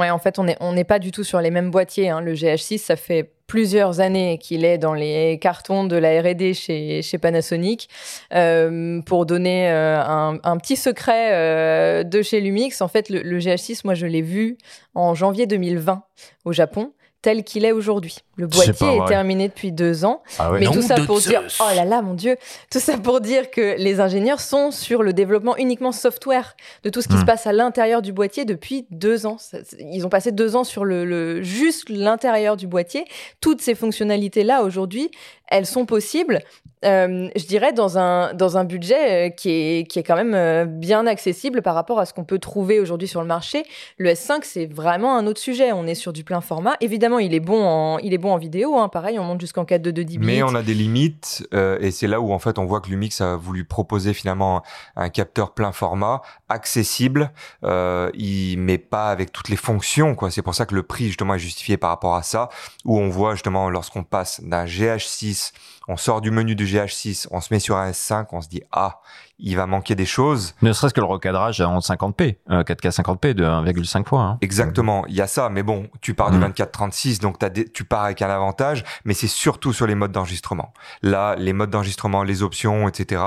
Ouais, 0.00 0.08
en 0.08 0.18
fait, 0.18 0.38
on 0.38 0.72
n'est 0.72 0.84
pas 0.84 0.98
du 0.98 1.10
tout 1.10 1.24
sur 1.24 1.42
les 1.42 1.50
mêmes 1.50 1.70
boîtiers. 1.70 2.08
Hein. 2.08 2.22
Le 2.22 2.32
GH6, 2.32 2.78
ça 2.78 2.96
fait 2.96 3.34
plusieurs 3.46 4.00
années 4.00 4.38
qu'il 4.38 4.64
est 4.64 4.78
dans 4.78 4.94
les 4.94 5.38
cartons 5.38 5.84
de 5.84 5.94
la 5.94 6.22
R&D 6.22 6.54
chez, 6.54 7.18
Panasonic. 7.20 7.90
Euh, 8.32 9.02
pour 9.02 9.26
donner 9.26 9.70
euh, 9.70 10.00
un, 10.02 10.56
petit 10.56 10.76
secret 10.76 11.34
euh, 11.34 12.02
de 12.02 12.22
chez 12.22 12.40
Lumix, 12.40 12.80
en 12.80 12.88
fait, 12.88 13.10
le, 13.10 13.38
GH6, 13.38 13.82
moi, 13.84 13.92
je 13.92 14.06
l'ai 14.06 14.22
vu 14.22 14.56
en 14.94 15.14
janvier 15.14 15.46
2020 15.46 16.02
au 16.46 16.52
Japon 16.54 16.94
tel 17.20 17.44
qu'il 17.44 17.66
est 17.66 17.72
aujourd'hui. 17.72 18.20
Le 18.40 18.46
boîtier 18.46 18.96
est, 18.96 19.06
terminé 19.06 19.48
depuis 19.48 19.70
deux 19.70 20.04
ans, 20.06 20.22
ah 20.38 20.50
mais 20.58 20.64
tout 20.64 20.80
ça 20.80 20.94
pour 21.06 21.20
dire, 21.20 21.42
oh 21.60 21.74
là 21.76 21.84
là, 21.84 22.00
mon 22.00 22.14
Dieu, 22.14 22.36
tout 22.70 22.80
ça 22.80 22.96
pour 22.96 23.20
dire 23.20 23.50
que 23.50 23.76
les 23.76 24.00
ingénieurs 24.00 24.40
sont 24.40 24.70
sur 24.70 25.02
le 25.02 25.12
développement 25.12 25.56
uniquement 25.58 25.92
software 25.92 26.56
de 26.82 26.88
tout 26.88 27.02
ce 27.02 27.08
qui 27.08 27.16
se 27.16 27.22
hmm. 27.22 27.26
passe 27.26 27.46
à 27.46 27.52
l'intérieur 27.52 28.00
du 28.00 28.14
boîtier 28.14 28.46
depuis 28.46 28.86
deux 28.90 29.26
ans. 29.26 29.36
Ils 29.78 30.06
ont 30.06 30.08
passé 30.08 30.32
deux 30.32 30.56
ans 30.56 30.64
sur 30.64 30.86
le, 30.86 31.42
juste 31.42 31.90
l'intérieur 31.90 32.56
du 32.56 32.66
boîtier. 32.66 33.04
Toutes 33.42 33.60
ces 33.60 33.74
fonctionnalités 33.74 34.42
là 34.42 34.62
aujourd'hui, 34.62 35.10
elles 35.48 35.66
sont 35.66 35.84
possibles. 35.84 36.40
Euh, 36.82 37.28
je 37.36 37.44
dirais 37.44 37.74
dans 37.74 37.98
un 37.98 38.32
dans 38.32 38.56
un 38.56 38.64
budget 38.64 39.28
euh, 39.28 39.30
qui 39.30 39.50
est 39.50 39.86
qui 39.86 39.98
est 39.98 40.02
quand 40.02 40.16
même 40.16 40.32
euh, 40.32 40.64
bien 40.64 41.06
accessible 41.06 41.60
par 41.60 41.74
rapport 41.74 42.00
à 42.00 42.06
ce 42.06 42.14
qu'on 42.14 42.24
peut 42.24 42.38
trouver 42.38 42.80
aujourd'hui 42.80 43.06
sur 43.06 43.20
le 43.20 43.26
marché. 43.26 43.64
Le 43.98 44.10
S5 44.10 44.40
c'est 44.44 44.64
vraiment 44.64 45.14
un 45.14 45.26
autre 45.26 45.40
sujet. 45.40 45.72
On 45.72 45.86
est 45.86 45.94
sur 45.94 46.14
du 46.14 46.24
plein 46.24 46.40
format. 46.40 46.76
Évidemment, 46.80 47.18
il 47.18 47.34
est 47.34 47.40
bon 47.40 47.62
en 47.62 47.98
il 47.98 48.14
est 48.14 48.18
bon 48.18 48.29
en 48.30 48.38
vidéo. 48.38 48.78
Hein. 48.78 48.88
Pareil, 48.88 49.18
on 49.18 49.24
monte 49.24 49.40
jusqu'en 49.40 49.64
4 49.64 49.82
de 49.82 49.90
10 49.90 50.18
bits. 50.18 50.26
Mais 50.26 50.42
on 50.42 50.54
a 50.54 50.62
des 50.62 50.74
limites 50.74 51.46
et 51.52 51.90
c'est 51.90 52.06
là 52.06 52.20
où 52.20 52.32
en 52.32 52.38
fait 52.38 52.58
on 52.58 52.64
voit 52.64 52.80
que 52.80 52.88
Lumix 52.88 53.20
a 53.20 53.36
voulu 53.36 53.64
proposer 53.64 54.14
finalement 54.14 54.62
un 54.96 55.08
capteur 55.08 55.52
plein 55.52 55.72
format 55.72 56.22
accessible. 56.48 57.32
Euh, 57.64 58.10
il 58.14 58.58
met 58.58 58.78
pas 58.78 59.10
avec 59.10 59.32
toutes 59.32 59.48
les 59.48 59.56
fonctions 59.56 60.14
quoi. 60.14 60.30
C'est 60.30 60.42
pour 60.42 60.54
ça 60.54 60.66
que 60.66 60.74
le 60.74 60.82
prix 60.82 61.06
justement 61.06 61.34
est 61.34 61.38
justifié 61.38 61.76
par 61.76 61.90
rapport 61.90 62.14
à 62.14 62.22
ça. 62.22 62.48
Où 62.84 62.98
on 62.98 63.08
voit 63.08 63.34
justement 63.34 63.70
lorsqu'on 63.70 64.04
passe 64.04 64.40
d'un 64.42 64.64
GH6 64.64 65.52
on 65.90 65.96
sort 65.96 66.20
du 66.20 66.30
menu 66.30 66.54
du 66.54 66.66
GH6, 66.66 67.26
on 67.32 67.40
se 67.40 67.52
met 67.52 67.58
sur 67.58 67.76
un 67.76 67.90
S5, 67.90 68.26
on 68.30 68.40
se 68.40 68.48
dit 68.48 68.62
ah, 68.70 69.00
il 69.40 69.56
va 69.56 69.66
manquer 69.66 69.94
des 69.94 70.06
choses. 70.06 70.54
Ne 70.62 70.72
serait-ce 70.72 70.94
que 70.94 71.00
le 71.00 71.06
recadrage 71.06 71.60
en 71.60 71.78
50p, 71.78 72.36
4K 72.48 73.00
50p 73.02 73.34
de 73.34 73.44
1,5 73.44 74.06
fois. 74.06 74.22
Hein. 74.22 74.38
Exactement, 74.40 75.04
il 75.08 75.14
y 75.14 75.20
a 75.20 75.26
ça, 75.26 75.48
mais 75.48 75.62
bon, 75.62 75.88
tu 76.00 76.14
pars 76.14 76.30
du 76.30 76.38
24-36, 76.38 77.16
mm. 77.16 77.18
donc 77.18 77.38
tu 77.72 77.84
pars 77.84 78.04
avec 78.04 78.22
un 78.22 78.30
avantage, 78.30 78.84
mais 79.04 79.14
c'est 79.14 79.26
surtout 79.26 79.72
sur 79.72 79.86
les 79.86 79.94
modes 79.94 80.12
d'enregistrement. 80.12 80.72
Là, 81.02 81.34
les 81.36 81.52
modes 81.52 81.70
d'enregistrement, 81.70 82.22
les 82.22 82.42
options, 82.42 82.88
etc. 82.88 83.22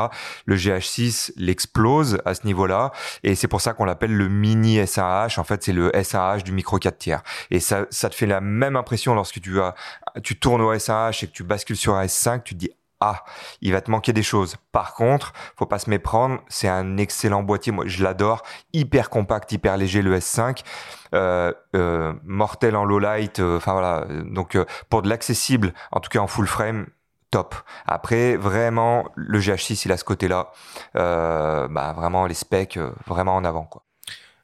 Le 0.46 0.56
GH6 0.56 1.34
l'explose 1.36 2.20
à 2.26 2.34
ce 2.34 2.46
niveau-là, 2.46 2.92
et 3.24 3.36
c'est 3.36 3.48
pour 3.48 3.62
ça 3.62 3.74
qu'on 3.74 3.86
l'appelle 3.86 4.16
le 4.16 4.30
mini 4.30 4.86
SAH. 4.86 5.38
En 5.38 5.44
fait, 5.44 5.64
c'est 5.64 5.74
le 5.74 5.92
SAH 6.02 6.44
du 6.44 6.52
micro 6.52 6.78
4 6.78 6.98
tiers. 6.98 7.24
Et 7.52 7.60
ça, 7.60 7.86
ça 7.90 8.10
te 8.10 8.16
fait 8.16 8.28
la 8.28 8.40
même 8.40 8.76
impression 8.76 9.16
lorsque 9.16 9.42
tu 9.42 9.60
as, 9.60 9.76
tu 10.22 10.40
tournes 10.40 10.62
au 10.62 10.78
SAH 10.78 11.24
et 11.24 11.28
que 11.28 11.32
tu 11.32 11.44
bascules 11.44 11.78
sur 11.78 11.96
un 11.96 12.06
S5, 12.06 12.44
tu 12.44 12.54
te 12.56 12.60
dis 12.60 12.72
ah, 13.06 13.26
il 13.62 13.74
va 13.74 13.82
te 13.82 13.92
manquer 13.92 14.14
des 14.14 14.24
choses. 14.24 14.56
Par 14.72 14.94
contre, 14.94 15.34
faut 15.58 15.66
pas 15.66 15.80
se 15.80 15.90
méprendre, 15.90 16.40
c'est 16.48 16.70
un 16.70 16.96
excellent 16.96 17.44
boîtier. 17.44 17.74
Moi, 17.74 17.86
je 17.86 18.02
l'adore, 18.02 18.44
hyper 18.72 19.10
compact, 19.10 19.52
hyper 19.52 19.76
léger 19.76 20.02
le 20.02 20.18
S5, 20.18 20.64
euh, 21.14 21.52
euh, 21.76 22.14
mortel 22.24 22.78
en 22.78 22.86
low 22.86 23.00
light. 23.00 23.40
Euh, 23.40 23.58
enfin 23.58 23.74
voilà, 23.74 24.08
donc 24.24 24.58
pour 24.90 25.02
de 25.02 25.10
l'accessible, 25.10 25.74
en 25.92 26.00
tout 26.00 26.10
cas 26.10 26.20
en 26.20 26.28
full 26.28 26.48
frame, 26.48 26.88
top. 27.30 27.56
Après, 27.86 28.38
vraiment, 28.38 29.10
le 29.16 29.40
GH6, 29.40 29.82
il 29.86 29.92
a 29.92 29.98
ce 29.98 30.06
côté-là. 30.06 30.52
bah, 30.94 31.94
vraiment, 31.98 32.26
les 32.26 32.36
specs, 32.36 32.80
vraiment 33.06 33.36
en 33.36 33.44
avant, 33.44 33.66
quoi. 33.66 33.84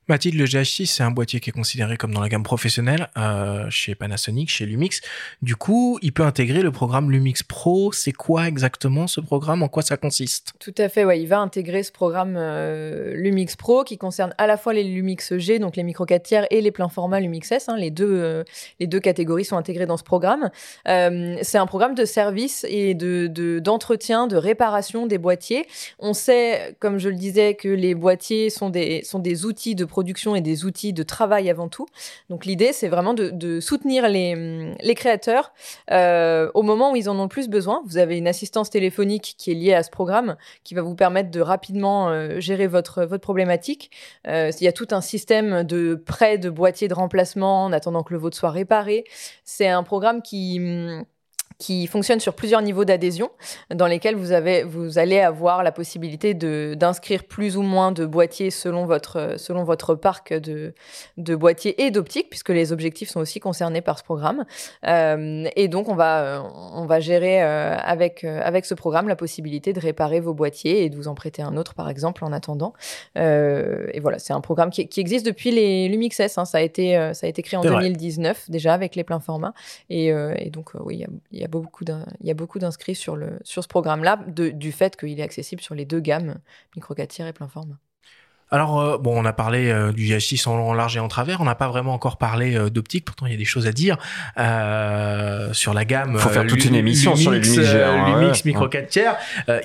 Mathilde, 0.09 0.39
le 0.39 0.45
GH6, 0.45 0.87
c'est 0.87 1.03
un 1.03 1.11
boîtier 1.11 1.39
qui 1.39 1.51
est 1.51 1.53
considéré 1.53 1.95
comme 1.95 2.11
dans 2.15 2.21
la 2.21 2.29
gamme 2.29 2.41
professionnelle 2.41 3.09
euh, 3.15 3.69
chez 3.69 3.93
Panasonic, 3.93 4.49
chez 4.49 4.65
Lumix. 4.65 5.01
Du 5.43 5.55
coup, 5.55 5.99
il 6.01 6.11
peut 6.13 6.23
intégrer 6.23 6.63
le 6.63 6.71
programme 6.71 7.11
Lumix 7.11 7.43
Pro. 7.43 7.91
C'est 7.91 8.11
quoi 8.11 8.47
exactement 8.47 9.05
ce 9.05 9.21
programme? 9.21 9.61
En 9.61 9.67
quoi 9.67 9.83
ça 9.83 9.97
consiste? 9.97 10.53
Tout 10.59 10.73
à 10.79 10.89
fait, 10.89 11.05
ouais. 11.05 11.21
Il 11.21 11.27
va 11.27 11.39
intégrer 11.39 11.83
ce 11.83 11.91
programme 11.91 12.33
euh, 12.37 13.13
Lumix 13.13 13.55
Pro 13.55 13.83
qui 13.83 13.99
concerne 13.99 14.33
à 14.39 14.47
la 14.47 14.57
fois 14.57 14.73
les 14.73 14.83
Lumix 14.83 15.37
G, 15.37 15.59
donc 15.59 15.75
les 15.75 15.83
micro 15.83 16.05
4 16.05 16.23
tiers, 16.23 16.47
et 16.49 16.61
les 16.61 16.71
pleins 16.71 16.89
formats 16.89 17.19
Lumix 17.19 17.51
S. 17.51 17.69
Hein. 17.69 17.77
les, 17.77 17.91
deux, 17.91 18.09
euh, 18.09 18.43
les 18.79 18.87
deux 18.87 18.99
catégories 18.99 19.45
sont 19.45 19.57
intégrées 19.57 19.85
dans 19.85 19.97
ce 19.97 20.03
programme. 20.03 20.49
c'est 20.85 21.57
un 21.59 21.67
programme 21.67 21.93
de 21.93 22.05
service 22.05 22.65
et 22.67 22.95
de, 22.95 23.59
d'entretien, 23.59 24.25
de, 24.25 24.37
réparation 24.37 25.05
des 25.05 25.19
boîtiers. 25.19 25.67
On 25.99 26.13
sait, 26.13 26.75
comme 26.79 26.97
je 26.97 27.09
le 27.09 27.15
disais, 27.15 27.53
que 27.53 27.69
les 27.69 27.93
boîtiers 27.93 28.49
sont 28.49 28.71
des, 28.71 29.03
sont 29.03 29.19
des 29.19 29.45
outils 29.45 29.75
de 29.75 29.85
production 29.85 29.98
et 30.35 30.41
des 30.41 30.65
outils 30.65 30.93
de 30.93 31.03
travail 31.03 31.49
avant 31.49 31.67
tout. 31.67 31.85
Donc 32.29 32.45
l'idée, 32.45 32.73
c'est 32.73 32.87
vraiment 32.87 33.13
de, 33.13 33.59
soutenir 33.59 34.07
les, 34.07 34.95
créateurs 34.95 35.53
euh, 35.91 36.49
au 36.53 36.61
moment 36.61 36.91
où 36.91 36.95
ils 36.95 37.09
en 37.09 37.17
ont 37.17 37.23
le 37.23 37.29
plus 37.29 37.47
besoin. 37.47 37.81
Vous 37.85 37.97
avez 37.97 38.17
une 38.17 38.27
assistance 38.27 38.69
téléphonique 38.69 39.35
qui 39.37 39.51
est 39.51 39.55
liée 39.55 39.73
à 39.73 39.83
ce 39.83 39.89
programme, 39.89 40.35
qui 40.63 40.73
va 40.73 40.81
vous 40.81 40.95
permettre 40.95 41.31
de 41.31 41.41
rapidement 41.41 42.09
euh, 42.09 42.39
gérer 42.39 42.67
votre, 42.67 43.05
votre 43.05 43.21
problématique. 43.21 43.91
Euh, 44.27 44.51
il 44.59 44.63
y 44.63 44.67
a 44.67 44.73
tout 44.73 44.87
un 44.91 45.01
système 45.01 45.63
de 45.63 45.95
prêt 45.95 46.37
de 46.37 46.49
boîtiers 46.49 46.87
de 46.87 46.93
remplacement 46.93 47.65
en 47.65 47.71
attendant 47.71 48.03
que 48.03 48.13
le 48.13 48.19
vôtre 48.19 48.37
soit 48.37 48.51
réparé. 48.51 49.05
C'est 49.43 49.67
un 49.67 49.83
programme 49.83 50.21
qui 50.21 50.59
qui 51.59 51.87
fonctionne 51.87 52.21
sur 52.21 52.33
plusieurs 52.33 52.61
niveaux 52.61 52.85
d'adhésion, 52.85 53.29
dans 53.69 53.85
lesquels 53.85 54.15
vous, 54.15 54.31
avez, 54.31 54.63
vous 54.63 54.97
allez 54.97 55.19
avoir 55.19 55.61
la 55.61 55.73
possibilité 55.73 56.33
d'inscrire 56.33 57.25
plus 57.25 57.57
ou 57.57 57.61
moins 57.61 57.91
de 57.91 58.05
boîtiers 58.05 58.49
selon 58.49 58.85
votre, 58.85 59.35
selon 59.37 59.65
votre 59.65 59.93
parc 59.93 60.33
de, 60.33 60.73
de 61.17 61.35
boîtiers 61.35 61.83
et 61.83 61.91
d'optiques, 61.91 62.29
puisque 62.29 62.49
les 62.49 62.71
objectifs 62.71 63.09
sont 63.09 63.19
aussi 63.19 63.41
concernés 63.41 63.81
par 63.81 63.99
ce 63.99 64.05
programme. 64.05 64.45
Euh, 64.87 65.49
et 65.57 65.67
donc, 65.67 65.89
on 65.89 65.95
va, 65.95 66.49
on 66.73 66.85
va 66.85 67.01
gérer 67.01 67.43
euh, 67.43 67.75
avec, 67.77 68.23
euh, 68.23 68.39
avec 68.41 68.65
ce 68.65 68.73
programme 68.73 69.09
la 69.09 69.17
possibilité 69.17 69.73
de 69.73 69.81
réparer 69.81 70.21
vos 70.21 70.33
boîtiers 70.33 70.85
et 70.85 70.89
de 70.89 70.95
vous 70.95 71.09
en 71.09 71.15
prêter 71.15 71.41
un 71.41 71.57
autre, 71.57 71.73
par 71.73 71.89
exemple, 71.89 72.23
en 72.23 72.31
attendant. 72.31 72.73
et 73.17 73.99
voilà, 73.99 74.17
c'est 74.17 74.33
un 74.33 74.41
programme 74.41 74.69
qui, 74.69 74.87
qui, 74.87 75.01
existe 75.01 75.25
depuis 75.25 75.51
les 75.51 75.89
Lumix 75.89 76.17
S. 76.21 76.37
Hein. 76.37 76.45
Ça, 76.45 76.59
a 76.59 76.61
été, 76.61 76.93
ça 77.13 77.25
a 77.25 77.29
été 77.29 77.41
créé 77.41 77.57
en 77.57 77.63
2019 77.63 78.49
déjà 78.49 78.73
avec 78.73 78.95
les 78.95 79.03
pleins 79.03 79.19
formats. 79.19 79.53
Et, 79.89 80.07
et 80.07 80.49
donc, 80.51 80.71
oui, 80.79 81.05
il 81.31 81.39
y 81.39 81.43
a 81.43 81.48
il 82.21 82.27
y 82.27 82.31
a 82.31 82.33
beaucoup 82.33 82.59
d'inscrits 82.59 82.95
sur, 82.95 83.17
ce 83.43 83.67
programme-là, 83.67 84.17
du 84.27 84.71
fait 84.71 84.95
qu'il 84.97 85.19
est 85.19 85.23
accessible 85.23 85.61
sur 85.61 85.75
les 85.75 85.85
deux 85.85 85.99
gammes, 85.99 86.39
micro 86.75 86.93
4 86.93 87.09
tiers 87.09 87.27
et 87.27 87.33
plein 87.33 87.47
format. 87.47 87.79
Alors 88.51 88.79
euh, 88.79 88.97
bon, 88.97 89.19
on 89.21 89.25
a 89.25 89.33
parlé 89.33 89.69
euh, 89.69 89.91
du 89.91 90.05
GH6 90.05 90.47
en 90.47 90.73
large 90.73 90.97
et 90.97 90.99
en 90.99 91.07
travers. 91.07 91.41
On 91.41 91.43
n'a 91.43 91.55
pas 91.55 91.67
vraiment 91.67 91.93
encore 91.93 92.17
parlé 92.17 92.55
euh, 92.55 92.69
d'optique. 92.69 93.05
Pourtant, 93.05 93.27
il 93.27 93.31
y 93.31 93.35
a 93.35 93.37
des 93.37 93.45
choses 93.45 93.67
à 93.67 93.71
dire 93.71 93.97
sur 95.53 95.73
la 95.73 95.85
gamme. 95.85 96.17
Faut 96.17 96.29
faire 96.29 96.47
toute 96.47 96.65
une 96.65 96.75
émission 96.75 97.15
sur 97.15 97.31
les 97.31 97.39
Lumix, 97.39 97.57
Lumix 97.57 98.45
micro 98.45 98.67
4 98.67 98.87
tiers. 98.87 99.15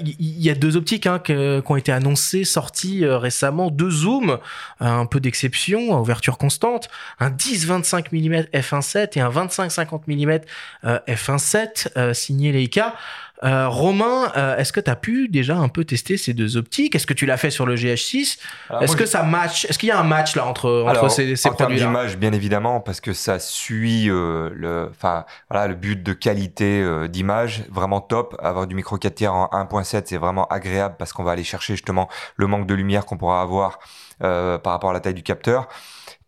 Il 0.00 0.42
y, 0.42 0.50
a 0.50 0.54
deux 0.54 0.76
optiques 0.76 1.06
hein, 1.06 1.18
qui 1.18 1.32
ont 1.32 1.76
été 1.76 1.92
annoncées, 1.92 2.44
sorties 2.44 3.04
récemment. 3.06 3.70
Deux 3.70 3.90
zooms, 3.90 4.38
un 4.80 5.06
peu 5.06 5.20
d'exception, 5.20 5.96
à 5.96 6.00
ouverture 6.00 6.38
constante, 6.38 6.88
un 7.20 7.30
10-25 7.30 8.06
mm 8.12 8.46
f1.7 8.52 9.18
et 9.18 9.20
un 9.20 9.30
25-50 9.30 10.02
mm 10.06 10.40
f1.7 10.84 12.12
signé 12.12 12.52
Leica. 12.52 12.94
Euh, 13.42 13.68
Romain, 13.68 14.32
euh, 14.36 14.56
est-ce 14.56 14.72
que 14.72 14.80
tu 14.80 14.90
as 14.90 14.96
pu 14.96 15.28
déjà 15.28 15.56
un 15.56 15.68
peu 15.68 15.84
tester 15.84 16.16
ces 16.16 16.34
deux 16.34 16.56
optiques? 16.56 16.94
Est-ce 16.94 17.06
que 17.06 17.12
tu 17.12 17.26
l'as 17.26 17.36
fait 17.36 17.50
sur 17.50 17.66
le 17.66 17.74
GH6 17.74 18.38
Est-ce 18.80 18.96
que 18.96 19.06
ça 19.06 19.22
match? 19.24 19.64
Est-ce 19.64 19.78
qu'il 19.78 19.88
y 19.88 19.92
a 19.92 19.98
un 19.98 20.04
match 20.04 20.36
là 20.36 20.46
entre, 20.46 20.84
entre 20.86 21.08
ces, 21.08 21.34
ces 21.34 21.48
en 21.48 21.52
produits 21.52 21.78
d'image, 21.78 22.16
bien 22.16 22.32
évidemment, 22.32 22.80
parce 22.80 23.00
que 23.00 23.12
ça 23.12 23.40
suit 23.40 24.08
euh, 24.08 24.50
le, 24.54 24.88
enfin 24.90 25.24
voilà, 25.50 25.66
le 25.66 25.74
but 25.74 26.00
de 26.00 26.12
qualité 26.12 26.80
euh, 26.80 27.08
d'image, 27.08 27.64
vraiment 27.70 28.00
top. 28.00 28.36
Avoir 28.40 28.66
du 28.68 28.76
micro 28.76 28.96
4 28.98 29.14
tiers 29.14 29.34
en 29.34 29.46
1.7, 29.46 30.04
c'est 30.06 30.16
vraiment 30.16 30.46
agréable 30.46 30.94
parce 30.98 31.12
qu'on 31.12 31.24
va 31.24 31.32
aller 31.32 31.44
chercher 31.44 31.74
justement 31.74 32.08
le 32.36 32.46
manque 32.46 32.66
de 32.66 32.74
lumière 32.74 33.04
qu'on 33.04 33.16
pourra 33.16 33.42
avoir 33.42 33.78
par 34.20 34.72
rapport 34.72 34.90
à 34.90 34.92
la 34.92 35.00
taille 35.00 35.12
du 35.14 35.24
capteur. 35.24 35.68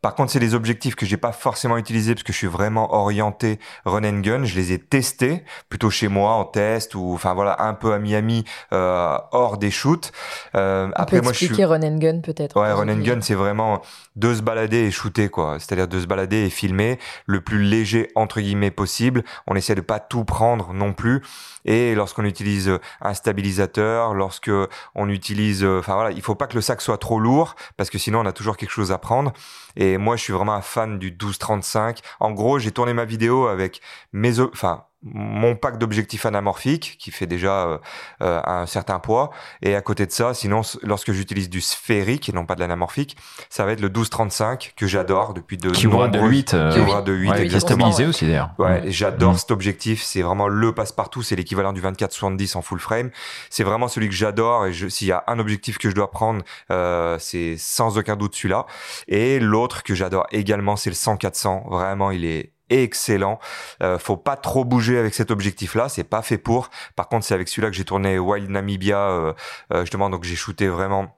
Par 0.06 0.14
contre, 0.14 0.30
c'est 0.30 0.38
des 0.38 0.54
objectifs 0.54 0.94
que 0.94 1.04
j'ai 1.04 1.16
pas 1.16 1.32
forcément 1.32 1.76
utilisés 1.76 2.14
parce 2.14 2.22
que 2.22 2.32
je 2.32 2.38
suis 2.38 2.46
vraiment 2.46 2.94
orienté 2.94 3.58
run 3.84 4.04
and 4.04 4.20
gun. 4.20 4.44
Je 4.44 4.54
les 4.54 4.70
ai 4.70 4.78
testés 4.78 5.42
plutôt 5.68 5.90
chez 5.90 6.06
moi 6.06 6.34
en 6.34 6.44
test 6.44 6.94
ou 6.94 7.12
enfin 7.12 7.34
voilà 7.34 7.60
un 7.64 7.74
peu 7.74 7.92
à 7.92 7.98
Miami 7.98 8.44
euh, 8.72 9.18
hors 9.32 9.58
des 9.58 9.72
shoots. 9.72 10.12
Euh, 10.54 10.92
après 10.94 11.22
moi 11.22 11.32
je 11.32 11.46
suis 11.46 11.64
run 11.64 11.82
and 11.82 11.98
gun 11.98 12.20
peut-être. 12.20 12.56
Ouais, 12.56 12.70
run 12.70 12.88
and 12.88 13.00
gun 13.00 13.20
c'est 13.20 13.34
vraiment 13.34 13.82
de 14.14 14.32
se 14.32 14.42
balader 14.42 14.76
et 14.76 14.90
shooter 14.92 15.28
quoi. 15.28 15.56
C'est-à-dire 15.58 15.88
de 15.88 15.98
se 15.98 16.06
balader 16.06 16.44
et 16.44 16.50
filmer 16.50 17.00
le 17.26 17.40
plus 17.40 17.60
léger 17.60 18.12
entre 18.14 18.40
guillemets 18.40 18.70
possible. 18.70 19.24
On 19.48 19.56
essaie 19.56 19.74
de 19.74 19.80
pas 19.80 19.98
tout 19.98 20.24
prendre 20.24 20.72
non 20.72 20.92
plus. 20.92 21.20
Et 21.64 21.96
lorsqu'on 21.96 22.24
utilise 22.24 22.70
un 23.00 23.12
stabilisateur, 23.12 24.14
lorsque 24.14 24.52
on 24.94 25.08
utilise, 25.08 25.64
enfin 25.64 25.94
voilà, 25.94 26.12
il 26.12 26.22
faut 26.22 26.36
pas 26.36 26.46
que 26.46 26.54
le 26.54 26.60
sac 26.60 26.80
soit 26.80 26.98
trop 26.98 27.18
lourd 27.18 27.56
parce 27.76 27.90
que 27.90 27.98
sinon 27.98 28.20
on 28.20 28.26
a 28.26 28.32
toujours 28.32 28.56
quelque 28.56 28.70
chose 28.70 28.92
à 28.92 28.98
prendre. 28.98 29.32
Et 29.76 29.98
moi, 29.98 30.16
je 30.16 30.22
suis 30.22 30.32
vraiment 30.32 30.54
un 30.54 30.62
fan 30.62 30.98
du 30.98 31.10
1235. 31.10 32.00
En 32.20 32.32
gros, 32.32 32.58
j'ai 32.58 32.72
tourné 32.72 32.92
ma 32.94 33.04
vidéo 33.04 33.46
avec 33.46 33.80
mes, 34.12 34.40
enfin, 34.40 34.86
mon 35.12 35.56
pack 35.56 35.78
d'objectifs 35.78 36.26
anamorphiques 36.26 36.96
qui 36.98 37.10
fait 37.10 37.26
déjà 37.26 37.80
euh, 38.22 38.40
un 38.44 38.66
certain 38.66 38.98
poids. 38.98 39.30
Et 39.62 39.74
à 39.74 39.80
côté 39.80 40.06
de 40.06 40.12
ça, 40.12 40.34
sinon, 40.34 40.62
lorsque 40.82 41.12
j'utilise 41.12 41.48
du 41.48 41.60
sphérique 41.60 42.28
et 42.28 42.32
non 42.32 42.44
pas 42.46 42.54
de 42.54 42.60
l'anamorphique, 42.60 43.16
ça 43.48 43.64
va 43.64 43.72
être 43.72 43.80
le 43.80 43.88
12-35 43.88 44.72
que 44.76 44.86
j'adore 44.86 45.34
depuis 45.34 45.56
de 45.56 45.70
qui 45.70 45.86
de 45.86 46.18
8. 46.18 46.44
Qui 46.46 46.54
de 46.54 47.12
8. 47.12 47.30
Ouais, 47.30 47.48
qui 47.48 47.54
est 47.56 47.60
stabilisé 47.60 48.06
aussi 48.06 48.26
d'ailleurs. 48.26 48.50
Ouais, 48.58 48.82
j'adore 48.86 49.34
mm. 49.34 49.38
cet 49.38 49.50
objectif. 49.50 50.02
C'est 50.02 50.22
vraiment 50.22 50.48
le 50.48 50.72
passe-partout. 50.72 51.22
C'est 51.22 51.36
l'équivalent 51.36 51.72
du 51.72 51.80
24-70 51.80 52.56
en 52.56 52.62
full 52.62 52.80
frame. 52.80 53.10
C'est 53.50 53.64
vraiment 53.64 53.88
celui 53.88 54.08
que 54.08 54.14
j'adore. 54.14 54.66
Et 54.66 54.72
s'il 54.72 55.08
y 55.08 55.12
a 55.12 55.24
un 55.26 55.38
objectif 55.38 55.78
que 55.78 55.90
je 55.90 55.94
dois 55.94 56.10
prendre, 56.10 56.42
euh, 56.70 57.16
c'est 57.18 57.56
sans 57.58 57.98
aucun 57.98 58.16
doute 58.16 58.34
celui-là. 58.34 58.66
Et 59.08 59.38
l'autre 59.38 59.82
que 59.82 59.94
j'adore 59.94 60.26
également, 60.30 60.76
c'est 60.76 60.90
le 60.90 60.96
100-400. 60.96 61.68
Vraiment, 61.68 62.10
il 62.10 62.24
est 62.24 62.55
excellent. 62.70 63.38
Euh, 63.82 63.98
faut 63.98 64.16
pas 64.16 64.36
trop 64.36 64.64
bouger 64.64 64.98
avec 64.98 65.14
cet 65.14 65.30
objectif-là, 65.30 65.88
c'est 65.88 66.04
pas 66.04 66.22
fait 66.22 66.38
pour. 66.38 66.70
Par 66.94 67.08
contre, 67.08 67.24
c'est 67.24 67.34
avec 67.34 67.48
celui-là 67.48 67.70
que 67.70 67.76
j'ai 67.76 67.84
tourné 67.84 68.18
Wild 68.18 68.50
Namibia, 68.50 68.98
euh, 68.98 69.32
euh, 69.72 69.80
justement, 69.82 70.10
donc 70.10 70.24
j'ai 70.24 70.36
shooté 70.36 70.68
vraiment 70.68 71.16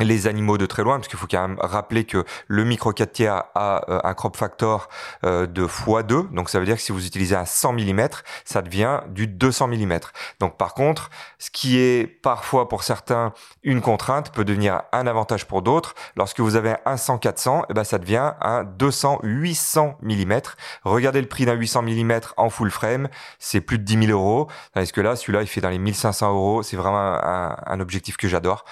les 0.00 0.26
animaux 0.26 0.58
de 0.58 0.66
très 0.66 0.82
loin, 0.82 0.96
parce 0.96 1.08
qu'il 1.08 1.18
faut 1.18 1.26
quand 1.26 1.46
même 1.46 1.58
rappeler 1.60 2.04
que 2.04 2.24
le 2.48 2.64
micro 2.64 2.92
4 2.92 3.12
tiers 3.12 3.44
a 3.54 3.84
euh, 3.90 4.00
un 4.02 4.14
crop 4.14 4.36
factor 4.36 4.88
euh, 5.24 5.46
de 5.46 5.66
x2, 5.66 6.32
donc 6.32 6.48
ça 6.50 6.58
veut 6.58 6.66
dire 6.66 6.76
que 6.76 6.82
si 6.82 6.92
vous 6.92 7.06
utilisez 7.06 7.36
un 7.36 7.44
100 7.44 7.74
mm, 7.74 8.08
ça 8.44 8.62
devient 8.62 9.00
du 9.08 9.26
200 9.26 9.68
mm. 9.68 9.98
Donc 10.40 10.56
par 10.56 10.74
contre, 10.74 11.10
ce 11.38 11.50
qui 11.50 11.78
est 11.78 12.06
parfois 12.06 12.68
pour 12.68 12.82
certains 12.82 13.32
une 13.62 13.80
contrainte 13.80 14.32
peut 14.32 14.44
devenir 14.44 14.82
un 14.92 15.06
avantage 15.06 15.46
pour 15.46 15.62
d'autres. 15.62 15.94
Lorsque 16.16 16.40
vous 16.40 16.56
avez 16.56 16.76
un 16.86 16.94
100-400, 16.94 17.64
eh 17.68 17.74
ben 17.74 17.84
ça 17.84 17.98
devient 17.98 18.32
un 18.40 18.64
200-800 18.64 19.96
mm. 20.02 20.40
Regardez 20.84 21.20
le 21.20 21.28
prix 21.28 21.44
d'un 21.44 21.54
800 21.54 21.82
mm 21.82 22.20
en 22.36 22.50
full 22.50 22.70
frame, 22.70 23.08
c'est 23.38 23.60
plus 23.60 23.78
de 23.78 23.84
10 23.84 24.06
000 24.06 24.18
euros, 24.18 24.48
tandis 24.74 24.92
que 24.92 25.00
là, 25.00 25.16
celui-là, 25.16 25.42
il 25.42 25.48
fait 25.48 25.60
dans 25.60 25.70
les 25.70 25.78
1500 25.78 26.30
euros. 26.30 26.62
C'est 26.62 26.76
vraiment 26.76 27.18
un 27.20 27.80
objectif 27.80 28.16
que 28.16 28.28
j'adore. 28.28 28.64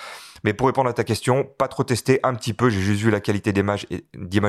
Mais 0.45 0.53
pour 0.53 0.67
répondre 0.67 0.89
à 0.89 0.93
ta 0.93 1.05
question, 1.05 1.45
pas 1.59 1.69
trop 1.69 1.85
testé, 1.85 2.21
un 2.23 2.35
petit 2.35 2.53
peu. 2.53 2.71
J'ai 2.71 2.81
juste 2.81 3.03
vu 3.03 3.11
la 3.11 3.21
qualité 3.21 3.53
d'image, 3.53 3.87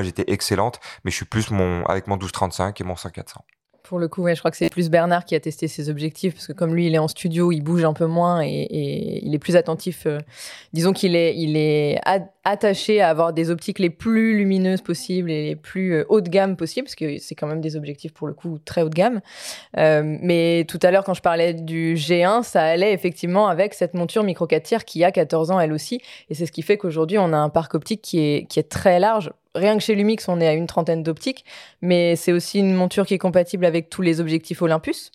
était 0.06 0.32
excellente, 0.32 0.80
mais 1.04 1.10
je 1.10 1.16
suis 1.16 1.26
plus 1.26 1.50
mon, 1.50 1.84
avec 1.86 2.06
mon 2.06 2.14
1235 2.14 2.80
et 2.80 2.84
mon 2.84 2.96
5400. 2.96 3.44
Pour 3.82 3.98
le 3.98 4.08
coup, 4.08 4.28
je 4.28 4.38
crois 4.38 4.50
que 4.50 4.56
c'est 4.56 4.70
plus 4.70 4.88
Bernard 4.88 5.24
qui 5.24 5.34
a 5.34 5.40
testé 5.40 5.66
ses 5.66 5.88
objectifs, 5.90 6.34
parce 6.34 6.46
que 6.46 6.52
comme 6.52 6.74
lui, 6.74 6.86
il 6.86 6.94
est 6.94 6.98
en 6.98 7.08
studio, 7.08 7.50
il 7.50 7.60
bouge 7.60 7.84
un 7.84 7.92
peu 7.92 8.06
moins 8.06 8.40
et, 8.42 9.20
il 9.22 9.34
est 9.34 9.38
plus 9.38 9.56
attentif. 9.56 10.06
Euh, 10.06 10.18
disons 10.72 10.92
qu'il 10.92 11.16
est, 11.16 11.36
il 11.36 11.56
est 11.56 11.98
attaché 12.44 13.00
à 13.00 13.08
avoir 13.08 13.32
des 13.32 13.50
optiques 13.50 13.78
les 13.78 13.90
plus 13.90 14.36
lumineuses 14.36 14.80
possibles 14.80 15.30
et 15.30 15.44
les 15.44 15.56
plus 15.56 15.94
euh, 15.94 16.04
haut 16.08 16.20
de 16.20 16.28
gamme 16.28 16.56
possibles, 16.56 16.86
parce 16.86 16.94
que 16.94 17.18
c'est 17.18 17.34
quand 17.34 17.46
même 17.46 17.60
des 17.60 17.76
objectifs 17.76 18.12
pour 18.12 18.26
le 18.26 18.32
coup 18.32 18.58
très 18.64 18.82
haut 18.82 18.88
de 18.88 18.94
gamme. 18.94 19.20
Euh, 19.76 20.02
mais 20.22 20.64
tout 20.68 20.78
à 20.82 20.90
l'heure, 20.90 21.04
quand 21.04 21.14
je 21.14 21.22
parlais 21.22 21.54
du 21.54 21.94
G1, 21.94 22.42
ça 22.42 22.62
allait 22.62 22.92
effectivement 22.92 23.48
avec 23.48 23.74
cette 23.74 23.94
monture 23.94 24.22
micro 24.22 24.46
4 24.46 24.62
tiers 24.62 24.84
qui 24.84 25.04
a 25.04 25.12
14 25.12 25.50
ans 25.50 25.60
elle 25.60 25.72
aussi. 25.72 26.00
Et 26.28 26.34
c'est 26.34 26.46
ce 26.46 26.52
qui 26.52 26.62
fait 26.62 26.78
qu'aujourd'hui, 26.78 27.18
on 27.18 27.32
a 27.32 27.36
un 27.36 27.50
parc 27.50 27.74
optique 27.74 28.02
qui 28.02 28.20
est, 28.20 28.46
qui 28.48 28.58
est 28.58 28.68
très 28.68 28.98
large 28.98 29.30
rien 29.54 29.76
que 29.76 29.82
chez 29.82 29.94
Lumix, 29.94 30.28
on 30.28 30.40
est 30.40 30.46
à 30.46 30.52
une 30.52 30.66
trentaine 30.66 31.02
d'optiques, 31.02 31.44
mais 31.82 32.16
c'est 32.16 32.32
aussi 32.32 32.60
une 32.60 32.74
monture 32.74 33.06
qui 33.06 33.14
est 33.14 33.18
compatible 33.18 33.64
avec 33.64 33.90
tous 33.90 34.02
les 34.02 34.20
objectifs 34.20 34.62
Olympus. 34.62 35.10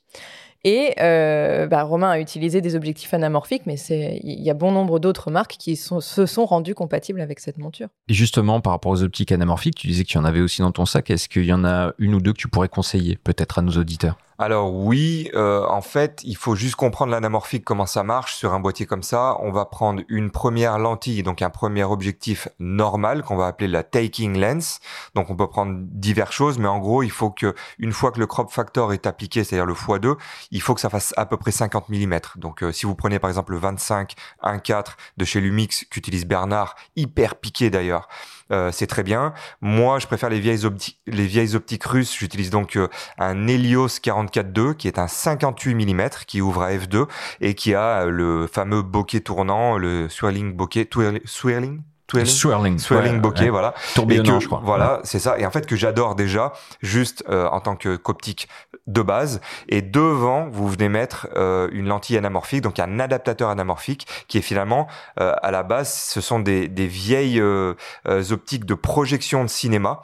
Et 0.66 0.96
euh, 1.00 1.68
bah, 1.68 1.84
Romain 1.84 2.10
a 2.10 2.20
utilisé 2.20 2.60
des 2.60 2.76
objectifs 2.76 3.14
anamorphiques, 3.14 3.68
mais 3.68 3.76
il 3.76 4.42
y 4.42 4.50
a 4.50 4.56
bon 4.56 4.72
nombre 4.72 4.98
d'autres 4.98 5.30
marques 5.30 5.58
qui 5.60 5.76
se 5.76 6.26
sont 6.26 6.46
rendues 6.46 6.74
compatibles 6.74 7.22
avec 7.22 7.40
cette 7.40 7.60
monture. 7.60 7.88
Et 8.10 8.16
justement, 8.16 8.60
par 8.62 8.74
rapport 8.74 8.92
aux 8.92 9.04
optiques 9.04 9.32
anamorphiques, 9.32 9.76
tu 9.76 9.86
disais 9.86 10.04
qu'il 10.04 10.16
y 10.16 10.18
en 10.20 10.26
avait 10.26 10.42
aussi 10.42 10.64
dans 10.64 10.72
ton 10.72 10.88
sac. 10.88 11.12
Est-ce 11.12 11.30
qu'il 11.30 11.46
y 11.46 11.54
en 11.54 11.64
a 11.66 11.94
une 12.00 12.16
ou 12.16 12.20
deux 12.20 12.34
que 12.34 12.40
tu 12.40 12.48
pourrais 12.48 12.68
conseiller 12.68 13.20
peut-être 13.24 13.60
à 13.60 13.62
nos 13.62 13.74
auditeurs? 13.74 14.18
Alors 14.38 14.74
oui, 14.74 15.30
euh, 15.34 15.66
en 15.66 15.82
fait, 15.82 16.20
il 16.26 16.36
faut 16.36 16.56
juste 16.56 16.76
comprendre 16.76 17.12
l'anamorphique, 17.12 17.64
comment 17.64 17.86
ça 17.86 18.04
marche 18.04 18.36
sur 18.36 18.54
un 18.54 18.60
boîtier 18.60 18.86
comme 18.86 19.04
ça. 19.04 19.38
On 19.40 19.52
va 19.52 19.64
prendre 19.64 20.04
une 20.10 20.30
première 20.30 20.78
lentille, 20.78 21.24
donc 21.24 21.42
un 21.42 21.50
premier 21.50 21.86
objectif 21.86 22.50
normal 22.60 23.24
qu'on 23.24 23.38
va 23.38 23.48
appeler 23.48 23.70
la 23.70 23.84
taking 23.84 24.38
lens. 24.38 24.82
Donc 25.16 25.30
on 25.30 25.38
peut 25.38 25.48
prendre 25.48 25.78
diverses 25.80 26.36
choses, 26.36 26.60
mais 26.60 26.68
en 26.68 26.80
gros, 26.80 27.02
il 27.02 27.12
faut 27.12 27.30
que 27.30 27.56
une 27.80 27.94
fois 27.94 28.12
que 28.12 28.20
le 28.20 28.28
crop 28.28 28.52
factor 28.52 28.92
est 28.92 29.08
appliqué, 29.08 29.46
c'est-à-dire 29.46 29.66
le 29.66 29.74
x2, 29.74 30.18
il 30.52 30.62
faut 30.62 30.76
que 30.76 30.82
ça 30.82 30.90
fasse 30.90 31.14
à 31.16 31.26
peu 31.26 31.38
près 31.38 31.52
50 31.52 31.88
mm. 31.88 32.20
Donc 32.36 32.62
euh, 32.62 32.74
si 32.74 32.86
vous 32.86 32.96
prenez 32.96 33.20
par 33.20 33.30
exemple 33.30 33.54
le 33.54 33.60
25 33.60 34.16
1.4 34.44 34.96
de 35.16 35.24
chez 35.24 35.40
Lumix 35.40 35.86
qu'utilise 35.90 36.26
Bernard, 36.26 36.76
hyper 36.98 37.36
piqué 37.36 37.70
d'ailleurs, 37.70 38.10
euh, 38.52 38.72
c'est 38.72 38.88
très 38.88 39.04
bien. 39.04 39.34
Moi, 39.62 40.00
je 40.00 40.08
préfère 40.08 40.30
les 40.30 40.40
vieilles, 40.40 40.66
optiques, 40.66 41.00
les 41.08 41.26
vieilles 41.26 41.56
optiques 41.56 41.84
russes. 41.84 42.16
J'utilise 42.18 42.50
donc 42.50 42.76
euh, 42.76 42.88
un 43.18 43.48
Helios 43.48 43.88
44.2 43.88 44.76
qui 44.76 44.88
est 44.88 45.00
un 45.00 45.08
58 45.08 45.74
mm 45.76 46.10
qui 46.28 46.42
ouvre 46.42 46.64
à 46.64 46.72
f2 46.72 47.08
et 47.42 47.56
qui 47.56 47.74
a 47.74 48.04
euh, 48.04 48.10
le 48.10 48.48
fameux 48.48 48.82
bokeh 48.82 49.22
tournant, 49.22 49.78
le 49.78 50.10
swirling 50.10 50.54
bokeh, 50.54 50.88
swirling? 51.26 51.82
Swirling. 52.14 52.78
Swirling 52.78 53.20
bokeh, 53.20 53.50
voilà. 53.50 53.74
Tourbillonnant, 53.96 54.40
je 54.40 54.48
crois. 54.48 54.62
Voilà, 54.64 55.00
c'est 55.04 55.20
ça. 55.20 55.40
Et 55.40 55.46
en 55.46 55.52
fait, 55.52 55.66
que 55.66 55.76
j'adore 55.76 56.16
déjà, 56.16 56.54
juste 56.82 57.24
euh, 57.30 57.48
en 57.48 57.60
tant 57.60 57.76
que 57.76 57.96
coptique 57.96 58.48
de 58.88 59.02
base. 59.02 59.42
Et 59.68 59.82
devant, 59.82 60.48
vous 60.48 60.68
venez 60.68 60.90
mettre 60.90 61.28
euh, 61.36 61.68
une 61.72 61.88
lentille 61.88 62.18
anamorphique, 62.18 62.62
donc 62.62 62.80
un 62.80 63.00
adaptateur 63.00 63.50
anamorphique, 63.50 64.08
qui 64.28 64.38
est 64.38 64.42
finalement, 64.42 64.88
euh, 65.20 65.34
à 65.42 65.50
la 65.50 65.64
base, 65.64 65.92
ce 65.92 66.22
sont 66.22 66.40
des, 66.40 66.68
des 66.68 66.88
vieilles 66.88 67.42
optiques 68.06 68.66
de 68.66 68.76
projection 68.76 69.44
de 69.44 69.50
cinéma 69.50 70.02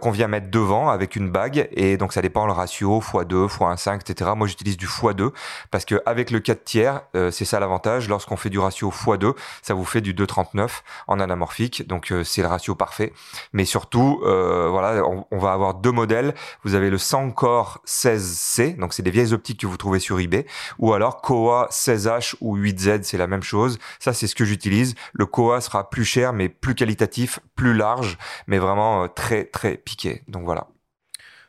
qu'on 0.00 0.10
vient 0.10 0.28
mettre 0.28 0.50
devant 0.50 0.88
avec 0.88 1.16
une 1.16 1.30
bague. 1.30 1.68
Et 1.72 1.96
donc, 1.96 2.12
ça 2.12 2.22
dépend 2.22 2.46
le 2.46 2.52
ratio, 2.52 3.00
x2, 3.00 3.48
x1,5, 3.48 4.00
etc. 4.00 4.30
Moi, 4.34 4.46
j'utilise 4.46 4.76
du 4.76 4.86
x2 4.86 5.30
parce 5.70 5.84
que 5.84 6.00
avec 6.06 6.30
le 6.30 6.40
4 6.40 6.64
tiers, 6.64 7.00
c'est 7.30 7.44
ça 7.44 7.60
l'avantage. 7.60 8.08
Lorsqu'on 8.08 8.36
fait 8.36 8.50
du 8.50 8.58
ratio 8.58 8.90
x2, 8.90 9.34
ça 9.62 9.74
vous 9.74 9.84
fait 9.84 10.00
du 10.00 10.14
2,39 10.14 10.68
en 11.06 11.20
anamorphique, 11.26 11.86
donc 11.86 12.10
euh, 12.10 12.24
c'est 12.24 12.40
le 12.40 12.48
ratio 12.48 12.74
parfait. 12.74 13.12
Mais 13.52 13.64
surtout, 13.64 14.20
euh, 14.24 14.68
voilà, 14.70 15.04
on, 15.04 15.38
va 15.38 15.52
avoir 15.52 15.74
deux 15.74 15.92
modèles. 15.92 16.34
Vous 16.64 16.74
avez 16.74 16.90
le 16.90 16.98
Sancor 16.98 17.80
16C, 17.86 18.78
donc 18.78 18.94
c'est 18.94 19.02
des 19.02 19.10
vieilles 19.10 19.34
optiques 19.34 19.60
que 19.60 19.66
vous 19.66 19.76
trouvez 19.76 20.00
sur 20.00 20.18
eBay, 20.18 20.46
ou 20.78 20.94
alors 20.94 21.20
Kowa 21.20 21.68
16H 21.70 22.36
ou 22.40 22.56
8Z, 22.56 23.02
c'est 23.02 23.18
la 23.18 23.26
même 23.26 23.42
chose. 23.42 23.78
Ça, 23.98 24.12
c'est 24.12 24.26
ce 24.26 24.34
que 24.34 24.44
j'utilise. 24.44 24.94
Le 25.12 25.26
Kowa 25.26 25.60
sera 25.60 25.90
plus 25.90 26.04
cher, 26.04 26.32
mais 26.32 26.48
plus 26.48 26.74
qualitatif, 26.74 27.40
plus 27.54 27.74
large, 27.74 28.16
mais 28.46 28.58
vraiment 28.58 29.04
euh, 29.04 29.08
très 29.08 29.44
très 29.44 29.76
piqué. 29.76 30.22
Donc 30.28 30.44
voilà. 30.44 30.68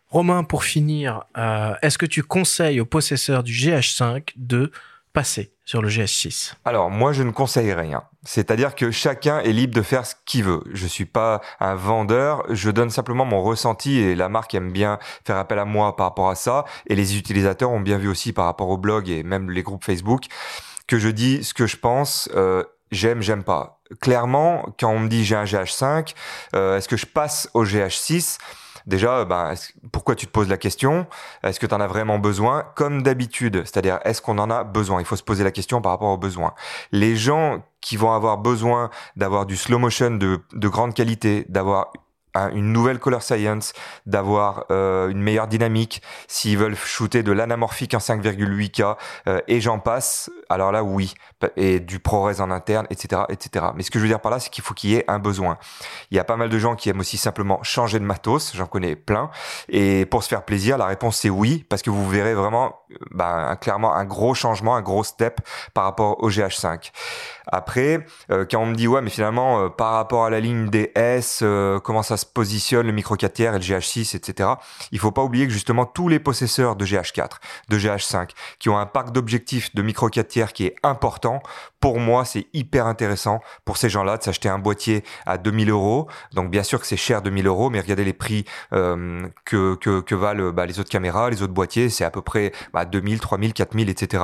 Romain, 0.09 0.43
pour 0.43 0.63
finir, 0.63 1.25
est-ce 1.81 1.97
que 1.97 2.05
tu 2.05 2.23
conseilles 2.23 2.79
aux 2.79 2.85
possesseurs 2.85 3.43
du 3.43 3.51
GH5 3.51 4.29
de 4.37 4.71
passer 5.11 5.51
sur 5.67 5.81
le 5.81 5.89
GH6 5.89 6.53
Alors 6.63 6.89
moi 6.89 7.11
je 7.11 7.23
ne 7.23 7.31
conseille 7.31 7.73
rien. 7.73 8.03
C'est-à-dire 8.23 8.73
que 8.73 8.89
chacun 8.89 9.41
est 9.41 9.51
libre 9.51 9.75
de 9.75 9.81
faire 9.81 10.05
ce 10.05 10.15
qu'il 10.25 10.45
veut. 10.45 10.63
Je 10.71 10.87
suis 10.87 11.05
pas 11.05 11.41
un 11.59 11.75
vendeur, 11.75 12.45
je 12.49 12.71
donne 12.71 12.89
simplement 12.89 13.25
mon 13.25 13.43
ressenti 13.43 13.97
et 13.99 14.15
la 14.15 14.29
marque 14.29 14.55
aime 14.55 14.71
bien 14.71 14.97
faire 15.25 15.35
appel 15.35 15.59
à 15.59 15.65
moi 15.65 15.97
par 15.97 16.05
rapport 16.05 16.29
à 16.29 16.35
ça 16.35 16.63
et 16.87 16.95
les 16.95 17.17
utilisateurs 17.17 17.69
ont 17.69 17.81
bien 17.81 17.97
vu 17.97 18.07
aussi 18.07 18.31
par 18.31 18.45
rapport 18.45 18.69
au 18.69 18.77
blog 18.77 19.09
et 19.09 19.23
même 19.23 19.51
les 19.51 19.61
groupes 19.61 19.83
Facebook 19.83 20.27
que 20.87 20.97
je 20.99 21.09
dis 21.09 21.43
ce 21.43 21.53
que 21.53 21.67
je 21.67 21.75
pense. 21.75 22.29
Euh, 22.33 22.63
j'aime, 22.91 23.21
j'aime 23.21 23.43
pas. 23.43 23.81
Clairement, 23.99 24.73
quand 24.79 24.89
on 24.89 24.99
me 24.99 25.09
dit 25.09 25.25
j'ai 25.25 25.35
un 25.35 25.43
GH5, 25.43 26.13
euh, 26.55 26.77
est-ce 26.77 26.87
que 26.87 26.95
je 26.95 27.05
passe 27.05 27.49
au 27.53 27.65
GH6 27.65 28.37
Déjà, 28.87 29.25
ben, 29.25 29.53
pourquoi 29.91 30.15
tu 30.15 30.27
te 30.27 30.31
poses 30.31 30.47
la 30.47 30.57
question? 30.57 31.07
Est-ce 31.43 31.59
que 31.59 31.65
tu 31.65 31.75
en 31.75 31.81
as 31.81 31.87
vraiment 31.87 32.19
besoin? 32.19 32.63
Comme 32.75 33.03
d'habitude, 33.03 33.63
c'est-à-dire 33.65 33.99
est-ce 34.05 34.21
qu'on 34.21 34.37
en 34.37 34.49
a 34.49 34.63
besoin? 34.63 35.01
Il 35.01 35.05
faut 35.05 35.17
se 35.17 35.23
poser 35.23 35.43
la 35.43 35.51
question 35.51 35.81
par 35.81 35.91
rapport 35.91 36.09
aux 36.09 36.17
besoins. 36.17 36.53
Les 36.93 37.17
gens 37.17 37.63
qui 37.81 37.97
vont 37.97 38.13
avoir 38.13 38.37
besoin 38.37 38.89
d'avoir 39.17 39.45
du 39.45 39.57
slow 39.57 39.77
motion 39.77 40.11
de, 40.11 40.39
de 40.53 40.67
grande 40.69 40.93
qualité, 40.93 41.45
d'avoir 41.49 41.91
une 42.53 42.71
nouvelle 42.71 42.99
color 42.99 43.21
science, 43.21 43.73
d'avoir 44.05 44.65
euh, 44.71 45.09
une 45.09 45.21
meilleure 45.21 45.47
dynamique, 45.47 46.01
s'ils 46.27 46.57
veulent 46.57 46.75
shooter 46.75 47.23
de 47.23 47.31
l'anamorphique 47.31 47.93
en 47.93 47.99
5,8K 47.99 48.95
euh, 49.27 49.41
et 49.47 49.61
j'en 49.61 49.79
passe, 49.79 50.29
alors 50.49 50.71
là 50.71 50.83
oui, 50.83 51.13
et 51.55 51.79
du 51.79 51.99
ProRes 51.99 52.39
en 52.39 52.51
interne, 52.51 52.87
etc., 52.89 53.23
etc. 53.29 53.67
Mais 53.75 53.83
ce 53.83 53.91
que 53.91 53.99
je 53.99 54.03
veux 54.03 54.09
dire 54.09 54.19
par 54.19 54.31
là, 54.31 54.39
c'est 54.39 54.49
qu'il 54.49 54.63
faut 54.63 54.73
qu'il 54.73 54.91
y 54.91 54.95
ait 54.95 55.05
un 55.07 55.19
besoin. 55.19 55.57
Il 56.11 56.17
y 56.17 56.19
a 56.19 56.23
pas 56.23 56.37
mal 56.37 56.49
de 56.49 56.57
gens 56.57 56.75
qui 56.75 56.89
aiment 56.89 56.99
aussi 56.99 57.17
simplement 57.17 57.61
changer 57.63 57.99
de 57.99 58.05
matos, 58.05 58.53
j'en 58.55 58.67
connais 58.67 58.95
plein, 58.95 59.29
et 59.69 60.05
pour 60.05 60.23
se 60.23 60.29
faire 60.29 60.43
plaisir, 60.43 60.77
la 60.77 60.85
réponse 60.85 61.17
c'est 61.17 61.29
oui, 61.29 61.65
parce 61.69 61.81
que 61.81 61.89
vous 61.89 62.07
verrez 62.09 62.33
vraiment, 62.33 62.75
bah, 63.11 63.55
clairement 63.59 63.93
un 63.95 64.05
gros 64.05 64.33
changement, 64.33 64.75
un 64.75 64.81
gros 64.81 65.03
step 65.03 65.41
par 65.73 65.83
rapport 65.83 66.23
au 66.23 66.29
GH5. 66.29 66.91
Après, 67.47 68.05
euh, 68.31 68.45
quand 68.49 68.59
on 68.59 68.65
me 68.65 68.75
dit 68.75 68.87
ouais, 68.87 69.01
mais 69.01 69.09
finalement 69.09 69.69
par 69.69 69.93
rapport 69.93 70.25
à 70.25 70.29
la 70.29 70.39
ligne 70.39 70.69
des 70.69 70.91
S, 70.95 71.43
comment 71.83 72.03
ça 72.03 72.17
se 72.17 72.25
positionne 72.25 72.87
le 72.87 72.93
micro 72.93 73.15
4 73.15 73.33
tiers 73.33 73.55
et 73.55 73.59
le 73.59 73.63
GH6, 73.63 74.15
etc. 74.15 74.49
Il 74.91 74.99
faut 74.99 75.11
pas 75.11 75.23
oublier 75.23 75.47
que 75.47 75.53
justement 75.53 75.85
tous 75.85 76.07
les 76.07 76.19
possesseurs 76.19 76.75
de 76.75 76.85
GH4, 76.85 77.37
de 77.69 77.77
GH5, 77.77 78.29
qui 78.59 78.69
ont 78.69 78.77
un 78.77 78.85
parc 78.85 79.11
d'objectifs 79.11 79.73
de 79.75 79.81
micro 79.81 80.09
4 80.09 80.27
tiers 80.27 80.53
qui 80.53 80.65
est 80.65 80.75
important, 80.83 81.41
pour 81.79 81.99
moi, 81.99 82.25
c'est 82.25 82.47
hyper 82.53 82.87
intéressant 82.87 83.41
pour 83.65 83.77
ces 83.77 83.89
gens-là 83.89 84.17
de 84.17 84.23
s'acheter 84.23 84.49
un 84.49 84.59
boîtier 84.59 85.03
à 85.25 85.37
2000 85.37 85.69
euros. 85.69 86.07
Donc 86.33 86.49
bien 86.49 86.63
sûr 86.63 86.79
que 86.79 86.87
c'est 86.87 86.97
cher 86.97 87.21
2000 87.21 87.47
euros, 87.47 87.69
mais 87.69 87.79
regardez 87.79 88.03
les 88.03 88.13
prix 88.13 88.45
euh, 88.73 89.27
que, 89.45 89.75
que, 89.75 90.01
que 90.01 90.15
valent 90.15 90.51
bah, 90.51 90.65
les 90.65 90.79
autres 90.79 90.89
caméras, 90.89 91.29
les 91.29 91.41
autres 91.41 91.53
boîtiers, 91.53 91.89
c'est 91.89 92.03
à 92.03 92.11
peu 92.11 92.21
près 92.21 92.51
bah, 92.73 92.85
2000, 92.85 93.19
3000, 93.19 93.53
4000, 93.53 93.89
etc. 93.89 94.23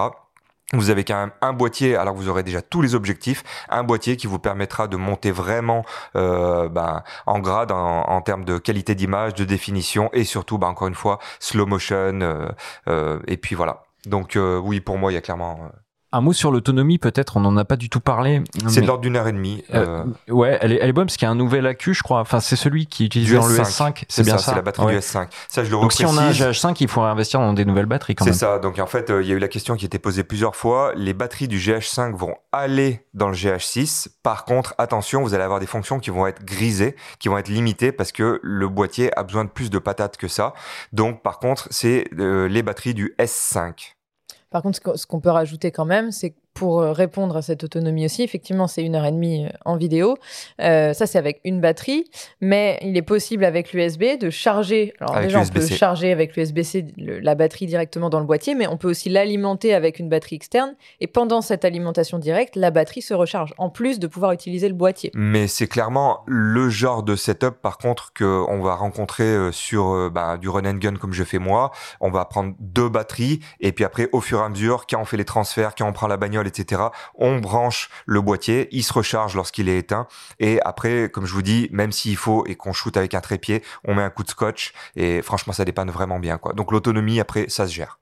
Vous 0.74 0.90
avez 0.90 1.04
quand 1.04 1.20
même 1.20 1.32
un 1.42 1.54
boîtier, 1.54 1.96
alors 1.96 2.16
vous 2.16 2.30
aurez 2.30 2.42
déjà 2.42 2.64
tous 2.64 2.82
les 2.82 2.96
objectifs, 2.96 3.44
un 3.70 3.84
boîtier 3.84 4.18
qui 4.18 4.26
vous 4.26 4.40
permettra 4.40 4.88
de 4.88 4.98
monter 4.98 5.30
vraiment 5.30 5.86
euh, 6.16 6.68
ben, 6.68 7.04
en 7.28 7.40
grade 7.40 7.72
en, 7.72 8.22
termes 8.22 8.44
de 8.44 8.58
qualité 8.58 8.96
d'image, 8.96 9.36
de 9.36 9.46
définition 9.46 10.10
et 10.14 10.24
surtout, 10.24 10.58
ben, 10.58 10.68
encore 10.68 10.88
une 10.88 10.96
fois, 10.96 11.20
slow 11.40 11.68
motion. 11.68 12.22
Euh, 12.22 12.50
euh, 12.88 13.20
et 13.28 13.38
puis 13.38 13.54
voilà. 13.54 13.84
Donc 14.06 14.38
oui, 14.38 14.82
pour 14.82 14.98
moi, 14.98 15.12
il 15.12 15.16
y 15.16 15.18
a 15.18 15.22
clairement 15.22 15.72
un 16.14 16.22
mot 16.22 16.32
sur 16.32 16.52
l'autonomie, 16.52 17.00
peut-être, 17.00 17.38
on 17.38 17.40
n'en 17.40 17.58
a 17.58 17.66
pas 17.66 17.76
du 17.76 17.90
tout 17.90 18.00
parlé. 18.00 18.44
C'est 18.68 18.82
de 18.82 18.88
l'ordre 18.88 19.02
d'une 19.02 19.16
heure 19.16 19.28
et 19.28 19.32
demie. 19.32 19.64
Euh, 19.74 20.06
euh... 20.30 20.32
ouais, 20.32 20.60
elle 20.62 20.72
est, 20.72 20.78
elle 20.80 20.90
est 20.90 20.94
bonne 20.94 21.08
parce 21.08 21.18
qu'il 21.18 21.26
y 21.26 21.30
a 21.30 21.32
un 21.32 21.36
nouvel 21.36 21.66
accu, 21.66 21.96
je 21.96 22.04
crois. 22.04 22.20
Enfin, 22.20 22.40
c'est 22.40 22.56
celui 22.56 22.86
qui 22.86 23.04
est 23.04 23.06
utilisé 23.08 23.36
dans 23.36 23.48
le 23.48 23.58
S5. 23.58 24.04
C'est 24.08 24.24
bien 24.24 24.38
ça. 24.38 24.52
C'est 24.52 24.56
la 24.56 24.62
batterie 24.62 24.94
du 24.94 25.00
S5. 25.00 25.28
Ça, 25.48 25.64
je 25.64 25.72
le 25.72 25.82
Donc, 25.82 25.92
si 25.92 26.06
on 26.06 26.16
a 26.16 26.22
un 26.22 26.32
GH5, 26.32 26.78
il 26.80 26.88
faut 26.88 27.02
investir 27.02 27.40
dans 27.40 27.54
des 27.54 27.66
nouvelles 27.66 27.88
batteries 27.88 28.14
quand 28.14 28.26
même. 28.26 28.34
C'est 28.34 28.40
ça. 28.40 28.60
Donc, 28.60 28.78
en 28.78 28.86
fait, 28.86 29.10
euh, 29.10 29.24
il 29.24 29.28
y 29.28 29.32
a 29.32 29.36
eu 29.36 29.40
la 29.40 29.48
question 29.48 29.76
qui 29.76 29.86
était 29.86 29.98
posée 29.98 30.24
plusieurs 30.24 30.56
fois. 30.56 30.94
Les 30.96 31.14
batteries 31.14 31.48
du 31.48 31.58
GH5 31.58 32.16
vont 32.16 32.36
aller 32.52 33.06
dans 33.16 33.30
le 33.30 33.36
GH6. 33.36 34.10
Par 34.22 34.46
contre, 34.46 34.76
attention, 34.78 35.24
vous 35.24 35.34
allez 35.34 35.44
avoir 35.44 35.60
des 35.60 35.66
fonctions 35.66 36.00
qui 36.00 36.12
vont 36.12 36.28
être 36.28 36.46
grisées, 36.46 36.96
qui 37.18 37.28
vont 37.28 37.40
être 37.40 37.50
limitées 37.50 37.92
parce 37.92 38.12
que 38.12 38.40
le 38.44 38.70
boîtier 38.70 39.18
a 39.18 39.24
besoin 39.24 39.46
de 39.46 39.50
plus 39.50 39.72
de 39.72 39.80
patates 39.80 40.18
que 40.18 40.28
ça. 40.28 40.54
Donc, 40.92 41.24
par 41.24 41.40
contre, 41.40 41.68
c'est 41.72 42.08
les 42.12 42.62
batteries 42.62 42.94
du 42.94 43.16
S5. 43.18 43.96
Par 44.54 44.62
contre, 44.62 44.96
ce 44.96 45.08
qu'on 45.08 45.20
peut 45.20 45.32
rajouter 45.32 45.72
quand 45.72 45.84
même, 45.84 46.12
c'est 46.12 46.36
pour 46.54 46.82
euh, 46.82 46.92
répondre 46.92 47.36
à 47.36 47.42
cette 47.42 47.64
autonomie 47.64 48.06
aussi, 48.06 48.22
effectivement, 48.24 48.68
c'est 48.68 48.84
une 48.84 48.96
heure 48.96 49.06
et 49.06 49.12
demie 49.12 49.46
euh, 49.46 49.50
en 49.66 49.76
vidéo. 49.76 50.18
Euh, 50.62 50.94
ça, 50.94 51.08
c'est 51.08 51.18
avec 51.18 51.42
une 51.44 51.62
batterie, 51.62 52.06
mais 52.42 52.80
il 52.82 52.96
est 52.96 53.02
possible 53.02 53.44
avec 53.44 53.74
l'USB 53.74 54.20
de 54.20 54.30
charger. 54.30 54.94
Alors 55.00 55.20
déjà, 55.20 55.42
on 55.42 55.48
peut 55.48 55.66
charger 55.66 56.12
avec 56.12 56.36
l'USB-C 56.36 56.86
la 56.98 57.36
batterie 57.36 57.66
directement 57.66 58.10
dans 58.10 58.20
le 58.20 58.26
boîtier, 58.26 58.56
mais 58.56 58.68
on 58.68 58.78
peut 58.78 58.90
aussi 58.90 59.10
l'alimenter 59.10 59.74
avec 59.74 60.00
une 60.00 60.10
batterie 60.10 60.36
externe. 60.36 60.76
Et 61.00 61.08
pendant 61.08 61.42
cette 61.42 61.66
alimentation 61.66 62.20
directe, 62.20 62.56
la 62.56 62.72
batterie 62.72 63.02
se 63.02 63.14
recharge, 63.14 63.54
en 63.58 63.70
plus 63.70 64.00
de 64.00 64.08
pouvoir 64.08 64.32
utiliser 64.32 64.68
le 64.68 64.76
boîtier. 64.76 65.12
Mais 65.16 65.48
c'est 65.48 65.68
clairement 65.68 66.20
le 66.28 66.70
genre 66.70 67.04
de 67.04 67.16
setup, 67.16 67.62
par 67.62 67.78
contre, 67.78 68.14
que 68.14 68.44
on 68.48 68.62
va 68.62 68.76
rencontrer 68.76 69.52
sur 69.52 70.12
bah, 70.12 70.38
du 70.38 70.50
run 70.50 70.66
and 70.66 70.78
gun 70.78 70.96
comme 70.96 71.14
je 71.14 71.24
fais 71.24 71.40
moi. 71.40 71.72
On 72.00 72.12
va 72.12 72.26
prendre 72.26 72.54
deux 72.60 72.90
batteries, 72.90 73.40
et 73.60 73.72
puis 73.72 73.84
après, 73.86 74.10
au 74.12 74.22
fur 74.22 74.40
et 74.40 74.44
à 74.44 74.50
mesure, 74.50 74.86
quand 74.88 75.02
on 75.02 75.06
fait 75.06 75.18
les 75.18 75.26
transferts, 75.26 75.74
quand 75.76 75.88
on 75.88 75.94
prend 75.94 76.08
la 76.08 76.18
bagnole 76.18 76.43
etc. 76.48 76.82
On 77.16 77.40
branche 77.40 77.90
le 78.06 78.22
boîtier, 78.22 78.68
il 78.72 78.84
se 78.84 78.94
recharge 78.94 79.36
lorsqu'il 79.36 79.70
est 79.70 79.78
éteint. 79.78 80.08
Et 80.40 80.60
après, 80.64 81.10
comme 81.10 81.26
je 81.26 81.34
vous 81.34 81.42
dis, 81.42 81.70
même 81.72 81.92
s'il 81.92 82.18
faut 82.18 82.46
et 82.46 82.56
qu'on 82.56 82.74
shoot 82.74 82.96
avec 82.98 83.14
un 83.14 83.22
trépied, 83.22 83.64
on 83.84 83.96
met 83.96 84.04
un 84.04 84.10
coup 84.10 84.24
de 84.24 84.30
scotch 84.30 84.74
et 84.96 85.22
franchement, 85.22 85.54
ça 85.54 85.66
dépanne 85.66 85.92
vraiment 85.92 86.20
bien. 86.20 86.38
Quoi. 86.38 86.54
Donc 86.54 86.72
l'autonomie, 86.72 87.20
après, 87.20 87.46
ça 87.50 87.68
se 87.68 87.74
gère. 87.74 88.00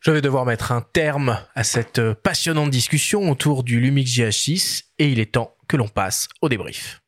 Je 0.00 0.12
vais 0.12 0.20
devoir 0.20 0.44
mettre 0.44 0.70
un 0.70 0.80
terme 0.80 1.40
à 1.56 1.64
cette 1.64 2.12
passionnante 2.12 2.70
discussion 2.70 3.30
autour 3.30 3.64
du 3.64 3.80
Lumix 3.80 4.10
GH6 4.10 4.84
et 4.98 5.08
il 5.08 5.18
est 5.18 5.32
temps 5.32 5.56
que 5.66 5.76
l'on 5.76 5.88
passe 5.88 6.28
au 6.40 6.48
débrief. 6.48 7.02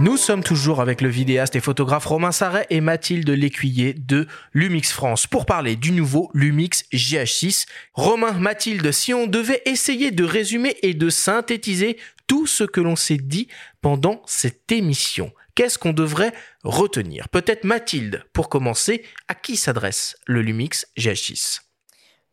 Nous 0.00 0.16
sommes 0.16 0.42
toujours 0.42 0.80
avec 0.80 1.02
le 1.02 1.10
vidéaste 1.10 1.56
et 1.56 1.60
photographe 1.60 2.06
Romain 2.06 2.32
Sarret 2.32 2.66
et 2.70 2.80
Mathilde 2.80 3.28
Lécuyer 3.28 3.92
de 3.92 4.26
Lumix 4.54 4.92
France 4.92 5.26
pour 5.26 5.44
parler 5.44 5.76
du 5.76 5.92
nouveau 5.92 6.30
Lumix 6.32 6.86
GH6. 6.90 7.66
Romain, 7.92 8.32
Mathilde, 8.32 8.92
si 8.92 9.12
on 9.12 9.26
devait 9.26 9.60
essayer 9.66 10.10
de 10.10 10.24
résumer 10.24 10.74
et 10.80 10.94
de 10.94 11.10
synthétiser 11.10 11.98
tout 12.26 12.46
ce 12.46 12.64
que 12.64 12.80
l'on 12.80 12.96
s'est 12.96 13.18
dit 13.18 13.48
pendant 13.82 14.22
cette 14.24 14.72
émission, 14.72 15.32
qu'est-ce 15.54 15.78
qu'on 15.78 15.92
devrait 15.92 16.32
retenir? 16.64 17.28
Peut-être 17.28 17.64
Mathilde, 17.64 18.24
pour 18.32 18.48
commencer, 18.48 19.04
à 19.28 19.34
qui 19.34 19.58
s'adresse 19.58 20.16
le 20.24 20.40
Lumix 20.40 20.86
GH6 20.98 21.60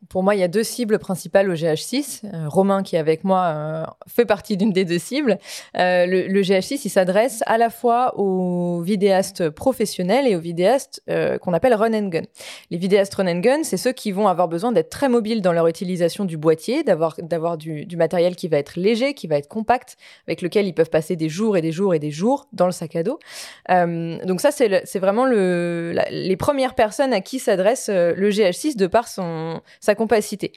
pour 0.10 0.24
moi, 0.24 0.36
il 0.36 0.40
y 0.40 0.44
a 0.44 0.48
deux 0.48 0.64
cibles 0.64 1.00
principales 1.00 1.50
au 1.50 1.56
GH6. 1.56 2.22
Euh, 2.24 2.48
Romain, 2.48 2.84
qui 2.84 2.96
est 2.96 3.00
avec 3.00 3.24
moi, 3.24 3.46
euh, 3.46 3.84
fait 4.08 4.26
partie 4.26 4.56
d'une 4.56 4.72
des 4.72 4.86
deux 4.86 5.00
cibles. 5.00 5.40
Euh, 5.76 6.06
le, 6.06 6.42
GH6, 6.42 6.82
il 6.86 6.90
s'adresse 6.90 7.44
à 7.48 7.58
la 7.58 7.70
fois 7.70 8.18
aux 8.18 8.82
vidéastes 8.82 9.50
professionnels 9.50 10.28
et 10.28 10.36
aux 10.36 10.40
vidéastes 10.40 11.02
qu'on 11.42 11.54
appelle 11.54 11.74
run 11.74 11.94
and 11.94 12.08
gun. 12.08 12.22
Les 12.70 12.78
vidéastes 12.78 13.16
run 13.16 13.28
and 13.28 13.40
gun, 13.40 13.64
c'est 13.64 13.78
ceux 13.78 13.92
qui 13.92 14.12
vont 14.12 14.28
avoir 14.28 14.48
besoin 14.48 14.72
d'être 14.72 14.90
très 14.90 15.10
mobiles 15.10 15.42
dans 15.42 15.54
leur 15.54 15.68
utilisation 15.68 16.26
du 16.26 16.38
boîtier, 16.38 16.84
d'avoir 16.84 17.58
du, 17.58 17.88
matériel 17.98 18.36
qui 18.36 18.48
va 18.48 18.58
être 18.58 18.76
léger, 18.76 19.14
qui 19.14 19.28
va 19.28 19.38
être 19.38 19.48
compact, 19.48 19.98
avec 20.28 20.42
lequel 20.42 20.68
ils 20.68 20.74
peuvent 20.74 20.90
passer 20.90 21.16
des 21.16 21.30
jours 21.30 21.58
et 21.58 21.62
des 21.62 21.72
jours 21.72 21.96
et 21.96 22.00
des 22.00 22.12
jours 22.12 22.48
dans 22.54 22.66
le 22.68 22.72
sac 22.72 22.96
à 22.96 23.04
dos. 23.04 23.20
donc 23.68 24.42
ça, 24.42 24.52
c'est 24.52 25.00
vraiment 25.00 25.26
le, 25.26 25.96
les 26.12 26.38
premières 26.38 26.76
personnes 26.76 27.14
à 27.14 27.22
qui 27.22 27.40
s'adresse 27.40 27.90
le 27.90 28.30
GH6 28.30 28.78
de 28.78 28.88
par 28.88 29.08
son 29.08 29.62
sa 29.88 29.96
compacité. 29.96 30.52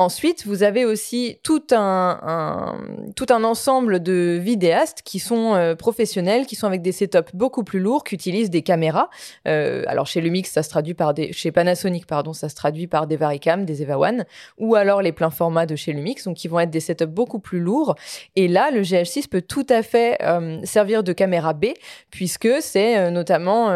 Ensuite, 0.00 0.46
vous 0.46 0.62
avez 0.62 0.84
aussi 0.84 1.40
tout 1.42 1.64
un, 1.72 2.78
tout 3.16 3.26
un 3.30 3.42
ensemble 3.42 4.00
de 4.00 4.38
vidéastes 4.40 5.02
qui 5.02 5.18
sont 5.18 5.56
euh, 5.56 5.74
professionnels, 5.74 6.46
qui 6.46 6.54
sont 6.54 6.68
avec 6.68 6.82
des 6.82 6.92
setups 6.92 7.34
beaucoup 7.34 7.64
plus 7.64 7.80
lourds, 7.80 8.04
qui 8.04 8.14
utilisent 8.14 8.48
des 8.48 8.62
caméras. 8.62 9.10
Euh, 9.48 9.82
alors 9.88 10.06
chez 10.06 10.20
Lumix, 10.20 10.52
ça 10.52 10.62
se 10.62 10.70
traduit 10.70 10.94
par 10.94 11.14
des, 11.14 11.32
chez 11.32 11.50
Panasonic, 11.50 12.06
pardon, 12.06 12.32
ça 12.32 12.48
se 12.48 12.54
traduit 12.54 12.86
par 12.86 13.08
des 13.08 13.16
Varicam, 13.16 13.64
des 13.64 13.82
Eva 13.82 13.98
One, 13.98 14.24
ou 14.56 14.76
alors 14.76 15.02
les 15.02 15.10
pleins 15.10 15.30
formats 15.30 15.66
de 15.66 15.74
chez 15.74 15.92
Lumix, 15.92 16.22
donc 16.22 16.36
qui 16.36 16.46
vont 16.46 16.60
être 16.60 16.70
des 16.70 16.78
setups 16.78 17.06
beaucoup 17.06 17.40
plus 17.40 17.58
lourds. 17.58 17.96
Et 18.36 18.46
là, 18.46 18.70
le 18.70 18.82
GH6 18.82 19.28
peut 19.28 19.42
tout 19.42 19.66
à 19.68 19.82
fait 19.82 20.16
euh, 20.22 20.60
servir 20.62 21.02
de 21.02 21.12
caméra 21.12 21.54
B, 21.54 21.70
puisque 22.12 22.48
c'est 22.60 23.10
notamment, 23.10 23.72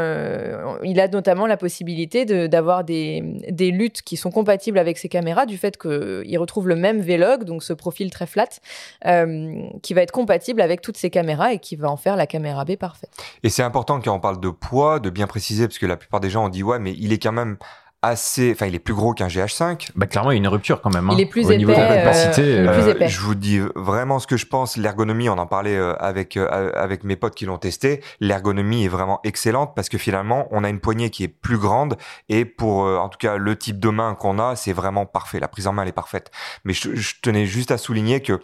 il 0.85 1.01
a 1.01 1.09
notamment 1.09 1.49
la 1.49 1.57
possibilité 1.57 2.25
d'avoir 2.49 2.85
des 2.85 3.73
luttes 3.73 4.03
qui 4.03 4.17
sont 4.17 4.31
compatibles 4.31 4.79
avec 4.79 4.99
ces 4.99 5.09
caméras, 5.09 5.47
du 5.47 5.59
fait 5.59 5.77
que 5.77 6.12
il 6.27 6.39
retrouve 6.39 6.69
le 6.69 6.77
même 6.77 7.01
Vlog, 7.01 7.45
donc 7.45 7.63
ce 7.63 7.73
profil 7.73 8.11
très 8.11 8.27
flat, 8.27 8.49
euh, 9.07 9.63
qui 9.83 9.95
va 9.95 10.03
être 10.03 10.13
compatible 10.13 10.61
avec 10.61 10.81
toutes 10.81 10.97
ces 10.97 11.11
caméras 11.11 11.53
et 11.53 11.59
qui 11.59 11.77
va 11.77 11.91
en 11.91 11.97
faire 11.97 12.17
la 12.17 12.27
caméra 12.27 12.65
B 12.65 12.77
parfaite. 12.77 13.11
Et 13.43 13.49
c'est 13.49 13.63
important 13.63 14.01
quand 14.01 14.15
on 14.15 14.21
parle 14.21 14.41
de 14.41 14.51
poids, 14.51 15.01
de 15.01 15.11
bien 15.11 15.27
préciser, 15.27 15.67
parce 15.67 15.79
que 15.79 15.87
la 15.87 15.97
plupart 15.97 16.21
des 16.21 16.31
gens 16.31 16.47
ont 16.47 16.49
dit 16.49 16.63
ouais, 16.63 16.79
mais 16.79 16.95
il 16.99 17.13
est 17.13 17.19
quand 17.19 17.33
même 17.33 17.57
assez, 18.03 18.51
enfin 18.53 18.67
il 18.67 18.75
est 18.75 18.81
plus 18.81 18.95
gros 18.95 19.15
qu'un 19.15 19.29
GH5. 19.29 19.91
Bah 19.95 20.07
clairement 20.07 20.33
il 20.33 20.35
y 20.35 20.37
a 20.37 20.39
une 20.39 20.49
rupture 20.49 20.81
quand 20.83 20.93
même. 20.93 21.09
Hein. 21.09 21.15
Il 21.15 21.21
est 21.21 21.27
plus 21.27 21.47
Au 21.47 21.51
épais. 21.51 21.59
Niveau 21.59 21.73
de 21.73 21.77
la 21.77 21.87
capacité, 21.87 22.43
euh, 22.43 22.69
euh, 22.69 23.09
je 23.09 23.21
vous 23.21 23.37
dis 23.37 23.61
vraiment 23.77 24.19
ce 24.19 24.27
que 24.27 24.37
je 24.37 24.47
pense. 24.47 24.77
L'ergonomie, 24.77 25.29
on 25.29 25.39
en 25.39 25.47
parlait 25.47 25.77
euh, 25.77 25.95
avec 26.01 26.37
avec 26.37 27.05
mes 27.05 27.15
potes 27.15 27.37
qui 27.37 27.47
l'ont 27.47 27.59
testé. 27.59 28.03
L'ergonomie 28.19 28.85
est 28.85 28.89
vraiment 28.89 29.21
excellente 29.23 29.75
parce 29.77 29.89
que 29.89 29.99
finalement 29.99 30.49
on 30.51 30.65
a 30.65 30.69
une 30.69 30.81
poignée 30.81 31.11
qui 31.11 31.23
est 31.23 31.29
plus 31.29 31.59
grande 31.59 31.97
et 32.29 32.45
pour 32.45 32.81
en 32.83 33.09
tout 33.09 33.19
cas 33.19 33.37
le 33.37 33.57
type 33.57 33.79
de 33.79 33.89
main 33.89 34.17
qu'on 34.17 34.41
a, 34.41 34.57
c'est 34.57 34.73
vraiment 34.73 35.07
parfait. 35.07 35.39
La 35.39 35.49
prise 35.49 35.69
en 35.69 35.73
main 35.73 35.83
elle 35.83 35.89
est 35.89 35.93
parfaite. 35.93 36.33
Mais 36.65 36.73
je, 36.73 36.97
je 36.97 37.15
tenais 37.23 37.47
juste 37.47 37.71
à 37.71 37.79
souligner 37.79 38.21
que 38.21 38.41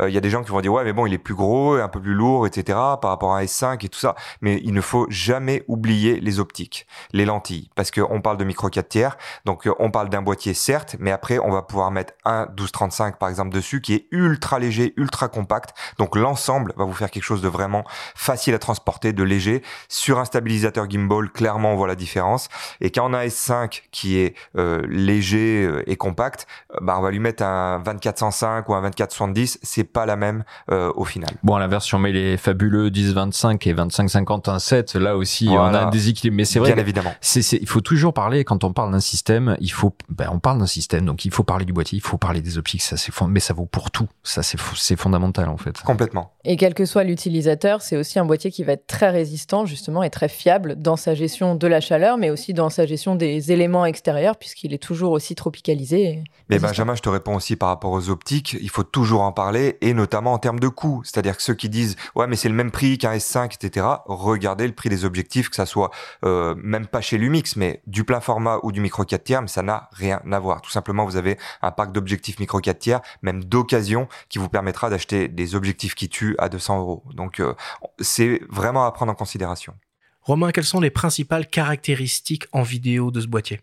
il 0.00 0.12
y 0.12 0.16
a 0.16 0.20
des 0.20 0.30
gens 0.30 0.42
qui 0.42 0.50
vont 0.50 0.60
dire 0.62 0.72
ouais 0.72 0.84
mais 0.84 0.94
bon 0.94 1.04
il 1.04 1.12
est 1.12 1.18
plus 1.18 1.34
gros, 1.34 1.74
un 1.74 1.88
peu 1.88 2.00
plus 2.00 2.14
lourd, 2.14 2.46
etc. 2.46 2.78
par 3.00 3.10
rapport 3.10 3.34
à 3.34 3.40
un 3.40 3.44
S5 3.44 3.84
et 3.84 3.88
tout 3.90 4.00
ça. 4.00 4.14
Mais 4.40 4.60
il 4.64 4.72
ne 4.72 4.80
faut 4.80 5.06
jamais 5.10 5.64
oublier 5.68 6.18
les 6.18 6.40
optiques, 6.40 6.86
les 7.12 7.26
lentilles 7.26 7.68
parce 7.74 7.90
qu'on 7.90 8.22
parle 8.22 8.38
de 8.38 8.44
micro 8.44 8.70
4 8.70 8.88
tiers 8.88 9.01
donc 9.44 9.66
euh, 9.66 9.74
on 9.78 9.90
parle 9.90 10.08
d'un 10.08 10.22
boîtier 10.22 10.54
certes, 10.54 10.96
mais 10.98 11.10
après 11.10 11.38
on 11.38 11.50
va 11.50 11.62
pouvoir 11.62 11.90
mettre 11.90 12.14
un 12.24 12.46
1235 12.46 13.18
par 13.18 13.28
exemple 13.28 13.54
dessus 13.54 13.80
qui 13.80 13.94
est 13.94 14.06
ultra 14.10 14.58
léger, 14.58 14.92
ultra 14.96 15.28
compact. 15.28 15.74
Donc 15.98 16.16
l'ensemble 16.16 16.72
va 16.76 16.84
vous 16.84 16.92
faire 16.92 17.10
quelque 17.10 17.24
chose 17.24 17.42
de 17.42 17.48
vraiment 17.48 17.84
facile 18.14 18.54
à 18.54 18.58
transporter, 18.58 19.12
de 19.12 19.22
léger. 19.22 19.62
Sur 19.88 20.18
un 20.18 20.24
stabilisateur 20.24 20.88
gimbal, 20.88 21.30
clairement 21.30 21.72
on 21.72 21.76
voit 21.76 21.88
la 21.88 21.94
différence. 21.94 22.48
Et 22.80 22.90
quand 22.90 23.08
on 23.08 23.14
a 23.14 23.18
un 23.18 23.26
S5 23.26 23.82
qui 23.90 24.18
est 24.18 24.34
euh, 24.56 24.82
léger 24.88 25.64
euh, 25.64 25.82
et 25.90 25.96
compact, 25.96 26.46
bah 26.80 26.96
on 26.98 27.02
va 27.02 27.10
lui 27.10 27.20
mettre 27.20 27.42
un 27.42 27.80
2405 27.80 28.68
ou 28.68 28.74
un 28.74 28.82
2470, 28.82 29.58
c'est 29.62 29.84
pas 29.84 30.06
la 30.06 30.16
même 30.16 30.44
au 30.68 31.04
final. 31.04 31.30
Bon, 31.42 31.54
à 31.56 31.60
l'inverse, 31.60 31.86
si 31.86 31.94
on 31.94 31.98
met 31.98 32.12
les 32.12 32.36
fabuleux 32.36 32.90
1025 32.90 33.66
et 33.66 33.74
2550 33.74 34.58
7, 34.58 34.94
là 34.94 35.16
aussi 35.16 35.48
on 35.50 35.58
a 35.58 35.86
un 35.86 35.90
déséquilibre. 35.90 36.36
Mais 36.36 36.44
c'est 36.44 36.58
vrai, 36.58 36.72
bien 36.72 36.80
évidemment. 36.80 37.12
C'est, 37.20 37.40
il 37.52 37.68
faut 37.68 37.80
toujours 37.80 38.12
parler 38.12 38.44
quand 38.44 38.64
on 38.64 38.72
parle 38.72 38.91
parle 38.92 39.00
d'un 39.00 39.00
système, 39.00 39.56
il 39.60 39.72
faut, 39.72 39.94
ben, 40.08 40.28
on 40.30 40.38
parle 40.38 40.58
d'un 40.58 40.66
système, 40.66 41.06
donc 41.06 41.24
il 41.24 41.32
faut 41.32 41.44
parler 41.44 41.64
du 41.64 41.72
boîtier, 41.72 41.96
il 41.96 42.02
faut 42.02 42.18
parler 42.18 42.42
des 42.42 42.58
optiques, 42.58 42.82
ça 42.82 42.96
c'est 42.96 43.12
mais 43.28 43.40
ça 43.40 43.54
vaut 43.54 43.64
pour 43.64 43.90
tout, 43.90 44.08
ça 44.22 44.42
c'est 44.42 44.58
c'est 44.74 44.96
fondamental 44.96 45.48
en 45.48 45.56
fait. 45.56 45.80
Complètement. 45.82 46.32
Et 46.44 46.56
quel 46.56 46.74
que 46.74 46.84
soit 46.84 47.04
l'utilisateur, 47.04 47.82
c'est 47.82 47.96
aussi 47.96 48.18
un 48.18 48.24
boîtier 48.24 48.50
qui 48.50 48.64
va 48.64 48.72
être 48.72 48.86
très 48.86 49.10
résistant 49.10 49.64
justement 49.64 50.02
et 50.02 50.10
très 50.10 50.28
fiable 50.28 50.74
dans 50.76 50.96
sa 50.96 51.14
gestion 51.14 51.54
de 51.54 51.66
la 51.66 51.80
chaleur, 51.80 52.18
mais 52.18 52.30
aussi 52.30 52.52
dans 52.52 52.68
sa 52.68 52.84
gestion 52.84 53.14
des 53.14 53.52
éléments 53.52 53.86
extérieurs, 53.86 54.36
puisqu'il 54.36 54.74
est 54.74 54.82
toujours 54.82 55.12
aussi 55.12 55.34
tropicalisé. 55.34 56.22
Mais 56.48 56.58
Benjamin, 56.58 56.94
je 56.94 57.02
te 57.02 57.08
réponds 57.08 57.36
aussi 57.36 57.56
par 57.56 57.68
rapport 57.68 57.92
aux 57.92 58.10
optiques, 58.10 58.56
il 58.60 58.70
faut 58.70 58.82
toujours 58.82 59.22
en 59.22 59.32
parler, 59.32 59.78
et 59.80 59.94
notamment 59.94 60.32
en 60.32 60.38
termes 60.38 60.60
de 60.60 60.68
coût. 60.68 61.02
C'est-à-dire 61.04 61.36
que 61.36 61.42
ceux 61.42 61.54
qui 61.54 61.68
disent 61.68 61.96
ouais 62.16 62.26
mais 62.26 62.36
c'est 62.36 62.48
le 62.48 62.54
même 62.54 62.70
prix 62.70 62.98
qu'un 62.98 63.14
S5, 63.14 63.54
etc. 63.54 63.86
Regardez 64.06 64.66
le 64.66 64.74
prix 64.74 64.88
des 64.88 65.04
objectifs, 65.04 65.48
que 65.48 65.56
ça 65.56 65.66
soit 65.66 65.90
euh, 66.24 66.54
même 66.58 66.86
pas 66.86 67.00
chez 67.00 67.18
Lumix, 67.18 67.56
mais 67.56 67.82
du 67.86 68.04
plein 68.04 68.20
format 68.20 68.58
ou 68.62 68.72
du 68.72 68.80
micro 68.82 69.04
4 69.04 69.24
tiers, 69.24 69.42
mais 69.42 69.48
ça 69.48 69.62
n'a 69.62 69.88
rien 69.92 70.20
à 70.30 70.38
voir. 70.38 70.60
Tout 70.60 70.70
simplement, 70.70 71.04
vous 71.04 71.16
avez 71.16 71.38
un 71.62 71.70
parc 71.70 71.92
d'objectifs 71.92 72.38
micro 72.38 72.60
4 72.60 72.78
tiers, 72.78 73.00
même 73.22 73.44
d'occasion, 73.44 74.08
qui 74.28 74.38
vous 74.38 74.48
permettra 74.48 74.90
d'acheter 74.90 75.28
des 75.28 75.54
objectifs 75.54 75.94
qui 75.94 76.08
tuent 76.08 76.36
à 76.38 76.48
200 76.48 76.78
euros. 76.80 77.02
Donc 77.14 77.40
euh, 77.40 77.54
c'est 77.98 78.40
vraiment 78.50 78.84
à 78.84 78.92
prendre 78.92 79.12
en 79.12 79.14
considération. 79.14 79.74
Romain, 80.22 80.52
quelles 80.52 80.64
sont 80.64 80.80
les 80.80 80.90
principales 80.90 81.48
caractéristiques 81.48 82.46
en 82.52 82.62
vidéo 82.62 83.10
de 83.10 83.20
ce 83.20 83.26
boîtier? 83.26 83.60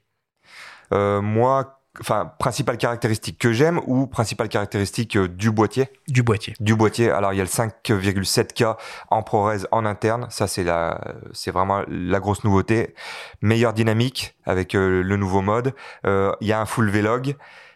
Euh, 0.93 1.21
Moi, 1.21 1.78
enfin 1.99 2.31
principale 2.39 2.77
caractéristique 2.77 3.37
que 3.37 3.51
j'aime 3.51 3.79
ou 3.85 4.07
principale 4.07 4.49
caractéristique 4.49 5.17
euh, 5.17 5.27
du 5.27 5.51
boîtier? 5.51 5.89
Du 6.07 6.23
boîtier. 6.23 6.53
Du 6.59 6.75
boîtier. 6.75 7.09
Alors 7.11 7.33
il 7.33 7.37
y 7.37 7.41
a 7.41 7.43
le 7.43 7.49
5,7K 7.49 8.77
en 9.09 9.23
ProRes 9.23 9.67
en 9.71 9.85
interne, 9.85 10.27
ça 10.29 10.47
c'est 10.47 10.63
la 10.63 11.15
c'est 11.33 11.51
vraiment 11.51 11.83
la 11.87 12.19
grosse 12.19 12.43
nouveauté. 12.43 12.95
Meilleure 13.41 13.73
dynamique 13.73 14.35
avec 14.45 14.75
euh, 14.75 15.01
le 15.01 15.17
nouveau 15.17 15.41
mode. 15.41 15.73
Euh, 16.05 16.31
il 16.41 16.47
y 16.47 16.53
a 16.53 16.59
un 16.59 16.65
full 16.65 16.89
Vlog. 16.89 17.35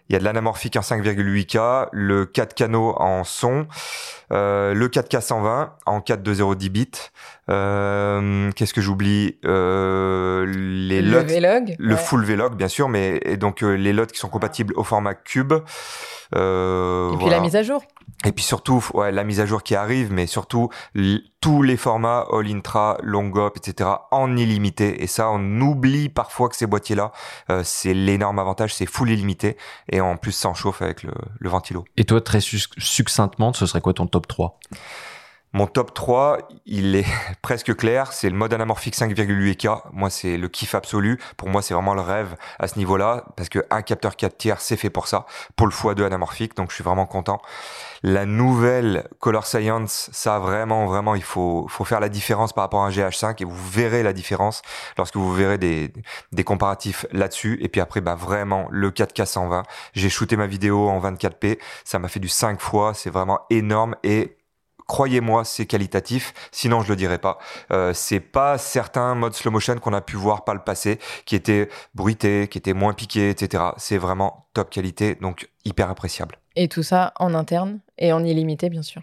Il 0.09 0.13
y 0.13 0.15
a 0.17 0.19
de 0.19 0.25
l'anamorphique 0.25 0.75
en 0.75 0.81
5,8K, 0.81 1.87
le 1.91 2.25
4 2.25 2.53
canaux 2.53 2.93
en 2.97 3.23
son, 3.23 3.67
euh, 4.31 4.73
le 4.73 4.87
4K 4.89 5.21
120 5.21 5.73
en 5.85 5.99
4.2.0 5.99 6.69
bits. 6.69 6.91
Euh, 7.49 8.51
Qu'est-ce 8.51 8.73
que 8.73 8.81
j'oublie 8.81 9.37
euh, 9.45 10.45
Les 10.45 11.01
le 11.01 11.19
Vlog, 11.19 11.75
le 11.79 11.95
full 11.95 12.25
Vlog 12.25 12.55
bien 12.55 12.67
sûr, 12.67 12.89
mais 12.89 13.19
et 13.23 13.37
donc 13.37 13.63
euh, 13.63 13.73
les 13.75 13.93
LOT 13.93 14.07
qui 14.07 14.19
sont 14.19 14.29
compatibles 14.29 14.73
au 14.75 14.83
format 14.83 15.13
cube. 15.13 15.53
Euh, 16.35 17.13
et 17.13 17.17
puis 17.17 17.29
la 17.29 17.39
mise 17.39 17.55
à 17.55 17.63
jour. 17.63 17.83
Et 18.25 18.31
puis 18.31 18.43
surtout, 18.43 18.83
ouais, 18.93 19.11
la 19.11 19.23
mise 19.23 19.39
à 19.39 19.45
jour 19.45 19.63
qui 19.63 19.75
arrive, 19.75 20.11
mais 20.11 20.27
surtout 20.27 20.69
tous 21.41 21.61
les 21.61 21.75
formats 21.75 22.25
All 22.31 22.47
Intra, 22.47 22.97
Longop, 23.03 23.51
etc. 23.57 23.89
en 24.11 24.37
illimité. 24.37 25.03
Et 25.03 25.07
ça, 25.07 25.29
on 25.29 25.61
oublie 25.61 26.09
parfois 26.09 26.49
que 26.49 26.55
ces 26.55 26.65
boîtiers-là, 26.65 27.11
euh, 27.49 27.61
c'est 27.65 27.93
l'énorme 27.93 28.39
avantage, 28.39 28.73
c'est 28.73 28.85
full 28.85 29.09
illimité. 29.09 29.57
Et 29.91 29.99
en 29.99 30.15
plus, 30.15 30.31
ça 30.31 30.49
en 30.49 30.53
chauffe 30.53 30.81
avec 30.81 31.03
le, 31.03 31.13
le 31.39 31.49
ventilo. 31.49 31.83
Et 31.97 32.05
toi, 32.05 32.21
très 32.21 32.39
succinctement, 32.39 33.51
ce 33.53 33.65
serait 33.65 33.81
quoi 33.81 33.93
ton 33.93 34.07
top 34.07 34.27
3 34.27 34.59
mon 35.53 35.67
top 35.67 35.93
3, 35.93 36.39
il 36.65 36.95
est 36.95 37.05
presque 37.43 37.75
clair. 37.75 38.11
C'est 38.11 38.29
le 38.29 38.35
mode 38.35 38.53
anamorphique 38.53 38.95
5,8K. 38.95 39.83
Moi, 39.93 40.09
c'est 40.09 40.35
le 40.35 40.47
kiff 40.47 40.73
absolu. 40.73 41.19
Pour 41.37 41.47
moi, 41.49 41.61
c'est 41.61 41.75
vraiment 41.75 41.93
le 41.93 42.01
rêve 42.01 42.35
à 42.57 42.67
ce 42.67 42.79
niveau-là. 42.79 43.25
Parce 43.37 43.49
que 43.49 43.59
un 43.69 43.83
capteur 43.83 44.15
4 44.15 44.35
tiers, 44.35 44.59
c'est 44.59 44.77
fait 44.77 44.89
pour 44.89 45.07
ça. 45.07 45.27
Pour 45.55 45.67
le 45.67 45.71
x2 45.71 46.03
anamorphique. 46.03 46.55
Donc, 46.55 46.71
je 46.71 46.75
suis 46.75 46.83
vraiment 46.83 47.05
content. 47.05 47.39
La 48.01 48.25
nouvelle 48.25 49.07
Color 49.19 49.45
Science, 49.45 50.09
ça 50.11 50.39
vraiment, 50.39 50.87
vraiment, 50.87 51.13
il 51.13 51.23
faut, 51.23 51.67
faut 51.69 51.85
faire 51.85 51.99
la 51.99 52.09
différence 52.09 52.51
par 52.51 52.63
rapport 52.63 52.83
à 52.83 52.87
un 52.87 52.89
GH5 52.89 53.41
et 53.41 53.45
vous 53.45 53.69
verrez 53.69 54.01
la 54.01 54.13
différence 54.13 54.63
lorsque 54.97 55.15
vous 55.15 55.33
verrez 55.33 55.59
des, 55.59 55.93
des 56.31 56.43
comparatifs 56.43 57.05
là-dessus. 57.11 57.59
Et 57.61 57.69
puis 57.69 57.79
après, 57.79 58.01
bah, 58.01 58.15
vraiment, 58.15 58.67
le 58.71 58.89
4K 58.89 59.25
120. 59.25 59.63
J'ai 59.93 60.09
shooté 60.09 60.35
ma 60.35 60.47
vidéo 60.47 60.89
en 60.89 60.99
24p. 60.99 61.59
Ça 61.85 61.99
m'a 61.99 62.07
fait 62.07 62.19
du 62.19 62.27
5 62.27 62.59
fois. 62.59 62.95
C'est 62.95 63.11
vraiment 63.11 63.41
énorme 63.51 63.95
et 64.03 64.35
croyez-moi, 64.87 65.45
c'est 65.45 65.65
qualitatif. 65.65 66.33
Sinon, 66.51 66.81
je 66.81 66.89
le 66.89 66.95
dirais 66.95 67.19
pas. 67.19 67.37
Euh, 67.71 67.93
c'est 67.93 68.19
pas 68.19 68.57
certains 68.57 69.15
modes 69.15 69.33
slow 69.33 69.51
motion 69.51 69.75
qu'on 69.79 69.93
a 69.93 70.01
pu 70.01 70.15
voir 70.15 70.43
par 70.43 70.55
le 70.55 70.61
passé, 70.61 70.99
qui 71.25 71.35
étaient 71.35 71.69
bruités, 71.95 72.47
qui 72.47 72.57
étaient 72.57 72.73
moins 72.73 72.93
piqués, 72.93 73.29
etc. 73.29 73.63
C'est 73.77 73.97
vraiment 73.97 74.47
top 74.53 74.69
qualité, 74.69 75.15
donc 75.15 75.49
hyper 75.65 75.89
appréciable. 75.89 76.37
Et 76.55 76.67
tout 76.67 76.83
ça 76.83 77.13
en 77.19 77.33
interne 77.33 77.79
et 77.97 78.13
en 78.13 78.23
illimité, 78.23 78.69
bien 78.69 78.83
sûr. 78.83 79.01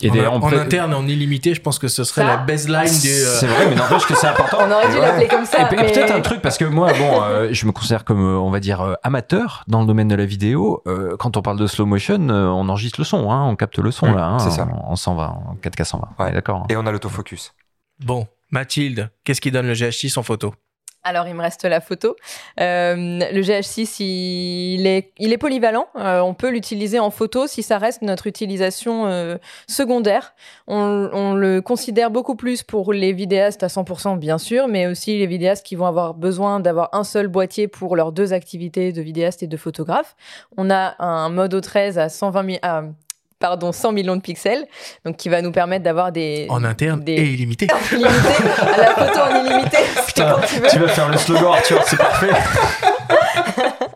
Et 0.00 0.26
en, 0.26 0.42
en, 0.42 0.52
interne 0.52 0.92
en 0.92 1.06
illimité, 1.06 1.54
je 1.54 1.60
pense 1.60 1.78
que 1.78 1.88
ce 1.88 2.04
serait 2.04 2.24
la 2.24 2.36
baseline 2.36 3.00
du. 3.00 3.08
Euh, 3.08 3.36
c'est 3.38 3.46
vrai, 3.46 3.68
mais 3.68 3.76
n'empêche 3.76 4.06
que 4.06 4.14
c'est 4.14 4.26
important. 4.26 4.58
On 4.66 4.70
aurait 4.70 4.90
dû 4.90 4.98
l'appeler 4.98 5.28
comme 5.28 5.44
ça. 5.44 5.62
Et, 5.62 5.76
peut-être 5.76 6.12
un 6.12 6.20
truc, 6.20 6.42
parce 6.42 6.58
que 6.58 6.64
moi, 6.64 6.92
bon, 6.92 7.22
euh, 7.22 7.48
je 7.52 7.66
me 7.66 7.72
considère 7.72 8.04
comme, 8.04 8.20
euh, 8.20 8.38
on 8.38 8.50
va 8.50 8.60
dire, 8.60 8.96
amateur 9.02 9.64
dans 9.68 9.80
le 9.80 9.86
domaine 9.86 10.08
de 10.08 10.14
la 10.14 10.26
vidéo. 10.26 10.82
quand 11.18 11.36
on 11.36 11.42
parle 11.42 11.58
de 11.58 11.66
slow 11.66 11.86
motion, 11.86 12.18
on 12.28 12.68
enregistre 12.68 13.00
le 13.00 13.04
son, 13.04 13.30
hein, 13.30 13.44
on 13.44 13.56
capte 13.56 13.78
le 13.78 13.90
son, 13.90 14.12
là. 14.12 14.26
Hein, 14.26 14.38
c'est 14.38 14.50
ça. 14.50 14.66
En, 14.84 14.96
120, 14.96 15.24
en 15.24 15.56
4K 15.62 15.84
120. 15.84 16.08
Ouais. 16.18 16.32
D'accord. 16.32 16.62
Hein. 16.62 16.66
Et 16.68 16.76
on 16.76 16.86
a 16.86 16.92
l'autofocus. 16.92 17.52
Bon, 18.04 18.26
Mathilde, 18.50 19.10
qu'est-ce 19.22 19.40
qui 19.40 19.50
donne 19.50 19.66
le 19.66 19.74
GH6 19.74 20.18
en 20.18 20.22
photo? 20.22 20.54
Alors, 21.04 21.28
il 21.28 21.34
me 21.34 21.42
reste 21.42 21.64
la 21.66 21.82
photo. 21.82 22.16
Euh, 22.60 22.94
le 22.96 23.40
GH6, 23.42 24.02
il 24.02 24.86
est, 24.86 25.12
il 25.18 25.34
est 25.34 25.38
polyvalent. 25.38 25.86
Euh, 25.96 26.20
on 26.20 26.32
peut 26.32 26.48
l'utiliser 26.48 26.98
en 26.98 27.10
photo 27.10 27.46
si 27.46 27.62
ça 27.62 27.76
reste 27.76 28.00
notre 28.00 28.26
utilisation 28.26 29.06
euh, 29.06 29.36
secondaire. 29.68 30.34
On, 30.66 31.10
on, 31.12 31.34
le 31.34 31.60
considère 31.60 32.10
beaucoup 32.10 32.36
plus 32.36 32.62
pour 32.62 32.94
les 32.94 33.12
vidéastes 33.12 33.62
à 33.62 33.66
100%, 33.66 34.18
bien 34.18 34.38
sûr, 34.38 34.66
mais 34.66 34.86
aussi 34.86 35.18
les 35.18 35.26
vidéastes 35.26 35.66
qui 35.66 35.76
vont 35.76 35.86
avoir 35.86 36.14
besoin 36.14 36.58
d'avoir 36.58 36.88
un 36.92 37.04
seul 37.04 37.28
boîtier 37.28 37.68
pour 37.68 37.96
leurs 37.96 38.12
deux 38.12 38.32
activités 38.32 38.92
de 38.92 39.02
vidéaste 39.02 39.42
et 39.42 39.46
de 39.46 39.56
photographe. 39.58 40.16
On 40.56 40.70
a 40.70 40.94
un 41.04 41.28
Modo 41.28 41.60
13 41.60 41.98
à 41.98 42.08
120 42.08 42.46
000, 42.46 42.58
à 42.62 42.84
pardon, 43.44 43.72
100 43.72 43.92
millions 43.92 44.16
de 44.16 44.22
pixels, 44.22 44.64
donc 45.04 45.18
qui 45.18 45.28
va 45.28 45.42
nous 45.42 45.52
permettre 45.52 45.84
d'avoir 45.84 46.12
des... 46.12 46.46
En 46.48 46.64
interne 46.64 47.04
des... 47.04 47.12
et 47.12 47.24
illimité. 47.24 47.66
illimité, 47.92 48.08
à 48.58 48.78
la 48.78 48.94
photo 48.94 49.20
en 49.20 49.44
illimité. 49.44 49.76
Putain, 50.06 50.36
tu, 50.48 50.60
veux. 50.60 50.68
tu 50.68 50.78
vas 50.78 50.88
faire 50.88 51.10
le 51.10 51.18
slogan 51.18 51.52
Arthur, 51.52 51.82
c'est 51.84 51.98
parfait. 51.98 52.30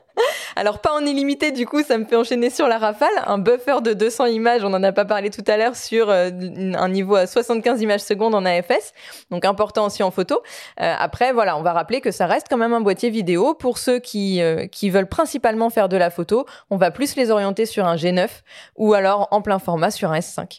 Alors 0.58 0.80
pas 0.80 0.92
en 0.92 1.06
illimité, 1.06 1.52
du 1.52 1.66
coup, 1.66 1.84
ça 1.84 1.96
me 1.98 2.04
fait 2.04 2.16
enchaîner 2.16 2.50
sur 2.50 2.66
la 2.66 2.78
rafale. 2.78 3.08
Un 3.26 3.38
buffer 3.38 3.76
de 3.80 3.92
200 3.92 4.26
images, 4.26 4.64
on 4.64 4.74
en 4.74 4.82
a 4.82 4.90
pas 4.90 5.04
parlé 5.04 5.30
tout 5.30 5.44
à 5.46 5.56
l'heure, 5.56 5.76
sur 5.76 6.10
euh, 6.10 6.30
un 6.74 6.88
niveau 6.88 7.14
à 7.14 7.28
75 7.28 7.80
images 7.80 8.00
secondes 8.00 8.34
en 8.34 8.44
AFS, 8.44 8.92
donc 9.30 9.44
important 9.44 9.86
aussi 9.86 10.02
en 10.02 10.10
photo. 10.10 10.42
Euh, 10.80 10.94
après, 10.98 11.32
voilà, 11.32 11.56
on 11.56 11.62
va 11.62 11.72
rappeler 11.72 12.00
que 12.00 12.10
ça 12.10 12.26
reste 12.26 12.48
quand 12.50 12.56
même 12.56 12.72
un 12.72 12.80
boîtier 12.80 13.08
vidéo. 13.08 13.54
Pour 13.54 13.78
ceux 13.78 14.00
qui, 14.00 14.42
euh, 14.42 14.66
qui 14.66 14.90
veulent 14.90 15.08
principalement 15.08 15.70
faire 15.70 15.88
de 15.88 15.96
la 15.96 16.10
photo, 16.10 16.44
on 16.70 16.76
va 16.76 16.90
plus 16.90 17.14
les 17.14 17.30
orienter 17.30 17.64
sur 17.64 17.86
un 17.86 17.94
G9 17.94 18.28
ou 18.74 18.94
alors 18.94 19.28
en 19.30 19.42
plein 19.42 19.60
format 19.60 19.92
sur 19.92 20.10
un 20.10 20.18
S5. 20.18 20.58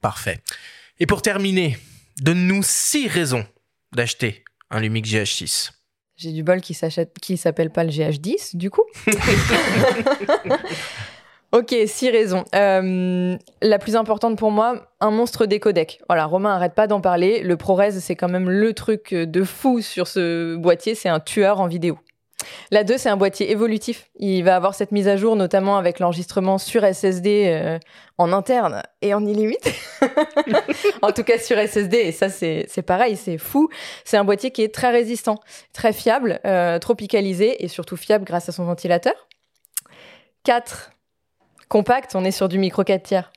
Parfait. 0.00 0.38
Et 1.00 1.06
pour 1.06 1.20
terminer, 1.20 1.76
donne-nous 2.20 2.62
six 2.62 3.08
raisons 3.08 3.44
d'acheter 3.92 4.44
un 4.70 4.78
Lumix 4.78 5.10
GH6. 5.10 5.81
J'ai 6.16 6.32
du 6.32 6.42
bol 6.42 6.60
qui 6.60 6.74
s'appelle 6.74 7.70
pas 7.70 7.84
le 7.84 7.90
GH10, 7.90 8.56
du 8.56 8.70
coup. 8.70 8.84
ok, 11.52 11.74
six 11.86 12.10
raisons. 12.10 12.44
Euh, 12.54 13.36
la 13.60 13.78
plus 13.78 13.96
importante 13.96 14.38
pour 14.38 14.50
moi, 14.50 14.88
un 15.00 15.10
monstre 15.10 15.46
des 15.46 15.58
codecs. 15.58 16.00
Voilà, 16.08 16.26
Romain 16.26 16.54
arrête 16.54 16.74
pas 16.74 16.86
d'en 16.86 17.00
parler. 17.00 17.42
Le 17.42 17.56
ProRes, 17.56 17.92
c'est 17.92 18.16
quand 18.16 18.28
même 18.28 18.50
le 18.50 18.72
truc 18.72 19.14
de 19.14 19.42
fou 19.42 19.80
sur 19.80 20.06
ce 20.06 20.56
boîtier. 20.56 20.94
C'est 20.94 21.08
un 21.08 21.20
tueur 21.20 21.60
en 21.60 21.66
vidéo. 21.66 21.98
La 22.70 22.84
2, 22.84 22.98
c'est 22.98 23.08
un 23.08 23.16
boîtier 23.16 23.50
évolutif. 23.50 24.10
Il 24.16 24.42
va 24.42 24.56
avoir 24.56 24.74
cette 24.74 24.92
mise 24.92 25.08
à 25.08 25.16
jour, 25.16 25.36
notamment 25.36 25.76
avec 25.76 25.98
l'enregistrement 25.98 26.58
sur 26.58 26.82
SSD 26.84 27.46
euh, 27.46 27.78
en 28.18 28.32
interne 28.32 28.82
et 29.00 29.14
en 29.14 29.24
illimité. 29.24 29.74
en 31.02 31.12
tout 31.12 31.24
cas 31.24 31.38
sur 31.38 31.56
SSD, 31.58 31.96
et 31.96 32.12
ça 32.12 32.28
c'est 32.28 32.82
pareil, 32.86 33.16
c'est 33.16 33.38
fou. 33.38 33.68
C'est 34.04 34.16
un 34.16 34.24
boîtier 34.24 34.50
qui 34.50 34.62
est 34.62 34.74
très 34.74 34.90
résistant, 34.90 35.38
très 35.72 35.92
fiable, 35.92 36.40
euh, 36.44 36.78
tropicalisé 36.78 37.64
et 37.64 37.68
surtout 37.68 37.96
fiable 37.96 38.24
grâce 38.24 38.48
à 38.48 38.52
son 38.52 38.64
ventilateur. 38.64 39.28
4. 40.44 40.90
Compact, 41.68 42.14
on 42.14 42.24
est 42.24 42.32
sur 42.32 42.48
du 42.48 42.58
micro 42.58 42.84
4 42.84 43.02
tiers 43.02 43.32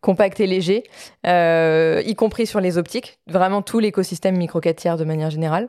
compact 0.00 0.40
et 0.40 0.46
léger, 0.46 0.84
euh, 1.26 2.02
y 2.04 2.14
compris 2.14 2.46
sur 2.46 2.60
les 2.60 2.78
optiques, 2.78 3.18
vraiment 3.26 3.62
tout 3.62 3.80
l'écosystème 3.80 4.36
micro 4.36 4.60
4 4.60 4.76
tiers 4.76 4.96
de 4.96 5.04
manière 5.04 5.30
générale. 5.30 5.68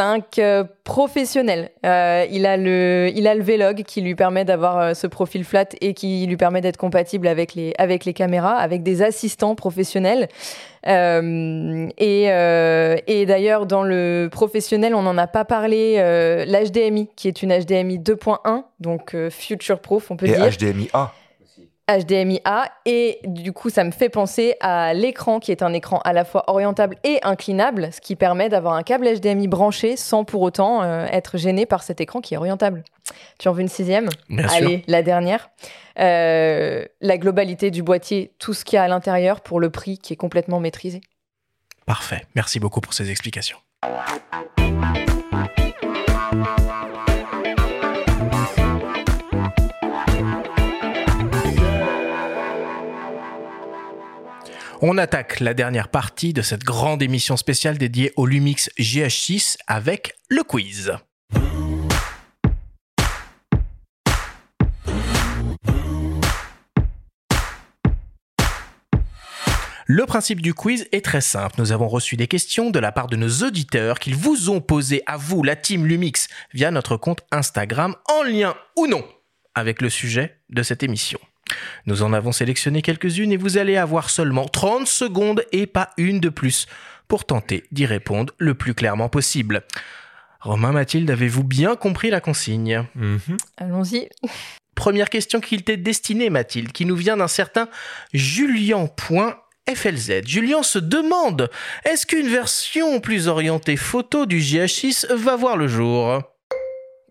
5 0.00 0.38
euh, 0.38 0.64
professionnel. 0.82 1.68
Euh, 1.84 2.24
il 2.30 2.46
a 2.46 2.56
le 2.56 3.10
il 3.14 3.26
a 3.26 3.34
le 3.34 3.42
Vlog 3.42 3.82
qui 3.82 4.00
lui 4.00 4.14
permet 4.14 4.46
d'avoir 4.46 4.78
euh, 4.78 4.94
ce 4.94 5.06
profil 5.06 5.44
flat 5.44 5.66
et 5.82 5.92
qui 5.92 6.24
lui 6.26 6.38
permet 6.38 6.62
d'être 6.62 6.78
compatible 6.78 7.26
avec 7.26 7.54
les 7.54 7.74
avec 7.76 8.06
les 8.06 8.14
caméras, 8.14 8.54
avec 8.54 8.82
des 8.82 9.02
assistants 9.02 9.54
professionnels. 9.54 10.28
et, 10.86 12.24
et 12.24 13.26
d'ailleurs 13.26 13.66
dans 13.66 13.82
le 13.82 14.30
professionnel, 14.32 14.94
on 14.94 15.02
n'en 15.02 15.18
a 15.18 15.26
pas 15.26 15.44
parlé. 15.44 15.96
L'HDMI 16.46 17.10
qui 17.14 17.28
est 17.28 17.42
une 17.42 17.50
HDMI 17.50 17.98
2.1, 17.98 18.62
donc 18.80 19.14
future 19.28 19.80
proof, 19.80 20.10
on 20.10 20.16
peut 20.16 20.26
et 20.26 20.32
dire. 20.32 20.48
HDMI 20.50 20.88
A. 20.94 21.12
HDMI 21.98 22.40
A 22.44 22.70
et 22.86 23.20
du 23.24 23.52
coup 23.52 23.70
ça 23.70 23.84
me 23.84 23.90
fait 23.90 24.08
penser 24.08 24.54
à 24.60 24.94
l'écran 24.94 25.40
qui 25.40 25.50
est 25.50 25.62
un 25.62 25.72
écran 25.72 26.00
à 26.04 26.12
la 26.12 26.24
fois 26.24 26.44
orientable 26.48 26.96
et 27.04 27.18
inclinable, 27.22 27.90
ce 27.92 28.00
qui 28.00 28.16
permet 28.16 28.48
d'avoir 28.48 28.74
un 28.74 28.82
câble 28.82 29.06
HDMI 29.06 29.48
branché 29.48 29.96
sans 29.96 30.24
pour 30.24 30.42
autant 30.42 30.82
euh, 30.82 31.06
être 31.10 31.38
gêné 31.38 31.66
par 31.66 31.82
cet 31.82 32.00
écran 32.00 32.20
qui 32.20 32.34
est 32.34 32.36
orientable. 32.36 32.84
Tu 33.38 33.48
en 33.48 33.52
veux 33.52 33.60
une 33.60 33.68
sixième 33.68 34.08
Allez, 34.50 34.84
la 34.86 35.02
dernière. 35.02 35.50
Euh, 35.98 36.84
la 37.00 37.18
globalité 37.18 37.70
du 37.70 37.82
boîtier, 37.82 38.32
tout 38.38 38.54
ce 38.54 38.64
qu'il 38.64 38.76
y 38.76 38.78
a 38.78 38.84
à 38.84 38.88
l'intérieur 38.88 39.40
pour 39.40 39.60
le 39.60 39.70
prix 39.70 39.98
qui 39.98 40.12
est 40.12 40.16
complètement 40.16 40.60
maîtrisé. 40.60 41.00
Parfait, 41.86 42.22
merci 42.34 42.60
beaucoup 42.60 42.80
pour 42.80 42.94
ces 42.94 43.10
explications. 43.10 43.58
On 54.82 54.96
attaque 54.96 55.40
la 55.40 55.52
dernière 55.52 55.88
partie 55.88 56.32
de 56.32 56.40
cette 56.40 56.64
grande 56.64 57.02
émission 57.02 57.36
spéciale 57.36 57.76
dédiée 57.76 58.14
au 58.16 58.24
Lumix 58.24 58.70
GH6 58.78 59.58
avec 59.66 60.14
le 60.30 60.42
quiz. 60.42 60.92
Le 69.84 70.06
principe 70.06 70.40
du 70.40 70.54
quiz 70.54 70.88
est 70.92 71.04
très 71.04 71.20
simple. 71.20 71.56
Nous 71.58 71.72
avons 71.72 71.88
reçu 71.88 72.16
des 72.16 72.26
questions 72.26 72.70
de 72.70 72.78
la 72.78 72.90
part 72.90 73.08
de 73.08 73.16
nos 73.16 73.28
auditeurs 73.42 73.98
qu'ils 73.98 74.16
vous 74.16 74.48
ont 74.48 74.62
posées 74.62 75.02
à 75.04 75.18
vous, 75.18 75.42
la 75.42 75.56
team 75.56 75.84
Lumix, 75.84 76.28
via 76.54 76.70
notre 76.70 76.96
compte 76.96 77.20
Instagram, 77.30 77.96
en 78.08 78.22
lien 78.22 78.54
ou 78.78 78.86
non 78.86 79.04
avec 79.54 79.82
le 79.82 79.90
sujet 79.90 80.38
de 80.48 80.62
cette 80.62 80.82
émission. 80.82 81.18
Nous 81.86 82.02
en 82.02 82.12
avons 82.12 82.32
sélectionné 82.32 82.82
quelques-unes 82.82 83.32
et 83.32 83.36
vous 83.36 83.58
allez 83.58 83.76
avoir 83.76 84.10
seulement 84.10 84.46
30 84.46 84.86
secondes 84.86 85.44
et 85.52 85.66
pas 85.66 85.90
une 85.96 86.20
de 86.20 86.28
plus 86.28 86.66
pour 87.08 87.24
tenter 87.24 87.64
d'y 87.72 87.86
répondre 87.86 88.32
le 88.38 88.54
plus 88.54 88.74
clairement 88.74 89.08
possible. 89.08 89.62
Romain 90.40 90.72
Mathilde, 90.72 91.10
avez-vous 91.10 91.44
bien 91.44 91.76
compris 91.76 92.08
la 92.08 92.20
consigne? 92.20 92.86
Mhm. 92.94 93.36
Allons-y. 93.58 94.08
Première 94.74 95.10
question 95.10 95.40
qui 95.40 95.62
t'est 95.62 95.76
destinée, 95.76 96.30
Mathilde, 96.30 96.72
qui 96.72 96.86
nous 96.86 96.96
vient 96.96 97.18
d'un 97.18 97.28
certain 97.28 97.68
Julien.flz. 98.14 100.12
Julien 100.24 100.62
se 100.62 100.78
demande 100.78 101.50
est-ce 101.84 102.06
qu'une 102.06 102.28
version 102.28 103.00
plus 103.00 103.28
orientée 103.28 103.76
photo 103.76 104.24
du 104.24 104.38
GH6 104.38 105.12
va 105.12 105.36
voir 105.36 105.58
le 105.58 105.68
jour? 105.68 106.22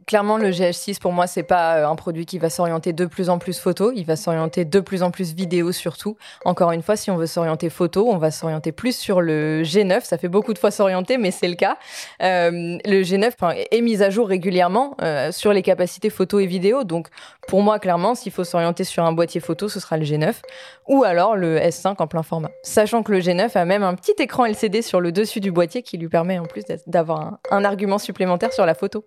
Clairement, 0.09 0.37
le 0.37 0.49
GH6, 0.49 0.97
pour 0.99 1.13
moi, 1.13 1.27
c'est 1.27 1.43
pas 1.43 1.75
euh, 1.75 1.87
un 1.87 1.95
produit 1.95 2.25
qui 2.25 2.39
va 2.39 2.49
s'orienter 2.49 2.93
de 2.93 3.05
plus 3.05 3.29
en 3.29 3.37
plus 3.37 3.59
photo. 3.59 3.91
Il 3.95 4.05
va 4.05 4.15
s'orienter 4.15 4.65
de 4.65 4.79
plus 4.79 5.03
en 5.03 5.11
plus 5.11 5.35
vidéo, 5.35 5.71
surtout. 5.71 6.17
Encore 6.45 6.71
une 6.71 6.81
fois, 6.81 6.95
si 6.95 7.11
on 7.11 7.15
veut 7.15 7.27
s'orienter 7.27 7.69
photo, 7.69 8.09
on 8.09 8.17
va 8.17 8.31
s'orienter 8.31 8.71
plus 8.71 8.97
sur 8.97 9.21
le 9.21 9.61
G9. 9.61 10.03
Ça 10.03 10.17
fait 10.17 10.27
beaucoup 10.27 10.55
de 10.55 10.57
fois 10.57 10.71
s'orienter, 10.71 11.19
mais 11.19 11.29
c'est 11.29 11.47
le 11.47 11.53
cas. 11.53 11.77
Euh, 12.23 12.79
le 12.83 13.03
G9 13.03 13.33
est 13.69 13.81
mis 13.81 14.01
à 14.01 14.09
jour 14.09 14.27
régulièrement 14.27 14.95
euh, 15.03 15.31
sur 15.31 15.53
les 15.53 15.61
capacités 15.61 16.09
photo 16.09 16.39
et 16.39 16.47
vidéo. 16.47 16.83
Donc, 16.83 17.09
pour 17.47 17.61
moi, 17.61 17.77
clairement, 17.77 18.15
s'il 18.15 18.31
faut 18.31 18.43
s'orienter 18.43 18.85
sur 18.85 19.03
un 19.03 19.11
boîtier 19.11 19.41
photo, 19.41 19.69
ce 19.69 19.79
sera 19.79 19.95
le 19.97 20.05
G9 20.05 20.33
ou 20.87 21.03
alors 21.03 21.35
le 21.35 21.59
S5 21.59 21.97
en 21.99 22.07
plein 22.07 22.23
format. 22.23 22.49
Sachant 22.63 23.03
que 23.03 23.11
le 23.11 23.19
G9 23.19 23.55
a 23.55 23.63
même 23.63 23.83
un 23.83 23.93
petit 23.93 24.15
écran 24.17 24.47
LCD 24.47 24.81
sur 24.81 25.01
le 25.01 25.11
dessus 25.11 25.39
du 25.39 25.51
boîtier 25.51 25.83
qui 25.83 25.99
lui 25.99 26.09
permet 26.09 26.39
en 26.39 26.45
plus 26.45 26.63
d'avoir 26.87 27.37
un 27.51 27.63
argument 27.63 27.99
supplémentaire 27.99 28.53
sur 28.53 28.65
la 28.65 28.73
photo. 28.73 29.05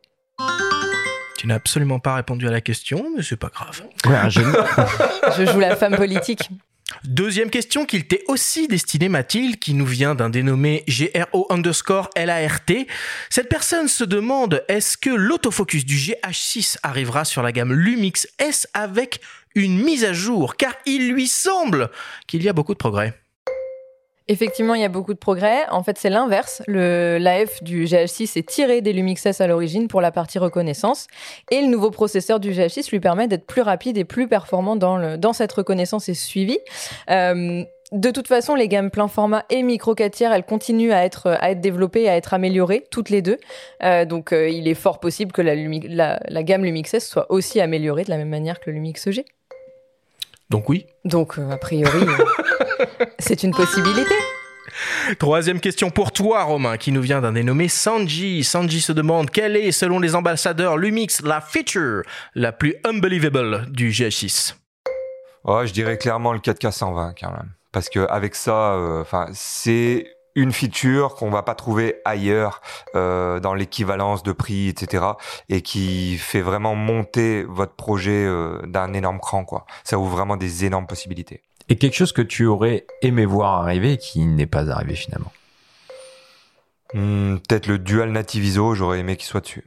Tu 1.43 1.49
n'as 1.49 1.57
absolument 1.57 1.99
pas 1.99 2.15
répondu 2.15 2.47
à 2.47 2.53
la 2.53 2.61
question, 2.61 3.05
mais 3.17 3.25
c'est 3.25 3.37
pas 3.37 3.49
grave. 3.49 3.83
je 5.37 5.45
joue 5.45 5.59
la 5.59 5.75
femme 5.75 5.97
politique. 5.97 6.49
Deuxième 7.03 7.51
question 7.51 7.85
qu'il 7.85 8.07
t'est 8.07 8.23
aussi 8.29 8.69
destinée, 8.69 9.09
Mathilde, 9.09 9.59
qui 9.59 9.75
nous 9.75 9.85
vient 9.85 10.15
d'un 10.15 10.31
dénommé 10.31 10.85
GRO 10.87 11.49
underscore 11.51 12.11
LART. 12.15 12.87
Cette 13.29 13.49
personne 13.49 13.89
se 13.89 14.05
demande 14.05 14.63
est-ce 14.69 14.97
que 14.97 15.11
l'autofocus 15.11 15.85
du 15.85 15.97
GH6 15.97 16.77
arrivera 16.85 17.25
sur 17.25 17.43
la 17.43 17.51
gamme 17.51 17.73
Lumix 17.73 18.29
S 18.39 18.69
avec 18.73 19.21
une 19.57 19.83
mise 19.83 20.05
à 20.05 20.13
jour? 20.13 20.55
Car 20.57 20.75
il 20.87 21.11
lui 21.11 21.27
semble 21.27 21.91
qu'il 22.29 22.45
y 22.45 22.49
a 22.49 22.53
beaucoup 22.53 22.75
de 22.75 22.79
progrès. 22.79 23.21
Effectivement, 24.29 24.75
il 24.75 24.83
y 24.83 24.85
a 24.85 24.89
beaucoup 24.89 25.15
de 25.15 25.19
progrès. 25.19 25.69
En 25.71 25.83
fait, 25.83 25.99
c'est 25.99 26.11
l'inverse. 26.11 26.63
L'AF 26.69 27.63
du 27.63 27.85
GH6 27.85 28.39
est 28.39 28.49
tiré 28.49 28.81
des 28.81 28.93
Lumix 28.93 29.25
S 29.27 29.41
à 29.41 29.47
l'origine 29.47 29.89
pour 29.89 30.01
la 30.01 30.13
partie 30.13 30.39
reconnaissance. 30.39 31.07
Et 31.51 31.61
le 31.61 31.67
nouveau 31.67 31.91
processeur 31.91 32.41
du 32.41 32.53
GH6 32.53 32.91
lui 32.91 33.01
permet 33.01 33.29
d'être 33.29 33.47
plus 33.47 33.63
rapide 33.63 33.99
et 33.99 34.05
plus 34.05 34.29
performant 34.29 34.77
dans, 34.77 34.97
le, 34.97 35.19
cette 35.33 35.53
reconnaissance 35.53 36.09
et 36.09 36.15
suivi. 36.15 36.59
Euh, 37.11 37.65
de 37.93 38.11
toute 38.11 38.27
façon, 38.27 38.55
les 38.55 38.69
gammes 38.69 38.91
plein 38.91 39.07
format 39.07 39.45
et 39.51 39.63
micro 39.63 39.95
4 39.95 40.13
tiers, 40.13 40.33
elles 40.33 40.45
continuent 40.45 40.93
à 40.93 41.05
être, 41.05 41.29
à 41.29 41.51
être 41.51 41.61
développées, 41.61 42.09
à 42.09 42.17
être 42.17 42.33
améliorées, 42.33 42.85
toutes 42.91 43.11
les 43.11 43.21
deux. 43.21 43.37
Euh, 43.83 44.07
donc, 44.07 44.33
euh, 44.33 44.49
il 44.49 44.67
est 44.67 44.75
fort 44.75 44.99
possible 44.99 45.31
que 45.31 45.43
la, 45.43 45.55
la, 45.55 46.19
la, 46.27 46.43
gamme 46.43 46.65
Lumix 46.65 46.95
S 46.95 47.07
soit 47.07 47.31
aussi 47.31 47.61
améliorée 47.61 48.05
de 48.05 48.11
la 48.11 48.17
même 48.17 48.31
manière 48.31 48.61
que 48.61 48.71
le 48.71 48.75
Lumix 48.77 49.11
G. 49.11 49.27
Donc 50.51 50.69
oui. 50.69 50.87
Donc, 51.05 51.39
a 51.39 51.57
priori... 51.57 52.07
C'est 53.19 53.43
une 53.43 53.53
possibilité. 53.53 54.15
Troisième 55.19 55.61
question 55.61 55.91
pour 55.91 56.13
toi, 56.13 56.45
Romain, 56.45 56.77
qui 56.77 56.93
nous 56.93 57.03
vient 57.03 57.21
d'un 57.21 57.33
dénommé 57.33 57.69
Sanji. 57.69 58.45
Sanji 58.45 58.81
se 58.81 58.93
demande 58.93 59.31
quelle 59.31 59.57
est, 59.57 59.73
selon 59.73 59.99
les 59.99 60.15
ambassadeurs 60.15 60.77
Lumix, 60.77 61.23
la 61.23 61.41
feature 61.41 62.03
la 62.35 62.53
plus 62.53 62.77
unbelievable 62.85 63.67
du 63.71 63.91
GH6 63.91 64.55
oh, 65.45 65.63
Je 65.65 65.73
dirais 65.73 65.99
clairement 65.99 66.33
le 66.33 66.39
4K 66.39 66.71
120 66.71 67.15
quand 67.21 67.31
même. 67.31 67.51
Parce 67.73 67.89
que 67.89 68.01
avec 68.09 68.35
ça, 68.35 68.75
euh, 68.75 69.01
enfin, 69.01 69.29
c'est 69.33 70.07
une 70.35 70.53
feature 70.53 71.15
qu'on 71.15 71.31
va 71.31 71.43
pas 71.43 71.55
trouver 71.55 71.97
ailleurs 72.05 72.61
euh, 72.95 73.41
dans 73.41 73.55
l'équivalence 73.55 74.23
de 74.23 74.33
prix, 74.33 74.69
etc. 74.69 75.05
Et 75.49 75.63
qui 75.63 76.19
fait 76.19 76.41
vraiment 76.41 76.75
monter 76.75 77.45
votre 77.45 77.75
projet 77.75 78.25
euh, 78.25 78.61
d'un 78.67 78.93
énorme 78.93 79.21
cran, 79.21 79.45
quoi. 79.45 79.67
Ça 79.85 79.99
ouvre 79.99 80.11
vraiment 80.17 80.37
des 80.37 80.65
énormes 80.65 80.87
possibilités. 80.87 81.43
Et 81.69 81.77
quelque 81.77 81.95
chose 81.95 82.13
que 82.13 82.23
tu 82.23 82.47
aurais 82.47 82.87
aimé 83.03 83.25
voir 83.25 83.63
arriver 83.63 83.93
et 83.93 83.99
qui 83.99 84.27
n'est 84.27 84.47
pas 84.47 84.71
arrivé 84.71 84.95
finalement? 84.95 85.33
Hmm, 86.95 87.37
Peut-être 87.37 87.67
le 87.67 87.79
dual 87.79 88.11
native 88.11 88.45
ISO, 88.45 88.75
j'aurais 88.75 88.99
aimé 88.99 89.17
qu'il 89.17 89.27
soit 89.27 89.41
dessus. 89.41 89.67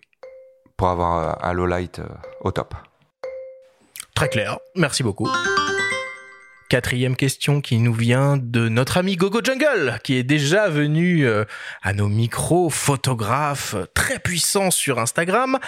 Pour 0.77 0.89
avoir 0.89 1.43
un 1.43 1.53
low 1.53 1.65
light 1.65 1.99
euh, 1.99 2.07
au 2.41 2.51
top. 2.51 2.75
Très 4.13 4.29
clair, 4.29 4.59
merci 4.75 5.03
beaucoup. 5.03 5.27
Quatrième 6.67 7.15
question 7.15 7.61
qui 7.61 7.77
nous 7.77 7.93
vient 7.93 8.37
de 8.37 8.69
notre 8.69 8.97
ami 8.97 9.17
Gogo 9.17 9.39
Jungle, 9.43 9.99
qui 10.03 10.15
est 10.15 10.23
déjà 10.23 10.67
venu 10.67 11.27
euh, 11.27 11.45
à 11.83 11.93
nos 11.93 12.07
micros, 12.07 12.71
photographe 12.71 13.75
très 13.93 14.17
puissant 14.17 14.71
sur 14.71 14.97
Instagram. 14.97 15.59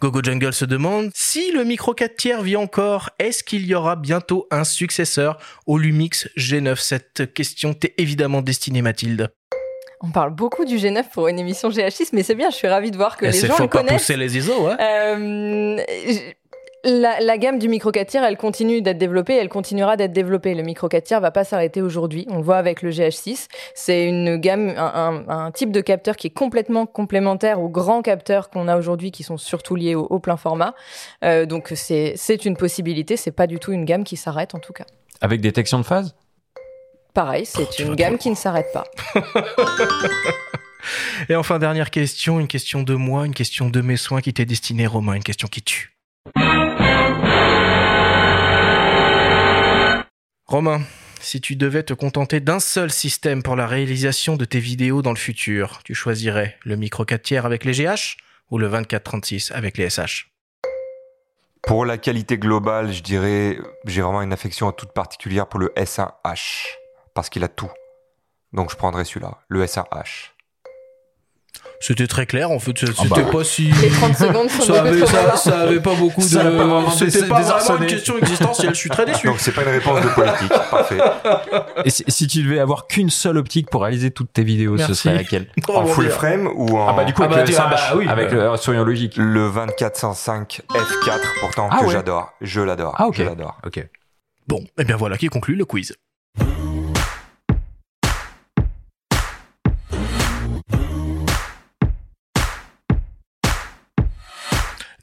Gogo 0.00 0.22
Jungle 0.22 0.54
se 0.54 0.64
demande 0.64 1.10
si 1.14 1.52
le 1.52 1.64
micro 1.64 1.92
4 1.92 2.16
tiers 2.16 2.40
vit 2.40 2.56
encore, 2.56 3.10
est-ce 3.18 3.44
qu'il 3.44 3.66
y 3.66 3.74
aura 3.74 3.96
bientôt 3.96 4.46
un 4.50 4.64
successeur 4.64 5.36
au 5.66 5.76
Lumix 5.76 6.26
G9 6.38 6.76
Cette 6.76 7.34
question 7.34 7.74
t'est 7.74 7.92
évidemment 7.98 8.40
destinée 8.40 8.80
Mathilde. 8.80 9.30
On 10.00 10.10
parle 10.10 10.30
beaucoup 10.30 10.64
du 10.64 10.76
G9 10.76 11.04
pour 11.12 11.28
une 11.28 11.38
émission 11.38 11.68
GH6, 11.68 12.10
mais 12.12 12.22
c'est 12.22 12.34
bien, 12.34 12.48
je 12.48 12.56
suis 12.56 12.68
ravie 12.68 12.90
de 12.90 12.96
voir 12.96 13.18
que 13.18 13.26
eh, 13.26 13.30
les 13.30 13.46
gens 13.46 13.58
le 13.58 13.66
connaissent. 13.66 13.88
pas 13.88 13.98
pousser 13.98 14.16
les 14.16 14.38
ISO, 14.38 14.68
ouais. 14.68 14.76
Euh, 14.80 15.82
la, 16.84 17.38
gamme 17.38 17.58
du 17.58 17.68
micro 17.68 17.90
4 17.90 18.08
tiers, 18.08 18.24
elle 18.24 18.36
continue 18.36 18.82
d'être 18.82 18.98
développée, 18.98 19.34
elle 19.34 19.48
continuera 19.48 19.96
d'être 19.96 20.12
développée. 20.12 20.54
Le 20.54 20.62
micro 20.62 20.88
4 20.88 21.04
tiers 21.04 21.20
va 21.20 21.30
pas 21.30 21.44
s'arrêter 21.44 21.82
aujourd'hui. 21.82 22.26
On 22.30 22.36
le 22.36 22.42
voit 22.42 22.58
avec 22.58 22.82
le 22.82 22.90
GH6. 22.90 23.48
C'est 23.74 24.06
une 24.06 24.36
gamme, 24.36 24.74
un, 24.76 25.50
type 25.52 25.72
de 25.72 25.80
capteur 25.80 26.16
qui 26.16 26.28
est 26.28 26.30
complètement 26.30 26.86
complémentaire 26.86 27.60
aux 27.60 27.68
grands 27.68 28.02
capteurs 28.02 28.50
qu'on 28.50 28.68
a 28.68 28.76
aujourd'hui, 28.76 29.10
qui 29.10 29.22
sont 29.22 29.36
surtout 29.36 29.74
liés 29.74 29.94
au, 29.94 30.18
plein 30.18 30.36
format. 30.36 30.74
Euh, 31.24 31.46
donc 31.46 31.72
c'est 31.74 32.44
une 32.44 32.56
possibilité. 32.56 33.16
C'est 33.16 33.32
pas 33.32 33.46
du 33.46 33.58
tout 33.58 33.72
une 33.72 33.84
gamme 33.84 34.04
qui 34.04 34.16
s'arrête 34.16 34.54
en 34.54 34.58
tout 34.58 34.72
cas. 34.72 34.86
Avec 35.20 35.40
détection 35.40 35.78
de 35.78 35.84
phase? 35.84 36.14
Pareil, 37.14 37.46
c'est 37.46 37.66
oh, 37.80 37.82
une 37.82 37.94
gamme 37.94 38.18
qui 38.18 38.28
ne 38.28 38.34
s'arrête 38.34 38.70
pas. 38.74 38.84
Et 41.28 41.34
enfin, 41.34 41.58
dernière 41.58 41.90
question, 41.90 42.38
une 42.38 42.46
question 42.46 42.82
de 42.82 42.94
moi, 42.94 43.26
une 43.26 43.34
question 43.34 43.70
de 43.70 43.80
mes 43.80 43.96
soins 43.96 44.20
qui 44.20 44.32
t'est 44.34 44.44
destinée, 44.44 44.86
Romain, 44.86 45.14
une 45.14 45.24
question 45.24 45.48
qui 45.48 45.62
tue. 45.62 45.96
Romain, 50.48 50.82
si 51.20 51.40
tu 51.40 51.56
devais 51.56 51.82
te 51.82 51.92
contenter 51.92 52.38
d'un 52.38 52.60
seul 52.60 52.92
système 52.92 53.42
pour 53.42 53.56
la 53.56 53.66
réalisation 53.66 54.36
de 54.36 54.44
tes 54.44 54.60
vidéos 54.60 55.02
dans 55.02 55.10
le 55.10 55.16
futur, 55.16 55.80
tu 55.82 55.92
choisirais 55.92 56.56
le 56.62 56.76
micro 56.76 57.04
4 57.04 57.20
tiers 57.20 57.46
avec 57.46 57.64
les 57.64 57.72
GH 57.72 58.16
ou 58.52 58.58
le 58.58 58.68
24-36 58.68 59.52
avec 59.52 59.76
les 59.76 59.90
SH 59.90 60.30
Pour 61.62 61.84
la 61.84 61.98
qualité 61.98 62.38
globale, 62.38 62.92
je 62.92 63.02
dirais, 63.02 63.58
j'ai 63.86 64.02
vraiment 64.02 64.22
une 64.22 64.32
affection 64.32 64.70
toute 64.70 64.92
particulière 64.92 65.48
pour 65.48 65.58
le 65.58 65.72
S1H, 65.76 66.66
parce 67.12 67.28
qu'il 67.28 67.42
a 67.42 67.48
tout. 67.48 67.72
Donc 68.52 68.70
je 68.70 68.76
prendrais 68.76 69.04
celui-là, 69.04 69.40
le 69.48 69.64
S1H. 69.64 70.35
C'était 71.80 72.06
très 72.06 72.26
clair, 72.26 72.50
en 72.50 72.58
fait. 72.58 72.78
C'était 72.78 72.92
ah 72.98 73.04
bah. 73.08 73.22
pas 73.30 73.44
si. 73.44 73.70
Les 73.82 73.88
30 73.88 74.16
secondes 74.16 74.50
ça, 74.50 74.80
avait, 74.80 75.06
ça, 75.06 75.36
ça 75.36 75.60
avait 75.60 75.80
pas 75.80 75.94
beaucoup 75.94 76.20
de. 76.20 76.26
C'était 76.26 77.26
pas 77.26 77.40
vraiment 77.40 77.82
une 77.82 77.86
question 77.86 78.18
existentielle. 78.18 78.74
Je 78.74 78.78
suis 78.78 78.90
très 78.90 79.04
déçu. 79.04 79.26
Donc 79.26 79.36
c'est 79.38 79.52
pas 79.52 79.62
une 79.62 79.70
réponse 79.70 80.00
de 80.02 80.08
politique. 80.08 80.52
Parfait. 80.70 80.98
Et 81.84 81.90
si, 81.90 82.26
tu 82.26 82.42
devais 82.42 82.58
avoir 82.58 82.86
qu'une 82.86 83.10
seule 83.10 83.36
optique 83.36 83.70
pour 83.70 83.82
réaliser 83.82 84.10
toutes 84.10 84.32
tes 84.32 84.44
vidéos, 84.44 84.78
ce 84.78 84.94
serait 84.94 85.14
laquelle 85.14 85.48
En 85.68 85.86
full 85.86 86.08
frame 86.08 86.48
ou 86.54 86.78
en. 86.78 86.88
Ah 86.88 86.92
bah 86.92 87.04
du 87.04 87.12
coup, 87.12 87.22
ah 87.22 87.26
avec, 87.26 87.54
bah, 87.54 87.76
le, 87.92 87.98
oui, 87.98 88.08
avec 88.08 88.30
le 88.30 88.56
soyons 88.56 88.84
logique. 88.84 89.14
Le 89.16 89.50
2405 89.50 90.62
F4, 90.70 91.20
pourtant, 91.40 91.68
ah 91.70 91.80
que 91.80 91.90
j'adore. 91.90 92.32
Je 92.40 92.60
l'adore. 92.60 92.94
Ah 92.98 93.06
ok. 93.06 93.16
Je 93.16 93.22
l'adore. 93.22 93.58
Ok. 93.64 93.86
Bon, 94.48 94.58
et 94.58 94.70
eh 94.78 94.84
bien 94.84 94.96
voilà 94.96 95.16
qui 95.18 95.26
conclut 95.26 95.56
le 95.56 95.64
quiz. 95.64 95.94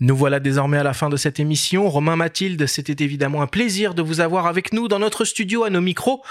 Nous 0.04 0.18
voilà 0.18 0.42
désormais 0.42 0.80
à 0.80 0.84
la 0.84 0.92
fin 0.92 1.08
de 1.08 1.16
cette 1.16 1.40
émission. 1.40 1.90
Romain 1.90 2.18
Mathilde, 2.18 2.66
c'était 2.68 3.06
évidemment 3.06 3.42
un 3.42 3.48
plaisir 3.48 3.94
de 3.94 4.02
vous 4.02 4.20
avoir 4.20 4.48
avec 4.48 4.74
nous 4.74 4.90
dans 4.90 5.00
notre 5.00 5.24
studio 5.24 5.64
à 5.64 5.70
nos 5.70 5.80
micros. 5.80 6.22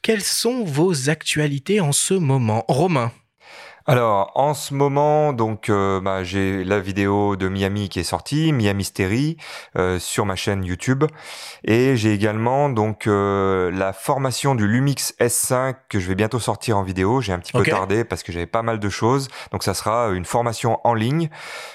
Quelles 0.00 0.22
sont 0.22 0.62
vos 0.62 1.10
actualités 1.10 1.80
en 1.80 1.90
ce 1.90 2.14
moment? 2.14 2.64
Romain 2.68 3.10
alors, 3.88 4.32
en 4.34 4.52
ce 4.52 4.74
moment, 4.74 5.32
donc, 5.32 5.68
euh, 5.68 6.00
bah, 6.00 6.24
j'ai 6.24 6.64
la 6.64 6.80
vidéo 6.80 7.36
de 7.36 7.48
Miami 7.48 7.88
qui 7.88 8.00
est 8.00 8.04
sortie, 8.04 8.52
Miami 8.52 8.78
Mystery, 8.78 9.36
euh, 9.78 10.00
sur 10.00 10.26
ma 10.26 10.34
chaîne 10.34 10.64
YouTube, 10.64 11.04
et 11.62 11.96
j'ai 11.96 12.12
également 12.12 12.68
donc 12.68 13.06
euh, 13.06 13.70
la 13.70 13.92
formation 13.92 14.56
du 14.56 14.66
Lumix 14.66 15.14
S5 15.20 15.76
que 15.88 16.00
je 16.00 16.08
vais 16.08 16.16
bientôt 16.16 16.40
sortir 16.40 16.78
en 16.78 16.82
vidéo. 16.82 17.20
J'ai 17.20 17.32
un 17.32 17.38
petit 17.38 17.52
peu 17.52 17.62
tardé 17.62 18.04
parce 18.04 18.24
que 18.24 18.32
j'avais 18.32 18.46
pas 18.46 18.62
mal 18.62 18.80
de 18.80 18.88
choses, 18.88 19.28
donc 19.52 19.62
ça 19.62 19.72
sera 19.72 20.08
une 20.08 20.24
formation 20.24 20.80
en 20.82 20.94
ligne 20.94 21.28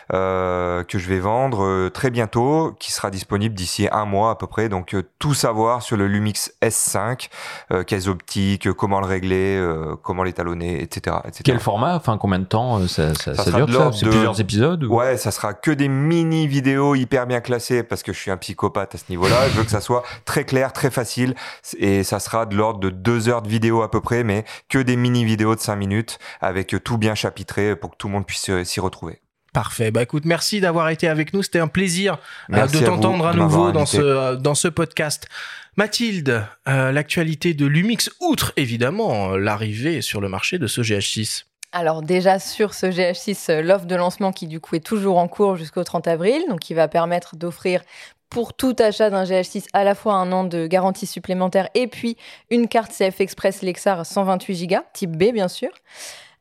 que 0.09 0.85
je 0.97 1.07
vais 1.07 1.19
vendre 1.19 1.87
très 1.89 2.09
bientôt, 2.09 2.75
qui 2.77 2.91
sera 2.91 3.09
disponible 3.09 3.55
d'ici 3.55 3.87
un 3.89 4.03
mois 4.03 4.31
à 4.31 4.35
peu 4.35 4.47
près. 4.47 4.67
Donc, 4.67 4.95
tout 5.17 5.33
savoir 5.33 5.81
sur 5.81 5.95
le 5.95 6.07
Lumix 6.07 6.51
S5, 6.61 7.29
quelles 7.87 8.09
optiques, 8.09 8.71
comment 8.73 8.99
le 8.99 9.07
régler, 9.07 9.65
comment 10.03 10.23
l'étalonner, 10.23 10.81
etc., 10.81 11.15
etc. 11.25 11.43
Quel 11.45 11.59
format? 11.59 12.00
Enfin, 12.01 12.17
combien 12.17 12.39
de 12.39 12.45
temps 12.45 12.79
euh, 12.79 12.87
ça, 12.87 13.13
ça, 13.13 13.35
ça, 13.35 13.51
dure 13.51 13.71
ça? 13.71 13.91
C'est 13.93 14.07
plusieurs 14.07 14.41
épisodes 14.41 14.83
Ouais, 14.85 15.17
ça 15.17 15.29
sera 15.29 15.53
que 15.53 15.69
des 15.69 15.87
mini 15.87 16.47
vidéos 16.47 16.95
hyper 16.95 17.27
bien 17.27 17.41
classées 17.41 17.83
parce 17.83 18.01
que 18.01 18.11
je 18.11 18.17
suis 18.17 18.31
un 18.31 18.37
psychopathe 18.37 18.95
à 18.95 18.97
ce 18.97 19.03
niveau-là. 19.09 19.49
je 19.49 19.57
veux 19.57 19.63
que 19.63 19.69
ça 19.69 19.81
soit 19.81 20.03
très 20.25 20.43
clair, 20.43 20.73
très 20.73 20.89
facile 20.89 21.35
et 21.77 22.03
ça 22.03 22.19
sera 22.19 22.47
de 22.47 22.55
l'ordre 22.55 22.79
de 22.79 22.89
deux 22.89 23.29
heures 23.29 23.43
de 23.43 23.49
vidéo 23.49 23.83
à 23.83 23.91
peu 23.91 24.01
près, 24.01 24.23
mais 24.23 24.45
que 24.67 24.79
des 24.79 24.95
mini 24.95 25.23
vidéos 25.25 25.53
de 25.53 25.59
cinq 25.59 25.75
minutes 25.75 26.17
avec 26.41 26.75
tout 26.83 26.97
bien 26.97 27.13
chapitré 27.13 27.75
pour 27.75 27.91
que 27.91 27.97
tout 27.97 28.07
le 28.07 28.13
monde 28.13 28.25
puisse 28.25 28.49
euh, 28.49 28.63
s'y 28.63 28.79
retrouver. 28.79 29.21
Parfait. 29.53 29.91
Bah 29.91 30.01
écoute, 30.01 30.25
merci 30.25 30.59
d'avoir 30.59 30.89
été 30.89 31.07
avec 31.07 31.33
nous. 31.33 31.43
C'était 31.43 31.59
un 31.59 31.67
plaisir 31.67 32.17
euh, 32.51 32.65
de 32.65 32.79
t'entendre 32.79 33.27
à, 33.27 33.33
nouveau 33.35 33.71
dans 33.71 33.85
ce 33.85 34.35
dans 34.35 34.55
ce 34.55 34.69
podcast. 34.69 35.27
Mathilde, 35.77 36.45
l'actualité 36.65 37.53
de 37.53 37.65
Lumix, 37.65 38.09
outre 38.21 38.53
évidemment 38.57 39.35
l'arrivée 39.35 40.01
sur 40.01 40.19
le 40.19 40.29
marché 40.29 40.57
de 40.57 40.67
ce 40.67 40.81
GH6 40.81 41.43
alors 41.71 42.01
déjà 42.01 42.39
sur 42.39 42.73
ce 42.73 42.87
GH6, 42.87 43.49
euh, 43.49 43.61
l'offre 43.61 43.85
de 43.85 43.95
lancement 43.95 44.31
qui 44.31 44.47
du 44.47 44.59
coup 44.59 44.75
est 44.75 44.85
toujours 44.85 45.17
en 45.17 45.27
cours 45.27 45.55
jusqu'au 45.55 45.83
30 45.83 46.07
avril, 46.07 46.43
donc 46.49 46.59
qui 46.59 46.73
va 46.73 46.87
permettre 46.87 47.35
d'offrir 47.35 47.81
pour 48.29 48.53
tout 48.53 48.75
achat 48.79 49.09
d'un 49.09 49.23
GH6 49.23 49.65
à 49.73 49.83
la 49.83 49.95
fois 49.95 50.15
un 50.15 50.31
an 50.31 50.43
de 50.43 50.67
garantie 50.67 51.05
supplémentaire 51.05 51.69
et 51.73 51.87
puis 51.87 52.17
une 52.49 52.67
carte 52.67 52.91
CF 52.91 53.19
Express 53.19 53.61
Lexar 53.61 54.05
128 54.05 54.67
Go, 54.67 54.77
type 54.93 55.11
B 55.11 55.31
bien 55.33 55.47
sûr. 55.47 55.69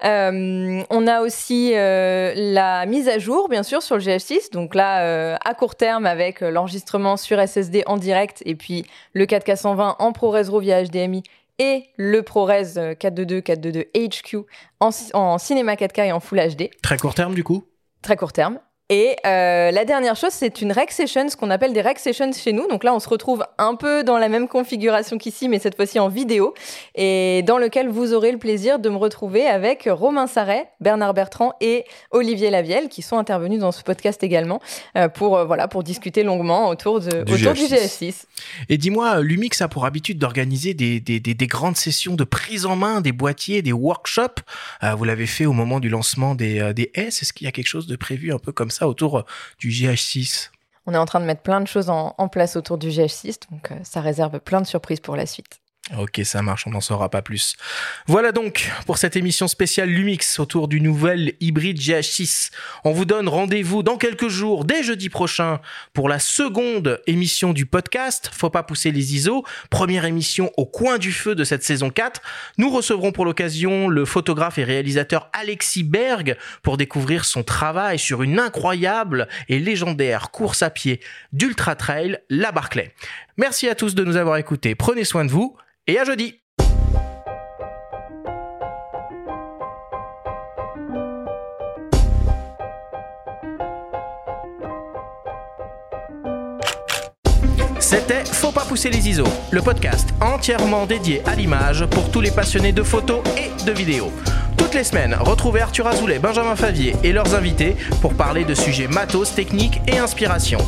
Euh, 0.03 0.83
on 0.89 1.07
a 1.07 1.21
aussi 1.21 1.73
euh, 1.75 2.33
la 2.35 2.87
mise 2.87 3.07
à 3.07 3.19
jour, 3.19 3.51
bien 3.51 3.63
sûr, 3.63 3.83
sur 3.83 3.97
le 3.97 4.03
GH6. 4.03 4.51
Donc 4.51 4.75
là, 4.75 5.37
à 5.45 5.55
court 5.55 5.75
terme, 5.75 6.07
avec 6.07 6.41
l'enregistrement 6.41 7.19
sur 7.19 7.39
SSD 7.39 7.83
en 7.85 7.99
direct 7.99 8.43
et 8.47 8.55
puis 8.55 8.87
le 9.13 9.27
4K120 9.27 9.97
en 9.99 10.13
ProRes 10.13 10.49
RAW 10.49 10.61
via 10.61 10.83
HDMI 10.83 11.23
et 11.61 11.85
le 11.97 12.23
ProRes 12.23 12.97
422 12.99 13.41
422 13.43 13.85
HQ 13.95 14.47
en, 14.81 14.91
en 15.13 15.39
cinéma 15.39 15.75
4K 15.75 16.07
et 16.07 16.13
en 16.13 16.19
Full 16.19 16.41
HD. 16.41 16.71
Très 16.83 16.97
court 16.97 17.15
terme 17.15 17.35
du 17.35 17.45
coup? 17.45 17.65
Très 18.03 18.17
court 18.17 18.33
terme. 18.33 18.59
Et 18.93 19.15
euh, 19.25 19.71
la 19.71 19.85
dernière 19.85 20.17
chose, 20.17 20.33
c'est 20.33 20.61
une 20.61 20.73
rec 20.73 20.91
session, 20.91 21.29
ce 21.29 21.37
qu'on 21.37 21.51
appelle 21.51 21.73
des 21.73 21.81
rec 21.81 22.01
sessions 22.01 22.33
chez 22.33 22.53
nous. 22.53 22.67
Donc 22.67 22.83
là, 22.83 22.93
on 22.93 22.99
se 22.99 23.09
retrouve 23.09 23.45
un 23.57 23.77
peu 23.77 24.03
dans 24.03 24.19
la 24.19 24.29
même 24.29 24.49
configuration 24.49 25.17
qu'ici, 25.17 25.49
mais 25.49 25.61
cette 25.61 25.77
fois-ci 25.77 26.01
en 26.01 26.09
vidéo, 26.09 26.55
et 26.97 27.45
dans 27.47 27.57
lequel 27.57 27.89
vous 27.89 28.13
aurez 28.15 28.33
le 28.33 28.39
plaisir 28.39 28.81
de 28.81 28.89
me 28.89 28.97
retrouver 28.97 29.47
avec 29.47 29.89
Romain 29.89 30.27
Sarret, 30.27 30.69
Bernard 30.81 31.15
Bertrand 31.15 31.53
et 31.61 31.85
Olivier 32.11 32.51
Lavielle, 32.51 32.89
qui 32.89 33.03
sont 33.03 33.17
intervenus 33.17 33.61
dans 33.61 33.71
ce 33.71 33.85
podcast 33.85 34.25
également 34.25 34.61
euh, 34.97 35.09
pour 35.09 35.37
euh, 35.37 35.45
voilà 35.45 35.69
pour 35.69 35.85
discuter 35.85 36.25
longuement 36.25 36.69
autour 36.69 36.99
de 36.99 37.23
du 37.23 37.35
autour 37.35 37.53
GS6. 37.53 37.89
6 37.89 38.27
Et 38.71 38.77
dis-moi, 38.77 39.21
Lumix 39.21 39.63
a 39.63 39.69
pour 39.69 39.87
habitude 39.87 40.19
d'organiser 40.19 40.75
des, 40.75 40.99
des, 40.99 41.21
des, 41.21 41.35
des, 41.35 41.47
grandes 41.47 41.77
sessions 41.77 42.15
de 42.15 42.25
prise 42.25 42.67
en 42.67 42.75
main 42.75 43.01
des 43.01 43.13
boîtiers, 43.13 43.63
des 43.63 43.73
workshops. 43.73 44.43
vous 44.83 45.05
l'avez 45.05 45.27
fait 45.27 45.47
au 45.47 45.53
moment 45.53 45.79
du 45.79 45.89
lancement 45.89 46.35
des, 46.35 46.73
des 46.75 46.91
S. 46.95 47.23
Est-ce 47.23 47.33
qu'il 47.33 47.45
y 47.45 47.49
a 47.49 47.53
quelque 47.53 47.69
chose 47.69 47.87
de 47.87 47.95
prévu 47.95 48.33
un 48.33 48.39
peu 48.41 48.51
comme 48.51 48.71
ça 48.71 48.80
autour 48.87 49.19
euh, 49.19 49.23
du 49.59 49.69
GH6 49.69 50.51
On 50.87 50.95
est 50.95 50.99
en 50.99 51.07
train 51.07 51.21
de 51.21 51.25
mettre 51.25 51.43
plein 51.43 51.61
de 51.61 51.67
choses 51.67 51.91
en, 51.91 52.29
place 52.29 52.57
autour 52.57 52.79
du 52.79 52.89
GH6, 52.89 53.51
donc 53.51 53.73
euh, 53.73 53.77
ça 53.83 54.01
réserve 54.01 54.41
plein 54.41 54.61
de 54.61 54.67
surprises 54.67 55.01
pour 55.01 55.17
la 55.17 55.27
suite. 55.27 55.60
Ok, 55.99 56.21
ça 56.23 56.41
marche, 56.41 56.69
on 56.69 56.71
n'en 56.71 56.81
saura 56.81 57.11
pas 57.11 57.21
plus. 57.21 57.57
Voilà 58.07 58.31
donc 58.31 58.71
pour 58.87 58.97
cette 58.97 59.17
émission 59.17 59.49
spéciale 59.49 59.89
Lumix 59.89 60.39
autour 60.39 60.69
du 60.69 60.81
nouvel 60.81 61.33
hybride 61.41 61.81
GH6. 61.81 62.53
On 62.85 62.93
vous 62.93 63.05
donne 63.05 63.29
rendez-vous 63.29 63.83
dans 63.83 63.97
quelques 63.97 64.29
jours, 64.29 64.65
dès 64.65 64.85
jeudi 64.85 65.09
prochain, 65.09 65.61
pour 65.93 66.09
la 66.09 66.21
seconde 66.21 67.01
émission 67.09 67.53
du 67.53 67.67
podcast. 67.67 68.31
Faut 68.33 68.51
pas 68.51 68.63
pousser 68.63 68.93
les 68.93 69.17
ISO. 69.17 69.45
Première 69.69 70.05
émission 70.05 70.53
au 70.57 70.65
coin 70.65 70.97
du 70.99 71.11
feu 71.11 71.35
de 71.35 71.43
cette 71.43 71.65
saison 71.65 71.91
4. 71.91 72.23
Nous 72.57 72.71
recevrons 72.71 73.11
pour 73.11 73.25
l'occasion 73.25 73.89
le 73.89 74.05
photographe 74.05 74.59
et 74.59 74.65
réalisateur 74.65 75.29
Alexis 75.33 75.83
Berg 75.83 76.37
pour 76.63 76.77
découvrir 76.77 77.25
son 77.25 77.43
travail 77.43 77.99
sur 77.99 78.23
une 78.23 78.39
incroyable 78.39 79.27
et 79.49 79.59
légendaire 79.59 80.31
course 80.31 80.63
à 80.63 80.71
pied 80.71 81.01
d'Ultra 81.33 81.75
Trail, 81.75 82.21
la 82.29 82.53
Barclay. 82.53 82.95
Merci 83.41 83.71
à 83.71 83.75
tous 83.75 83.95
de 83.95 84.05
nous 84.05 84.17
avoir 84.17 84.37
écoutés. 84.37 84.75
Prenez 84.75 85.03
soin 85.03 85.25
de 85.25 85.31
vous 85.31 85.57
et 85.87 85.99
à 85.99 86.05
jeudi 86.05 86.35
C'était 97.79 98.27
Faut 98.27 98.53
pas 98.53 98.67
pousser 98.67 98.91
les 98.91 99.09
ISO, 99.09 99.25
le 99.51 99.63
podcast 99.63 100.11
entièrement 100.21 100.85
dédié 100.85 101.23
à 101.25 101.35
l'image 101.35 101.87
pour 101.87 102.11
tous 102.11 102.21
les 102.21 102.31
passionnés 102.31 102.73
de 102.73 102.83
photos 102.83 103.23
et 103.39 103.65
de 103.65 103.73
vidéos. 103.73 104.13
Toutes 104.59 104.75
les 104.75 104.85
semaines, 104.85 105.17
retrouvez 105.19 105.63
Arthur 105.63 105.87
Azoulay, 105.87 106.19
Benjamin 106.19 106.57
Favier 106.57 106.95
et 107.03 107.13
leurs 107.15 107.35
invités 107.35 107.75
pour 108.03 108.13
parler 108.13 108.45
de 108.45 108.53
sujets 108.53 108.87
matos, 108.87 109.35
techniques 109.35 109.81
et 109.89 109.99
inspiration. 109.99 110.59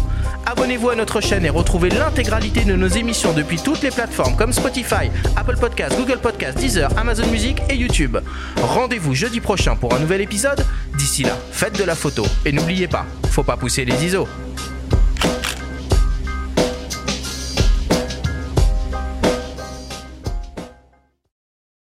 Abonnez-vous 0.46 0.90
à 0.90 0.96
notre 0.96 1.20
chaîne 1.20 1.44
et 1.44 1.50
retrouvez 1.50 1.90
l'intégralité 1.90 2.64
de 2.64 2.74
nos 2.74 2.88
émissions 2.88 3.32
depuis 3.32 3.58
toutes 3.58 3.82
les 3.82 3.90
plateformes 3.90 4.36
comme 4.36 4.52
Spotify, 4.52 5.10
Apple 5.36 5.56
Podcasts, 5.56 5.96
Google 5.96 6.18
Podcasts, 6.18 6.58
Deezer, 6.58 6.90
Amazon 6.98 7.26
Music 7.28 7.62
et 7.70 7.76
YouTube. 7.76 8.18
Rendez-vous 8.60 9.14
jeudi 9.14 9.40
prochain 9.40 9.76
pour 9.76 9.94
un 9.94 10.00
nouvel 10.00 10.20
épisode. 10.20 10.64
D'ici 10.98 11.22
là, 11.22 11.36
faites 11.52 11.78
de 11.78 11.84
la 11.84 11.94
photo 11.94 12.24
et 12.44 12.52
n'oubliez 12.52 12.88
pas, 12.88 13.06
faut 13.30 13.44
pas 13.44 13.56
pousser 13.56 13.84
les 13.84 14.04
ISO. 14.04 14.26